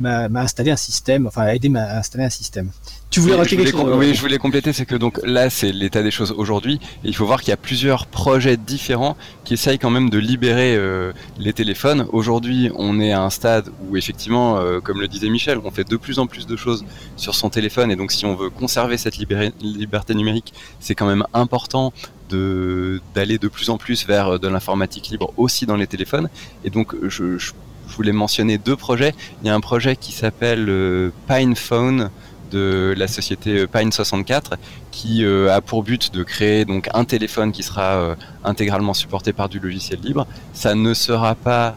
m'a 0.00 0.40
installé 0.40 0.70
un 0.70 0.76
système, 0.76 1.26
enfin 1.26 1.42
a 1.42 1.54
aidé 1.54 1.70
à 1.76 1.98
installer 1.98 2.24
un 2.24 2.30
système. 2.30 2.70
Tu 3.12 3.20
voulais 3.20 3.34
rajouter 3.34 3.58
quelque 3.58 3.72
chose 3.72 3.94
Oui, 3.94 4.14
je 4.14 4.20
voulais 4.22 4.38
compléter, 4.38 4.72
c'est 4.72 4.86
que 4.86 4.94
donc 4.94 5.20
là 5.22 5.50
c'est 5.50 5.70
l'état 5.70 6.02
des 6.02 6.10
choses 6.10 6.32
aujourd'hui, 6.34 6.80
il 7.04 7.14
faut 7.14 7.26
voir 7.26 7.42
qu'il 7.42 7.50
y 7.50 7.52
a 7.52 7.58
plusieurs 7.58 8.06
projets 8.06 8.56
différents 8.56 9.18
qui 9.44 9.52
essayent 9.52 9.78
quand 9.78 9.90
même 9.90 10.08
de 10.08 10.16
libérer 10.16 10.74
euh, 10.76 11.12
les 11.38 11.52
téléphones. 11.52 12.06
Aujourd'hui, 12.10 12.70
on 12.74 12.98
est 13.00 13.12
à 13.12 13.22
un 13.22 13.28
stade 13.28 13.68
où 13.86 13.98
effectivement, 13.98 14.56
euh, 14.56 14.80
comme 14.80 14.98
le 14.98 15.08
disait 15.08 15.28
Michel, 15.28 15.58
on 15.62 15.70
fait 15.70 15.86
de 15.86 15.96
plus 15.98 16.18
en 16.20 16.26
plus 16.26 16.46
de 16.46 16.56
choses 16.56 16.86
sur 17.18 17.34
son 17.34 17.50
téléphone, 17.50 17.90
et 17.90 17.96
donc 17.96 18.12
si 18.12 18.24
on 18.24 18.34
veut 18.34 18.48
conserver 18.48 18.96
cette 18.96 19.18
liberté 19.18 20.14
numérique, 20.14 20.54
c'est 20.80 20.94
quand 20.94 21.06
même 21.06 21.26
important 21.34 21.92
d'aller 22.30 23.36
de, 23.36 23.48
plus 23.48 23.68
en 23.68 23.76
plus 23.76 24.06
vers 24.06 24.40
de 24.40 24.48
l'informatique 24.48 25.10
libre 25.10 25.34
aussi 25.36 25.66
dans 25.66 25.76
les 25.76 25.86
téléphones. 25.86 26.30
Et 26.64 26.70
donc 26.70 26.94
je, 27.02 27.36
je 27.36 27.52
je 27.92 27.96
voulais 27.96 28.12
mentionner 28.12 28.56
deux 28.56 28.76
projets. 28.76 29.14
Il 29.42 29.48
y 29.48 29.50
a 29.50 29.54
un 29.54 29.60
projet 29.60 29.96
qui 29.96 30.12
s'appelle 30.12 30.66
euh, 30.68 31.10
PinePhone 31.28 32.10
de 32.52 32.94
la 32.96 33.08
société 33.08 33.60
euh, 33.60 33.66
Pine64 33.66 34.52
qui 34.90 35.24
euh, 35.24 35.54
a 35.54 35.60
pour 35.60 35.82
but 35.82 36.12
de 36.12 36.22
créer 36.22 36.64
donc 36.64 36.88
un 36.94 37.04
téléphone 37.04 37.52
qui 37.52 37.62
sera 37.62 38.16
intégralement 38.44 38.94
supporté 38.94 39.32
par 39.32 39.48
du 39.48 39.58
logiciel 39.58 40.00
libre. 40.00 40.26
Ça 40.52 40.74
ne 40.74 40.94
sera 40.94 41.34
pas 41.34 41.76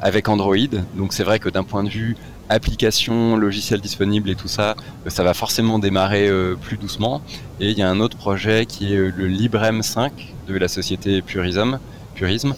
avec 0.00 0.28
Android, 0.28 0.56
donc 0.96 1.12
c'est 1.12 1.22
vrai 1.22 1.38
que 1.38 1.50
d'un 1.50 1.62
point 1.62 1.84
de 1.84 1.90
vue 1.90 2.16
application, 2.48 3.36
logiciel 3.36 3.78
disponible 3.80 4.30
et 4.30 4.34
tout 4.34 4.48
ça, 4.48 4.74
ça 5.06 5.22
va 5.22 5.34
forcément 5.34 5.78
démarrer 5.78 6.30
plus 6.62 6.78
doucement. 6.78 7.20
Et 7.60 7.70
il 7.70 7.78
y 7.78 7.82
a 7.82 7.90
un 7.90 8.00
autre 8.00 8.16
projet 8.16 8.64
qui 8.64 8.94
est 8.94 8.96
le 8.96 9.26
Librem 9.26 9.82
5 9.82 10.34
de 10.48 10.56
la 10.56 10.66
société 10.66 11.20
Purism, 11.20 11.78
purisme, 12.18 12.54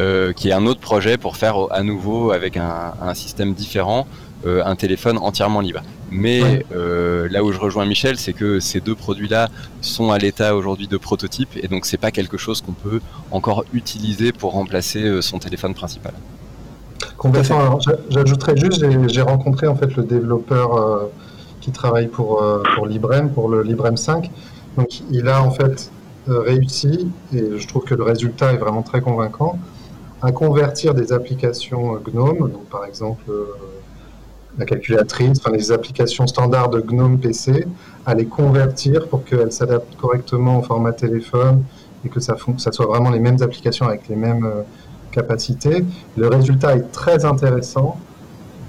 euh, 0.00 0.32
qui 0.32 0.48
est 0.48 0.52
un 0.52 0.66
autre 0.66 0.80
projet 0.80 1.16
pour 1.16 1.36
faire 1.36 1.56
à 1.70 1.82
nouveau 1.82 2.32
avec 2.32 2.56
un, 2.56 3.14
système 3.14 3.54
différent 3.54 4.00
euh, 4.00 4.23
un 4.44 4.76
téléphone 4.76 5.18
entièrement 5.18 5.60
libre. 5.60 5.80
Mais 6.10 6.64
euh, 6.74 7.28
là 7.30 7.42
où 7.42 7.50
je 7.52 7.58
rejoins 7.58 7.86
Michel, 7.86 8.18
c'est 8.18 8.32
que 8.32 8.60
ces 8.60 8.80
deux 8.80 8.94
produits-là 8.94 9.48
sont 9.80 10.10
à 10.10 10.18
l'état 10.18 10.54
aujourd'hui 10.54 10.86
de 10.86 10.96
prototype 10.96 11.50
et 11.56 11.66
donc 11.66 11.86
c'est 11.86 11.96
pas 11.96 12.10
quelque 12.10 12.36
chose 12.36 12.60
qu'on 12.60 12.72
peut 12.72 13.00
encore 13.30 13.64
utiliser 13.72 14.32
pour 14.32 14.52
remplacer 14.52 15.22
son 15.22 15.38
téléphone 15.38 15.74
principal. 15.74 16.12
Complètement. 17.16 17.78
J'ajouterais 18.10 18.56
juste, 18.56 18.84
j'ai 19.08 19.22
rencontré 19.22 19.66
en 19.66 19.74
fait 19.74 19.96
le 19.96 20.04
développeur 20.04 21.08
qui 21.60 21.72
travaille 21.72 22.08
pour, 22.08 22.44
pour 22.74 22.86
Librem, 22.86 23.30
pour 23.30 23.48
le 23.48 23.62
Librem 23.62 23.96
5. 23.96 24.30
Donc 24.76 25.02
il 25.10 25.28
a 25.28 25.42
en 25.42 25.50
fait 25.50 25.90
euh, 26.28 26.40
réussi, 26.40 27.10
et 27.34 27.58
je 27.58 27.68
trouve 27.68 27.84
que 27.84 27.94
le 27.94 28.02
résultat 28.02 28.52
est 28.54 28.56
vraiment 28.56 28.82
très 28.82 29.00
convaincant, 29.00 29.58
à 30.22 30.32
convertir 30.32 30.94
des 30.94 31.12
applications 31.12 31.96
GNOME, 31.96 32.50
donc 32.50 32.64
par 32.70 32.86
exemple 32.86 33.24
euh, 33.28 33.44
la 34.58 34.64
calculatrice, 34.64 35.38
enfin 35.38 35.50
les 35.50 35.72
applications 35.72 36.26
standards 36.26 36.70
de 36.70 36.80
GNOME 36.80 37.18
PC, 37.18 37.66
à 38.06 38.14
les 38.14 38.26
convertir 38.26 39.08
pour 39.08 39.24
qu'elles 39.24 39.52
s'adaptent 39.52 39.96
correctement 39.96 40.58
au 40.58 40.62
format 40.62 40.92
téléphone 40.92 41.64
et 42.04 42.08
que 42.08 42.20
ça, 42.20 42.36
ça 42.58 42.70
soit 42.72 42.86
vraiment 42.86 43.10
les 43.10 43.20
mêmes 43.20 43.42
applications 43.42 43.86
avec 43.86 44.08
les 44.08 44.16
mêmes 44.16 44.44
euh, 44.44 44.62
capacités. 45.10 45.84
Le 46.16 46.28
résultat 46.28 46.76
est 46.76 46.92
très 46.92 47.24
intéressant. 47.24 47.98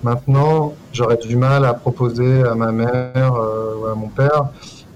Maintenant, 0.04 0.74
j'aurais 0.94 1.18
du 1.18 1.36
mal 1.36 1.66
à 1.66 1.74
proposer 1.74 2.44
à 2.44 2.56
ma 2.56 2.72
mère 2.72 3.34
ou 3.82 3.86
à 3.88 3.96
mon 3.96 4.08
père 4.08 4.50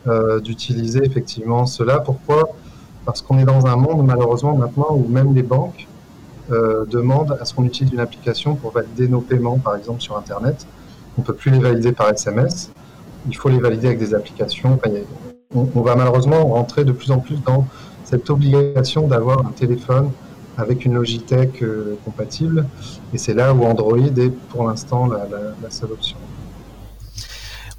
euh, 0.08 0.40
d'utiliser 0.40 1.04
effectivement 1.04 1.66
cela. 1.66 2.00
Pourquoi? 2.00 2.50
Parce 3.06 3.22
qu'on 3.22 3.38
est 3.38 3.44
dans 3.44 3.66
un 3.66 3.76
monde 3.76 4.06
malheureusement 4.06 4.56
maintenant 4.56 4.88
où 4.92 5.06
même 5.10 5.36
les 5.36 5.44
banques 5.44 5.88
euh, 6.52 6.86
demandent 6.86 7.38
à 7.40 7.46
ce 7.46 7.54
qu'on 7.54 7.66
utilise 7.66 7.92
une 7.92 8.00
application 8.00 8.56
pour 8.56 8.72
valider 8.72 9.08
nos 9.08 9.22
paiements, 9.22 9.60
par 9.60 9.76
exemple 9.76 10.02
sur 10.02 10.18
Internet. 10.18 10.66
On 11.20 11.22
ne 11.22 11.26
peut 11.26 11.34
plus 11.34 11.52
les 11.52 11.60
valider 11.60 11.92
par 11.92 12.08
SMS. 12.12 12.72
Il 13.28 13.36
faut 13.36 13.50
les 13.50 13.60
valider 13.60 13.88
avec 13.88 14.00
des 14.00 14.16
applications. 14.16 14.80
on, 15.54 15.82
va 15.82 15.94
malheureusement 15.98 16.48
rentrer 16.48 16.86
de 16.86 16.94
plus 16.94 17.12
en 17.12 17.20
plus 17.20 17.44
dans 17.44 17.68
cette 18.06 18.30
obligation 18.30 19.06
d'avoir 19.06 19.46
un 19.46 19.52
téléphone 19.52 20.12
avec 20.58 20.86
une 20.86 20.94
Logitech 20.94 21.62
euh, 21.62 21.98
compatible. 22.06 22.66
Et 23.14 23.18
c'est 23.18 23.34
là 23.34 23.54
où 23.54 23.66
Android 23.66 23.98
est 23.98 24.30
pour 24.30 24.66
l'instant 24.66 25.08
la 25.08 25.70
seule 25.70 25.92
option. 25.92 26.16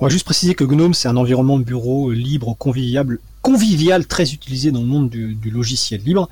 On 0.00 0.04
va 0.04 0.10
juste 0.10 0.26
préciser 0.26 0.54
que 0.54 0.64
GNOME, 0.64 0.92
c'est 0.92 1.08
un 1.08 1.16
environnement 1.16 1.58
de 1.58 1.64
bureau 1.64 2.10
libre, 2.10 2.54
convivial, 2.58 3.16
convivial, 3.42 4.06
très 4.06 4.32
utilisé 4.32 4.70
dans 4.70 4.80
le 4.80 4.86
monde 4.86 5.08
du, 5.10 5.50
logiciel 5.50 6.00
libre. 6.02 6.28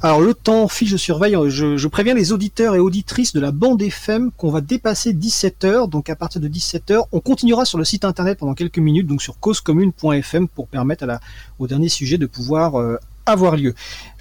Alors 0.00 0.20
le 0.20 0.34
temps 0.34 0.68
file, 0.68 0.88
je 0.88 0.96
surveille, 0.96 1.36
je, 1.48 1.86
préviens 1.88 2.14
les 2.14 2.32
auditeurs 2.32 2.74
et 2.74 2.78
auditrices 2.78 3.32
de 3.32 3.40
la 3.40 3.50
bande 3.50 3.82
FM 3.82 4.30
qu'on 4.32 4.50
va 4.50 4.60
dépasser 4.60 5.12
17h, 5.12 5.88
donc 5.88 6.08
à 6.08 6.16
partir 6.16 6.40
de 6.40 6.48
17h, 6.48 7.02
on 7.12 7.20
continuera 7.20 7.64
sur 7.64 7.78
le 7.78 7.84
site 7.84 8.04
internet 8.04 8.38
pendant 8.38 8.54
quelques 8.54 8.78
minutes, 8.78 9.06
donc 9.06 9.22
sur 9.22 9.38
causecommune.fm 9.38 10.48
pour 10.48 10.68
permettre 10.68 11.04
à 11.04 11.06
la, 11.06 11.20
au 11.58 11.66
dernier 11.66 11.88
sujet 11.88 12.18
de 12.18 12.26
pouvoir 12.26 12.80
euh, 12.80 12.96
avoir 13.26 13.56
lieu. 13.56 13.74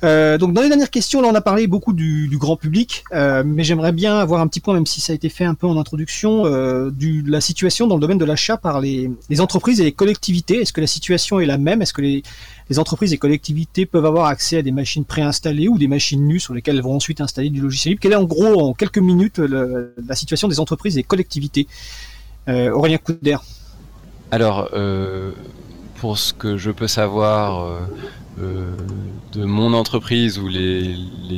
Euh, 0.03 0.37
donc 0.37 0.53
dans 0.53 0.61
les 0.61 0.67
dernières 0.67 0.89
questions, 0.89 1.21
là 1.21 1.29
on 1.31 1.35
a 1.35 1.41
parlé 1.41 1.67
beaucoup 1.67 1.93
du, 1.93 2.29
grand 2.37 2.55
public, 2.55 3.03
euh, 3.13 3.43
mais 3.45 3.63
j'aimerais 3.63 3.91
bien 3.91 4.17
avoir 4.17 4.41
un 4.41 4.47
petit 4.47 4.59
point, 4.59 4.73
même 4.73 4.85
si 4.85 5.01
ça 5.01 5.13
a 5.13 5.15
été 5.15 5.29
fait 5.29 5.45
un 5.45 5.53
peu 5.53 5.67
en 5.67 5.77
introduction, 5.77 6.45
euh, 6.45 6.91
de 6.91 7.29
la 7.29 7.41
situation 7.41 7.87
dans 7.87 7.95
le 7.95 8.01
domaine 8.01 8.17
de 8.17 8.25
l'achat 8.25 8.57
par 8.57 8.81
les, 8.81 9.11
entreprises 9.39 9.79
et 9.79 9.83
les 9.83 9.91
collectivités. 9.91 10.61
Est-ce 10.61 10.73
que 10.73 10.81
la 10.81 10.87
situation 10.87 11.39
est 11.39 11.45
la 11.45 11.57
même? 11.57 11.81
Est-ce 11.81 11.93
que 11.93 12.01
les, 12.01 12.23
entreprises 12.77 13.11
et 13.11 13.17
collectivités 13.17 13.85
peuvent 13.85 14.05
avoir 14.05 14.27
accès 14.27 14.55
à 14.55 14.61
des 14.61 14.71
machines 14.71 15.03
préinstallées 15.03 15.67
ou 15.67 15.77
des 15.77 15.89
machines 15.89 16.25
nues 16.25 16.39
sur 16.39 16.53
lesquelles 16.53 16.77
elles 16.77 16.81
vont 16.81 16.95
ensuite 16.95 17.19
installer 17.19 17.49
du 17.49 17.59
logiciel 17.59 17.91
libre? 17.91 18.01
Quelle 18.01 18.13
est 18.13 18.15
en 18.15 18.23
gros, 18.23 18.61
en 18.61 18.73
quelques 18.73 18.97
minutes, 18.97 19.39
la 19.39 20.15
situation 20.15 20.47
des 20.47 20.61
entreprises 20.61 20.97
et 20.97 21.03
collectivités? 21.03 21.67
Aurélien 22.47 22.97
Couder 22.97 23.35
Alors, 24.31 24.69
pour 25.97 26.17
ce 26.17 26.33
que 26.33 26.55
je 26.55 26.71
peux 26.71 26.87
savoir 26.87 27.81
euh, 28.39 28.75
de 29.33 29.45
mon 29.45 29.73
entreprise 29.73 30.39
ou 30.39 30.47
les, 30.47 30.95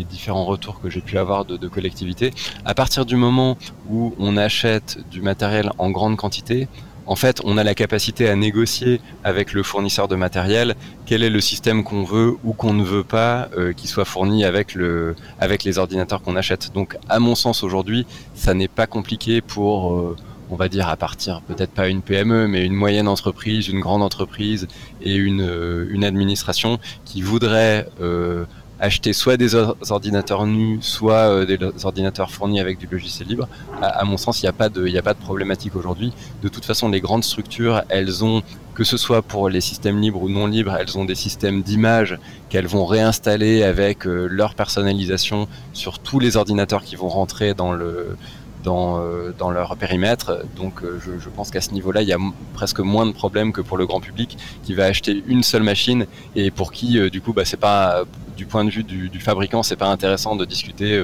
différents 0.10 0.46
retours 0.46 0.80
que 0.82 0.90
j'ai 0.90 1.02
pu 1.02 1.18
avoir 1.18 1.46
de, 1.46 1.68
collectivités, 1.68 2.32
à 2.66 2.74
partir 2.74 3.06
du 3.06 3.16
moment 3.16 3.58
où 3.90 4.14
on 4.20 4.38
achète 4.38 5.00
du 5.10 5.22
matériel 5.22 5.72
en 5.78 5.92
grande 5.92 6.18
quantité, 6.18 6.68
en 7.06 7.16
fait, 7.16 7.42
on 7.44 7.58
a 7.58 7.64
la 7.64 7.76
capacité 7.76 8.30
à 8.30 8.36
négocier 8.36 9.02
avec 9.24 9.54
le 9.54 9.64
fournisseur 9.64 10.08
de 10.08 10.16
matériel 10.16 10.76
quel 11.06 11.24
est 11.24 11.30
le 11.30 11.42
système 11.42 11.84
qu'on 11.84 12.04
veut 12.04 12.38
ou 12.44 12.54
qu'on 12.54 12.74
ne 12.74 12.84
veut 12.84 13.04
pas 13.04 13.50
euh, 13.58 13.74
qui 13.74 13.88
soit 13.88 14.06
fourni 14.06 14.46
avec 14.46 14.74
le 14.74 15.16
avec 15.40 15.64
les 15.64 15.78
ordinateurs 15.80 16.22
qu'on 16.22 16.36
achète. 16.36 16.72
Donc, 16.74 16.98
à 17.10 17.20
mon 17.20 17.36
sens, 17.36 17.64
aujourd'hui, 17.64 18.06
ça 18.36 18.54
n'est 18.54 18.70
pas 18.70 18.88
compliqué 18.88 19.42
pour 19.42 19.94
euh, 19.94 20.16
on 20.54 20.56
va 20.56 20.70
dire 20.70 20.88
à 20.88 20.96
partir 20.96 21.42
peut-être 21.42 21.72
pas 21.72 21.88
une 21.88 22.04
PME, 22.04 22.48
mais 22.48 22.64
une 22.64 22.76
moyenne 22.76 23.08
entreprise, 23.08 23.68
une 23.70 23.80
grande 23.80 24.04
entreprise 24.04 24.68
et 25.02 25.16
une, 25.16 25.42
euh, 25.42 26.02
administration 26.04 26.78
qui 27.06 27.24
voudrait 27.24 27.88
euh, 28.02 28.46
acheter 28.80 29.14
soit 29.14 29.36
des 29.36 29.56
ordinateurs 29.56 30.46
nus, 30.46 30.78
soit 30.82 31.28
euh, 31.28 31.46
des 31.46 31.58
ordinateurs 31.86 32.30
fournis 32.30 32.60
avec 32.60 32.78
du 32.78 32.86
logiciel 32.86 33.30
libre. 33.30 33.48
À, 33.82 34.04
mon 34.04 34.18
sens, 34.18 34.42
il 34.42 34.46
n'y 34.46 34.50
a 34.50 34.54
pas 34.54 34.70
de, 34.70 34.86
il 34.86 34.96
a 34.96 35.02
pas 35.02 35.16
de 35.16 35.20
problématique 35.20 35.76
aujourd'hui. 35.76 36.14
De 36.44 36.50
toute 36.50 36.66
façon, 36.66 36.88
les 36.88 37.02
grandes 37.02 37.24
structures, 37.24 37.82
elles 37.90 38.24
ont, 38.24 38.44
que 38.76 38.84
ce 38.84 38.98
soit 38.98 39.24
pour 39.24 39.50
les 39.50 39.62
systèmes 39.62 40.00
libres 40.02 40.22
ou 40.22 40.30
non 40.30 40.46
libres, 40.46 40.76
elles 40.80 41.00
ont 41.00 41.06
des 41.06 41.16
systèmes 41.16 41.64
d'image 41.64 42.20
qu'elles 42.50 42.68
vont 42.68 42.86
réinstaller 42.86 43.64
avec 43.64 44.06
leur 44.06 44.54
personnalisation 44.54 45.48
sur 45.72 45.98
tous 45.98 46.20
les 46.20 46.38
ordinateurs 46.38 46.84
qui 46.84 46.96
vont 46.96 47.10
rentrer 47.10 47.56
dans 47.56 47.72
le 47.72 48.18
dans, 48.64 49.00
euh, 49.00 49.34
dans 49.38 49.52
leur 49.52 49.76
périmètre. 49.78 50.40
Donc 50.56 50.84
euh, 50.84 51.00
je, 51.04 51.20
je 51.20 51.30
pense 51.30 51.52
qu'à 51.52 51.62
ce 51.62 51.72
niveau-là, 51.72 52.02
il 52.02 52.08
y 52.08 52.14
a 52.14 52.18
presque 52.54 52.80
moins 52.80 53.06
de 53.06 53.12
problèmes 53.12 53.52
que 53.52 53.62
pour 53.62 53.78
le 53.78 53.86
grand 53.86 54.00
public 54.00 54.38
qui 54.64 54.74
va 54.74 54.86
acheter 54.86 55.24
une 55.28 55.44
seule 55.44 55.64
machine 55.64 56.06
et 56.36 56.52
pour 56.52 56.72
qui, 56.72 57.00
euh, 57.00 57.10
du 57.10 57.22
coup, 57.22 57.34
bah, 57.34 57.46
c'est 57.46 57.58
pas 57.58 58.04
du 58.38 58.46
point 58.46 58.66
de 58.66 58.70
vue 58.70 58.84
du, 58.84 59.10
du 59.10 59.20
fabricant, 59.20 59.64
c'est 59.64 59.76
pas 59.76 59.88
intéressant 59.88 60.36
de 60.36 60.46
discuter 60.46 60.98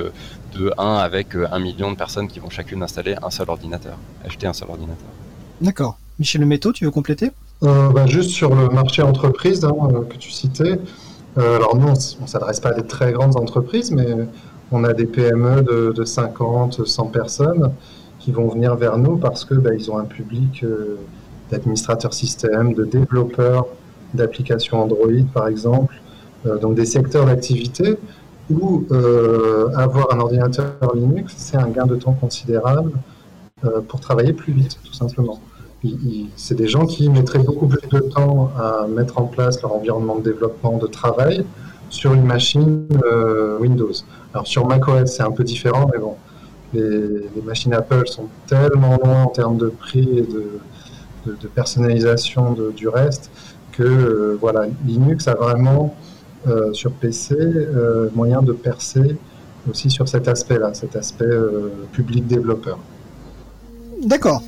de 0.56 0.73
1 0.77 0.95
avec 0.95 1.36
un 1.36 1.60
million 1.60 1.91
de 1.91 1.95
personnes 1.95 2.27
qui 2.27 2.40
vont 2.40 2.49
chacune 2.49 2.81
installer 2.81 3.15
un 3.22 3.30
seul 3.30 3.49
ordinateur, 3.49 3.98
acheter 4.26 4.48
un 4.48 4.53
seul 4.53 4.69
ordinateur. 4.69 5.07
D'accord. 5.61 5.98
Michel 6.19 6.45
Métaux, 6.45 6.73
tu 6.73 6.86
veux 6.86 6.91
compléter? 6.91 7.31
Euh, 7.64 7.90
bah, 7.90 8.06
Juste 8.06 8.31
sur 8.31 8.56
le 8.56 8.69
marché 8.69 9.02
entreprise 9.02 9.64
hein, 9.65 9.73
que 10.10 10.18
tu 10.18 10.31
citais. 10.31 10.80
Euh, 11.38 11.57
alors 11.57 11.76
nous, 11.76 11.88
on 11.88 12.23
ne 12.23 12.27
s'adresse 12.27 12.60
pas 12.60 12.69
à 12.69 12.73
des 12.73 12.86
très 12.86 13.11
grandes 13.11 13.38
entreprises, 13.38 13.91
mais 13.91 14.07
on 14.72 14.84
a 14.84 14.94
des 14.94 15.06
PME 15.06 15.64
de, 15.94 16.04
50, 16.04 16.86
100 16.86 17.06
personnes 17.08 17.72
qui 18.20 18.32
vont 18.32 18.48
venir 18.50 18.76
vers 18.76 18.98
nous 18.98 19.18
parce 19.18 19.46
que 19.46 19.56
bah, 19.56 19.72
ont 19.90 19.98
un 19.98 20.06
public 20.06 20.64
euh, 20.64 20.98
d'administrateurs 21.52 22.14
système, 22.14 22.74
de 22.74 22.84
développeurs 22.84 23.66
d'applications 24.14 24.82
Android 24.82 25.24
par 25.34 25.48
exemple, 25.48 25.96
euh, 26.46 26.58
donc 26.58 26.76
des 26.76 26.86
secteurs 26.86 27.26
d'activité 27.26 27.98
où 28.50 28.84
euh, 28.91 29.70
avoir 29.76 30.14
un 30.14 30.20
ordinateur 30.20 30.74
Linux, 30.96 31.34
c'est 31.38 31.58
un 31.58 31.70
gain 31.70 31.86
de 31.86 31.96
temps 31.96 32.14
considérable 32.14 32.91
pour 33.90 34.00
travailler 34.00 34.32
plus 34.32 34.54
vite, 34.54 34.80
tout 34.86 34.94
simplement. 34.94 35.41
C'est 36.38 36.56
des 36.56 36.70
gens 36.70 36.86
qui 36.86 37.10
mettraient 37.10 37.44
beaucoup 37.44 37.68
plus 37.68 37.86
de 37.90 38.00
temps 38.00 38.52
à 38.58 38.88
mettre 38.88 39.20
en 39.20 39.26
place 39.26 39.62
leur 39.62 39.76
environnement 39.76 40.16
de 40.16 40.24
développement, 40.24 40.78
de 40.78 40.88
travail, 40.88 41.44
sur 41.90 42.14
une 42.14 42.24
machine 42.24 42.88
Windows. 43.60 43.91
Alors 44.34 44.47
sur 44.47 44.68
macOS, 44.68 45.11
c'est 45.11 45.23
un 45.23 45.31
peu 45.31 45.43
différent, 45.43 45.89
mais 45.91 45.99
bon, 45.99 46.15
les, 46.73 47.41
machines 47.43 47.73
Apple 47.73 48.07
sont 48.07 48.27
tellement 48.47 48.97
loin 49.03 49.23
en 49.23 49.27
termes 49.27 49.57
de 49.57 49.68
prix 49.69 50.07
et 50.18 50.22
de, 50.22 50.60
personnalisation 51.53 52.56
du 52.76 52.88
reste 52.88 53.30
que 53.72 53.84
euh, 53.84 54.38
voilà, 54.41 54.65
Linux 54.85 55.27
a 55.27 55.35
vraiment 55.35 55.95
euh, 56.47 56.73
sur 56.73 56.91
PC 56.91 57.35
euh, 57.38 58.10
moyen 58.15 58.41
de 58.41 58.53
percer 58.53 59.15
aussi 59.69 59.89
sur 59.89 60.07
cet 60.07 60.27
aspect-là, 60.27 60.73
cet 60.73 60.95
aspect 60.95 61.30
public 61.91 62.26
développeur. 62.26 62.80
D'accord. 64.03 64.41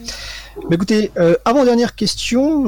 Écoutez, 0.71 1.11
avant-dernière 1.43 1.95
question, 1.95 2.65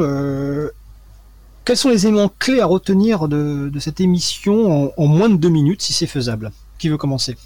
quels 1.63 1.77
sont 1.77 1.89
les 1.89 2.05
éléments 2.05 2.29
clés 2.39 2.59
à 2.59 2.65
retenir 2.65 3.29
de, 3.29 3.71
cette 3.79 4.01
émission 4.01 4.91
en, 4.97 5.07
moins 5.07 5.29
de 5.29 5.37
deux 5.37 5.49
minutes, 5.49 5.81
si 5.81 5.93
c'est 5.93 6.05
faisable? 6.05 6.51
Qui 6.83 6.89
veut 6.89 6.97
commencer 6.97 7.37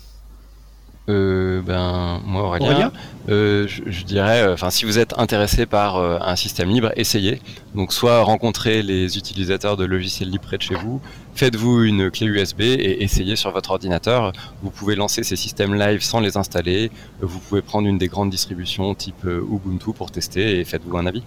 euh, 1.10 1.62
ben 1.62 2.20
moi 2.26 2.42
Aurélien, 2.42 2.92
euh, 3.30 3.66
je, 3.66 4.04
dirais, 4.04 4.42
euh, 4.42 4.56
enfin 4.56 4.70
si 4.70 4.84
vous 4.84 5.00
êtes 5.00 5.18
intéressé 5.18 5.66
par 5.66 5.96
un 5.98 6.36
système 6.36 6.70
libre, 6.70 6.92
essayez. 6.98 7.40
Donc 7.76 7.94
soit 7.94 8.24
rencontrez 8.24 8.82
les 8.82 9.18
utilisateurs 9.18 9.78
de 9.78 9.86
logiciels 9.86 10.30
libres 10.30 10.44
près 10.44 10.58
de 10.58 10.64
chez 10.64 10.76
vous, 10.76 11.00
faites-vous 11.36 11.84
une 11.84 12.12
clé 12.12 12.26
USB 12.26 12.62
et 12.62 13.04
essayez 13.04 13.38
sur 13.38 13.52
votre 13.52 13.72
ordinateur. 13.72 14.34
Vous 14.64 14.70
pouvez 14.70 14.96
lancer 14.96 15.24
ces 15.24 15.38
systèmes 15.38 15.76
live 15.76 16.02
sans 16.02 16.20
les 16.20 16.36
installer. 16.36 16.92
Vous 17.22 17.40
pouvez 17.40 17.62
prendre 17.62 17.88
une 17.88 18.00
des 18.00 18.08
grandes 18.08 18.32
distributions 18.32 18.94
type 18.96 19.24
Ubuntu 19.24 19.94
pour 19.94 20.12
tester 20.12 20.60
et 20.60 20.66
faites-vous 20.66 20.98
un 20.98 21.06
avis. 21.06 21.24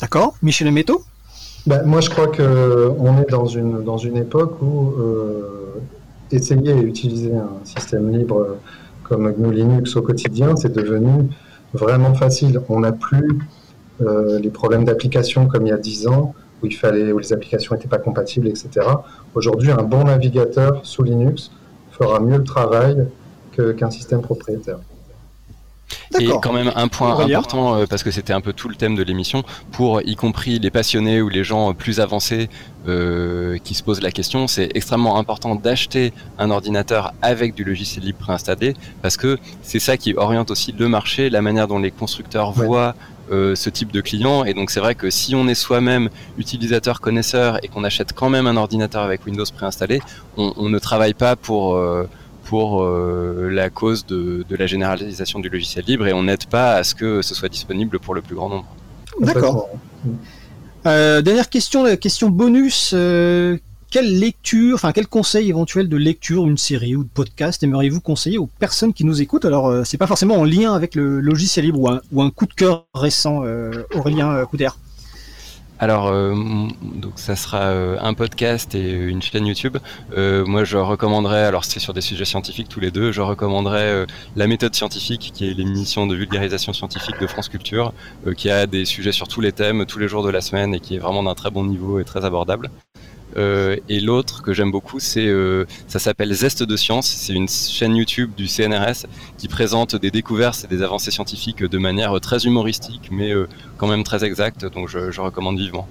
D'accord, 0.00 0.34
Michel 0.42 0.72
Métaux 0.72 1.04
ben, 1.66 1.82
moi, 1.84 2.00
je 2.00 2.08
crois 2.08 2.28
que 2.28 2.90
on 2.98 3.20
est 3.20 3.28
dans 3.28 3.44
une 3.44 3.84
dans 3.84 3.98
une 3.98 4.16
époque 4.16 4.62
où 4.62 4.94
essayer 6.32 6.72
et 6.72 6.82
utiliser 6.82 7.34
un 7.34 7.64
système 7.64 8.10
libre 8.10 8.56
comme 9.04 9.32
GNU 9.32 9.52
Linux 9.52 9.96
au 9.96 10.02
quotidien, 10.02 10.56
c'est 10.56 10.72
devenu 10.72 11.28
vraiment 11.72 12.14
facile. 12.14 12.60
On 12.68 12.80
n'a 12.80 12.92
plus 12.92 13.38
euh, 14.00 14.38
les 14.38 14.50
problèmes 14.50 14.84
d'application 14.84 15.46
comme 15.46 15.66
il 15.66 15.70
y 15.70 15.72
a 15.72 15.78
10 15.78 16.06
ans, 16.08 16.34
où, 16.62 16.66
il 16.66 16.74
fallait, 16.74 17.12
où 17.12 17.18
les 17.18 17.32
applications 17.32 17.74
n'étaient 17.74 17.88
pas 17.88 17.98
compatibles, 17.98 18.48
etc. 18.48 18.86
Aujourd'hui, 19.34 19.70
un 19.70 19.82
bon 19.82 20.04
navigateur 20.04 20.80
sous 20.84 21.02
Linux 21.02 21.50
fera 21.90 22.20
mieux 22.20 22.38
le 22.38 22.44
travail 22.44 23.06
qu'un 23.76 23.90
système 23.90 24.22
propriétaire. 24.22 24.78
Et 26.18 26.28
quand 26.42 26.52
même 26.52 26.72
un 26.74 26.88
point 26.88 27.18
important, 27.18 27.76
euh, 27.76 27.86
parce 27.86 28.02
que 28.02 28.10
c'était 28.10 28.32
un 28.32 28.40
peu 28.40 28.52
tout 28.52 28.68
le 28.68 28.74
thème 28.74 28.96
de 28.96 29.02
l'émission, 29.02 29.44
pour 29.70 30.02
y 30.02 30.16
compris 30.16 30.58
les 30.58 30.70
passionnés 30.70 31.22
ou 31.22 31.28
les 31.28 31.44
gens 31.44 31.72
plus 31.72 32.00
avancés 32.00 32.48
euh, 32.88 33.58
qui 33.62 33.74
se 33.74 33.82
posent 33.82 34.02
la 34.02 34.10
question, 34.10 34.48
c'est 34.48 34.70
extrêmement 34.74 35.18
important 35.18 35.54
d'acheter 35.54 36.12
un 36.38 36.50
ordinateur 36.50 37.12
avec 37.22 37.54
du 37.54 37.62
logiciel 37.62 38.04
libre 38.04 38.18
préinstallé, 38.18 38.74
parce 39.02 39.16
que 39.16 39.38
c'est 39.62 39.78
ça 39.78 39.96
qui 39.96 40.14
oriente 40.14 40.50
aussi 40.50 40.74
le 40.76 40.88
marché, 40.88 41.30
la 41.30 41.42
manière 41.42 41.68
dont 41.68 41.78
les 41.78 41.92
constructeurs 41.92 42.50
voient 42.52 42.94
euh, 43.30 43.54
ce 43.54 43.70
type 43.70 43.92
de 43.92 44.00
client. 44.00 44.44
Et 44.44 44.54
donc 44.54 44.70
c'est 44.72 44.80
vrai 44.80 44.96
que 44.96 45.08
si 45.08 45.36
on 45.36 45.46
est 45.46 45.54
soi-même 45.54 46.08
utilisateur 46.38 47.00
connaisseur 47.00 47.62
et 47.62 47.68
qu'on 47.68 47.84
achète 47.84 48.12
quand 48.12 48.28
même 48.28 48.48
un 48.48 48.56
ordinateur 48.56 49.02
avec 49.02 49.24
Windows 49.24 49.44
préinstallé, 49.54 50.00
on, 50.36 50.52
on 50.56 50.68
ne 50.68 50.78
travaille 50.80 51.14
pas 51.14 51.36
pour 51.36 51.76
euh, 51.76 52.08
pour 52.50 52.82
euh, 52.82 53.48
la 53.48 53.70
cause 53.70 54.06
de, 54.06 54.44
la 54.50 54.66
généralisation 54.66 55.38
du 55.38 55.48
logiciel 55.48 55.84
libre 55.86 56.08
et 56.08 56.12
on 56.12 56.24
n'aide 56.24 56.46
pas 56.46 56.72
à 56.74 56.82
ce 56.82 56.96
que 56.96 57.22
ce 57.22 57.32
soit 57.32 57.48
disponible 57.48 58.00
pour 58.00 58.12
le 58.12 58.22
plus 58.22 58.34
grand 58.34 58.48
nombre. 58.48 58.66
D'accord. 59.20 59.68
Euh, 60.84 61.22
dernière 61.22 61.48
question, 61.48 61.84
la 61.84 61.96
question 61.96 62.28
bonus. 62.28 62.90
Euh, 62.92 63.56
quelle 63.92 64.18
lecture, 64.18 64.74
enfin 64.74 64.90
quel 64.90 65.06
conseil 65.06 65.48
éventuel 65.48 65.88
de 65.88 65.96
lecture, 65.96 66.44
une 66.44 66.58
série 66.58 66.96
ou 66.96 67.04
de 67.04 67.08
podcast 67.08 67.62
aimeriez-vous 67.62 68.00
conseiller 68.00 68.38
aux 68.38 68.48
personnes 68.58 68.92
qui 68.92 69.04
nous 69.04 69.22
écoutent? 69.22 69.44
Alors 69.44 69.86
c'est 69.86 69.98
pas 69.98 70.08
forcément 70.08 70.34
en 70.34 70.44
lien 70.44 70.74
avec 70.74 70.96
le 70.96 71.20
logiciel 71.20 71.66
libre 71.66 71.78
ou 71.78 71.88
un, 71.88 72.00
ou 72.10 72.20
un 72.20 72.30
coup 72.30 72.46
de 72.46 72.54
cœur 72.54 72.86
récent, 72.94 73.44
Aurélien 73.94 74.44
Couder. 74.46 74.70
Alors, 75.82 76.08
euh, 76.08 76.34
donc 76.82 77.14
ça 77.16 77.36
sera 77.36 77.62
euh, 77.68 77.96
un 78.02 78.12
podcast 78.12 78.74
et 78.74 78.90
une 78.92 79.22
chaîne 79.22 79.46
YouTube. 79.46 79.78
Euh, 80.14 80.44
moi, 80.44 80.62
je 80.62 80.76
recommanderais, 80.76 81.42
alors 81.42 81.64
c'est 81.64 81.80
sur 81.80 81.94
des 81.94 82.02
sujets 82.02 82.26
scientifiques 82.26 82.68
tous 82.68 82.80
les 82.80 82.90
deux, 82.90 83.12
je 83.12 83.22
recommanderais 83.22 84.06
la 84.36 84.46
méthode 84.46 84.74
scientifique, 84.74 85.30
qui 85.32 85.48
est 85.48 85.54
l'émission 85.54 86.06
de 86.06 86.14
vulgarisation 86.14 86.74
scientifique 86.74 87.18
de 87.18 87.26
France 87.26 87.48
Culture, 87.48 87.94
qui 88.36 88.50
a 88.50 88.66
des 88.66 88.84
sujets 88.84 89.12
sur 89.12 89.26
tous 89.26 89.40
les 89.40 89.52
thèmes, 89.52 89.86
tous 89.86 89.98
les 89.98 90.06
jours 90.06 90.22
de 90.22 90.28
la 90.28 90.42
semaine, 90.42 90.74
et 90.74 90.80
qui 90.80 90.96
est 90.96 90.98
vraiment 90.98 91.22
d'un 91.22 91.34
très 91.34 91.50
bon 91.50 91.64
niveau 91.64 91.98
et 91.98 92.04
très 92.04 92.26
abordable. 92.26 92.70
Euh, 93.36 93.76
et 93.88 94.00
l'autre 94.00 94.42
que 94.42 94.52
j'aime 94.52 94.70
beaucoup, 94.70 95.00
c'est 95.00 95.26
euh, 95.26 95.64
ça 95.88 95.98
s'appelle 95.98 96.32
Zeste 96.32 96.62
de 96.62 96.76
science. 96.76 97.06
C'est 97.06 97.32
une 97.32 97.48
chaîne 97.48 97.96
YouTube 97.96 98.32
du 98.36 98.48
CNRS 98.48 99.06
qui 99.38 99.48
présente 99.48 99.96
des 99.96 100.10
découvertes 100.10 100.64
et 100.64 100.66
des 100.66 100.82
avancées 100.82 101.10
scientifiques 101.10 101.62
de 101.62 101.78
manière 101.78 102.20
très 102.20 102.46
humoristique, 102.46 103.08
mais 103.10 103.32
euh, 103.32 103.48
quand 103.76 103.86
même 103.86 104.04
très 104.04 104.24
exacte. 104.24 104.64
Donc 104.64 104.88
je, 104.88 105.10
je 105.10 105.20
recommande 105.20 105.58
vivement. 105.58 105.86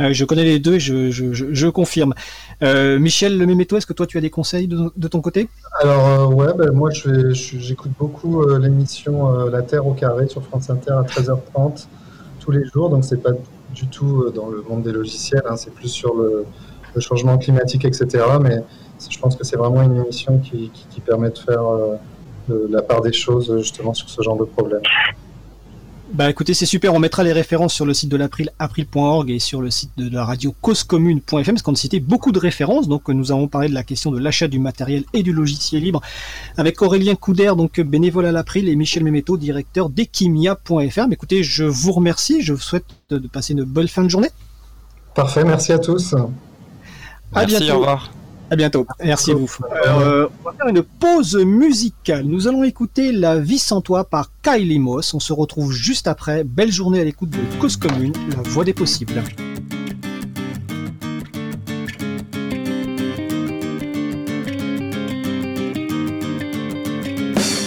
Euh, 0.00 0.12
je 0.12 0.24
connais 0.24 0.44
les 0.44 0.58
deux 0.58 0.74
et 0.74 0.80
je, 0.80 1.10
je, 1.10 1.32
je, 1.32 1.66
confirme. 1.68 2.14
Euh, 2.62 2.98
Michel 2.98 3.36
Le 3.36 3.44
Méméto, 3.46 3.76
est-ce 3.76 3.86
que 3.86 3.92
toi 3.92 4.06
tu 4.06 4.16
as 4.18 4.20
des 4.20 4.30
conseils 4.30 4.66
de, 4.66 4.90
de 4.96 5.08
ton 5.08 5.20
côté? 5.20 5.48
Alors 5.80 6.06
euh, 6.06 6.26
ouais, 6.26 6.52
ben, 6.56 6.72
moi 6.72 6.90
j'écoute 6.90 7.92
beaucoup 7.98 8.42
euh, 8.42 8.58
l'émission 8.58 9.46
La 9.46 9.62
Terre 9.62 9.86
au 9.86 9.92
carré 9.92 10.26
sur 10.28 10.42
France 10.42 10.70
Inter 10.70 10.92
à 10.92 11.02
13h30 11.02 11.86
tous 12.38 12.50
les 12.50 12.64
jours, 12.66 12.88
donc 12.88 13.04
c'est 13.04 13.22
pas 13.22 13.32
du 13.74 13.86
tout 13.86 14.30
dans 14.30 14.48
le 14.48 14.62
monde 14.62 14.82
des 14.82 14.92
logiciels, 14.92 15.42
hein, 15.48 15.56
c'est 15.56 15.72
plus 15.72 15.88
sur 15.88 16.14
le, 16.14 16.46
changement 16.98 17.38
climatique, 17.38 17.84
etc. 17.84 18.24
Mais 18.42 18.64
je 19.08 19.18
pense 19.18 19.36
que 19.36 19.44
c'est 19.44 19.56
vraiment 19.56 19.82
une 19.82 19.96
émission 19.96 20.38
qui, 20.38 20.70
permet 21.06 21.30
de 21.30 21.38
faire 21.38 21.62
la 22.48 22.82
part 22.82 23.00
des 23.00 23.12
choses 23.12 23.56
justement 23.58 23.94
sur 23.94 24.10
ce 24.10 24.20
genre 24.22 24.36
de 24.36 24.44
problème. 24.44 24.82
Bah 26.12 26.28
écoutez, 26.28 26.54
c'est 26.54 26.66
super, 26.66 26.92
on 26.92 26.98
mettra 26.98 27.22
les 27.22 27.32
références 27.32 27.72
sur 27.72 27.86
le 27.86 27.94
site 27.94 28.08
de 28.08 28.16
l'April, 28.16 28.50
april.org 28.58 29.30
et 29.30 29.38
sur 29.38 29.62
le 29.62 29.70
site 29.70 29.92
de 29.96 30.12
la 30.12 30.24
radio 30.24 30.52
causecommune.fm, 30.60 31.54
parce 31.54 31.62
qu'on 31.62 31.72
a 31.72 31.76
cité 31.76 32.00
beaucoup 32.00 32.32
de 32.32 32.38
références, 32.40 32.88
donc 32.88 33.08
nous 33.08 33.30
avons 33.30 33.46
parlé 33.46 33.68
de 33.68 33.74
la 33.74 33.84
question 33.84 34.10
de 34.10 34.18
l'achat 34.18 34.48
du 34.48 34.58
matériel 34.58 35.04
et 35.12 35.22
du 35.22 35.32
logiciel 35.32 35.82
libre 35.82 36.00
avec 36.56 36.82
Aurélien 36.82 37.14
Couder, 37.14 37.52
donc 37.56 37.80
bénévole 37.80 38.26
à 38.26 38.32
l'April, 38.32 38.68
et 38.68 38.74
Michel 38.74 39.04
Memeto, 39.04 39.36
directeur 39.36 39.88
d'Equimia.fr. 39.88 41.06
Mais 41.08 41.14
écoutez, 41.14 41.44
je 41.44 41.62
vous 41.64 41.92
remercie, 41.92 42.42
je 42.42 42.54
vous 42.54 42.60
souhaite 42.60 42.86
de, 43.10 43.18
passer 43.28 43.52
une 43.52 43.62
bonne 43.62 43.88
fin 43.88 44.02
de 44.02 44.08
journée. 44.08 44.30
Parfait, 45.14 45.44
merci 45.44 45.72
à 45.72 45.78
tous. 45.78 46.16
À 47.32 47.46
bientôt. 47.46 47.70
au 47.70 47.78
revoir. 47.78 48.10
À 48.50 48.56
bientôt. 48.56 48.86
Merci 49.02 49.30
à 49.30 49.34
vous. 49.34 49.48
Euh, 49.86 50.28
on 50.40 50.44
va 50.50 50.56
faire 50.56 50.66
une 50.66 50.82
pause 50.82 51.36
musicale. 51.36 52.24
Nous 52.24 52.48
allons 52.48 52.64
écouter 52.64 53.12
La 53.12 53.38
vie 53.38 53.60
sans 53.60 53.80
toi 53.80 54.02
par 54.04 54.32
Kylie 54.42 54.80
Moss. 54.80 55.14
On 55.14 55.20
se 55.20 55.32
retrouve 55.32 55.72
juste 55.72 56.08
après. 56.08 56.42
Belle 56.42 56.72
journée 56.72 57.00
à 57.00 57.04
l'écoute 57.04 57.30
de 57.30 57.38
Cause 57.60 57.76
Commune, 57.76 58.12
la 58.36 58.42
voix 58.42 58.64
des 58.64 58.74
possibles. 58.74 59.22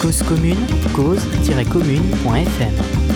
Cause 0.02 0.22
commune, 0.22 0.58
cause-commune.fm 0.94 3.13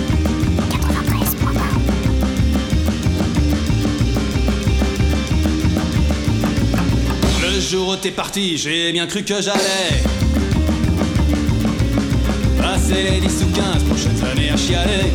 t'es 8.01 8.11
parti, 8.13 8.57
j'ai 8.57 8.93
bien 8.93 9.07
cru 9.07 9.23
que 9.23 9.43
j'allais 9.43 10.03
passer 12.57 13.03
les 13.03 13.21
10 13.21 13.45
ou 13.45 13.55
15 13.55 13.85
prochaines 13.85 14.25
années 14.25 14.51
à 14.51 14.57
chialer. 14.57 15.13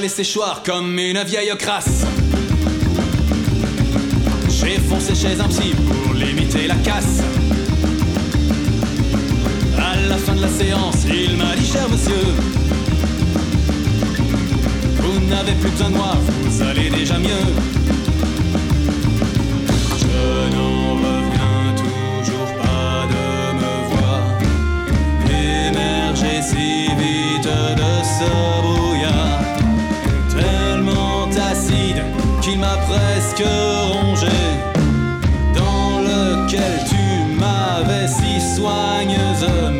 Laissé 0.00 0.24
choir 0.24 0.62
comme 0.62 0.98
une 0.98 1.22
vieille 1.24 1.52
crasse. 1.58 2.04
J'ai 4.48 4.78
foncé 4.78 5.14
chez 5.14 5.38
un 5.38 5.48
psy 5.48 5.74
pour 5.86 6.14
limiter 6.14 6.66
la 6.66 6.76
casse. 6.76 7.20
À 9.76 9.96
la 10.08 10.16
fin 10.16 10.34
de 10.34 10.40
la 10.40 10.48
séance, 10.48 11.04
il 11.06 11.36
m'a 11.36 11.54
dit 11.54 11.66
cher 11.66 11.86
monsieur, 11.90 12.34
vous 15.00 15.20
n'avez 15.28 15.52
plus 15.52 15.70
besoin 15.70 15.90
de 15.90 15.96
moi, 15.96 16.16
vous 16.44 16.62
allez 16.62 16.88
déjà 16.88 17.18
mieux. 17.18 17.46
Je 19.98 20.56
n'en 20.56 20.94
reviens 20.94 21.74
toujours 21.76 22.54
pas 22.56 23.06
de 23.12 23.52
me 23.60 23.74
voir 23.90 24.22
émerger 25.28 26.40
si 26.42 26.86
vite 26.96 27.44
de 27.44 28.02
ce 28.02 28.49
qui 32.50 32.56
m'a 32.58 32.76
presque 32.88 33.44
rongé, 33.92 34.26
dans 35.54 36.00
lequel 36.00 36.84
tu 36.88 37.34
m'avais 37.38 38.08
si 38.08 38.40
soigneusement 38.56 39.79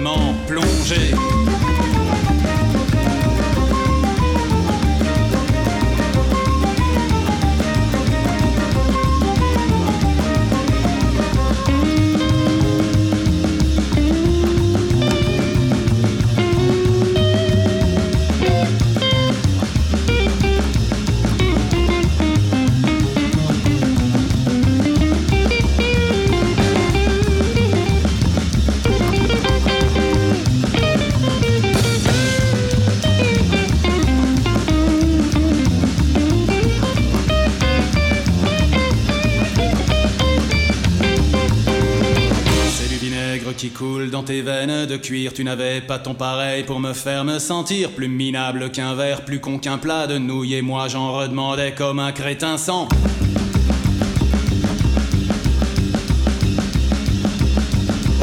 dans 44.21 44.27
tes 44.27 44.43
veines 44.43 44.87
de 44.87 44.97
cuir. 44.99 45.33
Tu 45.33 45.45
n'avais 45.45 45.81
pas 45.81 45.99
ton 45.99 46.13
pareil 46.13 46.65
pour 46.65 46.79
me 46.79 46.93
faire 46.93 47.25
me 47.25 47.39
sentir 47.39 47.91
plus 47.91 48.09
minable 48.09 48.71
qu'un 48.71 48.95
verre, 48.95 49.25
plus 49.25 49.41
con 49.41 49.59
qu'un 49.59 49.79
plat 49.79 50.07
de 50.07 50.19
nouilles. 50.19 50.57
Et 50.57 50.63
moi 50.63 50.89
j'en 50.89 51.13
redemandais 51.13 51.73
comme 51.73 51.99
un 51.99 52.13
crétin 52.13 52.59
sans. 52.59 52.87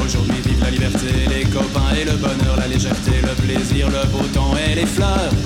Aujourd'hui 0.03 0.35
vive 0.45 0.61
la 0.61 0.69
liberté, 0.69 1.07
les 1.35 1.45
copains 1.45 1.95
et 1.99 2.05
le 2.05 2.15
bonheur, 2.17 2.57
la 2.57 2.67
légèreté, 2.67 3.13
le 3.23 3.33
plaisir, 3.41 3.87
le 3.87 4.05
beau 4.11 4.23
temps 4.33 4.53
et 4.55 4.75
les 4.75 4.85
fleurs. 4.85 5.36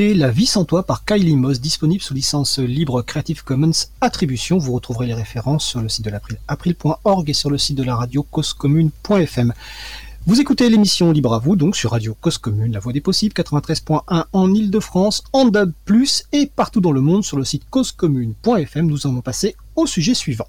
La 0.00 0.30
vie 0.30 0.46
sans 0.46 0.64
toi 0.64 0.84
par 0.84 1.04
Kylie 1.04 1.34
Moss, 1.34 1.60
disponible 1.60 2.00
sous 2.00 2.14
licence 2.14 2.60
libre 2.60 3.02
Creative 3.02 3.42
Commons 3.42 3.72
Attribution. 4.00 4.56
Vous 4.56 4.72
retrouverez 4.72 5.08
les 5.08 5.14
références 5.14 5.66
sur 5.66 5.80
le 5.80 5.88
site 5.88 6.04
de 6.04 6.10
l'April, 6.10 6.38
april.org 6.46 7.28
et 7.28 7.32
sur 7.32 7.50
le 7.50 7.58
site 7.58 7.76
de 7.76 7.82
la 7.82 7.96
radio 7.96 8.22
causecommune.fm. 8.22 9.52
Vous 10.24 10.40
écoutez 10.40 10.70
l'émission 10.70 11.10
Libre 11.10 11.34
à 11.34 11.40
vous, 11.40 11.56
donc 11.56 11.74
sur 11.74 11.90
Radio 11.90 12.16
Cause 12.20 12.40
la 12.46 12.78
voix 12.78 12.92
des 12.92 13.00
possibles, 13.00 13.34
93.1 13.34 14.26
en 14.32 14.54
Ile-de-France, 14.54 15.24
en 15.32 15.46
DAB+, 15.46 15.72
et 16.32 16.46
partout 16.46 16.80
dans 16.80 16.92
le 16.92 17.00
monde 17.00 17.24
sur 17.24 17.36
le 17.36 17.44
site 17.44 17.64
causecommune.fm. 17.68 18.86
Nous 18.86 19.04
allons 19.04 19.20
passer 19.20 19.56
au 19.74 19.86
sujet 19.86 20.14
suivant. 20.14 20.46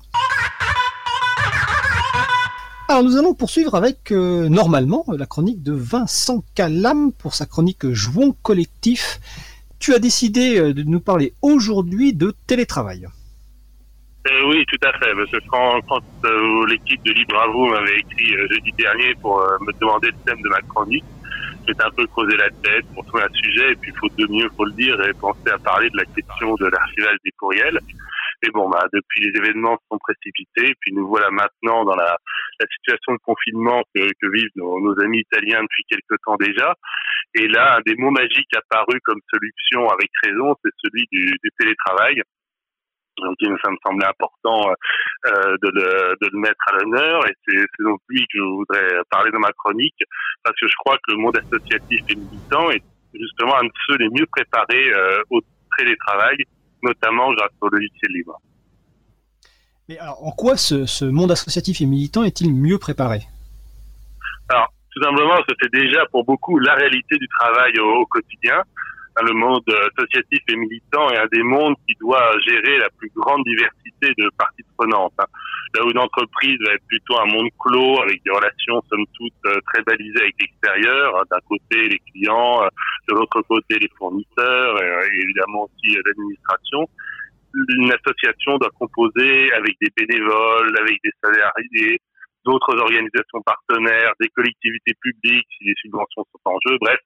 Alors 2.89 3.03
nous 3.03 3.19
allons 3.19 3.35
poursuivre 3.35 3.75
avec 3.75 4.11
euh, 4.11 4.49
normalement 4.49 5.05
la 5.15 5.27
chronique 5.27 5.61
de 5.61 5.73
Vincent 5.73 6.43
Calam 6.55 7.11
pour 7.13 7.35
sa 7.35 7.45
chronique 7.45 7.85
Jouons 7.91 8.35
collectif. 8.41 9.19
Tu 9.79 9.93
as 9.93 9.99
décidé 9.99 10.57
euh, 10.59 10.73
de 10.73 10.81
nous 10.81 10.99
parler 10.99 11.33
aujourd'hui 11.43 12.13
de 12.13 12.33
télétravail. 12.47 13.05
Euh, 13.05 14.49
oui, 14.49 14.65
tout 14.65 14.87
à 14.87 14.91
fait. 14.93 15.13
Parce 15.13 15.29
que 15.29 15.37
quand, 15.49 16.01
l'équipe 16.65 17.03
de 17.03 17.11
Libre 17.11 17.39
à 17.39 17.47
vous 17.49 17.67
m'avait 17.67 17.99
écrit 17.99 18.33
jeudi 18.49 18.71
dernier 18.75 19.13
pour 19.21 19.37
me 19.61 19.71
demander 19.79 20.07
le 20.07 20.17
thème 20.25 20.41
de 20.41 20.49
ma 20.49 20.61
chronique, 20.61 21.05
j'étais 21.67 21.83
un 21.83 21.91
peu 21.91 22.07
creusé 22.07 22.35
la 22.37 22.49
tête 22.49 22.85
pour 22.95 23.05
trouver 23.05 23.21
un 23.21 23.33
sujet. 23.35 23.71
Et 23.71 23.75
puis, 23.75 23.93
faute 23.99 24.15
de 24.17 24.25
mieux, 24.31 24.49
faut 24.57 24.65
le 24.65 24.73
dire, 24.73 24.99
et 25.05 25.13
penser 25.13 25.51
à 25.53 25.59
parler 25.59 25.91
de 25.91 25.97
la 25.97 26.05
question 26.05 26.55
de 26.55 26.65
l'archivage 26.65 27.17
des 27.23 27.31
courriels. 27.37 27.79
Et 28.43 28.51
bon, 28.51 28.69
bah, 28.69 28.85
depuis 28.93 29.21
les 29.21 29.37
événements 29.37 29.77
se 29.77 29.85
sont 29.91 29.99
précipités, 29.99 30.73
puis 30.79 30.93
nous 30.93 31.07
voilà 31.07 31.29
maintenant 31.29 31.83
dans 31.83 31.95
la, 31.95 32.17
la 32.59 32.67
situation 32.67 33.13
de 33.13 33.19
confinement 33.23 33.83
que, 33.93 34.01
que 34.01 34.31
vivent 34.31 34.51
nos, 34.55 34.79
nos 34.79 34.99
amis 35.01 35.19
italiens 35.19 35.61
depuis 35.61 35.83
quelque 35.89 36.15
temps 36.25 36.37
déjà. 36.37 36.73
Et 37.35 37.47
là, 37.47 37.77
un 37.77 37.81
des 37.85 37.95
mots 37.95 38.11
magiques 38.11 38.55
apparu 38.55 38.99
comme 39.03 39.19
solution 39.29 39.87
avec 39.89 40.09
raison, 40.23 40.55
c'est 40.63 40.71
celui 40.83 41.05
du, 41.11 41.25
du 41.25 41.49
télétravail. 41.59 42.21
Donc, 43.17 43.35
ça 43.41 43.69
me 43.69 43.77
semblait 43.85 44.05
important 44.05 44.71
euh, 45.27 45.57
de, 45.61 45.69
le, 45.73 46.15
de 46.21 46.29
le 46.31 46.39
mettre 46.39 46.63
à 46.67 46.77
l'honneur 46.77 47.27
et 47.27 47.33
c'est 47.45 47.57
c'est 47.57 47.83
donc 47.83 47.99
lui 48.07 48.21
que 48.21 48.37
je 48.37 48.41
voudrais 48.41 49.01
parler 49.09 49.29
dans 49.31 49.39
ma 49.39 49.51
chronique 49.51 50.01
parce 50.41 50.57
que 50.57 50.67
je 50.67 50.75
crois 50.77 50.95
que 50.95 51.11
le 51.11 51.17
monde 51.17 51.37
associatif 51.37 51.99
et 52.09 52.15
militant 52.15 52.71
est 52.71 52.81
justement 53.13 53.57
un 53.57 53.65
de 53.65 53.71
ceux 53.87 53.97
les 53.97 54.09
mieux 54.09 54.25
préparés 54.31 54.93
euh, 54.93 55.21
au 55.31 55.41
télétravail, 55.77 56.37
notamment 56.83 57.33
grâce 57.33 57.51
au 57.61 57.69
logiciel 57.69 58.11
libre. 58.11 58.39
Mais 59.87 59.97
alors, 59.97 60.25
en 60.25 60.31
quoi 60.31 60.55
ce, 60.55 60.85
ce 60.85 61.05
monde 61.05 61.31
associatif 61.31 61.81
et 61.81 61.85
militant 61.85 62.23
est-il 62.23 62.53
mieux 62.53 62.77
préparé? 62.77 63.21
Alors, 64.49 64.71
tout 64.91 65.01
simplement 65.03 65.35
c'est 65.47 65.71
déjà 65.71 66.05
pour 66.11 66.25
beaucoup 66.25 66.59
la 66.59 66.75
réalité 66.75 67.17
du 67.17 67.27
travail 67.27 67.71
au, 67.79 68.01
au 68.01 68.05
quotidien. 68.05 68.63
Le 69.21 69.33
monde 69.33 69.63
associatif 69.67 70.39
et 70.47 70.55
militant 70.55 71.09
est 71.09 71.17
un 71.17 71.27
des 71.31 71.43
mondes 71.43 71.75
qui 71.87 71.95
doit 71.99 72.31
gérer 72.47 72.77
la 72.77 72.89
plus 72.97 73.11
grande 73.15 73.43
diversité 73.43 74.13
de 74.17 74.29
parties 74.37 74.63
prenantes. 74.77 75.13
hein. 75.19 75.25
Là 75.75 75.85
où 75.85 75.91
une 75.91 75.99
entreprise 75.99 76.57
va 76.65 76.73
être 76.73 76.85
plutôt 76.87 77.19
un 77.19 77.25
monde 77.25 77.49
clos 77.59 78.01
avec 78.01 78.23
des 78.23 78.31
relations 78.31 78.81
somme 78.89 79.05
toute 79.13 79.33
euh, 79.45 79.59
très 79.71 79.83
balisées 79.83 80.21
avec 80.21 80.35
l'extérieur, 80.39 81.17
hein, 81.17 81.23
d'un 81.29 81.39
côté 81.47 81.89
les 81.89 81.99
clients, 82.11 82.63
euh, 82.63 82.67
de 83.09 83.15
l'autre 83.15 83.41
côté 83.41 83.77
les 83.77 83.89
fournisseurs 83.97 84.81
et, 84.81 84.87
euh, 84.87 85.21
évidemment 85.23 85.63
aussi 85.65 85.97
l'administration. 86.05 86.87
Une 87.53 87.91
association 87.91 88.57
doit 88.57 88.71
composer 88.79 89.51
avec 89.53 89.75
des 89.81 89.89
bénévoles, 89.97 90.73
avec 90.79 90.97
des 91.03 91.11
salariés, 91.21 91.99
d'autres 92.45 92.77
organisations 92.79 93.41
partenaires, 93.45 94.13
des 94.19 94.29
collectivités 94.29 94.93
publiques 95.01 95.47
si 95.57 95.65
les 95.65 95.73
subventions 95.81 96.25
sont 96.31 96.41
en 96.45 96.57
jeu, 96.65 96.77
bref, 96.79 96.99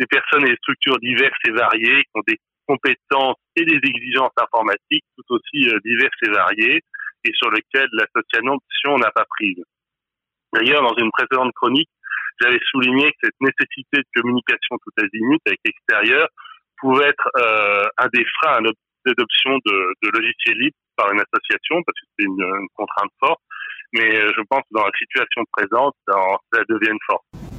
des 0.00 0.06
personnes 0.06 0.46
et 0.46 0.50
des 0.50 0.56
structures 0.56 0.98
diverses 0.98 1.38
et 1.46 1.52
variées 1.52 2.02
qui 2.02 2.10
ont 2.14 2.24
des 2.26 2.38
compétences 2.66 3.36
et 3.56 3.64
des 3.64 3.76
exigences 3.76 4.32
informatiques 4.40 5.04
tout 5.16 5.34
aussi 5.36 5.68
euh, 5.68 5.78
diverses 5.84 6.22
et 6.22 6.30
variées 6.30 6.80
et 7.24 7.32
sur 7.34 7.50
lesquelles 7.50 7.90
l'association 7.92 8.96
n'a 8.98 9.10
pas 9.10 9.26
prise. 9.36 9.62
D'ailleurs, 10.54 10.82
dans 10.82 10.96
une 10.96 11.10
précédente 11.10 11.52
chronique, 11.52 11.90
j'avais 12.40 12.60
souligné 12.70 13.10
que 13.12 13.18
cette 13.24 13.40
nécessité 13.40 13.98
de 13.98 14.20
communication 14.20 14.76
tout 14.82 15.04
azimut 15.04 15.40
avec 15.46 15.60
l'extérieur 15.64 16.28
pouvait 16.78 17.08
être 17.08 17.28
euh, 17.36 17.84
un 17.98 18.08
des 18.14 18.24
freins 18.40 18.56
à 18.56 18.60
l'adoption 18.60 19.58
de, 19.66 20.10
logiciels 20.16 20.56
libres 20.56 20.76
par 20.96 21.12
une 21.12 21.20
association, 21.20 21.82
parce 21.84 22.00
que 22.00 22.06
c'est 22.16 22.24
une, 22.24 22.40
une 22.40 22.68
contrainte 22.74 23.12
forte. 23.20 23.40
Mais 23.92 24.16
euh, 24.16 24.32
je 24.34 24.42
pense 24.48 24.60
que 24.60 24.72
dans 24.72 24.84
la 24.84 24.92
situation 24.96 25.44
présente, 25.52 25.94
ça 26.08 26.62
devient 26.68 26.92
une 26.92 27.04
force. 27.06 27.49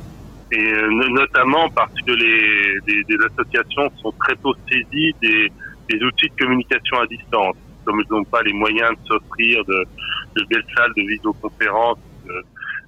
Et 0.51 0.73
euh, 0.73 0.89
no- 0.89 1.09
notamment 1.09 1.69
parce 1.75 1.93
que 2.05 2.11
les, 2.11 2.79
les, 2.87 3.01
les 3.07 3.17
associations 3.25 3.89
sont 4.01 4.13
très 4.25 4.35
tôt 4.43 4.53
saisies 4.69 5.15
des, 5.21 5.49
des 5.89 6.03
outils 6.03 6.27
de 6.27 6.43
communication 6.43 6.99
à 6.99 7.05
distance. 7.07 7.55
Comme 7.85 7.99
ils 8.01 8.13
n'ont 8.13 8.25
pas 8.25 8.43
les 8.43 8.53
moyens 8.53 8.91
de 8.91 8.97
s'offrir 9.07 9.63
de, 9.65 9.85
de 10.37 10.45
belles 10.49 10.63
salles 10.75 10.91
de 10.95 11.01
visioconférence, 11.07 11.97
de, 12.25 12.33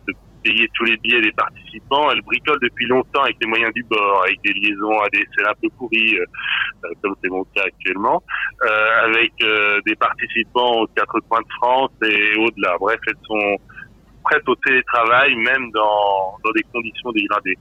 de 0.07 0.14
payer 0.44 0.68
tous 0.76 0.84
les 0.84 0.98
billets 0.98 1.22
des 1.22 1.31
participants, 1.31 2.11
elles 2.11 2.22
bricolent 2.22 2.60
depuis 2.61 2.85
longtemps 2.85 3.23
avec 3.23 3.38
les 3.41 3.48
moyens 3.48 3.73
du 3.73 3.84
bord, 3.90 4.23
avec 4.23 4.38
des 4.44 4.53
liaisons 4.53 4.99
à 4.99 5.10
des 5.10 5.26
un 5.48 5.53
peu 5.61 5.69
pourries, 5.77 6.15
euh, 6.19 6.26
euh, 6.85 6.90
comme 7.02 7.15
c'est 7.23 7.30
mon 7.30 7.44
cas 7.56 7.64
actuellement, 7.65 8.22
euh, 8.65 9.06
avec 9.06 9.31
euh, 9.41 9.80
des 9.85 9.95
participants 9.95 10.81
aux 10.81 10.88
quatre 10.95 11.19
coins 11.27 11.41
de 11.41 11.53
France 11.57 11.91
et 12.06 12.35
au-delà. 12.38 12.76
Bref, 12.80 12.99
elles 13.07 13.14
sont 13.26 13.57
prêtes 14.23 14.47
au 14.47 14.55
télétravail, 14.55 15.35
même 15.35 15.71
dans, 15.71 16.37
dans 16.43 16.51
des 16.51 16.63
conditions 16.71 17.11
dégradées. 17.11 17.57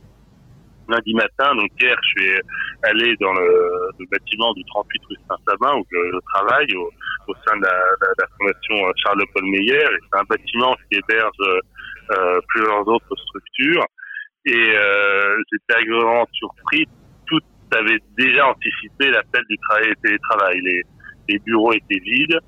Lundi 0.88 1.14
matin, 1.14 1.54
donc 1.54 1.70
hier, 1.80 1.96
je 2.02 2.08
suis 2.08 2.40
allé 2.82 3.16
dans 3.20 3.32
le, 3.32 3.90
bâtiment 4.10 4.52
du 4.54 4.64
38 4.64 5.02
rue 5.08 5.16
Saint-Sabin 5.28 5.76
où 5.76 5.84
je, 5.90 6.18
travaille 6.34 6.74
au, 6.74 6.90
au 7.28 7.34
sein 7.46 7.56
de 7.56 7.62
la, 7.62 8.26
fondation 8.36 8.92
Charles-Paul 8.96 9.44
Meyer. 9.44 9.86
C'est 9.88 10.18
un 10.18 10.24
bâtiment 10.24 10.74
qui 10.90 10.98
héberge 10.98 11.62
euh, 12.10 12.40
plusieurs 12.48 12.86
autres 12.88 13.16
structures. 13.16 13.86
Et 14.44 14.76
euh, 14.76 15.36
j'étais 15.52 15.80
agréablement 15.80 16.26
surpris. 16.32 16.86
Tout 17.26 17.40
avait 17.76 18.00
déjà 18.18 18.48
anticipé 18.48 19.10
l'appel 19.10 19.42
du 19.48 19.56
travail 19.58 19.90
et 19.90 19.94
télétravail. 20.02 20.60
Les 21.28 21.38
bureaux 21.38 21.72
étaient 21.72 22.00
vides. 22.00 22.38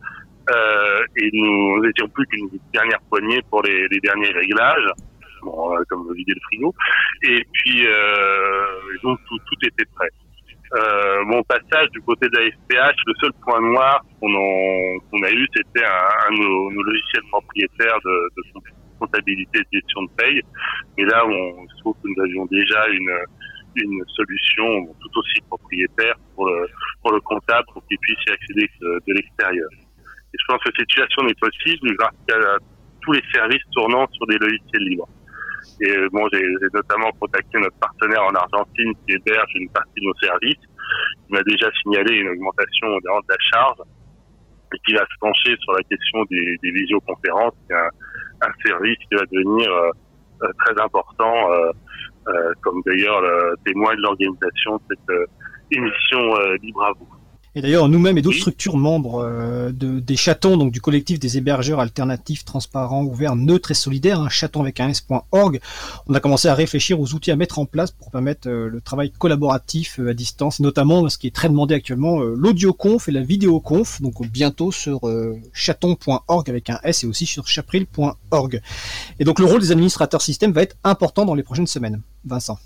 Euh, 0.51 1.05
et 1.17 1.31
nous 1.33 1.81
n'étions 1.81 2.09
plus 2.09 2.27
qu'une 2.27 2.49
dernière 2.73 3.01
poignée 3.09 3.41
pour 3.51 3.63
les, 3.63 3.89
les 3.89 4.01
derniers 4.01 4.31
réglages, 4.31 4.91
bon, 5.43 5.75
euh, 5.75 5.83
comme 5.89 6.13
vider 6.15 6.33
le 6.35 6.41
frigo. 6.43 6.75
Et 7.23 7.47
puis, 7.53 7.87
euh, 7.87 8.67
donc 9.03 9.19
tout, 9.29 9.39
tout 9.39 9.67
était 9.67 9.87
prêt. 9.95 10.11
Euh, 10.75 11.25
mon 11.27 11.43
passage 11.45 11.89
du 11.91 12.01
côté 12.03 12.29
de 12.29 12.37
la 12.37 12.51
FPH, 12.51 12.97
le 13.07 13.15
seul 13.21 13.33
point 13.45 13.61
noir 13.61 14.05
qu'on 14.21 14.29
qu'on 15.11 15.23
a 15.23 15.31
eu, 15.31 15.47
c'était 15.55 15.85
un, 15.85 16.29
un 16.29 16.33
de 16.35 16.41
nos, 16.41 16.71
nos 16.73 16.83
logiciels 16.83 17.23
propriétaires 17.31 17.99
de, 18.05 18.29
de 18.37 18.43
comptabilité 18.99 19.61
et 19.61 19.63
de 19.63 19.81
gestion 19.81 20.03
de 20.03 20.11
paye. 20.17 20.41
Et 20.99 21.05
là, 21.05 21.25
on 21.27 21.69
se 21.69 21.79
trouve 21.81 21.95
que 22.03 22.09
nous 22.09 22.23
avions 22.25 22.47
déjà 22.47 22.89
une, 22.89 23.13
une 23.77 24.05
solution 24.09 24.87
tout 25.01 25.19
aussi 25.19 25.41
propriétaire 25.49 26.15
pour 26.35 26.49
le, 26.49 26.67
pour 27.03 27.13
le 27.13 27.21
comptable 27.21 27.67
pour 27.73 27.87
qu'il 27.87 27.99
puisse 27.99 28.19
y 28.27 28.31
accéder 28.31 28.69
de, 28.81 29.01
de 29.07 29.15
l'extérieur. 29.15 29.69
Et 30.35 30.37
je 30.37 30.45
pense 30.49 30.59
que 30.65 30.71
cette 30.77 30.91
situation 30.91 31.23
n'est 31.23 31.41
possible 31.41 31.95
grâce 31.97 32.13
à 32.33 32.59
tous 33.03 33.13
les 33.13 33.23
services 33.33 33.63
tournant 33.73 34.07
sur 34.13 34.27
des 34.27 34.39
logiciels 34.39 34.83
libres. 34.83 35.09
Et 35.81 35.91
euh, 35.91 36.09
bon, 36.13 36.27
j'ai 36.33 36.45
notamment 36.75 37.11
contacté 37.13 37.59
notre 37.59 37.79
partenaire 37.79 38.25
en 38.25 38.35
Argentine 38.35 38.93
qui 39.07 39.15
héberge 39.15 39.53
une 39.55 39.71
partie 39.71 40.01
de 40.01 40.07
nos 40.07 40.15
services. 40.21 40.65
Il 41.31 41.35
m'a 41.35 41.43
déjà 41.45 41.71
signalé 41.83 42.17
une 42.17 42.29
augmentation 42.29 42.89
de 42.89 43.29
la 43.29 43.37
charge 43.53 43.79
et 44.75 44.79
qui 44.85 44.95
va 44.95 45.03
se 45.03 45.19
pencher 45.21 45.57
sur 45.61 45.73
la 45.73 45.83
question 45.85 46.25
des, 46.31 46.59
des 46.63 46.71
visioconférences. 46.73 47.55
Un, 47.71 47.89
un 48.43 48.53
service 48.67 48.99
qui 49.09 49.15
va 49.15 49.25
devenir 49.31 49.71
euh, 49.71 49.91
euh, 50.43 50.49
très 50.65 50.83
important, 50.83 51.53
euh, 51.53 51.71
euh, 52.29 52.53
comme 52.63 52.83
d'ailleurs 52.85 53.21
le 53.21 53.55
témoin 53.65 53.95
de 53.95 54.01
l'organisation 54.01 54.77
de 54.77 54.83
cette 54.91 55.11
euh, 55.11 55.27
émission 55.71 56.21
Libre 56.63 56.85
à 56.85 56.93
vous. 56.99 57.09
Et 57.57 57.63
d'ailleurs, 57.63 57.89
nous-mêmes 57.89 58.19
et 58.19 58.23
d'autres 58.23 58.39
structures 58.39 58.77
membres 58.77 59.23
euh, 59.25 59.71
de, 59.71 60.01
des 60.01 60.17
chatons, 60.17 60.57
donc 60.57 60.73
du 60.73 60.81
collectif 60.81 61.21
des 61.21 61.39
hébergeurs 61.39 61.79
alternatifs, 61.79 62.45
transparents, 62.45 63.05
ouverts, 63.05 63.37
neutres 63.37 63.71
et 63.71 63.75
solidaires, 63.75 64.21
un 64.21 64.29
chaton 64.29 64.61
avec 64.61 64.81
un 64.81 64.89
s.org, 64.89 65.61
on 66.07 66.15
a 66.15 66.21
commencé 66.21 66.49
à 66.49 66.55
réfléchir 66.55 67.01
aux 67.01 67.15
outils 67.15 67.31
à 67.31 67.37
mettre 67.37 67.59
en 67.59 67.67
place 67.67 67.93
pour 67.93 68.11
permettre 68.11 68.49
euh, 68.49 68.69
le 68.69 68.81
travail 68.81 69.13
collaboratif 69.13 70.01
euh, 70.01 70.11
à 70.11 70.15
distance, 70.15 70.59
et 70.59 70.63
notamment 70.63 71.09
ce 71.09 71.17
qui 71.17 71.29
est 71.29 71.35
très 71.35 71.49
demandé 71.49 71.75
actuellement, 71.75 72.21
euh, 72.21 72.35
l'audioconf 72.37 73.09
et 73.09 73.13
la 73.13 73.23
vidéoconf, 73.23 74.03
donc 74.03 74.27
bientôt 74.27 74.73
sur 74.73 75.01
chaton.org 75.53 76.51
avec 76.51 76.71
un 76.71 76.79
s 76.83 77.05
et 77.05 77.07
aussi 77.07 77.27
sur 77.27 77.47
chapril.org. 77.47 78.61
Et 79.19 79.25
donc 79.25 79.39
le 79.39 79.45
rôle 79.45 79.61
des 79.61 79.71
administrateurs 79.71 80.23
système 80.23 80.53
va 80.53 80.63
être 80.63 80.77
important 80.85 81.25
dans 81.25 81.35
les 81.35 81.43
prochaines 81.43 81.67
semaines. 81.67 82.01
Vincent. 82.25 82.59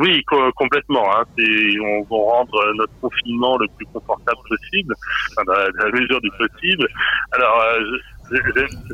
Oui, 0.00 0.24
co- 0.24 0.50
complètement. 0.56 1.04
Hein. 1.14 1.24
On 1.38 2.02
va 2.04 2.32
rendre 2.32 2.56
euh, 2.56 2.72
notre 2.74 2.92
confinement 3.02 3.58
le 3.58 3.66
plus 3.76 3.84
confortable 3.92 4.40
possible, 4.48 4.94
enfin, 5.32 5.44
dans, 5.44 5.84
la, 5.84 5.90
mesure 5.92 6.20
du 6.22 6.30
possible. 6.38 6.88
Alors, 7.32 7.60
euh, 7.60 7.98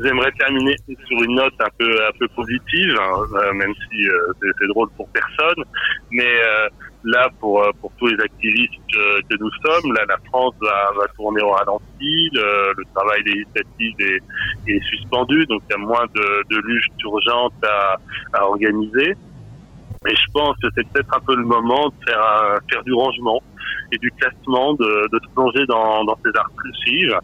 j'aimerais 0.03 0.31
terminer 0.33 0.75
sur 0.85 1.23
une 1.23 1.35
note 1.35 1.53
un 1.61 1.69
peu 1.79 2.05
un 2.05 2.11
peu 2.19 2.27
positive, 2.35 2.93
hein, 2.99 3.23
euh, 3.35 3.53
même 3.53 3.73
si 3.89 4.09
euh, 4.09 4.33
c'est 4.41 4.67
drôle 4.67 4.89
pour 4.97 5.07
personne. 5.09 5.63
Mais 6.11 6.41
euh, 6.43 6.67
là 7.05 7.29
pour 7.39 7.63
pour 7.79 7.91
tous 7.97 8.07
les 8.07 8.21
activistes 8.21 8.73
que, 8.91 9.37
nous 9.39 9.51
sommes, 9.63 9.93
là 9.93 10.03
la 10.09 10.17
France 10.25 10.55
va, 10.59 10.91
va 10.97 11.07
tourner 11.15 11.41
au 11.41 11.51
ralenti, 11.51 12.29
le, 12.33 12.73
le 12.75 12.83
travail 12.93 13.21
législatif 13.23 13.95
est, 13.99 14.71
est, 14.71 14.83
suspendu, 14.89 15.45
donc 15.45 15.61
il 15.69 15.71
y 15.71 15.75
a 15.75 15.77
moins 15.77 16.05
de, 16.13 16.43
de 16.49 16.61
luttes 16.67 17.03
urgentes 17.03 17.63
à, 17.63 17.97
à 18.33 18.43
organiser. 18.45 19.15
Et 20.05 20.15
je 20.15 20.31
pense 20.33 20.55
que 20.61 20.67
c'est 20.75 20.87
peut-être 20.89 21.15
un 21.15 21.19
peu 21.21 21.35
le 21.35 21.43
moment 21.43 21.89
de 21.89 22.05
faire, 22.05 22.59
faire 22.69 22.83
du 22.83 22.93
rangement 22.93 23.41
et 23.91 23.97
du 23.97 24.11
classement, 24.11 24.73
de, 24.73 25.07
de 25.11 25.19
se 25.23 25.33
plonger 25.33 25.65
dans, 25.65 26.03
dans 26.05 26.17
ces 26.23 26.31
archives. 26.37 27.17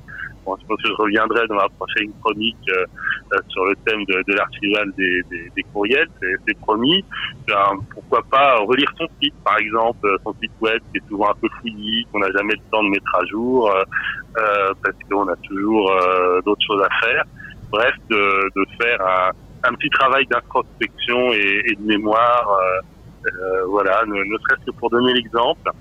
Bon, 0.45 0.57
je 0.59 0.67
pense 0.67 0.81
que 0.81 0.89
je 0.89 0.93
reviendrai 0.93 1.47
dans 1.47 1.55
ma 1.55 1.69
prochaine 1.69 2.11
chronique 2.21 2.57
euh, 2.67 2.85
euh, 3.33 3.37
sur 3.47 3.63
le 3.63 3.75
thème 3.85 4.03
de, 4.05 4.23
de 4.27 4.33
l'archival 4.33 4.91
des, 4.97 5.21
des, 5.29 5.49
des, 5.55 5.63
courriels, 5.71 6.09
c'est 6.19 6.57
promis. 6.59 7.05
Ben, 7.47 7.79
pourquoi 7.93 8.21
pas 8.29 8.57
relire 8.57 8.91
son 8.97 9.07
site, 9.21 9.35
par 9.45 9.57
exemple, 9.57 10.05
son 10.23 10.33
site 10.41 10.51
web 10.59 10.81
qui 10.91 10.97
est 10.97 11.07
souvent 11.07 11.29
un 11.31 11.35
peu 11.39 11.47
fouillis, 11.61 12.05
qu'on 12.11 12.19
n'a 12.19 12.31
jamais 12.31 12.55
le 12.55 12.71
temps 12.71 12.83
de 12.83 12.89
mettre 12.89 13.15
à 13.15 13.25
jour, 13.25 13.71
euh, 13.71 14.73
parce 14.83 14.95
qu'on 15.09 15.27
a 15.29 15.35
toujours 15.37 15.91
euh, 15.91 16.41
d'autres 16.41 16.65
choses 16.67 16.83
à 16.83 17.05
faire. 17.05 17.23
Bref, 17.71 17.93
de, 18.09 18.49
de 18.55 18.65
faire 18.81 19.01
un, 19.01 19.31
un 19.63 19.73
petit 19.75 19.89
travail 19.89 20.25
d'introspection 20.27 21.31
et, 21.33 21.75
de 21.75 21.85
mémoire, 21.85 22.49
euh, 22.49 23.27
euh, 23.27 23.65
voilà, 23.67 24.03
ne, 24.05 24.13
ne 24.13 24.37
serait-ce 24.39 24.65
que 24.65 24.71
pour 24.71 24.89
donner 24.89 25.13
l'exemple. 25.13 25.71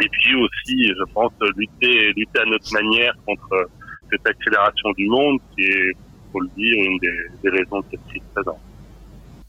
Et 0.00 0.08
puis 0.08 0.34
aussi, 0.36 0.88
je 0.88 1.12
pense, 1.12 1.32
lutter, 1.56 2.12
lutter 2.16 2.40
à 2.40 2.44
notre 2.46 2.72
manière 2.72 3.14
contre 3.26 3.68
cette 4.10 4.26
accélération 4.26 4.90
du 4.92 5.06
monde 5.08 5.38
qui 5.54 5.62
est, 5.64 5.92
faut 6.32 6.40
le 6.40 6.48
dire, 6.56 6.90
une 6.90 6.98
des, 6.98 7.18
des 7.42 7.50
raisons 7.50 7.80
de 7.80 7.86
cette 7.90 8.06
crise 8.08 8.22
présente. 8.34 8.60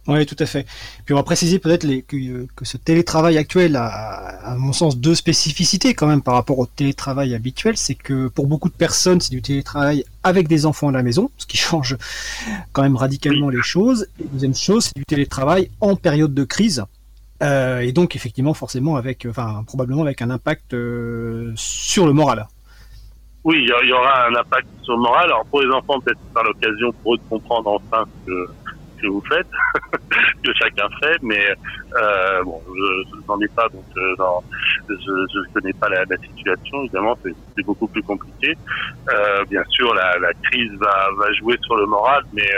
Oui, 0.06 0.26
tout 0.26 0.36
à 0.40 0.46
fait. 0.46 0.66
Puis 1.06 1.14
on 1.14 1.18
va 1.18 1.24
préciser 1.24 1.60
peut-être 1.60 1.86
que, 2.08 2.46
que, 2.56 2.66
ce 2.66 2.76
télétravail 2.76 3.38
actuel 3.38 3.78
a, 3.78 3.88
à 3.88 4.56
mon 4.56 4.74
sens, 4.74 4.98
deux 4.98 5.16
spécificités 5.16 5.94
quand 5.94 6.08
même 6.08 6.22
par 6.22 6.34
rapport 6.34 6.60
au 6.60 6.66
télétravail 6.66 7.34
habituel. 7.34 7.78
C'est 7.78 7.96
que 7.96 8.28
pour 8.28 8.48
beaucoup 8.48 8.68
de 8.68 8.74
personnes, 8.74 9.22
c'est 9.22 9.32
du 9.32 9.42
télétravail 9.42 10.04
avec 10.24 10.50
des 10.50 10.66
enfants 10.66 10.90
à 10.90 10.92
la 10.92 11.04
maison, 11.04 11.32
ce 11.38 11.46
qui 11.46 11.58
change 11.70 11.98
quand 12.74 12.82
même 12.82 12.98
radicalement 12.98 13.50
les 13.50 13.62
choses. 13.62 14.08
Et 14.20 14.26
deuxième 14.26 14.56
chose, 14.56 14.86
c'est 14.86 14.98
du 14.98 15.06
télétravail 15.06 15.70
en 15.80 15.96
période 15.96 16.34
de 16.34 16.44
crise. 16.44 16.84
Euh, 17.42 17.80
et 17.80 17.94
donc 17.94 18.16
effectivement, 18.18 18.54
forcément, 18.54 18.98
avec, 18.98 19.26
enfin, 19.30 19.64
probablement 19.66 20.02
avec 20.02 20.22
un 20.22 20.30
impact 20.30 20.74
euh, 20.74 21.54
sur 21.56 22.08
le 22.08 22.14
moral. 22.14 22.46
Oui, 23.46 23.58
il 23.62 23.90
y 23.90 23.94
aura 23.94 24.28
un 24.28 24.36
impact 24.36 24.68
sur 24.84 24.96
le 24.96 25.02
moral. 25.02 25.26
Alors 25.26 25.46
pour 25.46 25.62
les 25.62 25.70
enfants, 25.74 26.00
peut-être 26.00 26.20
par 26.34 26.44
l'occasion 26.44 26.94
pour 27.02 27.16
eux 27.16 27.18
de 27.18 27.30
comprendre 27.30 27.72
enfin 27.72 28.06
que 28.26 28.48
que 29.04 29.08
vous 29.10 29.24
faites, 29.30 29.48
que 30.44 30.54
chacun 30.54 30.88
fait, 31.02 31.18
mais 31.22 31.46
euh, 31.96 32.44
bon, 32.44 32.62
je 32.68 33.28
n'en 33.28 33.40
ai 33.42 33.48
pas, 33.50 33.68
donc 33.70 33.84
euh, 33.98 34.16
je 34.90 35.40
ne 35.40 35.54
connais 35.54 35.74
pas 35.74 35.90
la, 35.90 36.06
situation. 36.18 36.84
Évidemment, 36.84 37.18
c'est 37.24 37.64
beaucoup 37.64 37.88
plus 37.88 38.04
compliqué. 38.04 38.56
Euh, 39.14 39.44
bien 39.50 39.64
sûr, 39.70 39.94
la, 39.94 40.34
crise 40.44 40.72
va, 40.80 41.34
jouer 41.40 41.58
sur 41.62 41.76
le 41.76 41.86
moral, 41.86 42.24
mais 42.34 42.50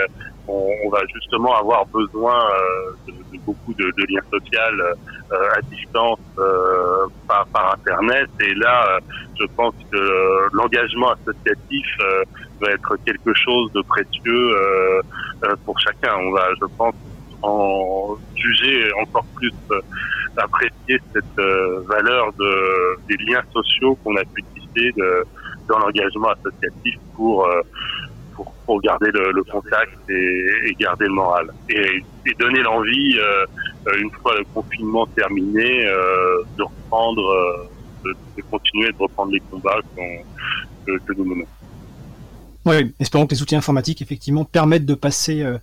on, 0.48 0.90
va 0.90 1.00
justement 1.14 1.56
avoir 1.56 1.86
besoin 1.88 2.38
de, 3.08 3.14
beaucoup 3.46 3.74
de, 3.74 3.92
liens 4.08 4.22
sociaux 4.32 4.60
à 5.32 5.62
distance 5.62 6.20
par 7.28 7.74
Internet. 7.74 8.30
Et 8.40 8.54
là, 8.54 9.00
je 9.40 9.46
pense 9.56 9.74
que 9.92 10.56
l'engagement 10.56 11.14
associatif 11.14 11.86
va 12.62 12.72
être 12.72 12.96
quelque 13.06 13.34
chose 13.34 13.72
de 13.74 13.82
précieux 13.82 14.52
pour 15.66 15.80
chacun. 15.80 16.16
On 16.20 16.32
va, 16.32 16.48
je 16.60 16.66
pense, 16.78 16.96
en 17.42 18.16
juger 18.36 18.90
encore 19.02 19.26
plus 19.36 19.54
apprécier 20.38 21.00
cette 21.14 21.42
valeur 21.88 22.34
de, 22.34 22.98
des 23.08 23.18
liens 23.26 23.44
sociaux 23.54 23.98
qu'on 24.04 24.16
a 24.18 24.24
pu 24.26 24.44
tisser 24.56 24.92
de, 24.98 25.26
dans 25.68 25.80
l'engagement 25.80 26.30
associatif 26.30 26.96
pour 27.16 27.48
pour, 28.36 28.54
pour 28.66 28.82
garder 28.82 29.10
le, 29.12 29.32
le 29.32 29.44
contact 29.44 29.98
et, 30.10 30.70
et, 30.70 30.76
garder 30.80 31.06
le 31.06 31.14
moral. 31.14 31.48
Et, 31.70 32.04
et 32.26 32.34
donner 32.38 32.62
l'envie, 32.62 33.18
euh, 33.20 33.46
une 33.98 34.12
fois 34.12 34.36
le 34.38 34.44
confinement 34.54 35.06
terminé, 35.08 35.88
euh, 35.88 36.44
de 36.58 36.64
reprendre, 36.64 37.26
euh, 37.26 37.70
de, 38.04 38.16
de, 38.38 38.42
continuer 38.50 38.92
de 38.92 38.98
reprendre 38.98 39.32
les 39.32 39.42
combats 39.52 39.80
que, 40.86 40.98
que 40.98 41.14
nous 41.18 41.26
menons. 41.26 41.48
Oui, 42.66 42.94
espérons 43.00 43.28
que 43.28 43.36
les 43.36 43.42
outils 43.42 43.56
informatiques, 43.56 44.02
effectivement, 44.02 44.44
permettent 44.44 44.88
de 44.88 44.96
passer 44.96 45.44
euh, 45.44 45.60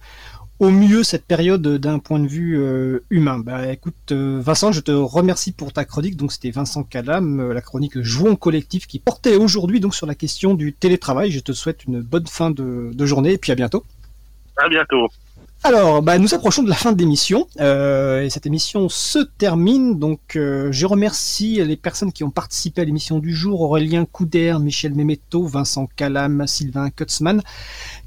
au 0.61 0.71
mieux 0.71 1.03
cette 1.03 1.25
période 1.25 1.67
d'un 1.67 1.99
point 1.99 2.21
de 2.21 2.29
vue 2.29 2.61
euh, 2.61 3.01
humain. 3.11 3.41
Bah 3.41 3.73
écoute, 3.73 4.13
euh, 4.13 4.41
Vincent, 4.41 4.71
je 4.71 4.81
te 4.81 4.93
remercie 4.93 5.51
pour 5.51 5.73
ta 5.73 5.85
chronique. 5.85 6.17
Donc 6.17 6.33
c'était 6.33 6.51
Vincent 6.51 6.85
Calam, 6.85 7.51
la 7.51 7.61
chronique 7.61 8.01
Jouons 8.01 8.37
collectif, 8.37 8.87
qui 8.87 9.01
portait 9.01 9.35
aujourd'hui 9.35 9.81
donc 9.81 9.97
sur 9.97 10.07
la 10.07 10.15
question 10.15 10.55
du 10.55 10.73
télétravail. 10.73 11.33
Je 11.33 11.41
te 11.41 11.53
souhaite 11.53 11.85
une 11.85 12.01
bonne 12.01 12.29
fin 12.29 12.53
de, 12.53 12.93
de 12.95 13.07
journée 13.07 13.33
et 13.33 13.39
puis 13.39 13.51
à 13.51 13.57
bientôt. 13.57 13.85
À 14.57 14.69
bientôt. 14.69 15.09
Alors, 15.65 16.03
bah, 16.03 16.19
nous 16.19 16.35
approchons 16.35 16.65
de 16.65 16.69
la 16.69 16.75
fin 16.75 16.91
de 16.91 16.99
l'émission 16.99 17.47
euh, 17.61 18.23
et 18.23 18.31
cette 18.31 18.47
émission 18.47 18.89
se 18.89 19.21
termine. 19.21 19.97
Donc, 19.97 20.35
euh, 20.35 20.73
je 20.73 20.87
remercie 20.87 21.65
les 21.65 21.77
personnes 21.77 22.13
qui 22.13 22.25
ont 22.25 22.33
participé 22.33 22.81
à 22.81 22.85
l'émission 22.85 23.21
du 23.21 23.33
jour 23.33 23.61
Aurélien 23.61 24.05
Couder, 24.05 24.57
Michel 24.61 24.93
Memetto, 24.97 25.47
Vincent 25.47 25.87
Calam, 25.95 26.49
Sylvain 26.49 26.91
Kutzmann, 26.91 27.43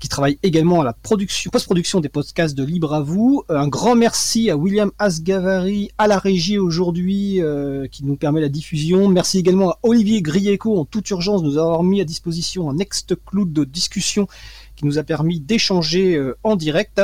qui 0.01 0.09
travaillent 0.09 0.37
également 0.43 0.81
à 0.81 0.83
la 0.83 0.91
production, 0.91 1.49
post-production 1.49 2.01
des 2.01 2.09
podcasts 2.09 2.55
de 2.55 2.63
Libre 2.65 2.93
à 2.93 2.99
vous. 2.99 3.45
Un 3.47 3.69
grand 3.69 3.95
merci 3.95 4.49
à 4.49 4.57
William 4.57 4.91
Asgavari 4.99 5.91
à 5.97 6.07
la 6.07 6.19
régie 6.19 6.57
aujourd'hui 6.57 7.41
euh, 7.41 7.87
qui 7.87 8.03
nous 8.03 8.17
permet 8.17 8.41
la 8.41 8.49
diffusion. 8.49 9.07
Merci 9.07 9.39
également 9.39 9.69
à 9.69 9.79
Olivier 9.81 10.21
Grieco 10.21 10.77
en 10.77 10.83
toute 10.83 11.09
urgence 11.09 11.41
de 11.41 11.47
nous 11.47 11.57
avoir 11.57 11.83
mis 11.83 12.01
à 12.01 12.03
disposition 12.03 12.69
un 12.69 12.79
ex-cloud 12.79 13.53
de 13.53 13.63
discussion 13.63 14.27
qui 14.75 14.85
nous 14.85 14.97
a 14.97 15.03
permis 15.03 15.39
d'échanger 15.39 16.15
euh, 16.15 16.37
en 16.43 16.55
direct. 16.55 17.01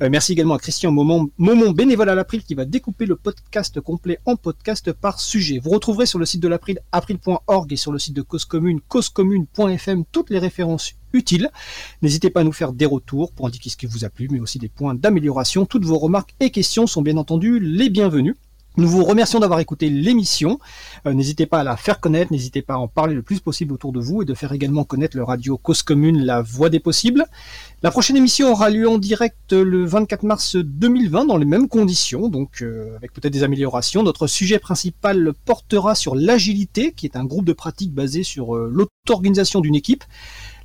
Euh, 0.00 0.08
merci 0.10 0.32
également 0.32 0.54
à 0.54 0.58
Christian 0.58 0.92
Momon, 0.92 1.30
Momon 1.38 1.70
bénévole 1.70 2.08
à 2.08 2.14
l'April, 2.14 2.42
qui 2.42 2.54
va 2.54 2.64
découper 2.64 3.06
le 3.06 3.16
podcast 3.16 3.80
complet 3.80 4.18
en 4.26 4.36
podcast 4.36 4.92
par 4.92 5.20
sujet. 5.20 5.58
Vous 5.58 5.70
retrouverez 5.70 6.06
sur 6.06 6.18
le 6.18 6.26
site 6.26 6.42
de 6.42 6.48
l'April, 6.48 6.80
april.org 6.92 7.72
et 7.72 7.76
sur 7.76 7.92
le 7.92 7.98
site 7.98 8.14
de 8.14 8.22
Cause 8.22 8.44
Commune, 8.44 8.80
causecommune.fm, 8.88 10.04
toutes 10.10 10.30
les 10.30 10.38
références 10.38 10.94
utiles. 11.12 11.50
N'hésitez 12.00 12.30
pas 12.30 12.40
à 12.40 12.44
nous 12.44 12.52
faire 12.52 12.72
des 12.72 12.86
retours 12.86 13.32
pour 13.32 13.46
indiquer 13.46 13.70
ce 13.70 13.76
qui 13.76 13.86
vous 13.86 14.04
a 14.04 14.08
plu, 14.08 14.28
mais 14.30 14.40
aussi 14.40 14.58
des 14.58 14.68
points 14.68 14.94
d'amélioration. 14.94 15.66
Toutes 15.66 15.84
vos 15.84 15.98
remarques 15.98 16.34
et 16.40 16.50
questions 16.50 16.86
sont 16.86 17.02
bien 17.02 17.16
entendu 17.16 17.60
les 17.60 17.90
bienvenues. 17.90 18.36
Nous 18.78 18.88
vous 18.88 19.04
remercions 19.04 19.38
d'avoir 19.38 19.60
écouté 19.60 19.90
l'émission. 19.90 20.58
Euh, 21.06 21.12
n'hésitez 21.12 21.44
pas 21.44 21.60
à 21.60 21.64
la 21.64 21.76
faire 21.76 22.00
connaître, 22.00 22.32
n'hésitez 22.32 22.62
pas 22.62 22.74
à 22.74 22.78
en 22.78 22.88
parler 22.88 23.12
le 23.12 23.20
plus 23.20 23.40
possible 23.40 23.74
autour 23.74 23.92
de 23.92 24.00
vous 24.00 24.22
et 24.22 24.24
de 24.24 24.32
faire 24.32 24.52
également 24.52 24.84
connaître 24.84 25.14
le 25.14 25.24
radio 25.24 25.58
Cause 25.58 25.82
Commune, 25.82 26.24
la 26.24 26.40
voix 26.40 26.70
des 26.70 26.80
possibles. 26.80 27.26
La 27.82 27.90
prochaine 27.90 28.16
émission 28.16 28.50
aura 28.50 28.70
lieu 28.70 28.88
en 28.88 28.96
direct 28.96 29.52
le 29.52 29.84
24 29.84 30.22
mars 30.22 30.56
2020 30.56 31.26
dans 31.26 31.36
les 31.36 31.44
mêmes 31.44 31.68
conditions, 31.68 32.28
donc 32.28 32.62
euh, 32.62 32.96
avec 32.96 33.12
peut-être 33.12 33.32
des 33.32 33.42
améliorations. 33.42 34.02
Notre 34.02 34.26
sujet 34.26 34.58
principal 34.58 35.34
portera 35.44 35.94
sur 35.94 36.14
l'agilité, 36.14 36.92
qui 36.92 37.04
est 37.04 37.16
un 37.16 37.24
groupe 37.24 37.44
de 37.44 37.52
pratiques 37.52 37.92
basé 37.92 38.22
sur 38.22 38.56
euh, 38.56 38.70
l'auto-organisation 38.72 39.60
d'une 39.60 39.74
équipe 39.74 40.04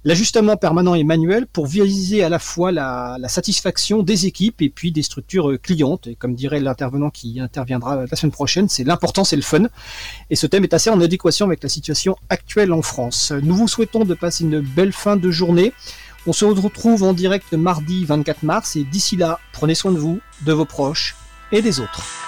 l'ajustement 0.04 0.58
permanent 0.58 0.96
et 0.96 1.04
manuel 1.04 1.48
pour 1.48 1.68
viser 1.68 2.24
à 2.24 2.30
la 2.30 2.40
fois 2.40 2.72
la, 2.72 3.18
satisfaction 3.28 4.04
des 4.04 4.26
équipes 4.26 4.62
et 4.62 4.70
puis 4.70 4.92
des 4.92 5.02
structures 5.02 5.60
clientes. 5.62 6.08
Et 6.08 6.16
comme 6.16 6.36
dirait 6.36 6.60
l'intervenant 6.60 7.10
qui 7.10 7.40
interviendra 7.40 8.06
la 8.10 8.16
semaine 8.16 8.32
prochaine, 8.32 8.70
c'est 8.70 8.84
l'important, 8.84 9.24
c'est 9.24 9.36
le 9.36 9.42
fun. 9.42 9.64
Et 10.30 10.36
ce 10.36 10.48
thème 10.48 10.64
est 10.64 10.74
assez 10.74 10.90
en 10.90 11.00
adéquation 11.02 11.46
avec 11.46 11.62
la 11.62 11.70
situation 11.70 12.16
actuelle 12.30 12.72
en 12.72 12.82
France. 12.82 13.34
Nous 13.44 13.56
vous 13.56 13.68
souhaitons 13.68 14.06
de 14.06 14.14
passer 14.14 14.44
une 14.44 14.60
belle 14.60 14.94
fin 14.94 15.18
de 15.18 15.32
journée. 15.32 15.74
On 16.26 16.34
se 16.34 16.46
retrouve 16.46 17.04
en 17.04 17.14
direct 17.14 17.54
mardi 17.54 18.06
24 18.06 18.44
mars 18.44 18.76
et 18.76 18.84
d'ici 18.84 19.16
là, 19.16 19.40
prenez 19.54 19.76
soin 19.76 19.92
de 19.92 19.98
vous, 19.98 20.20
de 20.46 20.54
vos 20.54 20.66
proches 20.66 21.16
et 21.52 21.62
des 21.62 21.80
autres. 21.80 22.28